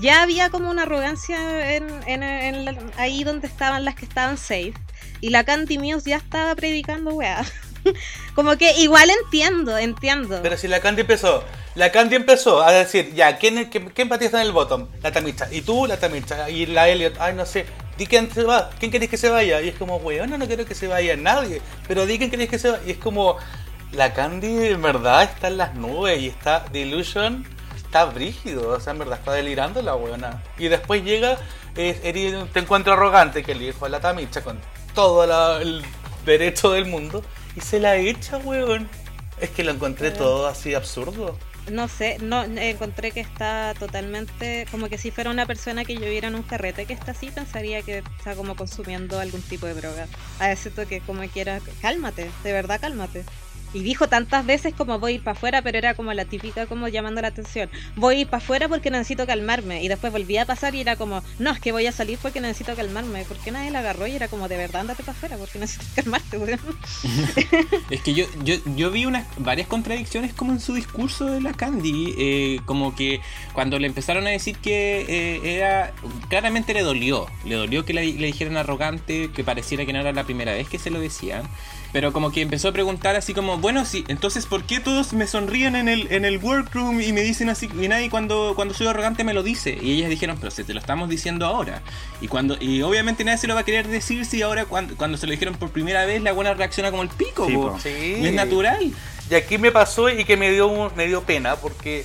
Ya 0.00 0.22
había 0.22 0.50
como 0.50 0.70
una 0.70 0.82
arrogancia 0.82 1.36
ahí 2.96 3.24
donde 3.24 3.48
estaban 3.48 3.84
las 3.84 3.96
que 3.96 4.04
estaban 4.04 4.38
safe. 4.38 4.74
Y 5.20 5.30
la 5.30 5.44
Candy 5.44 5.78
Muse 5.78 6.10
ya 6.10 6.16
estaba 6.16 6.54
predicando, 6.54 7.10
weá. 7.10 7.44
como 8.34 8.56
que 8.56 8.78
igual 8.78 9.10
entiendo, 9.24 9.76
entiendo. 9.78 10.40
Pero 10.42 10.56
si 10.56 10.68
la 10.68 10.80
Candy 10.80 11.02
empezó, 11.02 11.44
la 11.74 11.90
Candy 11.92 12.16
empezó 12.16 12.62
a 12.62 12.72
decir, 12.72 13.12
ya, 13.14 13.36
¿quién, 13.38 13.64
quién, 13.66 13.90
quién 13.90 14.12
está 14.12 14.40
en 14.40 14.46
el 14.46 14.52
bottom? 14.52 14.88
La 15.02 15.12
Tamicha. 15.12 15.48
Y 15.50 15.62
tú, 15.62 15.86
la 15.86 15.98
Tamicha. 15.98 16.48
Y 16.48 16.66
la 16.66 16.88
Elliot, 16.88 17.16
ay, 17.18 17.34
no 17.34 17.46
sé. 17.46 17.66
Di 18.00 18.06
quién 18.06 18.32
se 18.32 18.44
va, 18.44 18.70
quién 18.78 18.90
querés 18.90 19.10
que 19.10 19.18
se 19.18 19.28
vaya. 19.28 19.60
Y 19.60 19.68
es 19.68 19.74
como, 19.76 19.96
weón, 19.98 20.30
no, 20.30 20.38
no 20.38 20.46
quiero 20.46 20.64
que 20.64 20.74
se 20.74 20.88
vaya 20.88 21.14
nadie. 21.18 21.60
Pero 21.86 22.06
di 22.06 22.16
quién 22.16 22.30
querés 22.30 22.48
que 22.48 22.58
se 22.58 22.70
vaya. 22.70 22.82
Y 22.86 22.92
es 22.92 22.96
como, 22.96 23.36
la 23.92 24.14
Candy 24.14 24.68
en 24.68 24.80
verdad 24.80 25.22
está 25.24 25.48
en 25.48 25.58
las 25.58 25.74
nubes 25.74 26.18
y 26.18 26.28
está 26.28 26.64
Delusion, 26.72 27.44
está 27.76 28.06
brígido. 28.06 28.70
O 28.70 28.80
sea, 28.80 28.94
en 28.94 29.00
verdad 29.00 29.18
está 29.18 29.32
delirando 29.32 29.82
la 29.82 29.94
weona. 29.96 30.42
Y 30.58 30.68
después 30.68 31.04
llega, 31.04 31.36
eri- 31.76 32.48
te 32.52 32.60
encuentro 32.60 32.94
arrogante, 32.94 33.42
que 33.42 33.52
el 33.52 33.60
hijo 33.60 33.84
de 33.84 33.90
la 33.90 34.00
Tamicha 34.00 34.42
con 34.42 34.58
todo 34.94 35.26
la- 35.26 35.58
el 35.60 35.84
derecho 36.24 36.70
del 36.70 36.86
mundo. 36.86 37.22
Y 37.54 37.60
se 37.60 37.80
la 37.80 37.96
echa, 37.96 38.38
weón. 38.38 38.88
Es 39.38 39.50
que 39.50 39.62
lo 39.62 39.72
encontré 39.72 40.10
todo 40.10 40.46
así 40.46 40.72
absurdo. 40.74 41.36
No 41.70 41.86
sé, 41.88 42.18
no 42.20 42.42
encontré 42.42 43.12
que 43.12 43.20
está 43.20 43.74
totalmente 43.78 44.66
como 44.70 44.88
que 44.88 44.98
si 44.98 45.10
fuera 45.10 45.30
una 45.30 45.46
persona 45.46 45.84
que 45.84 45.94
yo 45.94 46.00
viera 46.00 46.28
en 46.28 46.34
un 46.34 46.42
carrete 46.42 46.84
que 46.84 46.92
está 46.92 47.12
así, 47.12 47.30
pensaría 47.30 47.82
que 47.82 47.98
está 48.18 48.34
como 48.34 48.56
consumiendo 48.56 49.20
algún 49.20 49.42
tipo 49.42 49.66
de 49.66 49.74
droga. 49.74 50.08
A 50.40 50.50
ese 50.50 50.70
toque, 50.70 51.00
como 51.00 51.22
quiera, 51.28 51.60
cálmate, 51.80 52.30
de 52.42 52.52
verdad 52.52 52.80
cálmate. 52.80 53.24
Y 53.72 53.82
dijo 53.82 54.08
tantas 54.08 54.44
veces 54.46 54.74
como 54.74 54.98
voy 54.98 55.12
a 55.12 55.14
ir 55.16 55.22
para 55.22 55.36
afuera, 55.36 55.62
pero 55.62 55.78
era 55.78 55.94
como 55.94 56.12
la 56.12 56.24
típica 56.24 56.66
como 56.66 56.88
llamando 56.88 57.22
la 57.22 57.28
atención. 57.28 57.70
Voy 57.96 58.16
a 58.16 58.18
ir 58.20 58.26
para 58.26 58.42
afuera 58.42 58.68
porque 58.68 58.90
necesito 58.90 59.26
calmarme. 59.26 59.82
Y 59.82 59.88
después 59.88 60.12
volvía 60.12 60.42
a 60.42 60.46
pasar 60.46 60.74
y 60.74 60.80
era 60.80 60.96
como, 60.96 61.22
no, 61.38 61.50
es 61.50 61.60
que 61.60 61.72
voy 61.72 61.86
a 61.86 61.92
salir 61.92 62.18
porque 62.20 62.40
necesito 62.40 62.74
calmarme. 62.74 63.24
¿Por 63.24 63.36
qué 63.38 63.50
nadie 63.50 63.70
la 63.70 63.80
agarró? 63.80 64.06
Y 64.06 64.16
era 64.16 64.28
como, 64.28 64.48
de 64.48 64.56
verdad, 64.56 64.82
andate 64.82 65.02
para 65.02 65.16
afuera 65.16 65.36
porque 65.36 65.58
necesitas 65.58 65.88
calmarte, 65.94 66.38
weón. 66.38 66.60
Es 67.90 68.02
que 68.02 68.14
yo, 68.14 68.26
yo, 68.44 68.56
yo 68.76 68.90
vi 68.90 69.06
unas 69.06 69.26
varias 69.38 69.66
contradicciones 69.68 70.32
como 70.32 70.52
en 70.52 70.60
su 70.60 70.74
discurso 70.74 71.26
de 71.26 71.40
la 71.40 71.52
Candy, 71.52 72.14
eh, 72.18 72.60
como 72.64 72.94
que 72.94 73.20
cuando 73.52 73.78
le 73.78 73.86
empezaron 73.86 74.26
a 74.26 74.30
decir 74.30 74.56
que 74.58 75.04
eh, 75.08 75.56
era, 75.56 75.92
claramente 76.28 76.74
le 76.74 76.82
dolió, 76.82 77.26
le 77.44 77.56
dolió 77.56 77.84
que 77.84 77.92
le, 77.92 78.12
le 78.12 78.26
dijeran 78.26 78.56
arrogante, 78.56 79.30
que 79.30 79.44
pareciera 79.44 79.84
que 79.86 79.92
no 79.92 80.00
era 80.00 80.12
la 80.12 80.24
primera 80.24 80.52
vez 80.52 80.68
que 80.68 80.78
se 80.78 80.90
lo 80.90 81.00
decían, 81.00 81.48
pero 81.92 82.12
como 82.12 82.30
que 82.30 82.42
empezó 82.42 82.68
a 82.68 82.72
preguntar 82.72 83.16
así 83.16 83.34
como, 83.34 83.58
bueno, 83.58 83.84
sí, 83.84 84.04
entonces 84.08 84.46
¿por 84.46 84.64
qué 84.64 84.80
todos 84.80 85.12
me 85.12 85.26
sonríen 85.26 85.76
en 85.76 85.88
el, 85.88 86.10
en 86.12 86.24
el 86.24 86.38
workroom 86.38 87.00
y 87.00 87.12
me 87.12 87.22
dicen 87.22 87.48
así, 87.48 87.68
y 87.80 87.88
nadie 87.88 88.10
cuando, 88.10 88.52
cuando 88.54 88.74
soy 88.74 88.86
arrogante 88.86 89.24
me 89.24 89.34
lo 89.34 89.42
dice? 89.42 89.78
Y 89.80 89.92
ellas 89.92 90.10
dijeron, 90.10 90.36
pero 90.38 90.50
si 90.50 90.64
te 90.64 90.72
lo 90.72 90.80
estamos 90.80 91.08
diciendo 91.08 91.46
ahora. 91.46 91.82
Y 92.20 92.28
cuando 92.28 92.56
y 92.60 92.82
obviamente 92.82 93.24
nadie 93.24 93.38
se 93.38 93.46
lo 93.46 93.54
va 93.54 93.60
a 93.60 93.64
querer 93.64 93.88
decir 93.88 94.24
si 94.24 94.42
ahora 94.42 94.66
cuando, 94.66 94.96
cuando 94.96 95.18
se 95.18 95.26
lo 95.26 95.32
dijeron 95.32 95.54
por 95.54 95.70
primera 95.70 96.04
vez 96.04 96.22
la 96.22 96.32
buena 96.32 96.54
reacciona 96.54 96.90
como 96.90 97.02
el 97.02 97.08
pico. 97.08 97.46
Sí, 97.46 97.54
po. 97.54 97.72
po. 97.72 97.80
Sí. 97.80 98.16
Y 98.20 98.26
es 98.26 98.34
natural. 98.34 98.92
Y 99.30 99.34
aquí 99.34 99.58
me 99.58 99.70
pasó 99.70 100.10
y 100.10 100.24
que 100.24 100.36
me 100.36 100.50
dio, 100.50 100.92
me 100.96 101.06
dio 101.06 101.22
pena 101.22 101.56
porque 101.56 102.04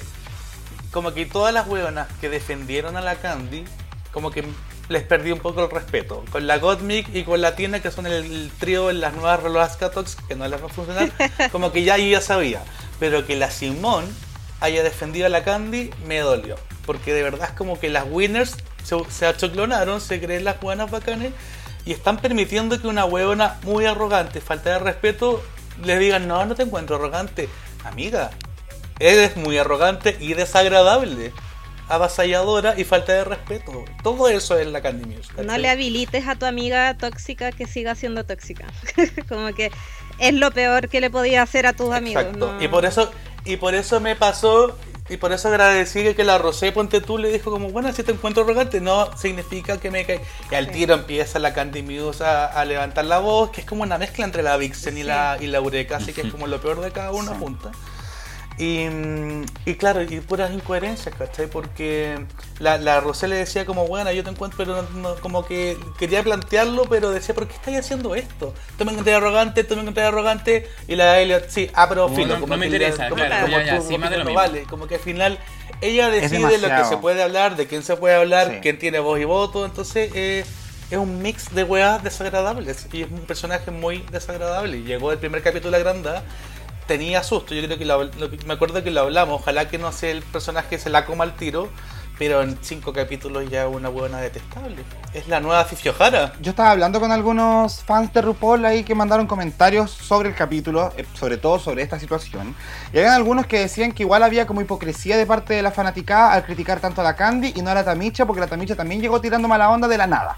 como 0.91 1.13
que 1.13 1.25
todas 1.25 1.53
las 1.53 1.67
hueonas 1.67 2.07
que 2.21 2.29
defendieron 2.29 2.95
a 2.95 3.01
la 3.01 3.15
Candy, 3.15 3.65
como 4.13 4.31
que 4.31 4.45
les 4.89 5.03
perdí 5.03 5.31
un 5.31 5.39
poco 5.39 5.63
el 5.63 5.71
respeto. 5.71 6.23
Con 6.31 6.47
la 6.47 6.57
Gottmik 6.57 7.13
y 7.13 7.23
con 7.23 7.41
la 7.41 7.55
Tina, 7.55 7.81
que 7.81 7.91
son 7.91 8.05
el, 8.05 8.13
el 8.13 8.51
trío 8.59 8.89
en 8.89 9.01
las 9.01 9.13
nuevas 9.13 9.41
Rolas 9.41 9.77
Catox, 9.77 10.15
que 10.27 10.35
no 10.35 10.47
les 10.47 10.61
va 10.61 10.67
a 10.67 10.69
funcionar, 10.69 11.11
como 11.51 11.71
que 11.71 11.83
ya 11.83 11.97
yo 11.97 12.05
ya 12.05 12.21
sabía. 12.21 12.63
Pero 12.99 13.25
que 13.25 13.35
la 13.35 13.51
Simón 13.51 14.05
haya 14.59 14.83
defendido 14.83 15.25
a 15.25 15.29
la 15.29 15.43
Candy 15.43 15.91
me 16.05 16.19
dolió. 16.19 16.55
Porque 16.85 17.13
de 17.13 17.23
verdad 17.23 17.49
es 17.49 17.55
como 17.55 17.79
que 17.79 17.89
las 17.89 18.05
winners 18.09 18.57
se, 18.83 18.97
se 19.09 19.25
achoclonaron, 19.25 19.99
se 20.01 20.21
creen 20.21 20.43
las 20.43 20.59
buenas 20.59 20.91
bacanes 20.91 21.33
y 21.85 21.91
están 21.91 22.17
permitiendo 22.17 22.81
que 22.81 22.87
una 22.87 23.05
huevona 23.05 23.59
muy 23.63 23.85
arrogante, 23.85 24.41
falta 24.41 24.71
de 24.71 24.79
respeto, 24.79 25.43
les 25.83 25.99
digan, 25.99 26.27
no, 26.27 26.45
no 26.45 26.55
te 26.55 26.63
encuentro 26.63 26.95
arrogante. 26.95 27.47
Amiga, 27.83 28.31
eres 28.99 29.37
muy 29.37 29.57
arrogante 29.57 30.17
y 30.19 30.33
desagradable, 30.33 31.31
avasalladora 31.89 32.73
y 32.77 32.83
falta 32.83 33.13
de 33.13 33.23
respeto. 33.23 33.85
Todo 34.03 34.27
eso 34.29 34.57
es 34.57 34.67
la 34.67 34.81
Candy 34.81 35.05
Muse. 35.05 35.31
No 35.43 35.57
le 35.57 35.69
habilites 35.69 36.27
a 36.27 36.35
tu 36.35 36.45
amiga 36.45 36.95
tóxica 36.97 37.51
que 37.51 37.67
siga 37.67 37.95
siendo 37.95 38.23
tóxica. 38.25 38.65
como 39.29 39.53
que 39.53 39.71
es 40.19 40.33
lo 40.33 40.51
peor 40.51 40.89
que 40.89 41.01
le 41.01 41.09
podía 41.09 41.41
hacer 41.41 41.65
a 41.67 41.73
tus 41.73 41.93
amigos. 41.93 42.23
Exacto. 42.23 42.53
no- 42.53 42.61
Y 42.63 42.67
por 42.67 42.85
eso, 42.85 43.11
y 43.45 43.57
por 43.57 43.75
eso 43.75 43.99
me 43.99 44.15
pasó, 44.15 44.77
y 45.07 45.17
por 45.17 45.31
eso 45.33 45.49
agradecí 45.49 46.13
que 46.15 46.23
la 46.23 46.37
Rosé 46.39 46.71
Ponte 46.71 46.99
tú 47.01 47.17
le 47.19 47.31
dijo 47.31 47.51
como, 47.51 47.69
bueno, 47.69 47.93
si 47.93 48.01
te 48.01 48.11
encuentro 48.11 48.43
arrogante, 48.43 48.81
no 48.81 49.15
significa 49.17 49.77
que 49.79 49.91
me 49.91 50.03
cae. 50.05 50.19
Y 50.51 50.55
al 50.55 50.65
Sí. 50.67 50.71
tiro 50.71 50.95
empieza 50.95 51.37
la 51.37 51.53
Candy 51.53 51.83
Muse 51.83 52.23
a, 52.23 52.45
a 52.45 52.65
levantar 52.65 53.05
la 53.05 53.19
voz, 53.19 53.51
que 53.51 53.61
es 53.61 53.67
como 53.67 53.83
una 53.83 53.97
mezcla 53.99 54.25
entre 54.25 54.41
la 54.41 54.57
Vixen 54.57 54.97
y 54.97 55.03
la, 55.03 55.37
y 55.39 55.45
la 55.47 55.59
Eureka, 55.59 55.97
así 55.97 56.11
que 56.13 56.21
es 56.21 56.27
como 56.31 56.47
lo 56.47 56.59
peor 56.59 56.81
de 56.81 56.91
cada 56.91 57.11
una 57.11 57.33
Sí. 57.33 57.37
junta. 57.39 57.71
Y, 58.57 58.87
y 59.65 59.75
claro, 59.75 60.01
y 60.01 60.21
puras 60.21 60.49
incoherencias, 60.51 61.13
¿cachai? 61.15 61.47
Porque 61.47 62.17
la, 62.59 62.77
la 62.77 63.01
Rosé 63.01 63.27
le 63.27 63.35
decía 63.35 63.65
como, 63.65 63.85
bueno, 63.85 64.09
yo 64.13 64.23
te 64.23 64.29
encuentro, 64.29 64.57
pero 64.57 64.81
no- 64.81 64.89
no- 65.01 65.15
como 65.19 65.45
que 65.45 65.77
quería 65.99 66.23
plantearlo, 66.23 66.83
pero 66.89 67.11
decía, 67.11 67.35
¿por 67.35 67.47
qué 67.49 67.55
estáis 67.55 67.79
haciendo 67.79 68.15
esto? 68.15 68.53
Tú 68.77 68.85
me 68.85 68.93
encontré 68.93 69.13
arrogante, 69.13 69.65
tú 69.65 69.75
me 69.75 69.81
encontré 69.81 70.03
arrogante, 70.03 70.69
y 70.87 70.95
la 70.95 71.19
Elliot, 71.19 71.49
sí, 71.49 71.69
ah, 71.73 71.89
pero 71.89 72.07
No, 72.07 72.15
filo, 72.15 72.35
no- 72.35 72.41
como 72.41 72.53
no 72.53 72.57
me 72.57 72.69
que 72.69 72.75
interesa, 72.77 73.09
como, 73.09 73.25
claro, 73.25 73.45
como 73.45 73.57
ya, 73.59 73.65
ya, 73.65 73.77
tu 73.79 73.87
sí, 73.87 73.97
más 73.97 74.09
de 74.09 74.15
opinión 74.15 74.19
lo 74.19 74.23
no 74.23 74.25
mismo. 74.29 74.35
vale, 74.39 74.63
como 74.69 74.87
que 74.87 74.95
al 74.95 75.01
final 75.01 75.37
ella 75.81 76.09
decide 76.09 76.57
lo 76.57 76.69
que 76.69 76.85
se 76.85 76.95
puede 76.97 77.21
hablar, 77.23 77.57
de 77.57 77.67
quién 77.67 77.83
se 77.83 77.97
puede 77.97 78.15
hablar, 78.15 78.47
Sí. 78.49 78.57
quién 78.61 78.79
tiene 78.79 78.99
voz 78.99 79.19
y 79.19 79.25
voto, 79.25 79.65
entonces 79.65 80.11
eh, 80.15 80.45
es 80.91 80.97
un 80.97 81.21
mix 81.21 81.53
de 81.53 81.65
weas 81.65 82.01
desagradables, 82.05 82.87
y 82.93 83.01
es 83.01 83.11
un 83.11 83.19
personaje 83.25 83.69
muy 83.71 84.05
desagradable, 84.13 84.77
y 84.77 84.83
llegó 84.83 85.11
el 85.11 85.17
primer 85.17 85.41
capítulo 85.43 85.71
de 85.77 85.83
la 85.83 85.91
granda 85.91 86.23
tenía 86.87 87.23
susto. 87.23 87.53
Yo 87.55 87.63
creo 87.65 87.77
que 87.77 87.85
lo- 87.85 88.09
me 88.45 88.53
acuerdo 88.53 88.83
que 88.83 88.91
lo 88.91 89.01
hablamos. 89.01 89.41
Ojalá 89.41 89.67
que 89.67 89.77
no 89.77 89.91
sea 89.91 90.11
el 90.11 90.21
personaje 90.21 90.77
se 90.79 90.89
la 90.89 91.05
coma 91.05 91.23
al 91.23 91.35
tiro. 91.35 91.69
Pero 92.17 92.41
en 92.41 92.57
cinco 92.61 92.93
capítulos 92.93 93.49
ya 93.49 93.67
una 93.67 93.89
buena 93.89 94.21
detestable. 94.21 94.77
Es 95.13 95.27
la 95.27 95.41
nueva 95.41 95.65
Fifi 95.65 95.89
O'Hara. 95.89 96.31
Yo 96.39 96.51
estaba 96.51 96.71
hablando 96.71 97.01
con 97.01 97.11
algunos 97.11 97.83
fans 97.83 98.13
de 98.13 98.21
RuPaul 98.21 98.63
ahí 98.63 98.85
que 98.85 98.95
mandaron 98.95 99.27
comentarios 99.27 99.91
sobre 99.91 100.29
el 100.29 100.35
capítulo, 100.35 100.93
eh, 100.95 101.05
sobre 101.13 101.35
todo 101.35 101.59
sobre 101.59 101.81
esta 101.83 101.99
situación. 101.99 102.55
Y 102.93 102.99
algunos 102.99 103.47
que 103.47 103.59
decían 103.59 103.91
que 103.91 104.03
igual 104.03 104.23
había 104.23 104.47
como 104.47 104.61
hipocresía 104.61 105.17
de 105.17 105.25
parte 105.25 105.55
de 105.55 105.61
la 105.61 105.71
fanaticada 105.71 106.31
al 106.31 106.45
criticar 106.45 106.79
tanto 106.79 107.01
a 107.01 107.03
la 107.03 107.17
Candy 107.17 107.51
y 107.53 107.61
no 107.61 107.71
a 107.71 107.73
la 107.73 107.83
Tamicha, 107.83 108.25
porque 108.25 108.39
la 108.39 108.47
Tamicha 108.47 108.77
también 108.77 109.01
llegó 109.01 109.19
tirando 109.19 109.49
mala 109.49 109.69
onda 109.69 109.89
de 109.89 109.97
la 109.97 110.07
nada. 110.07 110.37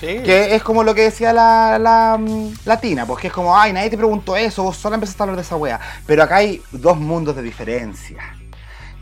Que 0.00 0.54
es 0.54 0.62
como 0.62 0.82
lo 0.82 0.94
que 0.94 1.02
decía 1.02 1.32
la, 1.32 1.78
la, 1.78 2.16
mm, 2.18 2.54
la 2.64 2.80
Tina, 2.80 3.06
pues 3.06 3.24
es 3.24 3.32
como, 3.32 3.56
ay, 3.56 3.72
nadie 3.72 3.90
te 3.90 3.96
preguntó 3.96 4.36
eso, 4.36 4.62
vos 4.62 4.76
solo 4.76 4.94
empezaste 4.94 5.22
a 5.22 5.24
hablar 5.24 5.36
de 5.36 5.42
esa 5.42 5.56
wea. 5.56 5.80
Pero 6.06 6.22
acá 6.22 6.36
hay 6.36 6.62
dos 6.72 6.98
mundos 6.98 7.36
de 7.36 7.42
diferencia. 7.42 8.36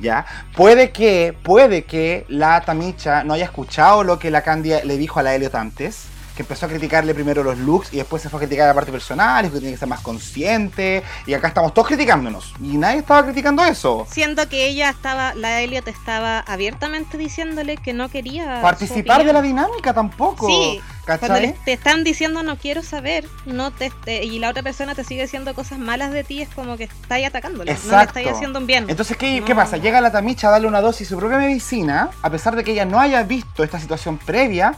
¿Ya? 0.00 0.24
Puede 0.54 0.92
que, 0.92 1.36
puede 1.42 1.82
que 1.84 2.24
la 2.28 2.60
Tamicha 2.60 3.24
no 3.24 3.34
haya 3.34 3.46
escuchado 3.46 4.04
lo 4.04 4.18
que 4.20 4.30
la 4.30 4.42
Candy 4.42 4.72
le 4.84 4.96
dijo 4.96 5.18
a 5.18 5.24
la 5.24 5.34
Elliot 5.34 5.54
antes, 5.56 6.04
que 6.38 6.42
empezó 6.44 6.66
a 6.66 6.68
criticarle 6.68 7.14
primero 7.14 7.42
los 7.42 7.58
looks 7.58 7.92
y 7.92 7.96
después 7.96 8.22
se 8.22 8.28
fue 8.28 8.38
a 8.38 8.42
criticar 8.42 8.68
la 8.68 8.74
parte 8.74 8.92
personal, 8.92 9.50
que 9.50 9.58
tiene 9.58 9.72
que 9.72 9.76
ser 9.76 9.88
más 9.88 9.98
consciente, 10.02 11.02
y 11.26 11.34
acá 11.34 11.48
estamos 11.48 11.74
todos 11.74 11.88
criticándonos, 11.88 12.54
y 12.62 12.76
nadie 12.78 12.98
estaba 12.98 13.24
criticando 13.24 13.64
eso. 13.64 14.06
Siendo 14.08 14.48
que 14.48 14.68
ella 14.68 14.88
estaba, 14.90 15.34
la 15.34 15.60
Elliot 15.62 15.88
estaba 15.88 16.38
abiertamente 16.38 17.18
diciéndole 17.18 17.76
que 17.76 17.92
no 17.92 18.08
quería 18.08 18.60
Participar 18.62 19.24
de 19.24 19.32
la 19.32 19.42
dinámica 19.42 19.92
tampoco. 19.92 20.46
Sí, 20.46 20.80
cuando 21.04 21.40
te 21.64 21.72
están 21.72 22.04
diciendo 22.04 22.44
no 22.44 22.56
quiero 22.56 22.84
saber, 22.84 23.26
no 23.44 23.72
te, 23.72 23.90
te- 24.04 24.22
y 24.24 24.38
la 24.38 24.50
otra 24.50 24.62
persona 24.62 24.94
te 24.94 25.02
sigue 25.02 25.22
diciendo 25.22 25.54
cosas 25.56 25.80
malas 25.80 26.12
de 26.12 26.22
ti, 26.22 26.40
es 26.42 26.48
como 26.50 26.76
que 26.76 26.84
estáis 26.84 27.26
atacándola, 27.26 27.72
no 27.72 27.78
le 27.78 27.84
Exacto. 27.84 28.16
estáis 28.20 28.28
haciendo 28.36 28.60
un 28.60 28.68
bien. 28.68 28.84
Entonces, 28.88 29.16
¿qué, 29.16 29.40
No. 29.40 29.44
¿qué 29.46 29.56
pasa? 29.56 29.76
Llega 29.78 30.00
la 30.00 30.12
Tamicha 30.12 30.46
a 30.46 30.50
darle 30.52 30.68
una 30.68 30.80
dosis 30.80 31.08
de 31.08 31.14
su 31.16 31.18
propia 31.18 31.38
medicina, 31.38 32.10
a 32.22 32.30
pesar 32.30 32.54
de 32.54 32.62
que 32.62 32.70
ella 32.70 32.84
no 32.84 33.00
haya 33.00 33.24
visto 33.24 33.64
esta 33.64 33.80
situación 33.80 34.18
previa. 34.18 34.74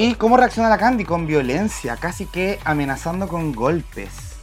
¿Y 0.00 0.14
cómo 0.14 0.36
reacciona 0.36 0.68
la 0.68 0.78
Candy? 0.78 1.04
Con 1.04 1.26
violencia, 1.26 1.96
casi 1.96 2.26
que 2.26 2.60
amenazando 2.64 3.26
con 3.26 3.52
golpes. 3.52 4.36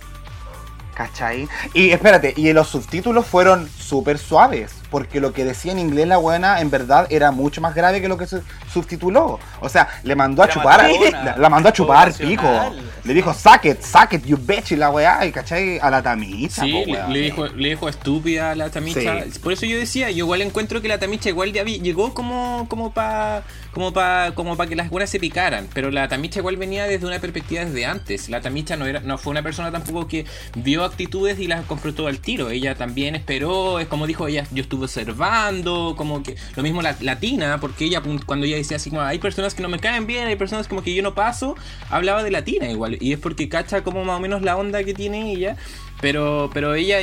¿Cachai? 0.94 1.48
Y 1.74 1.92
espérate, 1.92 2.34
y 2.36 2.52
los 2.52 2.68
subtítulos 2.68 3.26
fueron 3.26 3.70
súper 3.70 4.18
suaves, 4.18 4.74
porque 4.90 5.20
lo 5.20 5.34
que 5.34 5.46
decía 5.46 5.72
en 5.72 5.80
inglés 5.80 6.08
la 6.08 6.18
buena 6.18 6.62
en 6.62 6.70
verdad 6.70 7.08
era 7.10 7.32
mucho 7.32 7.62
más 7.62 7.76
grave 7.76 8.02
que 8.02 8.08
lo 8.08 8.18
que 8.18 8.28
se 8.28 8.42
subtituló. 8.74 9.40
O 9.62 9.70
sea, 9.70 9.88
le 10.04 10.16
mandó 10.16 10.44
a 10.44 10.50
chupar, 10.50 10.82
matona, 10.84 11.24
la, 11.24 11.38
la 11.38 11.50
mandó 11.50 11.70
a 11.70 11.74
chupar 11.74 12.14
pico. 12.14 12.48
Le 13.04 13.14
dijo, 13.14 13.34
suck 13.34 13.66
it, 13.66 13.82
suck 13.82 14.14
it, 14.14 14.26
you 14.26 14.38
bitch, 14.38 14.72
y 14.72 14.76
la 14.76 14.90
weá, 14.90 15.26
y 15.26 15.32
cachai, 15.32 15.80
a 15.80 15.90
la 15.92 16.02
Tamicha. 16.02 16.64
Sí, 16.64 16.72
po, 16.72 16.86
le, 16.86 16.94
weón. 16.94 17.14
le 17.14 17.20
dijo, 17.20 17.48
le 17.48 17.70
dijo 17.70 17.88
estúpida 17.90 18.52
a 18.52 18.56
la 18.56 18.70
Tamicha. 18.70 19.24
Sí. 19.32 19.40
Por 19.40 19.54
eso 19.54 19.66
yo 19.66 19.78
decía, 19.78 20.10
yo 20.12 20.26
igual 20.26 20.42
encuentro 20.42 20.82
que 20.82 20.88
la 20.88 20.98
Tamicha 21.00 21.30
igual 21.30 21.54
ya 21.54 21.64
vi- 21.64 21.80
llegó 21.80 22.14
como 22.14 22.66
como 22.68 22.92
para 22.94 23.44
como 23.72 23.92
pa, 23.94 24.32
como 24.34 24.56
pa 24.58 24.68
que 24.68 24.76
las 24.76 24.90
buenas 24.90 25.10
se 25.10 25.20
picaran, 25.20 25.68
pero 25.74 25.92
la 25.92 26.08
Tamicha 26.08 26.40
igual 26.40 26.58
venía 26.58 26.86
desde 26.86 27.06
una 27.06 27.20
perspectiva 27.20 27.64
desde 27.66 27.86
antes. 27.86 28.30
La 28.30 28.42
Tamicha 28.42 28.76
no 28.76 28.86
era 28.86 29.00
no 29.02 29.18
fue 29.18 29.32
una 29.32 29.44
persona 29.44 29.72
tampoco 29.72 30.08
que 30.08 30.26
vio 30.56 30.84
actitudes 30.84 31.40
y 31.40 31.48
las 31.48 31.64
confrontó 31.66 32.08
al 32.08 32.20
tiro. 32.20 32.50
Ella 32.50 32.76
también 32.76 33.16
esperó 33.16 33.80
es 33.80 33.88
como 33.88 34.08
dijo 34.08 34.28
ella, 34.28 34.46
yo 34.52 34.64
estuve 34.64 34.75
observando, 34.84 35.96
como 35.98 36.22
que 36.24 36.36
lo 36.56 36.64
mismo 36.64 36.82
la 36.82 36.96
latina, 37.02 37.58
porque 37.60 37.86
ella 37.86 38.02
cuando 38.26 38.46
ella 38.46 38.58
decía 38.58 38.78
así 38.78 38.90
como 38.90 39.02
hay 39.02 39.20
personas 39.20 39.56
que 39.56 39.64
no 39.64 39.70
me 39.70 39.80
caen 39.80 40.08
bien, 40.08 40.28
hay 40.28 40.36
personas 40.36 40.68
como 40.68 40.84
que 40.84 40.94
yo 40.94 41.02
no 41.02 41.16
paso, 41.16 41.56
hablaba 41.90 42.24
de 42.24 42.32
latina 42.32 42.70
igual, 42.70 42.98
y 43.00 43.14
es 43.14 43.20
porque 43.20 43.50
cacha 43.50 43.84
como 43.84 44.04
más 44.04 44.18
o 44.18 44.20
menos 44.20 44.42
la 44.42 44.58
onda 44.58 44.84
que 44.84 44.94
tiene 44.94 45.32
ella. 45.32 45.58
Pero, 46.02 46.50
pero 46.54 46.76
ella 46.76 46.98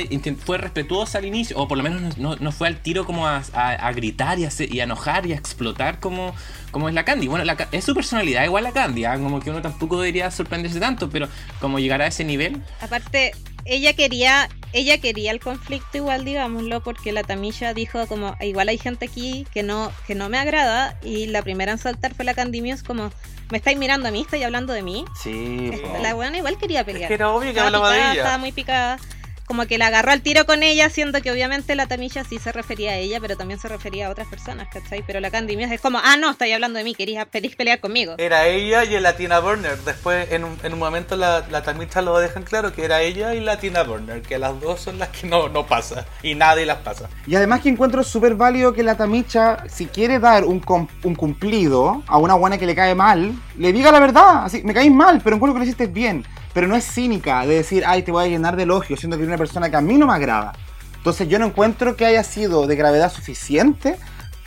fue 0.45 0.59
respetuosa 0.59 1.17
al 1.17 1.25
inicio, 1.25 1.57
o 1.57 1.67
por 1.67 1.77
lo 1.77 1.83
menos 1.83 2.17
no, 2.19 2.35
no 2.35 2.51
fue 2.51 2.67
al 2.67 2.77
tiro 2.77 3.05
como 3.05 3.27
a, 3.27 3.41
a, 3.53 3.91
gritar 3.91 4.37
y 4.37 4.45
a, 4.45 4.49
y 4.69 4.79
a, 4.79 4.83
enojar 4.83 5.25
y 5.25 5.33
a 5.33 5.35
explotar 5.35 5.99
como, 5.99 6.33
como 6.69 6.89
es 6.89 6.95
la 6.95 7.03
Candy. 7.03 7.27
Bueno, 7.27 7.43
la, 7.43 7.57
es 7.71 7.83
su 7.83 7.95
personalidad 7.95 8.45
igual 8.45 8.63
la 8.63 8.71
Candy, 8.71 9.05
¿ah? 9.05 9.17
como 9.17 9.39
que 9.39 9.49
uno 9.49 9.63
tampoco 9.63 9.99
debería 9.99 10.29
sorprenderse 10.29 10.79
tanto, 10.79 11.09
pero 11.09 11.27
como 11.59 11.79
llegar 11.79 12.03
a 12.03 12.07
ese 12.07 12.23
nivel. 12.23 12.61
Aparte, 12.81 13.31
ella 13.65 13.93
quería 13.93 14.47
ella 14.73 14.97
quería 14.97 15.31
el 15.31 15.39
conflicto 15.39 15.97
igual 15.97 16.25
digámoslo 16.25 16.81
porque 16.81 17.11
la 17.11 17.23
Tamilla 17.23 17.73
dijo 17.73 18.05
como 18.07 18.35
igual 18.41 18.69
hay 18.69 18.77
gente 18.77 19.05
aquí 19.05 19.47
que 19.53 19.63
no 19.63 19.91
que 20.07 20.15
no 20.15 20.29
me 20.29 20.37
agrada 20.37 20.99
y 21.03 21.27
la 21.27 21.41
primera 21.41 21.71
en 21.71 21.77
saltar 21.77 22.13
fue 22.15 22.25
la 22.25 22.33
Candy 22.33 22.61
Muse 22.61 22.83
como 22.83 23.11
me 23.51 23.57
estáis 23.57 23.77
mirando 23.77 24.07
a 24.07 24.11
mí, 24.11 24.21
estáis 24.21 24.43
hablando 24.45 24.73
de 24.73 24.81
mí. 24.81 25.05
Sí. 25.21 25.71
La 26.01 26.15
buena 26.15 26.37
igual 26.37 26.57
quería 26.57 26.83
pelear. 26.83 27.11
era 27.11 27.29
obvio 27.29 27.53
que 27.53 27.59
hablaba 27.59 27.91
de 27.91 27.99
ella. 27.99 28.13
Estaba 28.13 28.37
muy 28.39 28.51
picada 28.51 28.97
como 29.45 29.65
que 29.65 29.77
la 29.77 29.87
agarró 29.87 30.11
al 30.11 30.21
tiro 30.21 30.45
con 30.45 30.63
ella, 30.63 30.89
siendo 30.89 31.21
que 31.21 31.31
obviamente 31.31 31.75
la 31.75 31.87
Tamilla 31.87 32.23
sí 32.23 32.39
se 32.39 32.51
refería 32.51 32.91
a 32.91 32.97
ella, 32.97 33.19
pero 33.19 33.35
también 33.35 33.59
se 33.59 33.67
refería 33.67 34.07
a 34.07 34.09
otras 34.09 34.27
personas, 34.27 34.67
¿cachai? 34.71 35.03
Pero 35.05 35.19
la 35.19 35.31
Candy 35.31 35.57
Muse 35.57 35.75
es 35.75 35.81
como, 35.81 35.99
ah, 36.03 36.17
no, 36.17 36.31
estáis 36.31 36.53
hablando 36.53 36.77
de 36.77 36.83
mí, 36.83 36.95
querías, 36.95 37.27
pelear 37.27 37.79
conmigo. 37.79 38.15
Era 38.17 38.47
ella 38.47 38.83
y 38.83 38.99
la 38.99 39.15
Tina 39.15 39.39
Burner. 39.39 39.77
Después, 39.79 40.31
en 40.31 40.43
un, 40.43 40.57
en 40.63 40.73
un 40.73 40.79
momento, 40.79 41.15
la, 41.15 41.45
la 41.49 41.61
Tamilla 41.61 42.01
lo 42.01 42.17
dejan 42.19 42.43
claro 42.43 42.73
que 42.73 42.85
era 42.85 43.01
ella 43.01 43.33
y 43.33 43.41
la 43.41 43.59
Tina 43.59 43.83
Burner, 43.83 44.21
que 44.21 44.39
las 44.39 44.59
dos 44.59 44.79
son 44.79 44.99
las 44.99 45.09
que 45.09 45.27
no, 45.27 45.49
no 45.49 45.65
pasa 45.65 46.05
y 46.21 46.35
nadie 46.35 46.65
las 46.65 46.77
pasa. 46.77 47.09
Y 47.27 47.35
además 47.35 47.61
que 47.61 47.69
encuentro 47.69 48.03
súper 48.03 48.35
válido 48.35 48.73
que 48.73 48.83
la 48.83 48.95
Tamicha, 48.95 49.63
si 49.67 49.87
quiere 49.87 50.19
dar 50.19 50.45
un, 50.45 50.63
un 51.03 51.15
cumplido 51.15 52.03
a 52.07 52.17
una 52.17 52.35
buena 52.35 52.57
que 52.57 52.65
le 52.65 52.75
cae 52.75 52.95
mal, 52.95 53.33
le 53.57 53.73
diga 53.73 53.91
la 53.91 53.99
verdad, 53.99 54.45
así, 54.45 54.61
me 54.63 54.73
caes 54.73 54.91
mal, 54.91 55.21
pero 55.23 55.35
encuentro 55.35 55.55
que 55.55 55.59
lo 55.59 55.65
hiciste 55.65 55.87
bien 55.87 56.25
pero 56.53 56.67
no 56.67 56.75
es 56.75 56.85
cínica 56.85 57.45
de 57.45 57.55
decir, 57.55 57.83
ay, 57.85 58.03
te 58.03 58.11
voy 58.11 58.25
a 58.25 58.27
llenar 58.27 58.55
de 58.55 58.63
elogios, 58.63 58.99
siendo 58.99 59.17
que 59.17 59.23
es 59.23 59.27
una 59.27 59.37
persona 59.37 59.69
que 59.69 59.75
a 59.75 59.81
mí 59.81 59.97
no 59.97 60.07
me 60.07 60.13
agrada. 60.13 60.53
Entonces 60.95 61.27
yo 61.27 61.39
no 61.39 61.47
encuentro 61.47 61.95
que 61.95 62.05
haya 62.05 62.23
sido 62.23 62.67
de 62.67 62.75
gravedad 62.75 63.11
suficiente 63.11 63.97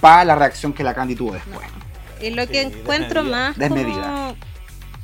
para 0.00 0.24
la 0.24 0.36
reacción 0.36 0.72
que 0.72 0.84
la 0.84 0.94
Candy 0.94 1.14
tuvo 1.14 1.32
después. 1.32 1.66
Y 2.20 2.30
lo 2.30 2.46
que 2.46 2.62
encuentro 2.62 3.24
más 3.24 3.56
como, 3.58 4.36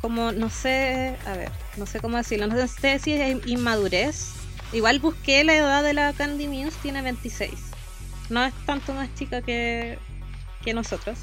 como, 0.01 0.33
no 0.33 0.49
sé, 0.49 1.17
a 1.27 1.33
ver, 1.33 1.51
no 1.77 1.87
sé 1.87 2.01
cómo 2.01 2.17
decirlo, 2.17 2.47
no 2.47 2.67
sé 2.67 2.99
si 2.99 3.13
es 3.13 3.47
inmadurez. 3.47 4.33
Igual 4.73 5.01
busqué 5.01 5.45
la 5.45 5.55
edad 5.55 5.83
de 5.83 5.93
la 5.93 6.13
Candy 6.15 6.49
Muse, 6.49 6.79
tiene 6.81 7.03
26. 7.03 7.51
No 8.31 8.43
es 8.45 8.55
tanto 8.65 8.95
más 8.95 9.15
chica 9.15 9.43
que, 9.43 9.99
que 10.65 10.73
nosotros. 10.73 11.19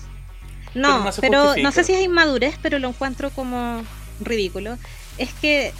No, 0.75 1.09
pero 1.19 1.55
no 1.55 1.71
sé 1.71 1.83
si 1.83 1.93
es 1.93 2.03
inmadurez, 2.03 2.59
pero 2.61 2.77
lo 2.77 2.89
encuentro 2.89 3.31
como 3.31 3.81
ridículo 4.21 4.77
es 5.19 5.33
que 5.33 5.73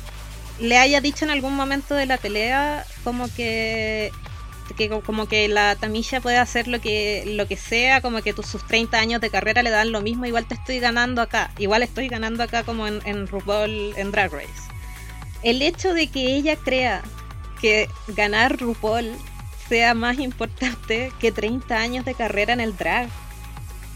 le 0.60 0.78
haya 0.78 1.02
dicho 1.02 1.26
en 1.26 1.32
algún 1.32 1.56
momento 1.56 1.96
de 1.96 2.06
la 2.06 2.18
pelea 2.18 2.86
como 3.04 3.34
que, 3.34 4.12
como 5.06 5.28
que 5.28 5.48
la 5.48 5.76
Tamilla 5.76 6.22
puede 6.22 6.38
hacer 6.38 6.68
lo 6.68 6.80
que 6.80 7.24
lo 7.26 7.48
que 7.48 7.58
sea, 7.58 8.02
como 8.02 8.22
que 8.22 8.34
tus, 8.34 8.46
sus 8.46 8.68
30 8.68 9.00
años 9.00 9.22
de 9.22 9.30
carrera 9.30 9.64
le 9.64 9.70
dan 9.70 9.92
lo 9.92 10.02
mismo, 10.02 10.26
igual 10.26 10.46
te 10.46 10.54
estoy 10.54 10.80
ganando 10.80 11.22
acá, 11.22 11.52
igual 11.58 11.82
estoy 11.82 12.10
ganando 12.10 12.44
acá 12.44 12.64
como 12.64 12.86
en, 12.86 13.02
en 13.06 13.26
RuPaul, 13.26 13.94
en 13.96 14.12
Drag 14.12 14.32
Race. 14.32 14.70
El 15.42 15.62
hecho 15.62 15.94
de 15.94 16.08
que 16.08 16.36
ella 16.36 16.58
crea 16.58 17.02
que 17.62 17.90
ganar 18.10 18.60
RuPaul 18.60 19.16
sea 19.70 19.94
más 19.94 20.20
importante 20.20 21.12
que 21.20 21.32
30 21.32 21.78
años 21.78 22.06
de 22.06 22.16
carrera 22.16 22.54
en 22.54 22.60
el 22.60 22.76
drag, 22.76 23.08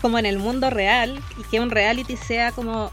como 0.02 0.18
en 0.20 0.26
el 0.26 0.38
mundo 0.38 0.70
real, 0.70 1.22
y 1.38 1.44
que 1.50 1.60
un 1.60 1.72
reality 1.72 2.16
sea 2.16 2.52
como 2.52 2.92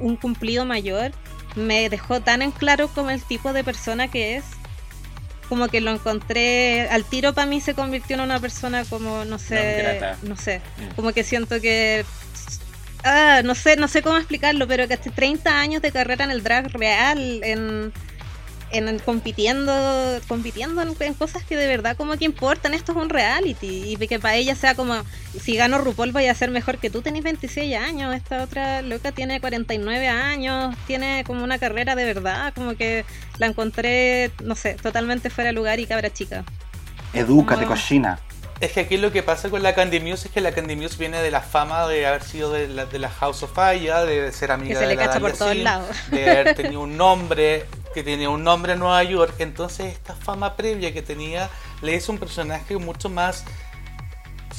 un 0.00 0.16
cumplido 0.16 0.64
mayor, 0.64 1.12
me 1.56 1.88
dejó 1.88 2.20
tan 2.20 2.42
en 2.42 2.50
claro 2.50 2.88
como 2.88 3.10
el 3.10 3.22
tipo 3.22 3.52
de 3.52 3.64
persona 3.64 4.08
que 4.08 4.36
es. 4.36 4.44
Como 5.48 5.68
que 5.68 5.80
lo 5.80 5.90
encontré 5.90 6.88
al 6.90 7.04
tiro 7.04 7.32
para 7.32 7.46
mí 7.46 7.60
se 7.60 7.74
convirtió 7.74 8.14
en 8.14 8.22
una 8.22 8.38
persona 8.38 8.84
como 8.84 9.24
no 9.24 9.36
sé, 9.36 10.00
no, 10.22 10.36
sé, 10.36 10.60
mm. 10.78 10.94
como 10.94 11.12
que 11.12 11.24
siento 11.24 11.60
que 11.60 12.04
ah, 13.02 13.42
no 13.44 13.56
sé, 13.56 13.74
no 13.74 13.88
sé 13.88 14.00
cómo 14.02 14.16
explicarlo, 14.16 14.68
pero 14.68 14.86
que 14.86 14.94
hace 14.94 15.10
30 15.10 15.60
años 15.60 15.82
de 15.82 15.90
carrera 15.90 16.24
en 16.24 16.30
el 16.30 16.44
drag 16.44 16.70
real 16.72 17.40
en 17.42 17.92
en 18.72 18.98
compitiendo 18.98 19.72
compitiendo 20.28 20.82
en, 20.82 21.14
cosas 21.14 21.44
que 21.44 21.56
de 21.56 21.66
verdad 21.66 21.96
como 21.96 22.16
que 22.16 22.24
importan. 22.24 22.74
Esto 22.74 22.92
es 22.92 22.98
un 22.98 23.08
reality 23.08 23.92
y 23.92 24.06
que 24.06 24.18
para 24.18 24.36
ella 24.36 24.54
sea 24.54 24.74
como 24.74 24.94
si 25.40 25.56
gano 25.56 25.78
RuPaul 25.78 26.12
voy 26.12 26.26
a 26.26 26.34
ser 26.34 26.50
mejor 26.50 26.78
que 26.78 26.90
tú. 26.90 27.02
Tenés 27.02 27.22
26 27.22 27.76
años 27.76 28.14
esta 28.14 28.42
otra 28.42 28.82
loca 28.82 29.12
tiene 29.12 29.40
49 29.40 30.08
años 30.08 30.74
tiene 30.86 31.24
como 31.26 31.44
una 31.44 31.58
carrera 31.58 31.94
de 31.94 32.04
verdad 32.04 32.52
como 32.54 32.74
que 32.76 33.04
la 33.38 33.46
encontré 33.46 34.30
no 34.44 34.54
sé 34.54 34.74
totalmente 34.74 35.30
fuera 35.30 35.48
de 35.48 35.54
lugar 35.54 35.80
y 35.80 35.86
cabra 35.86 36.12
chica. 36.12 36.44
Edúcate 37.12 37.66
cochina. 37.66 38.20
Es 38.60 38.72
que 38.72 38.80
aquí 38.80 38.98
lo 38.98 39.10
que 39.10 39.22
pasa 39.22 39.48
con 39.48 39.62
la 39.62 39.74
Candy 39.74 40.00
Muse 40.00 40.28
es 40.28 40.34
que 40.34 40.42
la 40.42 40.52
Candy 40.52 40.76
Muse 40.76 40.98
viene 40.98 41.22
de 41.22 41.30
la 41.30 41.40
fama 41.40 41.88
de 41.88 42.06
haber 42.06 42.22
sido 42.22 42.52
de 42.52 42.68
la, 42.68 42.84
de 42.84 42.98
la 42.98 43.08
House 43.08 43.42
of 43.42 43.54
Fire, 43.54 44.06
de 44.06 44.30
ser 44.32 44.52
amiga 44.52 44.74
que 44.74 44.80
se 44.80 44.86
de 44.86 44.94
le 44.94 44.96
cacha 44.96 45.18
por 45.18 45.32
todos 45.32 45.56
lados. 45.56 45.88
de 46.10 46.30
haber 46.30 46.54
tenido 46.54 46.82
un 46.82 46.94
nombre, 46.94 47.64
que 47.94 48.02
tenía 48.02 48.30
un 48.30 48.44
nombre 48.44 48.74
en 48.74 48.78
Nueva 48.78 49.02
York. 49.04 49.34
Entonces 49.38 49.92
esta 49.92 50.14
fama 50.14 50.56
previa 50.56 50.92
que 50.92 51.02
tenía 51.02 51.50
le 51.82 51.94
hizo 51.94 52.12
un 52.12 52.18
personaje 52.18 52.76
mucho 52.76 53.08
más 53.08 53.44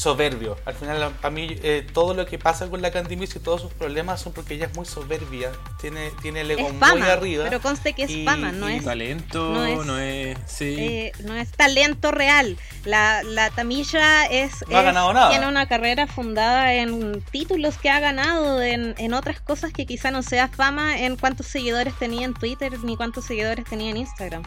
soberbio. 0.02 0.58
Al 0.66 0.74
final, 0.74 1.12
para 1.22 1.30
mí, 1.30 1.60
eh, 1.62 1.86
todo 1.94 2.16
lo 2.16 2.26
que 2.26 2.40
pasa 2.40 2.68
con 2.72 2.82
la 2.82 2.90
Candy 2.90 3.16
Muse 3.16 3.38
y 3.38 3.42
todos 3.42 3.62
sus 3.62 3.72
problemas 3.72 4.20
son 4.20 4.34
porque 4.34 4.56
ella 4.56 4.66
es 4.66 4.76
muy 4.76 4.86
soberbia. 4.86 5.52
Tiene, 5.80 6.10
tiene 6.24 6.42
el 6.42 6.50
ego 6.50 6.72
muy 6.72 7.02
arriba. 7.02 7.44
Pero 7.44 7.62
conste 7.62 7.94
que 7.94 8.04
es 8.04 8.26
fama, 8.26 8.52
no 8.52 8.68
es. 8.68 8.84
Talento, 8.84 9.54
no 9.54 9.64
es. 9.64 9.86
No 9.86 10.00
es, 10.00 10.40
sí. 10.48 10.76
Eh, 10.80 11.12
no 11.24 11.36
es 11.36 11.52
talento 11.52 12.10
real. 12.10 12.58
La, 12.84 13.22
la 13.22 13.52
Tamilla 13.52 14.26
es. 14.26 14.66
No 14.68 14.80
ha 14.80 14.82
ganado 14.82 15.14
nada. 15.14 15.30
Tiene 15.30 15.48
una 15.48 15.68
carrera 15.68 16.08
fundada 16.08 16.74
en 16.74 17.22
títulos 17.30 17.78
que 17.78 17.92
ha 17.92 18.00
ganado, 18.00 18.60
en, 18.60 18.96
en 18.98 19.14
otras 19.14 19.40
cosas 19.40 19.72
que 19.72 19.86
quizá 19.86 20.10
no 20.10 20.24
sea 20.24 20.48
fama, 20.48 21.00
en 21.00 21.16
cuántos 21.16 21.46
seguidores 21.46 21.94
tenía 22.00 22.26
en 22.26 22.34
Twitter 22.34 22.74
ni 22.84 22.98
cuántos 22.98 23.26
seguidores 23.26 23.66
tenía 23.66 23.92
en 23.92 23.98
Instagram 23.98 24.42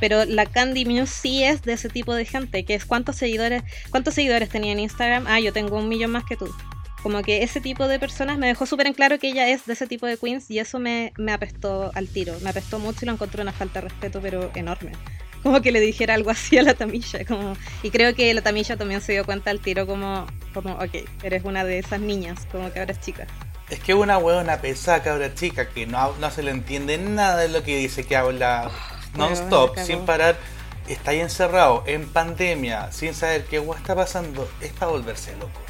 pero 0.00 0.24
la 0.24 0.46
Candy 0.46 0.84
Muse 0.84 1.06
sí 1.06 1.44
es 1.44 1.62
de 1.62 1.74
ese 1.74 1.88
tipo 1.88 2.14
de 2.14 2.24
gente, 2.24 2.64
que 2.64 2.74
es 2.74 2.84
cuántos 2.84 3.16
seguidores, 3.16 3.62
cuántos 3.90 4.14
seguidores 4.14 4.48
tenía 4.48 4.72
en 4.72 4.80
Instagram, 4.80 5.26
ah, 5.26 5.40
yo 5.40 5.52
tengo 5.52 5.76
un 5.76 5.88
millón 5.88 6.12
más 6.12 6.24
que 6.24 6.36
tú. 6.36 6.48
Como 7.02 7.22
que 7.22 7.42
ese 7.42 7.60
tipo 7.60 7.86
de 7.86 7.98
personas 7.98 8.38
me 8.38 8.48
dejó 8.48 8.66
súper 8.66 8.88
en 8.88 8.94
claro 8.94 9.18
que 9.18 9.28
ella 9.28 9.48
es 9.48 9.66
de 9.66 9.74
ese 9.74 9.86
tipo 9.86 10.06
de 10.06 10.16
queens 10.16 10.50
y 10.50 10.58
eso 10.58 10.78
me, 10.78 11.12
me 11.16 11.32
apestó 11.32 11.92
al 11.94 12.08
tiro, 12.08 12.34
me 12.42 12.50
apestó 12.50 12.78
mucho 12.78 13.00
y 13.02 13.06
lo 13.06 13.12
encontré 13.12 13.40
una 13.40 13.52
falta 13.52 13.80
de 13.80 13.88
respeto, 13.88 14.20
pero 14.20 14.50
enorme. 14.54 14.92
Como 15.42 15.62
que 15.62 15.70
le 15.70 15.78
dijera 15.78 16.14
algo 16.14 16.30
así 16.30 16.58
a 16.58 16.62
la 16.64 16.74
Tamilla, 16.74 17.24
como, 17.24 17.56
y 17.82 17.90
creo 17.90 18.14
que 18.14 18.34
la 18.34 18.42
Tamilla 18.42 18.76
también 18.76 19.00
se 19.00 19.12
dio 19.12 19.24
cuenta 19.24 19.50
al 19.50 19.60
tiro 19.60 19.86
como, 19.86 20.26
como, 20.52 20.74
ok, 20.74 21.08
eres 21.22 21.44
una 21.44 21.64
de 21.64 21.78
esas 21.78 22.00
niñas, 22.00 22.46
como 22.50 22.72
que 22.72 22.80
ahora 22.80 22.92
es 22.92 23.00
chica. 23.00 23.26
Es 23.70 23.78
que 23.78 23.94
una 23.94 24.18
huevona 24.18 24.60
pesada 24.60 25.02
cabra 25.02 25.34
chica 25.34 25.68
que 25.68 25.86
no, 25.86 26.16
no 26.16 26.30
se 26.30 26.42
le 26.42 26.50
entiende 26.50 26.98
nada 26.98 27.42
de 27.42 27.48
lo 27.48 27.62
que 27.62 27.76
dice 27.76 28.04
que 28.04 28.16
habla 28.16 28.70
non-stop, 29.14 29.78
sin 29.78 30.04
parar, 30.04 30.36
está 30.88 31.10
ahí 31.12 31.20
encerrado 31.20 31.84
en 31.86 32.08
pandemia, 32.08 32.90
sin 32.92 33.14
saber 33.14 33.44
qué 33.44 33.58
agua 33.58 33.76
está 33.76 33.94
pasando, 33.94 34.48
es 34.60 34.72
para 34.72 34.90
volverse 34.90 35.34
loco. 35.36 35.60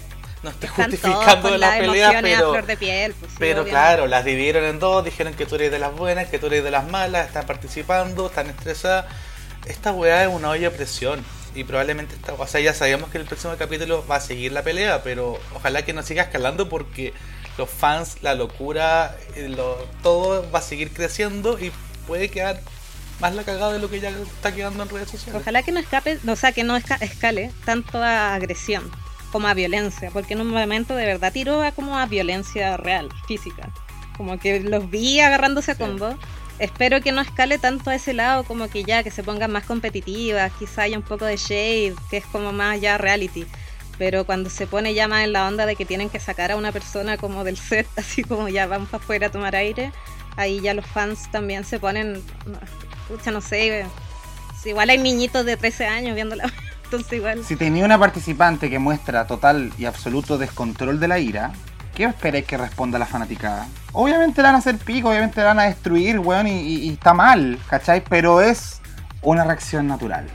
No 0.43 0.51
estoy 0.51 0.69
justificando 0.69 1.57
la, 1.57 1.79
pelea, 1.79 2.21
pero, 2.23 2.53
pues 2.53 3.33
pero 3.39 3.65
claro, 3.65 4.07
las 4.07 4.25
dividieron 4.25 4.65
en 4.65 4.79
dos, 4.79 5.05
dijeron 5.05 5.35
que 5.35 5.47
tú 5.47 5.57
eres 5.57 5.73
de 5.73 5.81
las 5.81 5.97
buenas, 5.97 6.29
que 6.29 6.39
tú 6.39 6.47
eres 6.47 6.63
de 6.63 6.71
las 6.71 6.89
malas, 6.89 7.27
están 7.27 7.45
participando, 7.45 8.27
están 8.27 8.47
estresadas. 8.47 9.07
Esta 9.67 9.93
weá 9.93 10.23
es 10.23 10.29
una 10.33 10.51
olla 10.51 10.71
de 10.71 10.77
presión. 10.77 11.25
Y 11.55 11.65
probablemente, 11.65 12.15
esta, 12.15 12.35
o 12.35 12.47
sea, 12.47 12.61
ya 12.61 12.73
sabíamos 12.73 13.11
que 13.11 13.19
el 13.19 13.25
próximo 13.25 13.57
capítulo 13.59 14.07
va 14.07 14.17
a 14.17 14.21
seguir 14.21 14.53
la 14.53 14.63
pelea, 14.63 15.03
pero 15.03 15.41
ojalá 15.55 15.83
que 15.85 15.93
no 15.93 16.05
siga 16.05 16.23
escalando 16.23 16.69
porque 16.69 17.13
los 17.57 17.69
fans, 17.69 18.19
la 18.23 18.35
locura, 18.35 19.17
eh, 19.35 19.57
todo 20.05 20.49
va 20.53 20.61
a 20.61 20.63
seguir 20.63 20.93
creciendo 20.93 21.59
y 21.59 21.73
puede 22.07 22.31
quedar 22.31 22.61
más 23.21 23.35
la 23.35 23.45
cagada 23.45 23.73
de 23.73 23.79
lo 23.79 23.91
que 23.91 24.01
ya 24.01 24.11
está 24.11 24.55
quedando 24.55 24.83
en 24.83 24.89
redes 24.89 25.11
sociales. 25.11 25.41
Ojalá 25.41 25.63
que 25.63 25.73
no 25.73 25.81
escape, 25.81 26.19
o 26.27 26.37
sea, 26.37 26.53
que 26.53 26.65
no 26.65 26.77
escale 26.77 27.51
tanto 27.65 28.03
a 28.03 28.35
agresión 28.35 28.91
como 29.33 29.49
a 29.49 29.55
violencia, 29.55 30.11
porque 30.13 30.35
en 30.35 30.41
un 30.41 30.49
momento 30.49 30.95
de 30.95 31.07
verdad 31.07 31.33
tiró 31.33 31.63
a 31.63 31.73
como 31.73 31.99
a 31.99 32.07
violencia 32.07 32.77
real, 32.77 33.09
física. 33.27 33.71
Como 34.17 34.39
que 34.39 34.61
los 34.61 34.91
vi 34.91 35.21
agarrándose 35.21 35.73
a 35.73 35.75
combo. 35.77 36.17
Espero 36.59 37.01
que 37.01 37.13
no 37.13 37.21
escale 37.21 37.59
tanto 37.59 37.91
a 37.91 37.95
ese 37.95 38.15
lado, 38.15 38.43
como 38.43 38.69
que 38.69 38.83
ya 38.83 39.05
que 39.05 39.13
se 39.13 39.23
pongan 39.23 39.53
más 39.53 39.65
competitivas, 39.65 40.53
quizá 40.59 40.83
haya 40.83 40.97
un 40.97 41.05
poco 41.05 41.25
de 41.25 41.37
shade, 41.37 41.95
que 42.11 42.17
es 42.17 42.27
como 42.27 42.53
más 42.53 42.81
ya 42.81 42.99
reality. 42.99 43.47
Pero 43.97 44.25
cuando 44.25 44.51
se 44.51 44.67
pone 44.67 44.95
ya 44.95 45.07
más 45.07 45.25
en 45.25 45.33
la 45.33 45.47
onda 45.47 45.67
de 45.67 45.77
que 45.77 45.85
tienen 45.85 46.11
que 46.11 46.19
sacar 46.19 46.51
a 46.51 46.57
una 46.57 46.73
persona 46.73 47.17
como 47.17 47.45
del 47.45 47.57
set, 47.57 47.87
así 47.97 48.25
como 48.25 48.49
ya 48.49 48.67
vamos 48.67 48.89
para 48.89 49.03
afuera 49.03 49.27
a 49.29 49.31
tomar 49.31 49.55
aire, 49.55 49.93
ahí 50.37 50.61
ya 50.61 50.75
los 50.75 50.87
fans 50.87 51.31
también 51.31 51.65
se 51.65 51.79
ponen 51.79 52.23
Escucha, 53.09 53.31
no 53.31 53.41
sé. 53.41 53.87
igual 54.65 54.91
hay 54.91 54.99
niñitos 54.99 55.45
de 55.47 55.57
13 55.57 55.87
años 55.87 56.15
viéndola. 56.15 56.45
Entonces 56.85 57.13
igual. 57.15 57.45
Si 57.45 57.57
tenía 57.57 57.85
una 57.85 57.99
participante 57.99 58.71
que 58.71 58.79
muestra 58.79 59.27
total 59.27 59.73
y 59.79 59.85
absoluto 59.85 60.39
descontrol 60.39 60.99
de 61.01 61.09
la 61.09 61.19
ira, 61.19 61.53
¿qué 61.95 62.05
esperáis 62.05 62.47
que 62.47 62.57
responda 62.57 62.99
la 62.99 63.07
fanaticada? 63.07 63.67
Obviamente 63.93 64.41
la 64.43 64.49
van 64.49 64.57
a 64.57 64.59
hacer 64.59 64.79
pico, 64.79 65.11
obviamente 65.11 65.41
la 65.41 65.49
van 65.49 65.59
a 65.61 65.65
destruir, 65.65 66.19
weón, 66.19 66.47
y, 66.47 66.61
y- 66.61 66.77
y 66.89 66.93
está 66.95 67.13
mal, 67.15 67.59
¿cachai? 67.69 68.03
Pero 68.09 68.41
es 68.41 68.81
una 69.23 69.45
reacción 69.45 69.87
natural. 69.87 70.27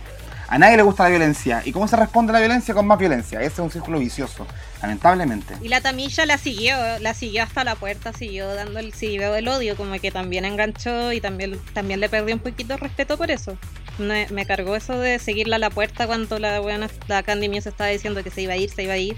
A 0.54 0.60
nadie 0.60 0.78
le 0.78 0.84
gusta 0.84 1.06
la 1.06 1.10
violencia. 1.10 1.64
¿Y 1.66 1.72
cómo 1.72 1.88
se 1.88 1.96
responde 1.96 2.30
a 2.30 2.34
la 2.34 2.40
violencia? 2.40 2.76
Con 2.76 2.86
más 2.86 3.00
violencia. 3.00 3.40
Ese 3.40 3.54
es 3.54 3.60
un 3.60 3.72
círculo 3.72 3.98
vicioso, 3.98 4.46
lamentablemente. 4.84 5.56
Y 5.64 5.68
la 5.68 5.82
Tamilla 5.82 6.28
la 6.28 6.38
siguió, 6.38 6.76
la 7.00 7.16
siguió 7.16 7.42
hasta 7.42 7.64
la 7.64 7.74
puerta, 7.74 8.14
siguió 8.14 8.54
dando 8.54 8.78
el 8.78 8.94
siguió 8.94 9.34
el 9.34 9.48
odio, 9.48 9.76
como 9.76 10.00
que 10.00 10.12
también 10.12 10.46
enganchó 10.46 11.12
y 11.12 11.20
también, 11.20 11.60
también 11.74 12.00
le 12.00 12.08
perdió 12.08 12.36
un 12.36 12.42
poquito 12.42 12.74
de 12.74 12.78
respeto 12.78 13.18
por 13.18 13.32
eso. 13.32 13.58
Me, 13.98 14.28
me 14.30 14.46
cargó 14.46 14.76
eso 14.76 14.96
de 15.00 15.18
seguirla 15.18 15.56
a 15.56 15.60
la 15.60 15.72
puerta 15.72 16.06
cuando 16.06 16.38
la 16.38 16.60
buena, 16.60 16.88
la 17.08 17.24
Candy 17.24 17.50
Muse 17.50 17.70
estaba 17.70 17.90
diciendo 17.90 18.24
que 18.24 18.30
se 18.30 18.44
iba 18.44 18.54
a 18.54 18.58
ir, 18.58 18.70
se 18.70 18.84
iba 18.84 18.94
a 18.94 18.98
ir. 18.98 19.18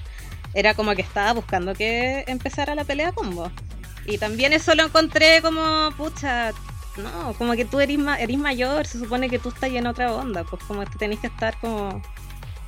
Era 0.53 0.73
como 0.73 0.95
que 0.95 1.01
estaba 1.01 1.33
buscando 1.33 1.73
que 1.73 2.23
empezara 2.27 2.75
la 2.75 2.85
pelea 2.85 3.11
con 3.11 3.35
vos. 3.35 3.51
Y 4.05 4.19
también 4.19 4.53
eso 4.53 4.73
lo 4.73 4.85
encontré 4.85 5.41
como, 5.41 5.89
pucha, 5.97 6.53
no, 6.97 7.34
como 7.38 7.53
que 7.53 7.65
tú 7.65 7.80
eres, 7.80 7.97
ma- 7.97 8.19
eres 8.19 8.38
mayor, 8.38 8.85
se 8.88 8.99
supone 8.99 9.30
que 9.30 9.39
tú 9.39 9.49
estás 9.49 9.69
en 9.72 9.88
otra 9.88 10.13
onda, 10.13 10.43
pues 10.43 10.63
como 10.63 10.84
que 10.85 10.97
tenés 10.97 11.19
que 11.19 11.27
estar 11.27 11.57
como... 11.59 11.89
no 11.93 12.01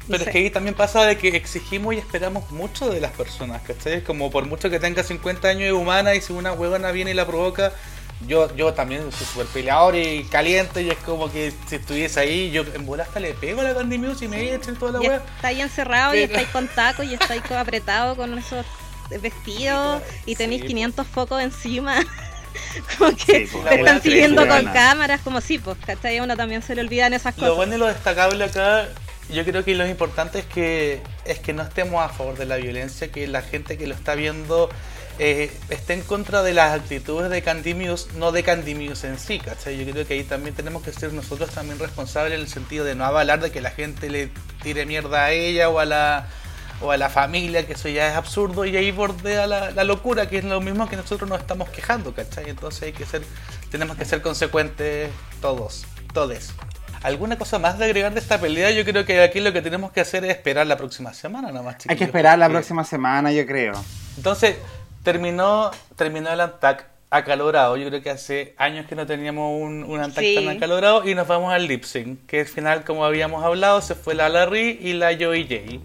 Pero 0.08 0.20
sé. 0.20 0.24
es 0.26 0.30
que 0.34 0.38
ahí 0.40 0.50
también 0.50 0.76
pasa 0.76 1.06
de 1.06 1.18
que 1.18 1.30
exigimos 1.30 1.94
y 1.96 1.98
esperamos 1.98 2.50
mucho 2.52 2.90
de 2.90 3.00
las 3.00 3.12
personas, 3.12 3.62
¿cachai? 3.62 4.04
Como 4.04 4.30
por 4.32 4.46
mucho 4.46 4.70
que 4.70 4.80
tenga 4.80 5.04
50 5.04 5.48
años 5.48 5.64
de 5.64 5.74
humana 5.74 6.14
y 6.16 6.22
si 6.22 6.34
una 6.34 6.52
huevona 6.54 6.92
viene 6.92 7.12
y 7.12 7.14
la 7.14 7.26
provoca, 7.26 7.72
yo, 8.28 8.54
yo 8.56 8.74
también 8.74 9.12
soy 9.12 9.28
súper 9.28 9.46
peleador 9.48 9.96
y 9.96 10.24
caliente 10.24 10.82
y 10.82 10.90
es 10.90 10.98
como 10.98 11.32
que 11.32 11.54
si 11.68 11.76
estuviese 11.76 12.20
ahí, 12.20 12.50
yo 12.50 12.64
en 12.74 12.84
bola 12.86 13.04
hasta 13.04 13.20
le 13.20 13.34
pego 13.36 13.62
a 13.62 13.64
la 13.64 13.76
Candy 13.76 13.98
Muse 14.00 14.26
y 14.26 14.28
me 14.28 14.54
echen 14.56 14.76
toda 14.76 14.94
la 15.00 15.06
Y 15.06 15.08
wea. 15.08 15.18
está 15.18 15.50
ahí 15.50 15.62
encerrado 15.62 16.16
y 16.16 16.22
Pero- 16.22 16.26
está 16.34 16.40
ahí 16.40 16.46
con 16.52 16.68
tacos 16.68 17.06
y 17.06 17.14
está 17.14 17.34
ahí 17.34 17.42
co- 17.42 17.56
apretado 17.56 18.16
con 18.16 18.36
esos 18.38 18.66
vestidos 19.22 20.02
y 20.26 20.36
tenéis 20.36 20.62
Sí, 20.62 20.68
500 20.68 21.08
focos 21.08 21.42
encima. 21.42 21.96
como 22.98 23.12
que 23.16 23.48
Sí, 23.48 23.50
pues, 23.52 23.66
te 23.70 23.76
están 23.76 24.02
siguiendo 24.02 24.42
con 24.42 24.50
buena. 24.50 24.74
cámaras, 24.74 25.22
como 25.22 25.42
sí, 25.42 25.58
pues, 25.60 25.78
¿cachai? 25.86 26.18
A 26.18 26.24
uno 26.24 26.36
también 26.38 26.62
se 26.62 26.76
le 26.76 26.82
olvidan 26.82 27.14
esas 27.14 27.36
Lo 27.38 27.42
cosas. 27.42 27.56
bueno 27.56 27.76
y 27.76 27.80
lo 27.80 27.88
destacable 27.88 28.44
acá, 28.44 28.88
yo 29.30 29.44
creo 29.44 29.64
que 29.64 29.76
lo 29.76 29.86
importante 29.88 30.40
es 30.40 30.46
que 30.46 31.02
es 31.26 31.40
que 31.40 31.54
no 31.54 31.64
estemos 31.64 32.04
a 32.04 32.10
favor 32.10 32.38
de 32.38 32.46
la 32.46 32.58
violencia, 32.58 33.12
que 33.12 33.28
la 33.28 33.42
gente 33.42 33.78
que 33.78 33.88
lo 33.88 33.94
está 33.94 34.16
viendo 34.16 34.70
eh, 35.20 35.52
esté 35.70 35.94
en 35.94 36.02
contra 36.02 36.44
de 36.44 36.54
las 36.54 36.74
actitudes 36.80 37.30
de 37.32 37.42
Candy 37.42 37.74
Muse, 37.74 38.08
no 38.18 38.32
de 38.32 38.44
Candy 38.44 38.76
Muse 38.76 39.08
en 39.08 39.18
sí, 39.20 39.40
¿cachai? 39.40 39.76
Yo 39.84 39.92
creo 39.92 40.06
que 40.08 40.14
ahí 40.14 40.24
también 40.24 40.56
tenemos 40.56 40.84
que 40.84 40.94
ser 40.94 41.12
nosotros 41.12 41.50
también 41.50 41.80
responsables 41.80 42.34
en 42.36 42.42
el 42.42 42.48
sentido 42.48 42.86
de 42.86 42.94
no 42.96 43.04
avalar 43.04 43.40
de 43.42 43.52
que 43.52 43.60
la 43.60 43.72
gente 43.72 44.10
le 44.12 44.30
tire 44.62 44.86
mierda 44.86 45.26
a 45.26 45.32
ella 45.32 45.70
o 45.70 45.80
a 45.80 45.86
la 45.86 46.28
o 46.82 46.92
a 46.92 46.98
la 46.98 47.10
familia, 47.10 47.66
que 47.66 47.74
eso 47.74 47.90
ya 47.90 48.08
es 48.10 48.16
absurdo 48.16 48.66
y 48.66 48.76
ahí 48.78 48.92
bordea 48.92 49.48
la, 49.48 49.72
la 49.72 49.84
locura, 49.84 50.30
que 50.30 50.38
es 50.40 50.44
lo 50.44 50.62
mismo 50.62 50.88
que 50.88 50.96
nosotros 50.96 51.30
nos 51.30 51.40
estamos 51.40 51.70
quejando, 51.70 52.14
¿cachai? 52.14 52.50
Entonces 52.50 52.84
hay 52.84 52.92
que 52.94 53.06
ser, 53.06 53.24
tenemos 53.72 53.98
que 53.98 54.06
ser 54.06 54.22
consecuentes 54.22 55.10
todos, 55.42 55.86
todes. 56.14 56.54
¿Alguna 57.04 57.38
cosa 57.38 57.60
más 57.60 57.78
de 57.78 57.86
agregar 57.86 58.14
de 58.14 58.20
esta 58.20 58.40
pelea? 58.40 58.72
Yo 58.72 58.84
creo 58.84 59.06
que 59.06 59.22
aquí 59.22 59.40
lo 59.40 59.54
que 59.54 59.62
tenemos 59.62 59.92
que 59.92 60.02
hacer 60.02 60.24
es 60.26 60.32
esperar 60.32 60.66
la 60.68 60.78
próxima 60.78 61.14
semana, 61.14 61.50
nada 61.52 61.64
más 61.64 61.76
Hay 61.76 61.78
que 61.78 61.84
chiquillos, 61.90 62.08
esperar 62.08 62.40
la 62.40 62.50
próxima 62.50 62.84
semana, 62.84 63.32
yo 63.32 63.46
creo. 63.46 63.74
Entonces, 64.18 64.56
terminó, 65.04 65.72
terminó 65.96 66.32
el 66.32 66.42
Antac 66.42 66.86
acalorado. 67.10 67.78
Yo 67.78 67.88
creo 67.88 68.02
que 68.02 68.10
hace 68.10 68.56
años 68.58 68.88
que 68.88 68.96
no 68.96 69.06
teníamos 69.06 69.62
un, 69.62 69.84
un 69.84 70.00
Antac 70.00 70.24
Sí. 70.24 70.36
tan 70.36 70.50
acalorado 70.50 71.08
y 71.08 71.16
nos 71.16 71.28
vamos 71.28 71.54
al 71.54 71.68
lip 71.68 71.84
sync, 71.84 72.26
que 72.26 72.42
al 72.42 72.48
final, 72.48 72.84
como 72.84 73.06
habíamos 73.06 73.44
hablado, 73.46 73.80
se 73.82 73.96
fue 73.96 74.16
la 74.16 74.28
Larry 74.30 74.80
y 74.82 74.94
la 74.94 75.16
Joey 75.18 75.44
J. 75.44 75.80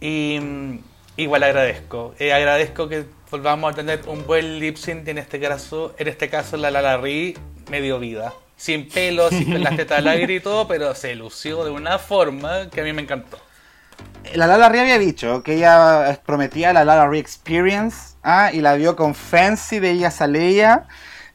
Y 0.00 0.38
mm, 0.40 0.78
igual 1.16 1.42
agradezco. 1.42 2.14
Eh, 2.18 2.32
agradezco 2.32 2.88
que 2.88 3.04
volvamos 3.30 3.72
a 3.72 3.76
tener 3.76 4.00
un 4.06 4.26
buen 4.26 4.58
lip 4.58 4.76
sync 4.76 5.08
en 5.08 5.18
este 5.18 5.40
caso, 5.40 5.94
en 5.98 6.08
este 6.08 6.28
caso 6.28 6.56
la 6.56 6.70
Larry 6.70 7.36
me 7.70 7.80
dio 7.80 7.98
vida. 7.98 8.32
Sin 8.56 8.88
pelos, 8.88 9.30
sin 9.34 9.62
las 9.62 9.76
tetas 9.76 9.98
al 9.98 10.08
aire 10.08 10.34
y 10.34 10.40
todo, 10.40 10.68
pero 10.68 10.94
se 10.94 11.14
lució 11.14 11.64
de 11.64 11.70
una 11.70 11.98
forma 11.98 12.70
que 12.70 12.80
a 12.80 12.84
mí 12.84 12.92
me 12.92 13.02
encantó. 13.02 13.38
La 14.34 14.46
Lala 14.46 14.68
Ri 14.68 14.78
había 14.78 14.98
dicho 14.98 15.42
que 15.42 15.54
ella 15.54 16.20
prometía 16.24 16.72
la 16.72 16.84
Lala 16.84 17.08
Ri 17.08 17.18
Experience, 17.18 18.16
ah, 18.22 18.50
y 18.52 18.60
la 18.60 18.74
vio 18.74 18.96
con 18.96 19.14
Fancy 19.14 19.78
de 19.80 19.90
ella 19.90 20.10
Saleya. 20.10 20.86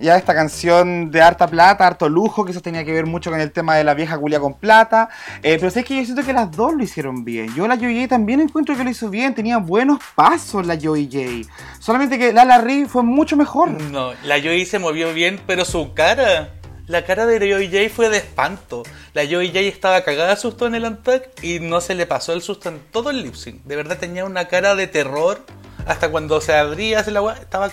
Ya 0.01 0.15
esta 0.15 0.33
canción 0.33 1.11
de 1.11 1.21
harta 1.21 1.45
plata, 1.47 1.85
harto 1.85 2.07
lujo, 2.07 2.45
que 2.45 2.51
eso 2.51 2.61
tenía 2.61 2.85
que 2.85 2.93
ver 2.93 3.05
mucho 3.05 3.31
con 3.31 3.41
el 3.41 3.51
tema 3.51 3.75
de 3.75 3.83
la 3.83 3.93
vieja 3.93 4.17
culia 4.17 4.39
con 4.39 4.53
plata. 4.53 5.09
Eh, 5.43 5.57
pero 5.59 5.69
sé 5.69 5.83
que 5.83 5.97
yo 5.97 6.05
siento 6.05 6.23
que 6.23 6.31
las 6.31 6.49
dos 6.51 6.73
lo 6.73 6.81
hicieron 6.81 7.25
bien. 7.25 7.53
Yo 7.53 7.67
la 7.67 7.75
Joey 7.75 8.03
J 8.03 8.07
también 8.07 8.39
encuentro 8.39 8.77
que 8.77 8.85
lo 8.85 8.89
hizo 8.89 9.09
bien, 9.09 9.35
tenía 9.35 9.57
buenos 9.57 9.99
pasos 10.15 10.65
la 10.65 10.77
Joey 10.81 11.09
J. 11.11 11.51
Solamente 11.79 12.17
que 12.17 12.31
Lala 12.31 12.59
Ri 12.59 12.85
fue 12.85 13.03
mucho 13.03 13.35
mejor. 13.35 13.69
No, 13.69 14.13
la 14.23 14.39
Joy 14.39 14.65
se 14.65 14.79
movió 14.79 15.13
bien, 15.13 15.41
pero 15.45 15.65
su 15.65 15.93
cara. 15.93 16.53
La 16.87 17.03
cara 17.03 17.25
de 17.25 17.37
Joy 17.37 17.67
J 17.67 17.93
fue 17.93 18.09
de 18.09 18.17
espanto. 18.17 18.83
La 19.13 19.25
Joy 19.25 19.49
J 19.49 19.59
estaba 19.59 20.03
cagada 20.05 20.29
de 20.29 20.37
susto 20.37 20.65
en 20.65 20.75
el 20.75 20.85
Antac 20.85 21.43
y 21.43 21.59
no 21.59 21.81
se 21.81 21.93
le 21.93 22.05
pasó 22.05 22.31
el 22.31 22.41
susto 22.41 22.69
en 22.69 22.79
todo 22.91 23.09
el 23.09 23.21
lip 23.21 23.35
sync. 23.35 23.63
De 23.65 23.75
verdad 23.75 23.97
tenía 23.99 24.23
una 24.23 24.47
cara 24.47 24.75
de 24.75 24.87
terror. 24.87 25.45
Hasta 25.85 26.09
cuando 26.09 26.39
se 26.41 26.53
abría 26.53 26.99
la 27.11 27.19
agua, 27.19 27.35
estaba 27.39 27.69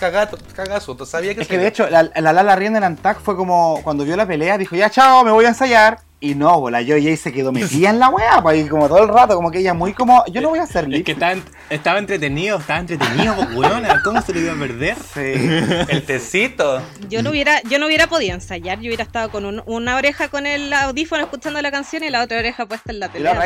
de 0.75 0.81
susto. 0.81 1.05
Sabía 1.05 1.35
que 1.35 1.41
Es 1.41 1.47
se 1.47 1.53
que 1.53 1.59
de 1.59 1.67
hecho, 1.67 1.89
la, 1.89 2.03
la 2.03 2.33
Lala 2.33 2.55
Ri 2.55 2.67
en 2.67 2.75
el 2.75 2.83
Antac 2.83 3.19
fue 3.19 3.35
como 3.35 3.81
cuando 3.83 4.03
vio 4.03 4.15
la 4.15 4.25
pelea, 4.25 4.57
dijo, 4.57 4.75
ya 4.75 4.89
chao, 4.89 5.23
me 5.23 5.31
voy 5.31 5.45
a 5.45 5.49
ensayar. 5.49 5.99
Y 6.19 6.33
no, 6.33 6.59
bo, 6.59 6.71
la 6.71 6.79
Joey 6.79 7.03
J 7.03 7.15
se 7.15 7.31
quedó 7.31 7.51
metida 7.51 7.91
en 7.91 7.99
la 7.99 8.09
weá, 8.09 8.41
pues, 8.41 8.65
y 8.65 8.67
como 8.67 8.87
todo 8.87 9.03
el 9.03 9.07
rato, 9.09 9.35
como 9.35 9.51
que 9.51 9.59
ella 9.59 9.75
muy 9.75 9.93
como, 9.93 10.25
yo 10.31 10.41
no 10.41 10.49
voy 10.49 10.57
a 10.57 10.63
hacer 10.63 10.91
Es 10.91 11.03
que 11.03 11.11
estaba, 11.11 11.35
estaba 11.69 11.99
entretenido, 11.99 12.57
estaba 12.57 12.79
entretenido, 12.79 13.35
pues, 13.35 13.53
weona. 13.53 14.01
¿Cómo 14.03 14.19
se 14.23 14.33
lo 14.33 14.39
iba 14.39 14.53
a 14.53 14.55
perder? 14.57 14.95
Sí. 15.13 15.21
El 15.89 16.03
tecito. 16.07 16.81
Yo 17.07 17.21
no 17.21 17.29
hubiera, 17.29 17.61
yo 17.69 17.77
no 17.77 17.85
hubiera 17.85 18.07
podido 18.07 18.33
ensayar, 18.33 18.79
yo 18.79 18.87
hubiera 18.87 19.03
estado 19.03 19.29
con 19.29 19.45
un- 19.45 19.61
una 19.67 19.95
oreja 19.95 20.27
con 20.29 20.47
el 20.47 20.73
audífono 20.73 21.21
escuchando 21.21 21.61
la 21.61 21.69
canción 21.71 22.03
y 22.03 22.09
la 22.09 22.23
otra 22.23 22.39
oreja 22.39 22.65
puesta 22.65 22.91
en 22.91 22.99
la 22.99 23.11
Y 23.13 23.19
la 23.19 23.31
otra 23.33 23.45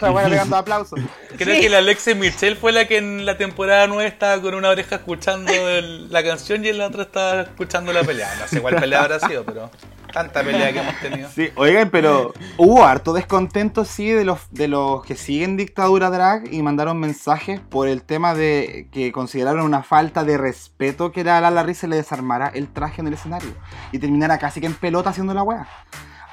la 0.00 0.10
buena 0.10 0.28
pegando 0.30 0.56
aplausos. 0.56 0.98
Creo 1.36 1.54
Sí. 1.54 1.60
que 1.62 1.68
la 1.70 1.78
Alexis 1.78 2.16
Michelle 2.16 2.56
fue 2.56 2.72
la 2.72 2.86
que 2.86 2.96
en 2.98 3.24
la 3.26 3.36
temporada 3.36 3.86
9 3.86 4.06
estaba 4.08 4.40
con 4.42 4.54
una 4.54 4.70
oreja 4.70 4.96
escuchando 4.96 5.52
el- 5.52 6.10
la 6.12 6.24
canción 6.24 6.64
y 6.64 6.68
en 6.68 6.78
la 6.78 6.86
otra 6.88 7.02
estaba 7.02 7.42
escuchando 7.42 7.92
la 7.92 8.02
pelea. 8.02 8.28
No 8.40 8.48
sé 8.48 8.60
cuál 8.60 8.76
pelea 8.76 9.00
habrá 9.02 9.20
sido, 9.20 9.44
pero 9.44 9.70
tanta 10.14 10.42
pelea 10.42 10.72
que 10.72 10.78
hemos 10.78 10.98
tenido. 11.00 11.28
Sí, 11.34 11.50
oigan, 11.56 11.90
pero 11.90 12.32
hubo 12.56 12.84
harto 12.84 13.12
descontento, 13.12 13.84
sí, 13.84 14.08
de 14.08 14.24
los, 14.24 14.40
de 14.50 14.68
los 14.68 15.04
que 15.04 15.16
siguen 15.16 15.58
dictadura 15.58 16.08
drag 16.08 16.50
y 16.52 16.62
mandaron 16.62 16.98
mensajes 16.98 17.60
por 17.60 17.88
el 17.88 18.02
tema 18.02 18.34
de 18.34 18.88
que 18.92 19.12
consideraron 19.12 19.62
una 19.66 19.82
falta 19.82 20.24
de 20.24 20.38
respeto 20.38 21.12
que 21.12 21.20
a 21.28 21.40
la 21.40 21.50
Larry 21.50 21.74
se 21.74 21.88
le 21.88 21.96
desarmara 21.96 22.48
el 22.54 22.68
traje 22.68 23.00
en 23.02 23.08
el 23.08 23.14
escenario 23.14 23.50
y 23.92 23.98
terminara 23.98 24.38
casi 24.38 24.60
que 24.60 24.66
en 24.66 24.74
pelota 24.74 25.10
haciendo 25.10 25.34
la 25.34 25.42
weá. 25.42 25.68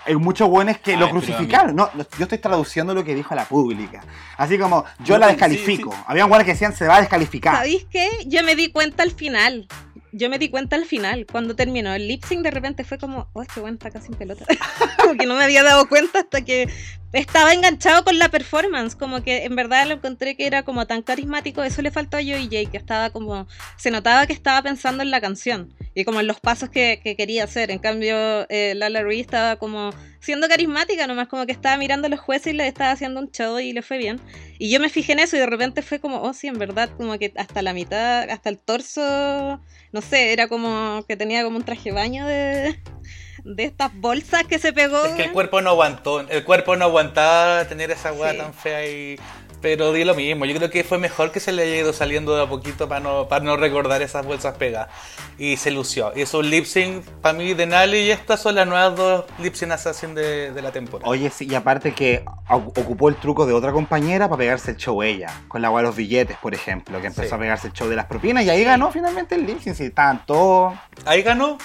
Hay 0.06 0.16
muchos 0.16 0.49
buenos 0.49 0.78
que 0.80 0.94
Ay, 0.94 0.98
lo 0.98 1.10
crucificaron. 1.12 1.76
No, 1.76 1.88
no, 1.94 2.03
yo 2.18 2.24
estoy 2.24 2.40
traduciendo 2.40 2.95
lo 2.95 3.03
que 3.03 3.14
dijo 3.14 3.36
la 3.36 3.45
pública. 3.45 4.02
Así 4.36 4.58
como, 4.58 4.84
yo 5.03 5.20
la 5.20 5.28
Sí, 5.28 5.34
descalifico. 5.34 5.91
sí. 5.91 5.98
Había 6.08 6.26
buenos 6.26 6.45
que 6.45 6.53
decían, 6.53 6.76
se 6.76 6.88
va 6.88 6.95
a 6.95 6.99
descalificar. 7.02 7.56
¿Sabéis 7.58 7.86
qué? 7.91 8.10
Yo 8.26 8.44
me 8.44 8.56
di 8.56 8.72
cuenta 8.72 9.03
al 9.03 9.12
final. 9.12 9.68
Yo 10.12 10.30
me 10.30 10.40
di 10.40 10.50
cuenta 10.50 10.76
al 10.76 10.86
final. 10.86 11.26
Cuando 11.26 11.56
terminó 11.56 11.94
el 11.94 12.08
lip 12.08 12.24
sync, 12.26 12.42
de 12.42 12.52
repente 12.52 12.84
fue 12.84 12.98
como, 12.98 13.30
oh, 13.34 13.42
este 13.42 13.62
weón 13.62 13.76
está 13.76 13.92
casi 13.92 14.12
en 14.12 14.18
pelota. 14.18 14.46
como 15.02 15.16
que 15.16 15.26
no 15.26 15.36
me 15.36 15.44
había 15.44 15.64
dado 15.64 15.88
cuenta 15.88 16.20
hasta 16.20 16.42
que 16.44 16.68
estaba 17.14 17.54
enganchado 17.54 18.04
con 18.04 18.18
la 18.20 18.30
performance. 18.30 18.96
Como 18.96 19.24
que 19.24 19.46
en 19.46 19.56
verdad 19.56 19.88
lo 19.88 19.96
encontré 19.96 20.36
que 20.36 20.48
era 20.48 20.64
como 20.64 20.88
tan 20.88 21.02
carismático. 21.02 21.64
Eso 21.64 21.82
le 21.82 21.92
faltó 21.92 22.18
a 22.18 22.22
Joey 22.22 22.46
J, 22.46 22.72
que 22.72 22.78
estaba 22.78 23.10
como. 23.10 23.48
Se 23.78 23.92
notaba 23.92 24.28
que 24.28 24.34
estaba 24.34 24.62
pensando 24.62 25.04
en 25.04 25.12
la 25.12 25.22
canción 25.22 25.74
y 25.94 26.06
como 26.06 26.20
en 26.20 26.28
los 26.28 26.40
pasos 26.40 26.70
que, 26.70 27.02
que 27.04 27.16
quería 27.16 27.44
hacer. 27.44 27.72
En 27.72 27.80
cambio, 27.80 28.16
eh, 28.50 28.74
Lala 28.76 29.04
Ree 29.04 29.20
estaba 29.20 29.58
como 29.58 29.92
siendo 30.22 30.48
carismática, 30.48 31.08
nomás 31.08 31.28
como 31.28 31.46
que 31.46 31.52
estaba 31.52 31.78
mirando 31.78 32.08
a 32.08 32.10
los 32.10 32.20
jueces 32.20 32.54
y 32.54 32.56
le 32.56 32.68
estaba 32.68 32.92
haciendo 32.92 33.20
un 33.20 33.32
show 33.32 33.60
y 33.60 33.74
le 33.74 33.82
fue 33.82 33.98
bien. 33.98 34.22
Y 34.60 34.70
yo 34.70 34.80
me 34.80 34.90
fijé 34.90 35.14
en 35.14 35.20
eso 35.20 35.36
y 35.36 35.40
de 35.40 35.48
repente 35.48 35.82
fue 35.82 36.00
como, 36.00 36.22
oh 36.22 36.34
sí, 36.34 36.48
en 36.48 36.60
verdad, 36.60 36.90
como 36.96 37.18
que 37.18 37.34
hasta 37.36 37.62
la 37.62 37.74
mitad, 37.74 38.30
hasta 38.30 38.50
el 38.50 38.60
torso, 38.60 39.60
no 39.92 40.02
sé, 40.02 40.32
era 40.32 40.48
como 40.48 41.04
que 41.08 41.18
tenía 41.18 41.44
como 41.44 41.58
un 41.58 41.66
traje 41.66 41.92
baño 41.92 42.28
de, 42.28 42.80
de 43.43 43.63
estas 43.65 43.91
bolsas 43.93 44.43
que 44.45 44.59
se 44.59 44.73
pegó. 44.73 45.03
Es 45.05 45.13
que 45.13 45.23
el 45.26 45.31
cuerpo 45.31 45.61
no 45.61 45.72
aguantó, 45.72 46.19
el 46.22 46.43
cuerpo 46.43 46.76
no 46.76 46.85
aguantaba 46.85 47.65
tener 47.65 47.91
esa 47.91 48.13
weá 48.13 48.31
Sí. 48.31 48.38
tan 48.38 48.53
fea 48.53 48.85
y... 48.88 49.19
Pero 49.61 49.93
di 49.93 50.03
lo 50.03 50.15
mismo, 50.15 50.45
yo 50.45 50.55
creo 50.55 50.72
que 50.72 50.84
fue 50.84 50.97
mejor 50.97 51.31
que 51.31 51.39
se 51.39 51.51
le 51.51 51.61
haya 51.61 51.76
ido 51.81 51.93
saliendo 51.93 52.35
de 52.35 52.41
a 52.41 52.47
poquito 52.47 52.89
para 52.89 52.99
no, 52.99 53.27
para 53.27 53.45
no 53.45 53.57
recordar 53.57 54.01
esas 54.01 54.26
bolsas 54.26 54.55
pegadas. 54.57 54.89
Y 55.38 55.55
se 55.57 55.69
lució. 55.69 56.11
Y 56.15 56.22
es 56.22 56.34
un 56.34 56.49
lip 56.49 56.65
sync 56.65 57.05
para 57.22 57.38
mí 57.38 57.53
de 57.53 57.68
Nali 57.68 57.99
y 57.99 58.09
estas 58.09 58.41
son 58.41 58.55
las 58.55 58.65
nuevas 58.65 58.95
dos 58.95 59.26
lip 59.38 59.53
sync 59.53 59.69
assassin 59.73 60.15
de, 60.15 60.51
de 60.51 60.61
la 60.63 60.72
temporada. 60.72 61.07
Oye, 61.07 61.30
sí, 61.30 61.47
y 61.47 61.53
aparte 61.53 61.93
que 61.93 62.26
ocupó 62.49 63.09
el 63.09 63.18
truco 63.18 63.45
de 63.45 63.53
otra 63.53 63.72
compañera 63.72 64.27
para 64.27 64.39
pegarse 64.39 64.72
el 64.72 64.77
show 64.77 65.03
ella, 65.03 65.30
con 65.47 65.61
la 65.61 65.69
weá 65.69 65.84
de 65.84 65.89
los 65.89 65.95
billetes, 65.95 66.38
por 66.38 66.55
ejemplo, 66.55 66.99
que 66.99 67.05
empezó 67.05 67.30
Sí. 67.30 67.35
a 67.35 67.38
pegarse 67.38 67.68
el 67.68 67.73
show 67.73 67.88
de 67.88 67.95
las 67.97 68.07
propinas 68.07 68.43
y 68.43 68.49
ahí 68.49 68.63
ganó 68.63 68.91
finalmente 68.91 69.35
el 69.35 69.45
lip 69.45 69.59
sync, 69.61 69.76
sí, 69.76 69.84
estaban 69.84 70.26
todos... 70.26 70.73
Ahí 71.05 71.22
ganó. 71.22 71.59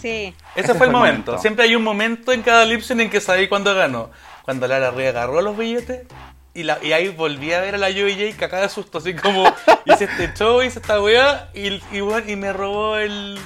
Sí. 0.00 0.34
Ese, 0.54 0.74
fue 0.74 0.86
el 0.86 0.92
momento. 0.92 1.32
momento. 1.32 1.38
Siempre 1.38 1.64
hay 1.64 1.74
un 1.76 1.82
momento 1.82 2.32
en 2.32 2.42
cada 2.42 2.64
lip 2.64 2.80
sync 2.82 3.00
en 3.00 3.10
que 3.10 3.20
sabéis 3.20 3.48
cuándo 3.48 3.74
ganó. 3.74 4.10
cuando 4.42 4.66
Lara 4.66 4.90
Rey 4.90 5.06
agarró 5.08 5.40
los 5.42 5.56
billetes 5.56 6.06
y, 6.54 6.62
la, 6.62 6.78
y 6.82 6.92
ahí 6.92 7.08
volví 7.08 7.52
a 7.52 7.60
ver 7.60 7.74
a 7.74 7.78
la 7.78 7.92
Joey 7.92 8.32
cagada 8.32 8.62
de 8.64 8.68
susto, 8.70 8.98
así 8.98 9.14
como 9.14 9.44
hice 9.84 10.04
este 10.04 10.32
show, 10.34 10.62
hice 10.62 10.78
esta 10.80 11.00
weá 11.00 11.50
y, 11.54 11.80
y, 11.92 12.00
bueno, 12.00 12.28
y 12.30 12.36
me 12.36 12.52
robó 12.52 12.96
el, 12.96 13.38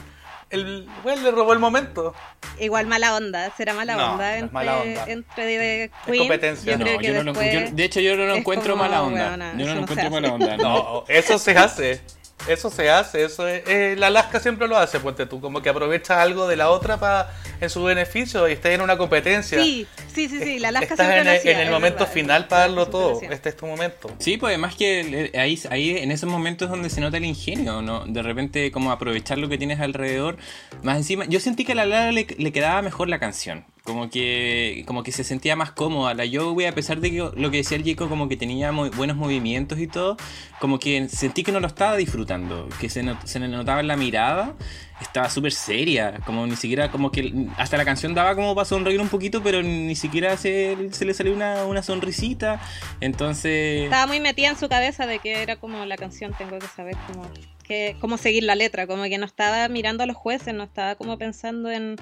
el. 0.50 0.88
Bueno, 1.02 1.22
le 1.22 1.30
robó 1.32 1.52
el 1.52 1.58
momento. 1.58 2.14
Igual 2.60 2.86
mala 2.86 3.16
onda, 3.16 3.50
será 3.56 3.74
mala 3.74 3.96
No, 3.96 4.12
onda 4.12 4.38
entre, 4.38 4.52
mala 4.54 4.78
onda. 4.80 5.04
entre 5.08 5.44
de 5.58 5.84
Es 6.06 6.18
competencia, 6.18 6.72
Yo 6.72 6.78
no, 6.78 6.84
creo 6.84 6.98
que 6.98 7.06
yo 7.06 7.12
no 7.14 7.22
lo- 7.24 7.32
después 7.32 7.70
yo- 7.70 7.76
de 7.76 7.84
hecho, 7.84 8.00
yo 8.00 8.16
no 8.16 8.24
lo 8.26 8.34
encuentro 8.36 8.74
como, 8.74 8.84
mala 8.84 9.02
onda. 9.02 9.54
yo 9.56 9.66
no 9.66 9.74
lo 9.74 9.80
encuentro 9.82 10.10
mala 10.10 10.32
onda. 10.34 10.56
No, 10.58 11.04
eso 11.08 11.38
se 11.38 11.50
hace. 11.52 12.00
Eso 12.48 12.70
se 12.70 12.90
hace, 12.90 13.24
eso 13.24 13.46
es, 13.46 13.62
eh, 13.68 13.94
la 13.96 14.08
Alaska 14.08 14.40
siempre 14.40 14.66
lo 14.66 14.76
hace, 14.76 14.98
ponte 14.98 15.26
tú, 15.26 15.40
como 15.40 15.62
que 15.62 15.68
aprovecha 15.68 16.20
algo 16.20 16.48
de 16.48 16.56
la 16.56 16.70
otra 16.70 16.98
para 16.98 17.32
en 17.60 17.70
su 17.70 17.82
beneficio 17.84 18.48
y 18.48 18.52
está 18.52 18.72
en 18.72 18.80
una 18.80 18.98
competencia. 18.98 19.62
Sí, 19.62 19.86
sí, 20.12 20.28
sí, 20.28 20.40
sí, 20.40 20.58
la 20.58 20.68
Alaska 20.68 20.94
Estás 20.94 21.06
siempre 21.06 21.20
en 21.20 21.26
lo 21.26 21.30
el, 21.30 21.38
hacía, 21.38 21.52
en 21.52 21.58
el 21.60 21.66
es 21.66 21.72
momento 21.72 21.98
verdad, 22.00 22.12
final 22.12 22.48
para 22.48 22.62
darlo 22.62 22.88
todo. 22.88 23.20
Este 23.22 23.48
es 23.50 23.56
tu 23.56 23.66
momento. 23.66 24.10
Sí, 24.18 24.38
pues 24.38 24.50
además 24.50 24.74
que 24.74 25.30
eh, 25.32 25.38
ahí, 25.38 25.60
ahí 25.70 25.98
en 25.98 26.10
esos 26.10 26.28
momentos 26.28 26.68
donde 26.68 26.90
se 26.90 27.00
nota 27.00 27.16
el 27.16 27.24
ingenio, 27.24 27.80
¿no? 27.80 28.04
De 28.06 28.22
repente 28.22 28.72
como 28.72 28.90
aprovechar 28.90 29.38
lo 29.38 29.48
que 29.48 29.56
tienes 29.58 29.80
alrededor. 29.80 30.36
Más 30.82 30.96
encima, 30.96 31.24
yo 31.26 31.38
sentí 31.38 31.64
que 31.64 31.72
a 31.72 31.76
la 31.76 31.86
Lara 31.86 32.10
le, 32.10 32.26
le 32.36 32.52
quedaba 32.52 32.82
mejor 32.82 33.08
la 33.08 33.20
canción. 33.20 33.64
Como 33.84 34.10
que, 34.10 34.84
como 34.86 35.02
que 35.02 35.10
se 35.10 35.24
sentía 35.24 35.56
más 35.56 35.72
cómoda. 35.72 36.14
La 36.14 36.24
Joey, 36.24 36.66
a 36.66 36.74
pesar 36.74 37.00
de 37.00 37.10
que 37.10 37.18
lo 37.18 37.50
que 37.50 37.56
decía 37.56 37.76
el 37.76 37.84
Jacob, 37.84 38.08
como 38.08 38.28
que 38.28 38.36
tenía 38.36 38.70
muy 38.70 38.90
buenos 38.90 39.16
movimientos 39.16 39.80
y 39.80 39.88
todo, 39.88 40.16
como 40.60 40.78
que 40.78 41.08
sentí 41.08 41.42
que 41.42 41.50
no 41.50 41.58
lo 41.58 41.66
estaba 41.66 41.96
disfrutando. 41.96 42.68
Que 42.80 42.88
se, 42.88 43.04
se 43.24 43.40
le 43.40 43.48
notaba 43.48 43.80
en 43.80 43.88
la 43.88 43.96
mirada. 43.96 44.54
Estaba 45.00 45.28
súper 45.28 45.50
seria. 45.50 46.20
Como 46.24 46.46
ni 46.46 46.54
siquiera, 46.54 46.92
como 46.92 47.10
que 47.10 47.48
hasta 47.56 47.76
la 47.76 47.84
canción 47.84 48.14
daba 48.14 48.36
como 48.36 48.54
para 48.54 48.64
sonreír 48.64 49.00
un 49.00 49.08
poquito, 49.08 49.42
pero 49.42 49.62
ni 49.62 49.96
siquiera 49.96 50.36
se, 50.36 50.76
se 50.92 51.04
le 51.04 51.12
salió 51.12 51.32
una, 51.34 51.64
una 51.64 51.82
sonrisita. 51.82 52.60
Entonces... 53.00 53.84
Estaba 53.84 54.06
muy 54.06 54.20
metida 54.20 54.48
en 54.48 54.56
su 54.56 54.68
cabeza 54.68 55.08
de 55.08 55.18
que 55.18 55.42
era 55.42 55.56
como 55.56 55.84
la 55.86 55.96
canción, 55.96 56.32
tengo 56.38 56.56
que 56.60 56.68
saber 56.68 56.96
cómo, 57.08 57.28
que, 57.64 57.96
cómo 58.00 58.16
seguir 58.16 58.44
la 58.44 58.54
letra, 58.54 58.86
como 58.86 59.02
que 59.04 59.18
no 59.18 59.26
estaba 59.26 59.68
mirando 59.68 60.04
a 60.04 60.06
los 60.06 60.16
jueces, 60.16 60.54
no 60.54 60.62
estaba 60.62 60.94
como 60.94 61.18
pensando 61.18 61.68
en 61.68 61.96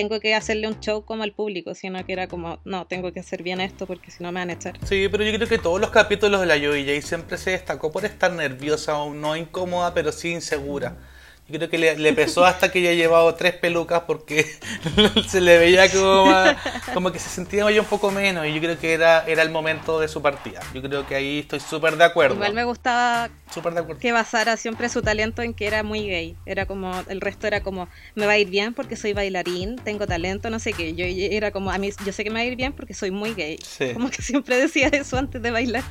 tengo 0.00 0.18
que 0.18 0.34
hacerle 0.34 0.66
un 0.66 0.80
show 0.80 1.04
como 1.04 1.24
al 1.24 1.32
público, 1.32 1.74
sino 1.74 2.02
que 2.06 2.14
era 2.14 2.26
como, 2.26 2.58
no, 2.64 2.86
tengo 2.86 3.12
que 3.12 3.20
hacer 3.20 3.42
bien 3.42 3.60
esto 3.60 3.86
porque 3.86 4.10
si 4.10 4.22
no 4.22 4.32
me 4.32 4.40
van 4.40 4.48
a 4.48 4.54
echar. 4.54 4.78
Sí, 4.86 5.08
pero 5.10 5.24
yo 5.24 5.32
creo 5.34 5.46
que 5.46 5.58
todos 5.58 5.78
los 5.78 5.90
capítulos 5.90 6.40
de 6.40 6.46
la 6.46 6.54
Joey 6.54 6.86
J 6.86 7.06
siempre 7.06 7.36
se 7.36 7.50
destacó 7.50 7.92
por 7.92 8.06
estar 8.06 8.32
nerviosa 8.32 8.96
o 8.96 9.12
no 9.12 9.36
incómoda, 9.36 9.92
pero 9.92 10.10
sí 10.10 10.30
insegura. 10.30 10.96
Yo 11.50 11.58
creo 11.58 11.70
que 11.70 11.78
le, 11.78 11.96
le 11.98 12.12
pesó 12.12 12.44
hasta 12.44 12.70
que 12.70 12.80
ya 12.82 12.92
llevaba 12.92 13.36
tres 13.36 13.54
pelucas 13.54 14.02
porque 14.06 14.46
se 15.28 15.40
le 15.40 15.58
veía 15.58 15.90
como, 15.90 16.32
como 16.94 17.12
que 17.12 17.18
se 17.18 17.28
sentía 17.28 17.68
ya 17.70 17.80
un 17.80 17.86
poco 17.86 18.10
menos 18.10 18.46
y 18.46 18.54
yo 18.54 18.60
creo 18.60 18.78
que 18.78 18.92
era, 18.94 19.24
era 19.26 19.42
el 19.42 19.50
momento 19.50 19.98
de 20.00 20.08
su 20.08 20.22
partida. 20.22 20.60
Yo 20.74 20.82
creo 20.82 21.06
que 21.06 21.14
ahí 21.14 21.40
estoy 21.40 21.60
súper 21.60 21.96
de 21.96 22.04
acuerdo. 22.04 22.34
Igual 22.34 22.54
me 22.54 22.64
gustaba 22.64 23.30
Súper 23.52 23.74
de 23.74 23.80
acuerdo. 23.80 24.00
que 24.00 24.12
basara 24.12 24.56
siempre 24.56 24.88
su 24.88 25.02
talento 25.02 25.42
en 25.42 25.54
que 25.54 25.66
era 25.66 25.82
muy 25.82 26.06
gay. 26.06 26.36
Era 26.46 26.66
como, 26.66 26.92
el 27.08 27.20
resto 27.20 27.46
era 27.46 27.62
como, 27.62 27.88
me 28.14 28.26
va 28.26 28.32
a 28.32 28.38
ir 28.38 28.48
bien 28.48 28.74
porque 28.74 28.96
soy 28.96 29.12
bailarín, 29.12 29.76
tengo 29.76 30.06
talento, 30.06 30.50
no 30.50 30.58
sé 30.58 30.72
qué. 30.72 30.94
Yo 30.94 31.04
era 31.04 31.50
como, 31.50 31.70
a 31.70 31.78
mí, 31.78 31.90
yo 32.04 32.12
sé 32.12 32.24
que 32.24 32.30
me 32.30 32.34
va 32.34 32.40
a 32.40 32.44
ir 32.44 32.56
bien 32.56 32.72
porque 32.72 32.94
soy 32.94 33.10
muy 33.10 33.34
gay. 33.34 33.58
Sí. 33.62 33.92
Como 33.92 34.10
que 34.10 34.22
siempre 34.22 34.56
decía 34.56 34.88
eso 34.92 35.16
antes 35.18 35.42
de 35.42 35.50
bailar. 35.50 35.84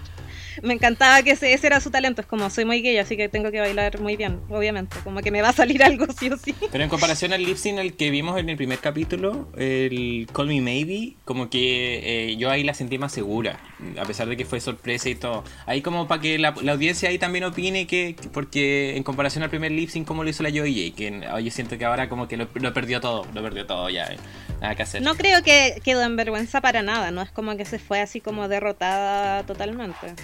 Me 0.64 0.73
encantaba 0.73 1.22
que 1.23 1.31
ese, 1.31 1.53
ese 1.53 1.68
era 1.68 1.80
su 1.80 1.91
talento, 1.91 2.22
es 2.22 2.27
como, 2.27 2.49
soy 2.49 2.65
muy 2.65 2.81
gay, 2.81 2.98
así 2.98 3.18
que 3.18 3.30
tengo 3.30 3.52
que 3.52 3.60
bailar 3.60 3.99
muy 3.99 4.15
bien, 4.15 4.40
obviamente. 4.49 4.98
Como 5.03 5.22
que 5.22 5.31
me 5.31 5.41
va 5.41 5.49
a 5.49 5.53
salir 5.53 5.84
algo 5.90 6.06
sí 6.18 6.30
o 6.30 6.38
sí. 6.38 6.56
Pero 6.72 6.84
en 6.84 6.90
comparación 6.90 7.34
al 7.34 7.44
lip 7.44 7.57
sync 7.57 7.80
al 7.80 7.94
que 7.94 8.10
vimos 8.10 8.40
en 8.40 8.49
el 8.49 8.57
primer 8.57 8.80
capítulo, 8.80 9.49
el 9.57 10.27
Call 10.34 10.48
Me 10.48 10.61
Maybe, 10.61 11.15
como 11.26 11.49
que 11.49 12.30
eh, 12.31 12.38
yo 12.38 12.49
ahí 12.49 12.64
la 12.64 12.73
sentí 12.73 12.98
más 12.98 13.11
segura, 13.11 13.60
a 13.99 14.06
pesar 14.06 14.27
de 14.27 14.38
que 14.38 14.45
fue 14.45 14.60
sorpresa 14.60 15.10
y 15.10 15.15
todo. 15.15 15.44
Ahí 15.65 15.81
como 15.81 16.07
para 16.07 16.22
que 16.22 16.38
la, 16.38 16.53
la 16.61 16.73
audiencia 16.73 17.10
ahí 17.10 17.18
también 17.18 17.44
opine 17.44 17.88
que, 17.88 18.15
porque 18.34 18.95
en 18.98 19.03
comparación 19.03 19.44
al 19.44 19.49
primer 19.49 19.72
lip 19.72 19.90
sync 19.90 20.07
como 20.07 20.23
lo 20.23 20.30
hizo 20.30 20.44
la 20.44 20.49
Joey 20.49 20.90
J, 20.90 20.95
que 20.95 21.27
oh, 21.31 21.40
yo 21.40 21.52
siento 21.52 21.77
que 21.77 21.86
ahora 21.86 22.10
como 22.10 22.27
que 22.27 22.38
lo, 22.38 22.48
lo 22.56 22.73
perdió 22.73 23.02
todo, 23.02 23.26
lo 23.34 23.41
perdió 23.41 23.65
todo 23.65 23.90
ya, 23.90 24.06
eh, 24.06 24.18
nada 24.61 24.76
que 24.76 24.84
hacer. 24.84 25.02
No 25.02 25.15
creo 25.15 25.44
que 25.44 25.81
quedó 25.84 26.03
en 26.03 26.15
vergüenza 26.15 26.61
para 26.61 26.81
nada, 26.81 27.11
no 27.11 27.22
es 27.22 27.31
como 27.31 27.56
que 27.57 27.65
se 27.65 27.80
fue 27.80 28.02
así 28.02 28.22
como 28.22 28.48
derrotada 28.48 29.44
totalmente. 29.44 30.15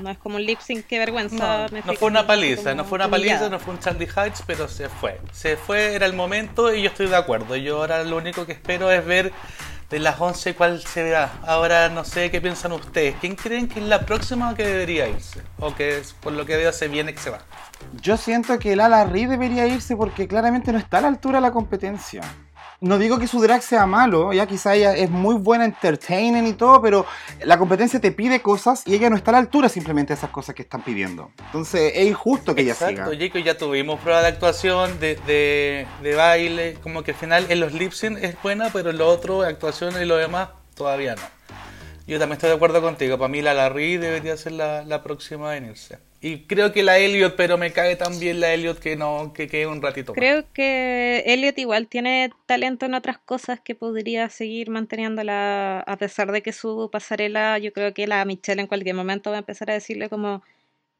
No 0.00 0.10
es 0.10 0.18
como 0.18 0.36
un 0.36 0.44
lip 0.44 0.58
sync 0.60 0.86
que 0.86 0.98
vergüenza. 0.98 1.66
No, 1.66 1.68
me 1.72 1.78
no 1.80 1.84
fui 1.86 1.96
fue 1.96 2.08
una 2.08 2.26
paliza, 2.26 2.74
no 2.74 2.84
fue 2.84 2.96
una 2.96 3.08
paliza, 3.08 3.48
no 3.48 3.58
fue 3.58 3.74
un 3.74 3.80
Charlie 3.80 4.08
Heights, 4.14 4.42
pero 4.46 4.66
se 4.68 4.88
fue. 4.88 5.20
Se 5.32 5.56
fue, 5.56 5.94
era 5.94 6.06
el 6.06 6.14
momento 6.14 6.74
y 6.74 6.82
yo 6.82 6.88
estoy 6.88 7.06
de 7.08 7.16
acuerdo. 7.16 7.56
Yo 7.56 7.78
ahora 7.78 8.02
lo 8.04 8.16
único 8.16 8.46
que 8.46 8.52
espero 8.52 8.90
es 8.90 9.04
ver 9.04 9.32
de 9.90 9.98
las 9.98 10.20
11 10.20 10.54
cuál 10.54 10.80
se 10.80 11.02
verá. 11.02 11.32
Ahora 11.44 11.88
no 11.88 12.04
sé 12.04 12.30
qué 12.30 12.40
piensan 12.40 12.72
ustedes. 12.72 13.16
¿Quién 13.20 13.34
creen 13.34 13.68
que 13.68 13.80
es 13.80 13.86
la 13.86 14.00
próxima 14.06 14.54
que 14.54 14.64
debería 14.64 15.08
irse? 15.08 15.40
O 15.58 15.74
que 15.74 15.98
es- 15.98 16.12
por 16.12 16.32
lo 16.32 16.46
que 16.46 16.56
veo 16.56 16.72
se 16.72 16.86
viene 16.88 17.12
que 17.12 17.20
se 17.20 17.30
va. 17.30 17.40
Yo 18.00 18.16
siento 18.16 18.58
que 18.58 18.74
el 18.74 18.80
Ala 18.80 19.04
Ri 19.04 19.26
debería 19.26 19.66
irse 19.66 19.96
porque 19.96 20.28
claramente 20.28 20.70
no 20.72 20.78
está 20.78 20.98
a 20.98 21.00
la 21.00 21.08
altura 21.08 21.38
de 21.38 21.42
la 21.42 21.50
competencia. 21.50 22.20
No 22.82 22.98
digo 22.98 23.18
que 23.18 23.26
su 23.26 23.42
drag 23.42 23.62
sea 23.62 23.84
malo, 23.84 24.32
ya 24.32 24.46
quizá 24.46 24.74
ella 24.74 24.96
es 24.96 25.10
muy 25.10 25.34
buena 25.34 25.66
entertainer 25.66 26.42
y 26.44 26.54
todo, 26.54 26.80
pero 26.80 27.04
la 27.44 27.58
competencia 27.58 28.00
te 28.00 28.10
pide 28.10 28.40
cosas 28.40 28.82
y 28.86 28.94
ella 28.94 29.10
no 29.10 29.16
está 29.16 29.32
a 29.32 29.32
la 29.32 29.38
altura 29.38 29.68
simplemente 29.68 30.14
de 30.14 30.18
esas 30.18 30.30
cosas 30.30 30.54
que 30.54 30.62
están 30.62 30.82
pidiendo. 30.82 31.30
Entonces 31.44 31.92
es 31.94 32.06
injusto 32.06 32.54
que 32.54 32.62
ella 32.62 32.72
Exacto, 32.72 33.10
siga. 33.10 33.26
Jacob, 33.26 33.42
ya 33.44 33.58
tuvimos 33.58 34.00
prueba 34.00 34.22
de 34.22 34.28
actuación, 34.28 34.98
de, 34.98 35.16
de, 35.26 35.86
de 36.02 36.14
baile, 36.14 36.78
como 36.82 37.02
que 37.02 37.10
al 37.10 37.18
final 37.18 37.46
en 37.50 37.60
los 37.60 37.74
lip 37.74 37.92
sync 37.92 38.16
es 38.18 38.40
buena, 38.42 38.70
pero 38.72 38.90
en 38.90 38.96
lo 38.98 39.08
otro, 39.08 39.42
actuación 39.42 40.00
y 40.00 40.06
lo 40.06 40.16
demás, 40.16 40.48
todavía 40.74 41.16
no. 41.16 41.22
Yo 42.06 42.18
también 42.18 42.38
estoy 42.38 42.48
de 42.48 42.56
acuerdo 42.56 42.80
contigo, 42.80 43.18
para 43.18 43.28
mí 43.28 43.42
la 43.42 43.52
Larry 43.52 43.98
debería 43.98 44.36
ser 44.38 44.52
la, 44.52 44.84
la 44.84 45.02
próxima 45.02 45.54
en 45.56 45.66
irse. 45.66 45.98
Y 46.22 46.46
creo 46.46 46.70
que 46.72 46.82
la 46.82 46.98
Elliot, 46.98 47.34
pero 47.34 47.56
me 47.56 47.72
cae 47.72 47.96
también 47.96 48.40
la 48.40 48.52
Elliot 48.52 48.78
que 48.78 48.94
no, 48.94 49.32
que 49.32 49.48
quede 49.48 49.66
un 49.66 49.80
ratito 49.80 50.12
más. 50.12 50.18
Creo 50.18 50.44
que 50.52 51.22
Elliot 51.24 51.58
igual 51.58 51.88
tiene 51.88 52.30
talento 52.44 52.84
en 52.84 52.92
otras 52.92 53.18
cosas 53.18 53.58
que 53.60 53.74
podría 53.74 54.28
seguir 54.28 54.68
manteniéndola 54.68 55.80
a 55.80 55.96
pesar 55.96 56.30
de 56.30 56.42
que 56.42 56.52
su 56.52 56.90
pasarela, 56.92 57.58
yo 57.58 57.72
creo 57.72 57.94
que 57.94 58.06
la 58.06 58.22
Michelle 58.26 58.60
en 58.60 58.66
cualquier 58.66 58.94
momento 58.94 59.30
va 59.30 59.36
a 59.36 59.40
empezar 59.40 59.70
a 59.70 59.74
decirle 59.74 60.10
como 60.10 60.42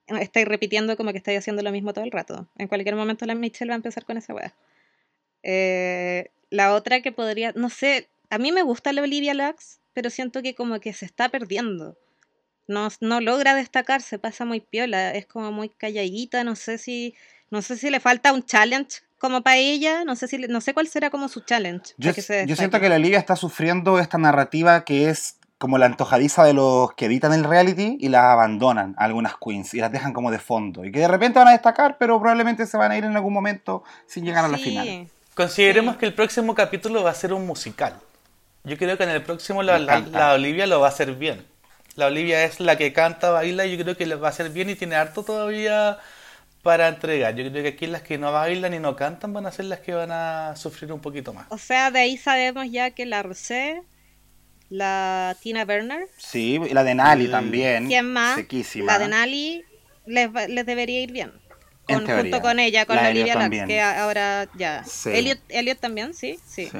estáis 0.06 0.48
repitiendo 0.48 0.96
como 0.96 1.12
que 1.12 1.18
estáis 1.18 1.38
haciendo 1.38 1.62
lo 1.62 1.70
mismo 1.70 1.92
todo 1.92 2.04
el 2.04 2.10
rato. 2.10 2.48
En 2.56 2.68
cualquier 2.68 2.96
momento 2.96 3.26
la 3.26 3.34
Michelle 3.34 3.68
va 3.68 3.74
a 3.74 3.76
empezar 3.76 4.04
con 4.06 4.16
esa 4.16 4.34
weá. 4.34 4.54
Eh, 5.42 6.30
la 6.48 6.74
otra 6.74 7.02
que 7.02 7.12
podría, 7.12 7.52
no 7.54 7.68
sé, 7.68 8.08
a 8.30 8.38
mí 8.38 8.52
me 8.52 8.62
gusta 8.62 8.92
la 8.92 9.02
Olivia 9.02 9.34
Lux, 9.34 9.80
pero 9.92 10.08
siento 10.08 10.42
que 10.42 10.54
como 10.54 10.80
que 10.80 10.92
se 10.92 11.04
está 11.04 11.28
perdiendo. 11.28 11.96
No, 12.70 12.88
no 13.00 13.20
logra 13.20 13.54
destacar, 13.54 14.00
se 14.00 14.18
pasa 14.18 14.44
muy 14.44 14.60
piola, 14.60 15.10
es 15.12 15.26
como 15.26 15.50
muy 15.52 15.68
calladita, 15.70 16.44
no 16.44 16.54
sé 16.56 16.78
si 16.78 17.14
no 17.50 17.62
sé 17.62 17.76
si 17.76 17.90
le 17.90 17.98
falta 17.98 18.32
un 18.32 18.44
challenge 18.44 19.00
como 19.18 19.42
para 19.42 19.56
ella, 19.56 20.04
no 20.04 20.14
sé 20.14 20.28
si 20.28 20.38
le- 20.38 20.46
no 20.48 20.60
sé 20.60 20.72
cuál 20.72 20.86
será 20.86 21.10
como 21.10 21.28
su 21.28 21.40
challenge. 21.40 21.94
Yo, 21.98 22.10
para 22.10 22.14
que 22.14 22.22
se 22.22 22.32
yo 22.34 22.38
destaque. 22.42 22.56
siento 22.56 22.80
que 22.80 22.88
la 22.88 22.94
Olivia 22.94 23.18
está 23.18 23.34
sufriendo 23.34 23.98
esta 23.98 24.18
narrativa 24.18 24.84
que 24.84 25.10
es 25.10 25.36
como 25.58 25.76
la 25.78 25.86
antojadiza 25.86 26.44
de 26.44 26.54
los 26.54 26.92
que 26.94 27.06
editan 27.06 27.32
el 27.34 27.42
reality 27.44 27.98
y 28.00 28.08
las 28.08 28.24
abandonan 28.24 28.94
a 28.96 29.04
algunas 29.04 29.34
queens 29.44 29.74
y 29.74 29.78
las 29.80 29.90
dejan 29.92 30.12
como 30.12 30.30
de 30.30 30.38
fondo. 30.38 30.84
Y 30.84 30.92
que 30.92 31.00
de 31.00 31.08
repente 31.08 31.38
van 31.40 31.48
a 31.48 31.52
destacar, 31.52 31.98
pero 31.98 32.18
probablemente 32.20 32.66
se 32.66 32.76
van 32.78 32.92
a 32.92 32.96
ir 32.96 33.04
en 33.04 33.14
algún 33.16 33.32
momento 33.34 33.82
sin 34.06 34.24
llegar 34.24 34.44
a 34.44 34.48
la 34.48 34.56
Sí, 34.58 34.64
final. 34.64 35.08
Consideremos 35.34 35.94
Sí. 35.94 35.98
que 35.98 36.06
el 36.06 36.14
próximo 36.14 36.54
capítulo 36.54 37.02
va 37.02 37.10
a 37.10 37.14
ser 37.14 37.32
un 37.34 37.46
musical. 37.46 37.94
Yo 38.64 38.78
creo 38.78 38.96
que 38.96 39.02
en 39.04 39.10
el 39.10 39.22
próximo 39.22 39.62
la, 39.64 39.78
la 39.80 40.32
Olivia 40.34 40.66
lo 40.66 40.78
va 40.80 40.86
a 40.86 40.90
hacer 40.90 41.14
bien. 41.16 41.44
La 42.00 42.06
Olivia 42.06 42.44
es 42.44 42.60
la 42.60 42.78
que 42.78 42.94
canta, 42.94 43.28
baila 43.30 43.66
y 43.66 43.76
yo 43.76 43.82
creo 43.84 43.94
que 43.94 44.06
lo 44.06 44.18
va 44.18 44.28
a 44.28 44.30
hacer 44.30 44.48
bien 44.48 44.70
y 44.70 44.74
tiene 44.74 44.96
harto 44.96 45.22
todavía 45.22 45.98
para 46.62 46.88
entregar. 46.88 47.34
Yo 47.36 47.50
creo 47.50 47.62
que 47.62 47.68
aquí 47.68 47.86
las 47.86 48.00
que 48.00 48.16
no 48.16 48.32
bailan 48.32 48.72
y 48.72 48.78
no 48.78 48.96
cantan 48.96 49.34
van 49.34 49.44
a 49.44 49.52
ser 49.52 49.66
las 49.66 49.80
que 49.80 49.92
van 49.92 50.10
a 50.10 50.56
sufrir 50.56 50.90
un 50.94 51.00
poquito 51.00 51.34
más. 51.34 51.44
O 51.50 51.58
sea, 51.58 51.90
de 51.90 51.98
ahí 52.00 52.16
sabemos 52.16 52.64
ya 52.70 52.90
que 52.92 53.04
la 53.04 53.22
Rosé, 53.22 53.82
la 54.70 55.36
Tina 55.42 55.64
Werner, 55.64 56.06
Sí, 56.16 56.58
y 56.70 56.72
la 56.72 56.84
de 56.84 56.94
Nali 56.94 57.28
Mm. 57.28 57.30
también. 57.30 57.86
¿quién 57.86 58.06
más? 58.10 58.36
Sequísima. 58.36 58.86
La 58.92 58.98
de 58.98 59.08
Nali 59.08 59.64
les, 60.06 60.34
va- 60.34 60.48
les 60.48 60.64
debería 60.64 61.02
ir 61.02 61.12
bien. 61.12 61.32
En 61.86 62.06
Con- 62.06 62.16
junto 62.18 62.40
con 62.40 62.58
ella, 62.60 62.86
con 62.86 62.96
La 62.96 63.08
Olivia 63.10 63.34
Lux, 63.34 63.66
que 63.66 63.80
ahora 63.82 64.48
ya. 64.54 64.84
Sí. 64.84 65.10
Elliot, 65.10 65.38
Elliot 65.50 65.78
también, 65.78 66.14
sí, 66.14 66.38
sí. 66.46 66.66
Sí. 66.70 66.78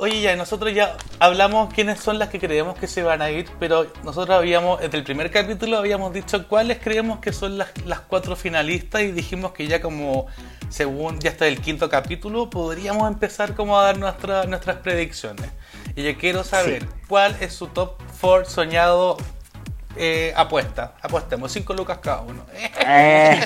Oye, 0.00 0.20
ya 0.20 0.36
nosotros 0.36 0.72
ya 0.72 0.96
hablamos 1.18 1.74
quiénes 1.74 1.98
son 1.98 2.20
las 2.20 2.28
que 2.28 2.38
creemos 2.38 2.78
que 2.78 2.86
se 2.86 3.02
van 3.02 3.20
a 3.20 3.30
ir, 3.30 3.48
pero 3.58 3.84
nosotros 4.04 4.36
habíamos, 4.38 4.78
desde 4.80 4.96
el 4.96 5.02
primer 5.02 5.28
capítulo 5.32 5.76
habíamos 5.76 6.12
dicho 6.12 6.46
cuáles 6.46 6.78
creemos 6.78 7.18
que 7.18 7.32
son 7.32 7.58
las, 7.58 7.70
las 7.84 7.98
cuatro 8.00 8.36
finalistas 8.36 9.02
y 9.02 9.10
dijimos 9.10 9.50
que 9.52 9.66
ya 9.66 9.80
como, 9.80 10.26
según 10.68 11.18
ya 11.18 11.30
está 11.30 11.48
el 11.48 11.60
quinto 11.60 11.88
capítulo, 11.88 12.48
podríamos 12.48 13.08
empezar 13.08 13.56
como 13.56 13.76
a 13.76 13.82
dar 13.82 13.98
nuestra- 13.98 14.44
nuestras 14.44 14.76
predicciones. 14.76 15.50
Y 15.96 16.04
yo 16.04 16.16
quiero 16.16 16.44
saber 16.44 16.86
cuál 17.08 17.36
es 17.40 17.52
su 17.54 17.66
top 17.66 17.94
4 18.20 18.48
soñado 18.48 19.16
eh, 19.96 20.32
apuesta. 20.36 20.94
Apostemos 21.02 21.50
5 21.50 21.74
lucas 21.74 21.98
cada 22.00 22.20
uno. 22.20 22.46
Eh, 22.86 23.40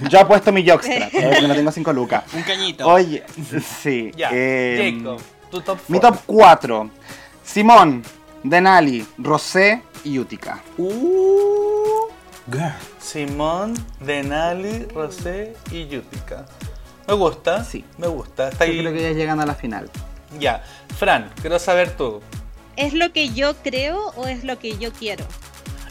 yo 0.08 0.20
apuesto 0.20 0.52
mi 0.52 0.64
Jockstra, 0.64 1.08
eh, 1.08 1.10
porque 1.12 1.48
no 1.48 1.54
tengo 1.56 1.72
5 1.72 1.92
lucas. 1.92 2.22
Un 2.34 2.42
cañito. 2.44 2.86
Oye, 2.86 3.24
sí. 3.82 4.12
ya, 4.14 4.30
eh, 4.32 4.94
Jacob, 4.96 5.20
tu 5.50 5.60
top 5.60 5.78
4. 5.78 5.84
Mi 5.88 6.00
top 6.00 6.16
4. 6.26 6.90
Simón, 7.44 8.02
Denali, 8.42 9.06
Rosé 9.18 9.82
y 10.04 10.18
Utica. 10.18 10.60
Uh, 10.78 12.08
girl. 12.50 12.72
Simón, 13.00 13.74
Denali, 14.00 14.84
Rosé 14.94 15.56
y 15.70 15.86
Yutica. 15.88 16.46
Me 17.08 17.14
gusta. 17.14 17.64
Sí. 17.64 17.84
Me 17.98 18.06
gusta. 18.06 18.48
Está 18.48 18.66
Yo 18.66 18.72
ahí. 18.72 18.78
creo 18.80 18.92
que 18.92 19.02
ya 19.02 19.10
llegan 19.12 19.40
a 19.40 19.46
la 19.46 19.54
final. 19.54 19.90
Ya. 20.38 20.62
Fran, 20.96 21.30
quiero 21.40 21.58
saber 21.58 21.96
tú. 21.96 22.20
¿Es 22.76 22.94
lo 22.94 23.12
que 23.12 23.30
yo 23.30 23.56
creo 23.56 24.12
o 24.16 24.26
es 24.26 24.44
lo 24.44 24.58
que 24.58 24.78
yo 24.78 24.92
quiero? 24.92 25.24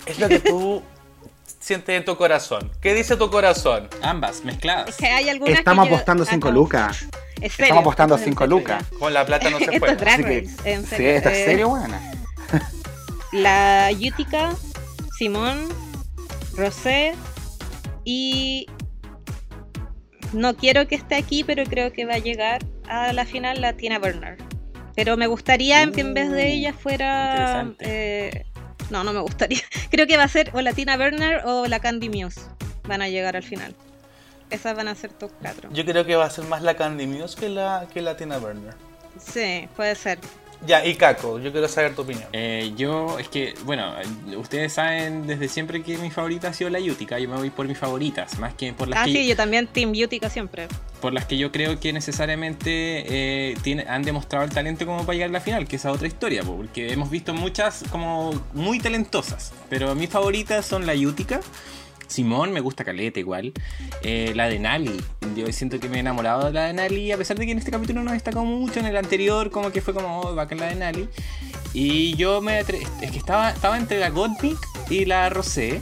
Es 0.06 0.18
lo 0.20 0.28
que 0.30 0.40
tú 0.40 0.82
sientes 1.60 1.98
en 1.98 2.06
tu 2.06 2.16
corazón. 2.16 2.72
¿Qué 2.82 2.94
dice 2.94 3.16
tu 3.18 3.30
corazón? 3.30 3.90
Ambas, 4.02 4.44
mezcladas. 4.46 4.90
Es 4.90 4.96
que 4.98 5.08
hay 5.08 5.28
algunas 5.30 5.60
Estamos 5.60 5.84
que 5.86 5.90
yo- 5.90 5.96
apostando 5.98 6.24
Ah, 6.24 6.28
5 6.30 6.48
no. 6.48 6.54
lucas. 6.54 7.06
Es 7.42 7.54
serio, 7.54 7.66
Estamos 7.66 7.82
apostando 7.82 8.16
esto 8.16 8.24
es 8.24 8.28
en 8.28 8.34
5 8.34 8.44
serio, 8.44 8.58
lucas. 8.58 8.84
Con 9.00 9.14
la 9.14 9.26
plata 9.26 9.50
no 9.50 9.60
se 9.60 9.66
Esto 9.76 9.86
es 9.86 9.98
drag 9.98 10.26
que, 10.26 10.38
en 10.66 10.82
sí, 10.84 10.88
serio. 10.88 11.10
¿esta 11.12 11.32
es 11.32 11.38
Eh, 11.40 11.46
serio, 11.46 11.70
buena? 11.70 12.02
La 13.32 13.92
Yutica, 13.92 14.56
Simón, 15.18 15.68
Rosé 16.56 17.14
y 18.04 18.66
no 20.34 20.56
quiero 20.56 20.88
que 20.88 20.96
esté 20.96 21.16
aquí, 21.16 21.44
pero 21.44 21.64
creo 21.66 21.92
que 21.94 22.06
va 22.06 22.16
a 22.16 22.20
llegar 22.20 22.64
a 22.88 23.14
la 23.14 23.26
final 23.26 23.62
la 23.62 23.74
Tina 23.74 24.00
Burner. 24.00 24.38
Pero 24.96 25.16
me 25.16 25.28
gustaría 25.28 25.90
que 25.92 26.02
en 26.02 26.14
vez 26.14 26.30
de 26.32 26.52
ella 26.52 26.74
fuera... 26.74 27.72
eh, 27.80 28.46
no, 28.90 29.04
no 29.04 29.14
me 29.14 29.20
gustaría. 29.20 29.60
Creo 29.92 30.08
que 30.08 30.18
va 30.18 30.24
a 30.24 30.28
ser 30.28 30.50
o 30.54 30.62
la 30.62 30.74
Tina 30.74 30.98
Burner 30.98 31.42
o 31.46 31.68
la 31.68 31.80
Candy 31.80 32.10
Muse. 32.10 32.42
Van 32.88 33.02
a 33.02 33.08
llegar 33.08 33.36
al 33.38 33.44
final. 33.44 33.74
Esas 34.50 34.76
van 34.76 34.88
a 34.88 34.96
ser 34.96 35.12
top 35.12 35.32
4. 35.42 35.70
Yo 35.74 35.86
creo 35.86 36.06
que 36.06 36.16
va 36.16 36.26
a 36.26 36.30
ser 36.30 36.46
más 36.46 36.62
la 36.62 36.76
Candy 36.76 37.06
Muse 37.08 37.40
que 37.40 37.50
la, 37.50 37.88
que 37.94 38.02
la 38.02 38.18
Tina 38.18 38.38
Burner. 38.40 38.74
Sí, 39.20 39.68
puede 39.76 39.96
ser. 39.96 40.20
Ya, 40.68 40.86
y 40.86 40.96
Caco, 40.96 41.40
yo 41.40 41.54
quiero 41.54 41.70
saber 41.70 41.96
tu 41.96 42.02
opinión. 42.02 42.26
Eh, 42.34 42.74
yo, 42.76 43.18
es 43.18 43.30
que, 43.30 43.54
bueno, 43.64 43.94
ustedes 44.36 44.74
saben 44.74 45.26
desde 45.26 45.48
siempre 45.48 45.82
que 45.84 45.98
mi 45.98 46.12
favorita 46.12 46.50
ha 46.50 46.54
sido 46.54 46.70
la 46.70 46.80
Yutica. 46.82 47.18
Yo 47.18 47.30
me 47.30 47.38
voy 47.38 47.50
por 47.50 47.66
mis 47.66 47.78
favoritas, 47.78 48.38
más 48.40 48.56
que 48.56 48.74
por 48.74 48.90
las 48.90 49.00
Ah, 49.00 49.06
que 49.06 49.12
sí, 49.14 49.28
yo 49.28 49.38
también 49.38 49.68
Team 49.68 49.94
Yutica 49.94 50.30
siempre. 50.30 50.68
por 51.00 51.14
las 51.14 51.24
que 51.26 51.38
yo 51.38 51.50
creo 51.54 51.80
que 51.80 51.94
necesariamente 51.94 52.72
eh, 53.08 53.56
tiene- 53.62 53.86
han 53.88 54.04
demostrado 54.04 54.44
el 54.44 54.52
talento 54.52 54.86
como 54.86 55.06
para 55.06 55.14
llegar 55.14 55.30
a 55.30 55.34
la 55.34 55.40
final, 55.42 55.66
que 55.66 55.78
esa 55.78 55.92
es 55.92 55.96
otra 55.96 56.08
historia, 56.10 56.44
po, 56.44 56.58
porque 56.58 56.92
hemos 56.92 57.10
visto 57.10 57.34
muchas 57.34 57.84
como 57.90 58.32
muy 58.54 58.80
talentosas, 58.80 59.54
pero 59.70 59.96
mis 59.96 60.10
favoritas 60.10 60.66
son 60.66 60.86
la 60.86 60.94
Yutica, 60.94 61.40
Simón, 62.10 62.52
me 62.52 62.60
gusta 62.60 62.84
Caleta 62.84 63.20
igual, 63.20 63.54
eh, 64.04 64.34
la 64.36 64.50
de 64.50 64.60
Nali, 64.60 65.00
yo 65.36 65.52
siento 65.54 65.80
que 65.80 65.88
me 65.88 65.98
he 65.98 66.00
enamorado 66.00 66.48
de 66.48 66.52
la 66.52 66.66
de 66.66 66.74
Nali, 66.74 67.12
a 67.12 67.18
pesar 67.18 67.38
de 67.38 67.46
que 67.46 67.52
en 67.52 67.60
este 67.60 67.72
capítulo 67.72 68.04
no 68.04 68.12
destacó 68.12 68.44
mucho, 68.44 68.80
en 68.80 68.88
el 68.88 68.98
anterior 68.98 69.52
como 69.52 69.72
que 69.72 69.82
fue 69.82 69.94
como 69.94 70.22
oh, 70.22 70.36
bacán 70.36 70.60
la 70.60 70.68
de 70.68 70.76
Nali, 70.76 71.08
y 71.74 72.16
yo 72.16 72.42
me 72.42 72.60
es 72.60 72.66
que 72.66 73.18
estaba, 73.18 73.52
estaba 73.52 73.78
entre 73.78 74.00
la 74.00 74.10
Gottmik 74.10 74.58
y 74.90 75.06
la 75.06 75.30
Rosé, 75.30 75.82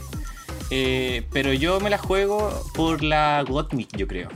eh, 0.70 1.26
pero 1.32 1.52
yo 1.52 1.80
me 1.80 1.90
la 1.90 1.98
juego 1.98 2.62
por 2.74 3.02
la 3.02 3.42
Gottmik, 3.42 3.96
yo 3.96 4.06
creo. 4.06 4.28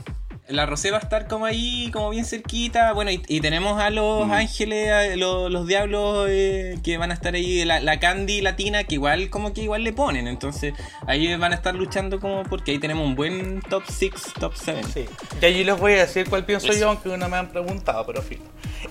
La 0.49 0.65
Rosé 0.65 0.91
va 0.91 0.97
a 0.97 0.99
estar 0.99 1.27
como 1.27 1.45
ahí, 1.45 1.89
como 1.93 2.09
bien 2.09 2.25
cerquita. 2.25 2.91
Bueno, 2.91 3.11
y, 3.11 3.23
y 3.27 3.39
tenemos 3.39 3.79
a 3.81 3.89
los 3.89 4.29
ángeles, 4.29 4.91
a 4.91 5.15
los, 5.15 5.49
los 5.49 5.65
diablos 5.65 6.27
eh, 6.29 6.77
que 6.83 6.97
van 6.97 7.11
a 7.11 7.13
estar 7.13 7.33
ahí, 7.33 7.63
la, 7.63 7.79
la 7.79 7.97
Candy 7.99 8.41
latina, 8.41 8.83
que 8.83 8.95
igual 8.95 9.29
como 9.29 9.53
que 9.53 9.61
igual 9.63 9.83
le 9.85 9.93
ponen. 9.93 10.27
Entonces 10.27 10.73
ahí 11.07 11.33
van 11.37 11.53
a 11.53 11.55
estar 11.55 11.73
luchando 11.73 12.19
como 12.19 12.43
porque 12.43 12.71
ahí 12.71 12.77
tenemos 12.79 13.07
un 13.07 13.15
buen 13.15 13.61
top 13.61 13.83
6, 13.87 14.11
top 14.37 14.51
7. 14.55 14.81
Sí. 14.93 15.05
Y 15.41 15.45
allí 15.45 15.63
les 15.63 15.79
voy 15.79 15.93
a 15.93 15.99
decir 15.99 16.29
cuál 16.29 16.43
pienso 16.45 16.67
Eso. 16.67 16.79
yo, 16.79 16.89
aunque 16.89 17.17
no 17.17 17.29
me 17.29 17.37
han 17.37 17.47
preguntado, 17.47 18.05
pero 18.05 18.21
filo. 18.21 18.43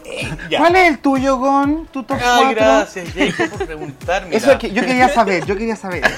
Eh. 0.06 0.28
¿Cuál 0.56 0.74
es 0.76 0.88
el 0.88 0.98
tuyo, 1.00 1.36
Gon? 1.36 1.86
¿Tu 1.92 2.02
top 2.02 2.18
4? 2.18 2.46
Ay, 2.48 2.54
gracias, 2.54 3.08
Jacob, 3.12 3.50
por 3.58 3.66
preguntar. 3.66 4.24
Mira. 4.24 4.38
Eso 4.38 4.52
es 4.52 4.58
que 4.58 4.72
yo 4.72 4.80
quería 4.82 5.10
saber, 5.10 5.44
yo 5.44 5.54
quería 5.54 5.76
saber. 5.76 6.02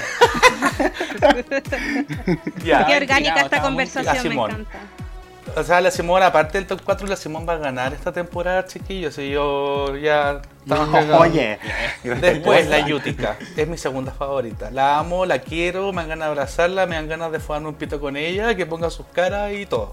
Ya. 2.63 2.85
Qué 2.85 2.93
Ah, 2.93 2.97
orgánica 2.97 3.41
esta 3.41 3.61
conversación, 3.61 4.27
me 4.29 4.35
encanta. 4.35 4.77
O 5.55 5.63
sea, 5.63 5.79
la 5.79 5.91
Simón, 5.91 6.23
aparte 6.23 6.57
del 6.57 6.67
top 6.67 6.81
4, 6.83 7.07
la 7.07 7.15
Simón 7.15 7.45
va 7.47 7.53
a 7.53 7.57
ganar 7.57 7.93
esta 7.93 8.11
temporada, 8.11 8.65
chiquillos. 8.65 9.17
Y 9.19 9.29
yo 9.29 9.95
ya 9.95 10.41
cagado. 10.67 11.19
Oye. 11.19 11.59
Después 12.03 12.67
la 12.67 12.85
Yutica, 12.85 13.37
es 13.55 13.67
mi 13.67 13.77
segunda 13.77 14.11
favorita. 14.11 14.71
La 14.71 14.99
amo, 14.99 15.25
la 15.25 15.39
quiero, 15.39 15.93
me 15.93 16.01
dan 16.01 16.09
ganas 16.09 16.27
de 16.27 16.31
abrazarla, 16.31 16.85
me 16.87 16.95
dan 16.95 17.07
ganas 17.07 17.31
de 17.31 17.39
fumarme 17.39 17.69
un 17.69 17.75
pito 17.75 17.99
con 17.99 18.17
ella, 18.17 18.55
que 18.55 18.65
ponga 18.65 18.89
sus 18.89 19.05
caras 19.07 19.53
y 19.53 19.65
todo. 19.65 19.91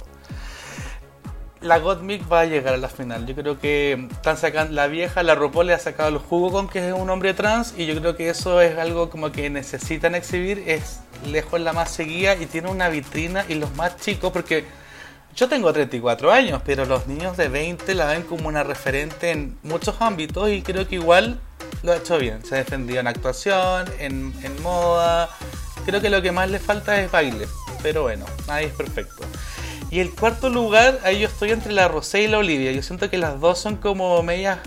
La 1.60 1.78
Gottmik 1.78 2.30
va 2.30 2.40
a 2.40 2.44
llegar 2.46 2.74
a 2.74 2.76
la 2.76 2.88
final. 2.88 3.24
Yo 3.24 3.36
creo 3.36 3.60
que 3.60 4.08
están 4.10 4.36
sacando 4.36 4.74
la 4.74 4.88
vieja, 4.88 5.22
la 5.22 5.36
RuPaul 5.36 5.68
le 5.68 5.74
ha 5.74 5.78
sacado 5.78 6.08
el 6.08 6.18
jugo 6.18 6.50
con 6.50 6.68
que 6.68 6.88
es 6.88 6.92
un 6.92 7.08
hombre 7.08 7.34
trans 7.34 7.74
y 7.78 7.86
yo 7.86 7.94
creo 8.00 8.16
que 8.16 8.30
eso 8.30 8.60
es 8.60 8.76
algo 8.78 9.10
como 9.10 9.30
que 9.30 9.48
necesitan 9.48 10.16
exhibir. 10.16 10.64
Es 10.66 11.00
lejos 11.24 11.60
la 11.60 11.72
más 11.72 11.92
seguida 11.92 12.34
y 12.34 12.46
tiene 12.46 12.68
una 12.68 12.88
vitrina 12.88 13.44
y 13.48 13.54
los 13.54 13.76
más 13.76 13.96
chicos 13.98 14.32
porque 14.32 14.64
yo 15.34 15.48
tengo 15.48 15.72
34 15.72 16.30
años, 16.30 16.62
pero 16.64 16.84
los 16.84 17.06
niños 17.06 17.36
de 17.36 17.48
20 17.48 17.94
la 17.94 18.06
ven 18.06 18.22
como 18.22 18.48
una 18.48 18.62
referente 18.62 19.30
en 19.30 19.58
muchos 19.62 19.96
ámbitos 20.00 20.50
y 20.50 20.62
creo 20.62 20.86
que 20.86 20.96
igual 20.96 21.40
lo 21.82 21.92
ha 21.92 21.96
hecho 21.96 22.18
bien. 22.18 22.44
Se 22.44 22.54
ha 22.54 22.58
defendido 22.58 23.00
en 23.00 23.06
actuación, 23.06 23.86
en, 23.98 24.32
moda. 24.62 25.30
Creo 25.86 26.00
que 26.00 26.10
lo 26.10 26.20
que 26.20 26.32
más 26.32 26.50
le 26.50 26.58
falta 26.58 27.00
es 27.00 27.10
baile, 27.10 27.46
pero 27.82 28.02
bueno, 28.02 28.26
ahí 28.48 28.66
es 28.66 28.72
perfecto. 28.72 29.24
Y 29.90 30.00
el 30.00 30.10
cuarto 30.10 30.48
lugar, 30.48 31.00
ahí 31.04 31.20
yo 31.20 31.28
estoy 31.28 31.50
entre 31.50 31.72
la 31.72 31.88
Rosé 31.88 32.22
y 32.22 32.28
la 32.28 32.38
Olivia. 32.38 32.72
Yo 32.72 32.82
siento 32.82 33.10
que 33.10 33.18
las 33.18 33.40
dos 33.40 33.58
son 33.58 33.76
como 33.76 34.22
medias 34.22 34.58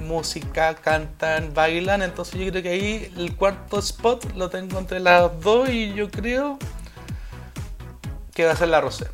música, 0.00 0.74
cantan, 0.74 1.54
bailan. 1.54 2.02
Entonces 2.02 2.40
yo 2.40 2.50
creo 2.50 2.62
que 2.62 2.68
ahí 2.70 3.12
el 3.16 3.36
cuarto 3.36 3.78
spot 3.78 4.34
lo 4.34 4.50
tengo 4.50 4.78
entre 4.78 5.00
las 5.00 5.40
dos 5.40 5.68
y 5.68 5.92
yo 5.94 6.10
creo 6.10 6.58
que 8.32 8.44
va 8.44 8.52
a 8.52 8.56
ser 8.56 8.68
la 8.68 8.80
Rosé. 8.80 9.06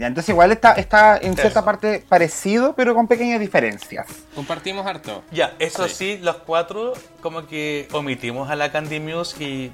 Ya, 0.00 0.06
entonces 0.06 0.30
igual 0.30 0.50
está, 0.50 0.72
está 0.72 1.18
en 1.18 1.34
cierta 1.34 1.58
Eso. 1.60 1.64
parte 1.64 2.02
parecido, 2.08 2.74
pero 2.74 2.94
con 2.94 3.06
pequeñas 3.06 3.38
diferencias. 3.38 4.06
Compartimos 4.34 4.86
harto. 4.86 5.22
Ya, 5.30 5.52
eso 5.58 5.86
Sí. 5.88 5.94
sí. 5.94 6.18
los 6.22 6.36
cuatro 6.36 6.94
como 7.20 7.46
que 7.46 7.86
omitimos 7.92 8.48
a 8.50 8.56
la 8.56 8.72
Candy 8.72 8.98
Muse 8.98 9.44
y, 9.44 9.72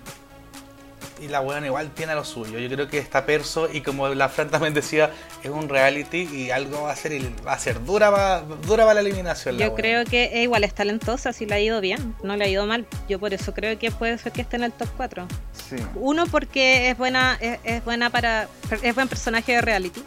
y 1.21 1.29
la 1.29 1.41
buena 1.41 1.67
igual 1.67 1.91
tiene 1.91 2.15
lo 2.15 2.25
suyo. 2.25 2.59
Yo 2.59 2.69
creo 2.69 2.89
que 2.89 2.99
está 2.99 3.25
perso 3.27 3.69
y 3.73 3.81
como 3.81 4.09
la 4.09 4.29
Fran 4.29 4.51
también 4.51 4.75
decía, 4.75 5.11
es 5.43 5.51
un 5.51 5.69
reality 5.69 6.29
y 6.33 6.51
algo 6.51 6.83
va 6.83 6.93
a 6.93 6.97
ser, 6.97 7.13
va 7.47 7.53
a 7.53 7.59
ser 7.59 7.85
dura 7.85 8.11
para 8.11 8.41
dura 8.41 8.85
para 8.85 8.95
la 8.95 9.01
eliminación. 9.01 9.57
la 9.57 9.65
Yo 9.67 9.71
buena. 9.73 9.83
creo 9.83 10.05
que 10.05 10.25
es 10.35 10.45
igual 10.45 10.65
es 10.65 10.75
talentosa, 10.75 11.33
si 11.33 11.47
le 11.47 11.55
ha 11.55 11.61
ido 11.61 11.81
bien, 11.81 12.15
no 12.23 12.37
le 12.37 12.45
ha 12.45 12.49
ido 12.49 12.67
mal. 12.67 12.87
Yo 13.09 13.19
por 13.19 13.33
eso 13.35 13.55
creo 13.55 13.79
que 13.79 13.91
puede 13.91 14.19
ser 14.19 14.33
que 14.33 14.43
esté 14.43 14.57
en 14.57 14.65
el 14.65 14.73
top 14.73 14.89
4. 14.97 15.27
Sí. 15.69 15.77
Uno 15.95 16.27
porque 16.27 16.91
es 16.91 16.99
buena, 16.99 17.37
es, 17.41 17.59
es 17.65 17.85
buena 17.85 18.11
para, 18.11 18.49
es 18.83 18.95
buen 18.95 19.09
personaje 19.09 19.53
de 19.53 19.61
reality. 19.63 20.03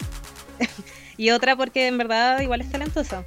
y 1.16 1.30
otra 1.30 1.56
porque 1.56 1.86
en 1.88 1.98
verdad 1.98 2.40
igual 2.40 2.60
es 2.60 2.70
talentosa. 2.70 3.24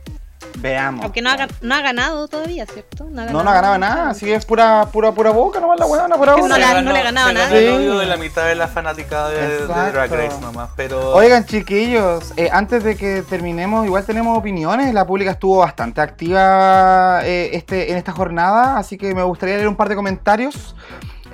Veamos. 0.60 1.04
Aunque 1.04 1.22
no 1.22 1.30
ha, 1.30 1.48
no 1.62 1.76
ha 1.76 1.82
ganado 1.82 2.28
todavía, 2.28 2.66
¿cierto? 2.66 3.08
No, 3.10 3.22
ha 3.22 3.26
No, 3.26 3.44
no 3.44 3.50
ha 3.50 3.54
ganado 3.54 3.78
nada, 3.78 4.10
así 4.12 4.26
que 4.26 4.36
es 4.36 4.46
pura, 4.46 4.86
pura, 4.92 5.12
pura 5.12 5.32
boca 5.32 5.60
nomás 5.60 5.80
la 5.80 5.86
weona 5.86 6.16
por 6.16 6.28
No 6.28 6.34
ahora. 6.34 6.58
Le- 6.58 6.64
ganó- 6.64 6.82
no 6.84 6.92
le 6.92 7.00
ha 7.00 7.04
ganado 7.04 7.34
nada. 7.34 7.58
el 7.58 7.70
odio 7.74 7.98
de 7.98 8.06
la 8.06 8.18
mitad 8.18 8.46
de 8.46 8.56
la 8.56 8.68
fanaticada 8.68 9.30
de. 9.30 9.66
Drag 9.68 10.12
Race 10.12 10.40
nomás, 10.42 10.70
pero... 10.76 11.14
Oigan, 11.16 11.46
chiquillos, 11.46 12.34
eh, 12.38 12.50
antes 12.52 12.84
de 12.84 12.96
que 12.96 13.24
terminemos, 13.24 13.86
igual 13.86 14.06
tenemos 14.06 14.38
opiniones. 14.38 14.94
La 14.94 15.06
pública 15.06 15.32
estuvo 15.32 15.58
bastante 15.58 16.02
activa 16.02 17.22
eh, 17.26 17.50
este, 17.54 17.92
en 17.92 17.98
esta 17.98 18.12
jornada, 18.12 18.78
así 18.78 18.98
que 18.98 19.14
me 19.14 19.24
gustaría 19.24 19.56
leer 19.56 19.68
un 19.68 19.76
par 19.76 19.90
de 19.90 19.96
comentarios. 19.96 20.76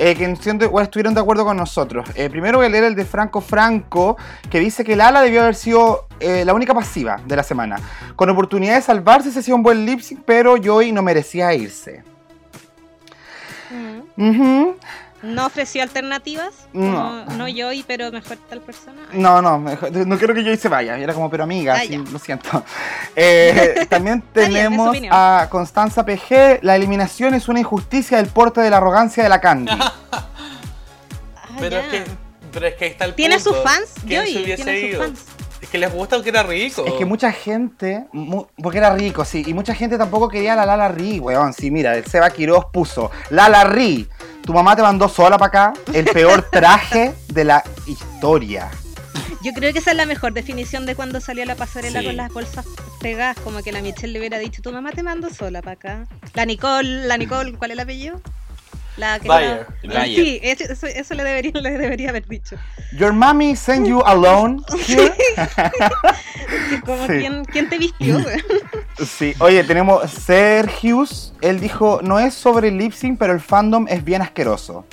Eh, 0.02 0.16
que 0.16 0.34
siento 0.38 0.64
igual 0.64 0.86
estuvieron 0.86 1.14
de 1.14 1.20
acuerdo 1.20 1.44
con 1.44 1.58
nosotros. 1.58 2.08
Eh, 2.16 2.30
primero 2.30 2.60
voy 2.60 2.68
a 2.68 2.70
leer 2.70 2.86
el 2.86 2.96
de 2.96 3.04
Franco 3.04 3.42
Franco, 3.42 4.16
que 4.50 4.58
dice 4.58 4.86
que 4.86 4.96
Lala 4.96 5.22
debió 5.22 5.42
haber 5.42 5.56
sido 5.56 6.08
eh, 6.22 6.46
la 6.46 6.54
única 6.54 6.74
pasiva 6.74 7.20
de 7.26 7.36
la 7.36 7.44
semana. 7.44 7.82
Con 8.16 8.30
oportunidad 8.30 8.76
de 8.76 8.82
salvarse, 8.82 9.30
se 9.30 9.40
hacía 9.40 9.54
un 9.54 9.62
buen 9.62 9.86
lip 9.86 10.00
sync, 10.00 10.22
pero 10.26 10.56
Joey 10.64 10.94
no 10.94 11.02
merecía 11.02 11.54
irse. 11.54 12.02
Mm. 14.16 14.70
No 15.22 15.46
ofreció 15.48 15.84
alternativas. 15.84 16.54
No. 16.72 17.26
No, 17.26 17.36
no 17.36 17.48
yo, 17.50 17.72
y 17.74 17.84
pero 17.84 18.10
mejor 18.12 18.38
tal 18.50 18.62
persona. 18.62 19.02
No, 19.12 19.42
no, 19.42 19.60
mejor- 19.60 19.92
no 19.94 20.18
quiero 20.18 20.34
que 20.34 20.44
Joy 20.44 20.56
se 20.58 20.70
vaya. 20.70 20.98
Era 20.98 21.14
como, 21.14 21.30
pero 21.30 21.44
amiga, 21.44 21.76
Ah, 21.76 21.82
sí, 21.86 21.98
lo 21.98 22.20
siento. 22.20 22.64
Eh, 23.16 23.86
también 23.90 24.24
bien, 24.34 24.52
tenemos 24.52 24.96
a 25.12 25.48
Constanza 25.50 26.06
PG. 26.06 26.60
La 26.62 26.76
eliminación 26.78 27.34
es 27.34 27.50
una 27.50 27.60
injusticia 27.60 28.18
del 28.18 28.28
porte 28.28 28.62
de 28.62 28.70
la 28.70 28.78
arrogancia 28.78 29.22
de 29.24 29.30
la 29.30 29.42
Candy. 29.42 29.72
Ah, 30.12 31.48
Pero 31.60 31.78
es, 31.80 31.88
que, 31.88 32.04
pero 32.54 32.68
es 32.68 32.76
que 32.76 32.86
ahí 32.86 32.92
está 32.92 33.06
el 33.06 33.16
¿Tiene 33.16 33.36
punto. 33.40 33.54
sus 33.54 33.64
fans? 33.64 33.94
¿Quién 34.08 34.22
Joey, 34.22 34.34
se 34.34 34.40
hubiese 34.44 34.64
tiene 34.64 34.80
sus 34.82 34.90
ido? 34.90 35.02
fans. 35.04 35.26
Es 35.62 35.68
que 35.70 35.78
les 35.78 35.94
gusta 35.94 36.16
porque 36.16 36.30
era 36.30 36.44
rico. 36.44 36.86
Es 36.86 36.94
que 36.94 37.06
mucha 37.06 37.32
gente, 37.34 38.06
mu- 38.14 38.46
porque 38.62 38.78
era 38.78 38.94
rico, 38.96 39.26
sí, 39.26 39.44
y 39.46 39.54
mucha 39.54 39.74
gente 39.76 39.98
tampoco 39.98 40.30
quería 40.30 40.54
a 40.54 40.56
la 40.56 40.66
Lala 40.66 40.88
Ri, 40.88 41.20
weón. 41.20 41.52
Sí, 41.54 41.70
mira, 41.70 41.96
el 41.98 42.06
Seba 42.06 42.30
Quiroz 42.30 42.66
puso, 42.72 43.12
Lala 43.30 43.66
Ri, 43.66 44.08
tu 44.44 44.54
mamá 44.54 44.76
te 44.76 44.82
mandó 44.82 45.08
sola 45.10 45.38
para 45.38 45.70
acá, 45.70 45.74
el 45.94 46.06
peor 46.06 46.42
traje 46.52 47.14
de 47.28 47.44
la 47.44 47.64
historia. 47.86 48.70
Yo 49.42 49.54
creo 49.54 49.72
que 49.72 49.80
esa 49.80 49.92
es 49.92 49.98
la 49.98 50.06
mejor 50.06 50.34
definición 50.34 50.86
de 50.86 50.96
cuando 50.96 51.22
salió 51.22 51.46
la 51.46 51.56
pasarela 51.56 52.00
Sí. 52.02 52.06
con 52.08 52.18
las 52.18 52.32
bolsas 52.34 52.66
pegadas, 53.00 53.38
como 53.40 53.64
que 53.64 53.72
la 53.72 53.82
Michelle 53.82 54.12
le 54.12 54.20
hubiera 54.20 54.38
dicho, 54.38 54.62
tu 54.62 54.72
mamá 54.72 54.92
te 54.92 55.02
mando 55.04 55.30
sola 55.30 55.62
para 55.62 55.74
acá. 55.74 56.04
La 56.34 56.46
Nicole, 56.46 57.06
la 57.08 57.18
Nicole, 57.18 57.54
¿cuál 57.54 57.72
es 57.72 57.76
el 57.76 57.80
apellido? 57.80 58.22
La 59.00 59.20
que 59.20 59.28
era- 59.28 59.68
Bayer. 59.84 60.26
Sí, 60.26 60.40
eso, 60.44 60.86
eso- 60.88 61.14
le, 61.16 61.24
debería, 61.24 61.52
le 61.54 61.72
debería 61.78 62.10
haber 62.10 62.28
dicho. 62.28 62.56
Your 62.98 63.14
mommy 63.14 63.56
sent 63.56 63.88
you 63.88 64.02
alone 64.06 64.62
here. 64.88 65.14
Como, 66.86 67.06
Sí. 67.08 67.14
¿quién, 67.20 67.46
quién 67.46 67.70
te 67.70 67.78
vistió? 67.78 68.18
Sí, 69.06 69.34
oye, 69.40 69.64
tenemos 69.64 70.10
Sergius. 70.12 71.34
Él 71.40 71.62
dijo, 71.62 72.02
no 72.04 72.20
es 72.20 72.34
sobre 72.34 72.70
lip 72.70 72.92
sync, 72.92 73.18
pero 73.18 73.32
el 73.32 73.40
fandom 73.40 73.86
es 73.88 74.04
bien 74.04 74.22
asqueroso. 74.22 74.86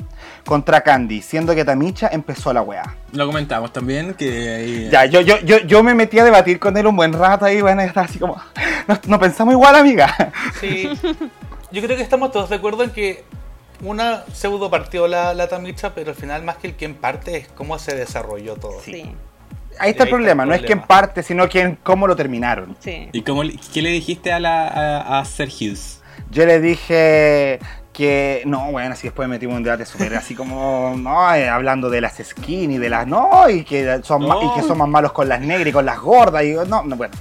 Contra 0.44 0.80
Candy, 0.82 1.22
siendo 1.22 1.56
que 1.56 1.64
Tamicha 1.64 2.08
empezó 2.12 2.52
la 2.52 2.62
weá. 2.62 2.94
Lo 3.12 3.26
comentamos 3.26 3.72
también 3.72 4.14
que 4.14 4.54
ahí, 4.54 4.88
Ya, 4.92 5.06
yo, 5.06 5.20
yo, 5.22 5.40
yo, 5.40 5.58
yo 5.58 5.82
me 5.82 5.92
metí 5.94 6.20
a 6.20 6.24
debatir 6.24 6.60
con 6.60 6.76
él 6.76 6.86
un 6.86 6.94
buen 6.94 7.12
rato 7.12 7.46
ahí, 7.46 7.60
bueno, 7.60 7.82
y 7.82 7.86
estaba 7.86 8.06
así 8.06 8.20
como, 8.20 8.40
no, 8.86 9.00
no 9.08 9.18
pensamos 9.18 9.52
igual, 9.52 9.74
amiga. 9.74 10.32
Sí. 10.60 10.88
Yo 11.72 11.82
creo 11.82 11.96
que 11.96 12.02
estamos 12.04 12.30
todos 12.30 12.48
de 12.48 12.54
acuerdo 12.56 12.84
en 12.84 12.90
que 12.90 13.24
una 13.82 14.24
pseudo 14.32 14.70
partió 14.70 15.06
la, 15.08 15.34
la 15.34 15.48
tamicha, 15.48 15.94
pero 15.94 16.10
al 16.10 16.16
final 16.16 16.42
más 16.42 16.56
que 16.56 16.66
el 16.68 16.74
quien 16.74 16.94
parte 16.94 17.36
es 17.36 17.48
cómo 17.48 17.78
se 17.78 17.94
desarrolló 17.94 18.56
todo. 18.56 18.80
Sí, 18.80 18.92
Ahí 18.92 19.00
está 19.00 19.14
el 19.14 19.78
Ahí 19.78 19.90
está 19.90 20.02
el 20.04 20.08
problema, 20.10 20.46
no 20.46 20.52
es 20.54 20.60
problema. 20.60 20.66
quien 20.82 20.86
parte, 20.88 21.22
sino 21.22 21.48
quien, 21.48 21.78
cómo 21.82 22.06
lo 22.06 22.16
terminaron. 22.16 22.76
sí. 22.80 23.08
¿Y 23.12 23.22
cómo, 23.22 23.44
le- 23.44 23.56
qué 23.74 23.82
le 23.82 23.90
dijiste 23.90 24.32
a, 24.32 24.40
la, 24.40 24.68
a, 24.68 25.18
a 25.20 25.24
Sergius? 25.26 26.00
Yo 26.30 26.46
le 26.46 26.60
dije 26.60 27.58
que, 27.92 28.42
no, 28.46 28.70
bueno, 28.72 28.92
así 28.94 29.06
después 29.06 29.28
metimos 29.28 29.56
un 29.56 29.62
debate 29.62 29.84
súper 29.86 30.14
así 30.16 30.34
como, 30.34 30.94
no, 30.96 31.34
eh, 31.34 31.48
hablando 31.48 31.88
de 31.90 32.00
las 32.00 32.16
skin 32.16 32.72
y 32.72 32.78
de 32.78 32.88
las, 32.90 33.06
no, 33.06 33.48
y 33.50 33.64
que 33.64 34.00
son, 34.02 34.26
ma- 34.26 34.38
y 34.42 34.50
que 34.54 34.62
son 34.62 34.78
más 34.78 34.88
malos 34.88 35.12
con 35.12 35.28
las 35.28 35.40
negras 35.40 35.68
y 35.68 35.72
con 35.72 35.84
las 35.86 35.98
gordas, 36.00 36.42
y 36.44 36.52
no, 36.52 36.82
no 36.82 36.96
bueno. 36.96 37.14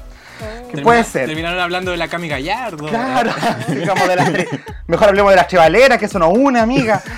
Que 0.71 0.81
puede 0.81 0.99
Termina- 0.99 1.03
ser. 1.03 1.25
Terminaron 1.27 1.59
hablando 1.59 1.91
de 1.91 1.97
la 1.97 2.07
Cami 2.07 2.27
Gallardo. 2.27 2.87
Claro, 2.87 3.31
digamos 3.67 4.07
de 4.07 4.15
las 4.15 4.31
tres. 4.31 4.47
Mejor 4.87 5.09
hablemos 5.09 5.31
de 5.31 5.35
las 5.37 5.47
chevaleras, 5.47 5.97
que 5.97 6.05
eso 6.05 6.19
no 6.19 6.29
une, 6.29 6.59
amiga. 6.59 7.01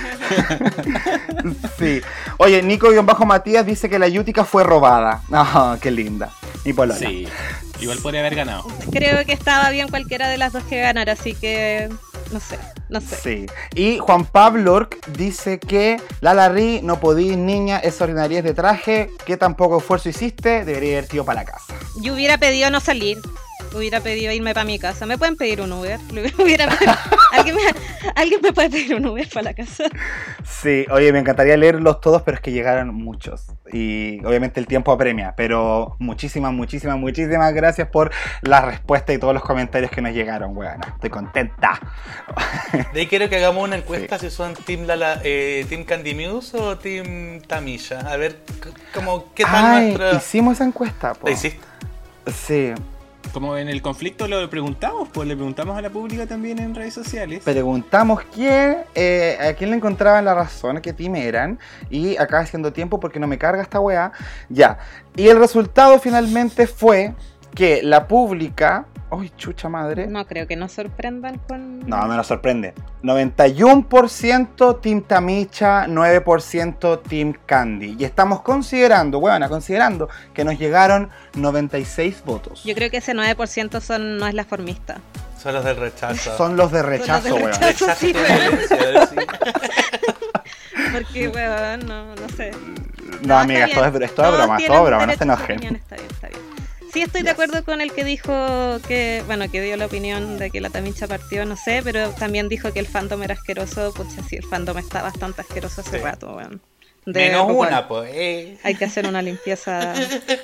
Sí. 1.80 2.02
Oye, 2.38 2.62
Nico-Matías 2.64 3.66
dice 3.66 3.90
que 3.90 4.00
la 4.00 4.08
Yutica 4.08 4.44
fue 4.44 4.64
robada. 4.64 5.22
No, 5.30 5.78
qué 5.82 5.92
linda. 5.92 6.30
Polola. 6.76 6.96
Sí, 7.00 7.26
igual 7.80 8.00
podría 8.00 8.20
haber 8.20 8.36
ganado. 8.36 8.66
Creo 8.92 9.24
que 9.26 9.32
estaba 9.32 9.70
bien 9.70 9.88
cualquiera 9.88 10.28
de 10.28 10.38
las 10.38 10.52
dos 10.52 10.64
que 10.66 10.82
ganara, 10.82 11.14
así 11.14 11.34
que 11.34 11.88
no 12.32 12.40
sé, 12.40 12.60
no 12.90 13.02
sé. 13.02 13.16
Sí. 13.16 13.46
Y 13.76 14.00
Juan 14.00 14.26
Pablo 14.26 14.74
Orc 14.74 15.06
dice 15.08 15.60
que 15.60 16.02
la 16.22 16.34
Larry 16.34 16.82
no 16.84 17.00
podí, 17.00 17.36
niña, 17.36 17.80
es 17.80 18.00
ordinariez 18.02 18.44
de 18.44 18.54
traje. 18.54 19.12
¿Qué 19.26 19.38
tan 19.38 19.56
poco 19.56 19.78
esfuerzo 19.78 20.10
hiciste? 20.10 20.66
Debería 20.66 21.00
haber 21.00 21.14
ido 21.14 21.26
para 21.26 21.42
la 21.42 21.46
casa. 21.46 21.74
Yo 22.02 22.14
hubiera 22.14 22.38
pedido 22.38 22.70
no 22.70 22.80
salir. 22.80 23.18
Hubiera 23.74 24.00
pedido 24.02 24.32
irme 24.32 24.54
para 24.54 24.66
mi 24.66 24.80
casa. 24.80 25.06
¿Me 25.06 25.18
pueden 25.18 25.36
pedir 25.36 25.62
un 25.62 25.72
Uber? 25.72 26.00
Le 26.12 26.34
hubiera 26.44 26.68
pedido- 26.68 26.96
¿Alguien, 27.34 27.56
me, 27.56 27.62
¿Alguien 28.16 28.40
me 28.42 28.54
puede 28.54 28.70
pedir 28.70 28.96
un 28.96 29.06
Uber 29.06 29.28
para 29.30 29.44
la 29.44 29.54
casa? 29.54 29.84
Sí, 30.46 30.86
oye, 30.92 31.12
me 31.14 31.20
encantaría 31.20 31.56
leerlos 31.58 32.02
todos, 32.02 32.22
pero 32.24 32.36
es 32.36 32.42
que 32.42 32.52
llegaron 32.52 32.94
muchos. 32.94 33.46
Y 33.72 34.24
obviamente 34.26 34.60
el 34.60 34.66
tiempo 34.68 34.92
apremia. 34.92 35.34
Pero 35.36 35.96
muchísimas, 36.00 36.54
muchísimas, 36.54 36.98
muchísimas 36.98 37.54
gracias 37.54 37.90
por 37.90 38.12
la 38.42 38.62
respuesta 38.62 39.14
y 39.14 39.18
todos 39.20 39.34
los 39.34 39.44
comentarios 39.44 39.92
que 39.92 40.02
nos 40.02 40.14
llegaron, 40.14 40.56
weón. 40.58 40.80
Estoy 40.96 41.10
contenta. 41.10 41.80
De 42.94 43.02
ahí 43.02 43.08
quiero 43.08 43.30
que 43.30 43.36
hagamos 43.36 43.64
una 43.64 43.76
encuesta 43.78 44.18
si 44.18 44.30
son 44.30 44.54
Team, 44.56 44.86
Lala, 44.86 45.22
eh, 45.24 45.66
team 45.70 45.84
Candy 45.84 46.16
Muse 46.16 46.58
o 46.58 46.78
Team 46.78 47.42
Tamilla. 47.42 48.00
A 48.12 48.18
ver, 48.18 48.38
como, 48.94 49.34
¿qué 49.34 49.44
tal 49.44 49.66
Ay, 49.66 49.86
nuestra...? 49.88 50.18
hicimos 50.18 50.54
esa 50.56 50.64
encuesta, 50.66 51.14
po. 51.14 51.28
¿La 51.28 51.34
hiciste? 51.34 51.60
Sí. 52.28 52.74
Como 53.34 53.58
en 53.58 53.70
el 53.70 53.82
conflicto 53.82 54.28
lo 54.28 54.50
preguntamos, 54.50 55.10
pues 55.14 55.28
le 55.28 55.36
preguntamos 55.36 55.78
a 55.78 55.82
la 55.82 55.90
pública 55.90 56.26
también 56.26 56.60
en 56.60 56.74
redes 56.74 56.94
sociales. 56.94 57.44
Preguntamos 57.44 58.22
quién, 58.34 58.78
eh, 58.96 59.38
a 59.40 59.54
quién 59.54 59.70
le 59.72 59.76
encontraban 59.76 60.26
la 60.26 60.34
razón, 60.34 60.82
qué 60.82 60.94
team 60.94 61.16
eran. 61.16 61.60
Y 61.90 62.18
acá 62.18 62.40
haciendo 62.40 62.74
tiempo 62.74 63.00
porque 63.00 63.20
no 63.20 63.28
me 63.28 63.38
carga 63.38 63.62
esta 63.62 63.80
weá. 63.80 64.12
Ya. 64.50 64.80
Y 65.16 65.28
el 65.28 65.38
resultado 65.38 66.00
finalmente 66.00 66.68
fue 66.68 67.14
que 67.54 67.82
la 67.84 68.08
pública. 68.08 68.86
¡Ay, 69.10 69.32
chucha 69.38 69.70
madre! 69.70 70.06
No 70.08 70.26
creo 70.28 70.48
que 70.48 70.58
nos 70.58 70.74
sorprendan 70.74 71.38
con. 71.48 71.80
No, 71.88 72.06
me 72.08 72.16
nos 72.18 72.28
sorprende. 72.28 72.74
91% 73.04 74.82
Team 74.82 75.02
Tamicha, 75.04 75.86
9% 75.88 77.02
Team 77.08 77.34
Candy. 77.46 77.96
Y 77.98 78.04
estamos 78.04 78.42
considerando, 78.42 79.20
bueno, 79.22 79.48
considerando 79.48 80.10
que 80.34 80.44
nos 80.44 80.60
llegaron 80.60 81.10
96 81.36 82.24
votos. 82.26 82.64
Yo 82.66 82.76
creo 82.76 82.92
que 82.92 82.98
ese 82.98 83.14
9% 83.14 83.80
son, 83.80 84.18
no 84.18 84.28
es 84.28 84.34
la 84.34 84.44
formista. 84.44 84.98
Son 85.42 85.54
los 85.54 85.64
del 85.64 85.78
rechazo. 85.78 86.36
Son 86.36 86.58
los 86.58 86.72
de 86.72 86.84
rechazo, 86.84 87.24
del 87.24 87.34
weón. 87.34 87.46
rechazo. 87.62 87.86
Rechazo 87.86 88.00
sí, 88.00 88.14
weón. 88.14 89.28
Porque, 90.94 91.28
weón, 91.30 91.86
no, 91.88 92.14
no 92.16 92.30
sé. 92.36 92.52
No, 92.52 93.20
está 93.20 93.42
amiga, 93.42 93.66
esto 93.66 93.86
es, 93.86 93.94
esto 93.94 94.04
es 94.04 94.16
Todos 94.16 94.38
broma, 94.38 94.58
todo 94.68 94.84
broma, 94.84 95.06
no 95.06 95.14
se 95.14 95.24
enojen. 95.24 95.58
opinión, 95.58 95.76
Está 95.76 95.96
bien, 95.96 96.08
está 96.12 96.28
bien. 96.28 96.42
Sí, 96.98 97.04
estoy 97.04 97.22
de 97.22 97.30
acuerdo 97.30 97.64
con 97.64 97.80
el 97.80 97.94
que 97.94 98.04
dijo 98.04 98.34
que, 98.88 99.22
bueno, 99.28 99.52
que 99.52 99.62
dio 99.62 99.78
la 99.78 99.86
opinión 99.86 100.40
de 100.40 100.50
que 100.50 100.60
la 100.60 100.72
Tamicha 100.72 101.06
partió, 101.08 101.46
no 101.46 101.56
sé, 101.56 101.82
pero 101.84 102.10
también 102.10 102.50
dijo 102.50 102.74
que 102.74 102.80
el 102.80 102.88
fandom 102.88 103.22
era 103.22 103.36
asqueroso. 103.36 103.94
Pucha, 103.94 104.24
sí, 104.28 104.36
el 104.36 104.44
fandom 104.44 104.80
está 104.80 105.04
bastante 105.04 105.42
asqueroso 105.42 105.82
hace 105.82 106.00
Sí. 106.00 106.04
rato, 106.04 106.36
weón. 106.36 106.60
De 107.06 107.30
Menos 107.30 107.52
una, 107.52 107.88
pues. 107.88 108.10
Eh. 108.16 108.58
Hay 108.64 108.74
que 108.74 108.86
hacer 108.86 109.06
una 109.06 109.22
limpieza. 109.22 109.94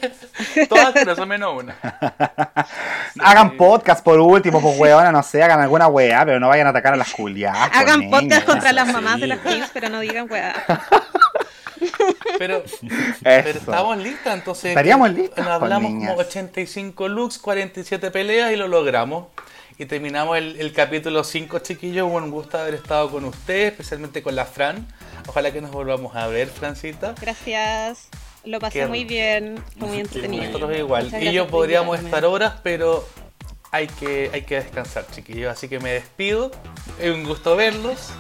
Todas 0.69 0.91
pero 0.93 1.15
son 1.15 1.27
menos 1.27 1.63
una. 1.63 1.75
Hagan 3.19 3.57
podcast 3.57 4.03
por 4.03 4.19
último, 4.19 4.61
pues 4.61 4.77
weona, 4.77 5.11
no 5.11 5.23
sé, 5.23 5.41
hagan 5.41 5.59
alguna 5.59 5.87
weá, 5.87 6.23
pero 6.23 6.39
no 6.39 6.49
vayan 6.49 6.67
a 6.67 6.69
atacar 6.69 6.93
a 6.93 6.97
las 6.97 7.11
culias. 7.11 7.57
Hagan 7.73 8.11
podcast 8.11 8.45
contra 8.45 8.69
eso 8.69 8.75
las 8.75 8.87
sí. 8.89 8.93
mamás 8.93 9.19
de 9.19 9.25
las 9.25 9.39
queens, 9.39 9.71
pero 9.73 9.89
no 9.89 10.01
digan 10.01 10.31
weá. 10.31 10.53
Pero, 12.37 12.63
pero 13.23 13.49
estamos 13.49 13.97
listas, 13.97 14.33
entonces. 14.33 14.65
Estaríamos 14.65 15.11
pues, 15.11 15.47
hablamos 15.47 15.91
como 15.91 16.15
85 16.15 17.07
looks, 17.07 17.37
47 17.37 18.11
peleas 18.11 18.51
y 18.51 18.55
lo 18.55 18.67
logramos. 18.67 19.27
Y 19.77 19.85
terminamos 19.85 20.37
el, 20.37 20.59
el 20.59 20.71
capítulo 20.71 21.23
5, 21.23 21.59
chiquillos. 21.59 22.07
Un 22.09 22.29
gusto 22.29 22.57
haber 22.57 22.75
estado 22.75 23.09
con 23.09 23.25
ustedes, 23.25 23.71
especialmente 23.71 24.21
con 24.21 24.35
la 24.35 24.45
Fran. 24.45 24.87
Ojalá 25.27 25.51
que 25.51 25.61
nos 25.61 25.71
volvamos 25.71 26.15
a 26.15 26.27
ver, 26.27 26.47
Francita. 26.47 27.15
Gracias. 27.19 28.09
Lo 28.45 28.59
pasé 28.59 28.79
Qué 28.79 28.87
muy 28.87 29.05
bien, 29.05 29.63
fue 29.79 29.87
muy 29.87 29.99
entretenido. 29.99 30.43
Nosotros 30.45 30.77
igual. 30.77 31.05
Muchas 31.05 31.21
Y 31.21 31.31
yo 31.31 31.47
podríamos 31.47 31.99
estar 31.99 32.25
horas, 32.25 32.55
pero 32.61 33.07
hay 33.71 33.87
que, 33.87 34.29
hay 34.33 34.41
que 34.41 34.55
descansar, 34.55 35.07
chiquillos. 35.11 35.51
Así 35.51 35.69
que 35.69 35.79
me 35.79 35.91
despido. 35.91 36.51
Es 36.99 37.13
un 37.13 37.23
gusto 37.23 37.55
verlos. 37.55 38.11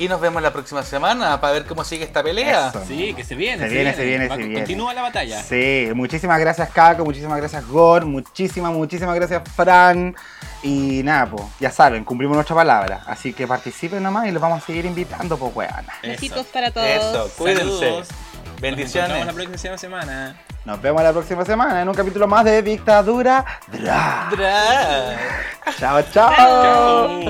Y 0.00 0.08
nos 0.08 0.18
vemos 0.20 0.42
la 0.42 0.50
próxima 0.50 0.82
semana 0.82 1.40
para 1.42 1.52
ver 1.52 1.66
cómo 1.66 1.84
sigue 1.84 2.04
esta 2.04 2.22
pelea. 2.22 2.68
Eso. 2.70 2.82
Sí, 2.88 3.12
que 3.14 3.22
se 3.22 3.34
viene. 3.34 3.68
Se 3.68 3.72
viene, 3.72 3.94
se 3.94 4.02
viene, 4.04 4.28
Va- 4.28 4.34
se 4.36 4.42
viene. 4.42 4.54
Continúa 4.60 4.94
la 4.94 5.02
batalla. 5.02 5.42
Sí, 5.42 5.90
muchísimas 5.94 6.40
gracias 6.40 6.70
Caco, 6.70 7.04
muchísimas 7.04 7.36
gracias 7.38 7.66
Gor, 7.68 8.06
muchísimas, 8.06 8.72
muchísimas 8.72 9.14
gracias 9.14 9.42
Fran. 9.54 10.16
Y 10.62 11.02
nada, 11.04 11.26
pues, 11.26 11.44
ya 11.60 11.70
saben, 11.70 12.04
cumplimos 12.04 12.34
nuestra 12.34 12.56
palabra. 12.56 13.02
Así 13.06 13.32
que 13.34 13.46
participen 13.46 14.02
nomás 14.02 14.26
y 14.26 14.30
los 14.32 14.40
vamos 14.42 14.62
a 14.62 14.66
seguir 14.66 14.86
invitando, 14.86 15.36
pues 15.38 15.54
weona. 15.54 15.84
Besitos 16.02 16.46
para 16.46 16.70
todos. 16.70 16.86
Eso, 16.88 17.30
cuídense. 17.36 17.62
Saludos. 17.64 18.08
Nos 18.52 18.60
Bendiciones. 18.60 19.10
encontramos 19.10 19.44
la 19.44 19.48
próxima 19.50 19.76
semana. 19.78 20.36
Nos 20.64 20.80
vemos 20.82 21.02
la 21.02 21.12
próxima 21.12 21.44
semana 21.44 21.82
en 21.82 21.88
un 21.90 21.94
capítulo 21.94 22.26
más 22.26 22.44
de 22.44 22.62
Dictadura 22.62 23.44
Drag. 23.68 24.30
Drag. 24.30 25.18
Chao, 25.78 26.02
chao. 26.10 26.32
Chao. 26.36 27.20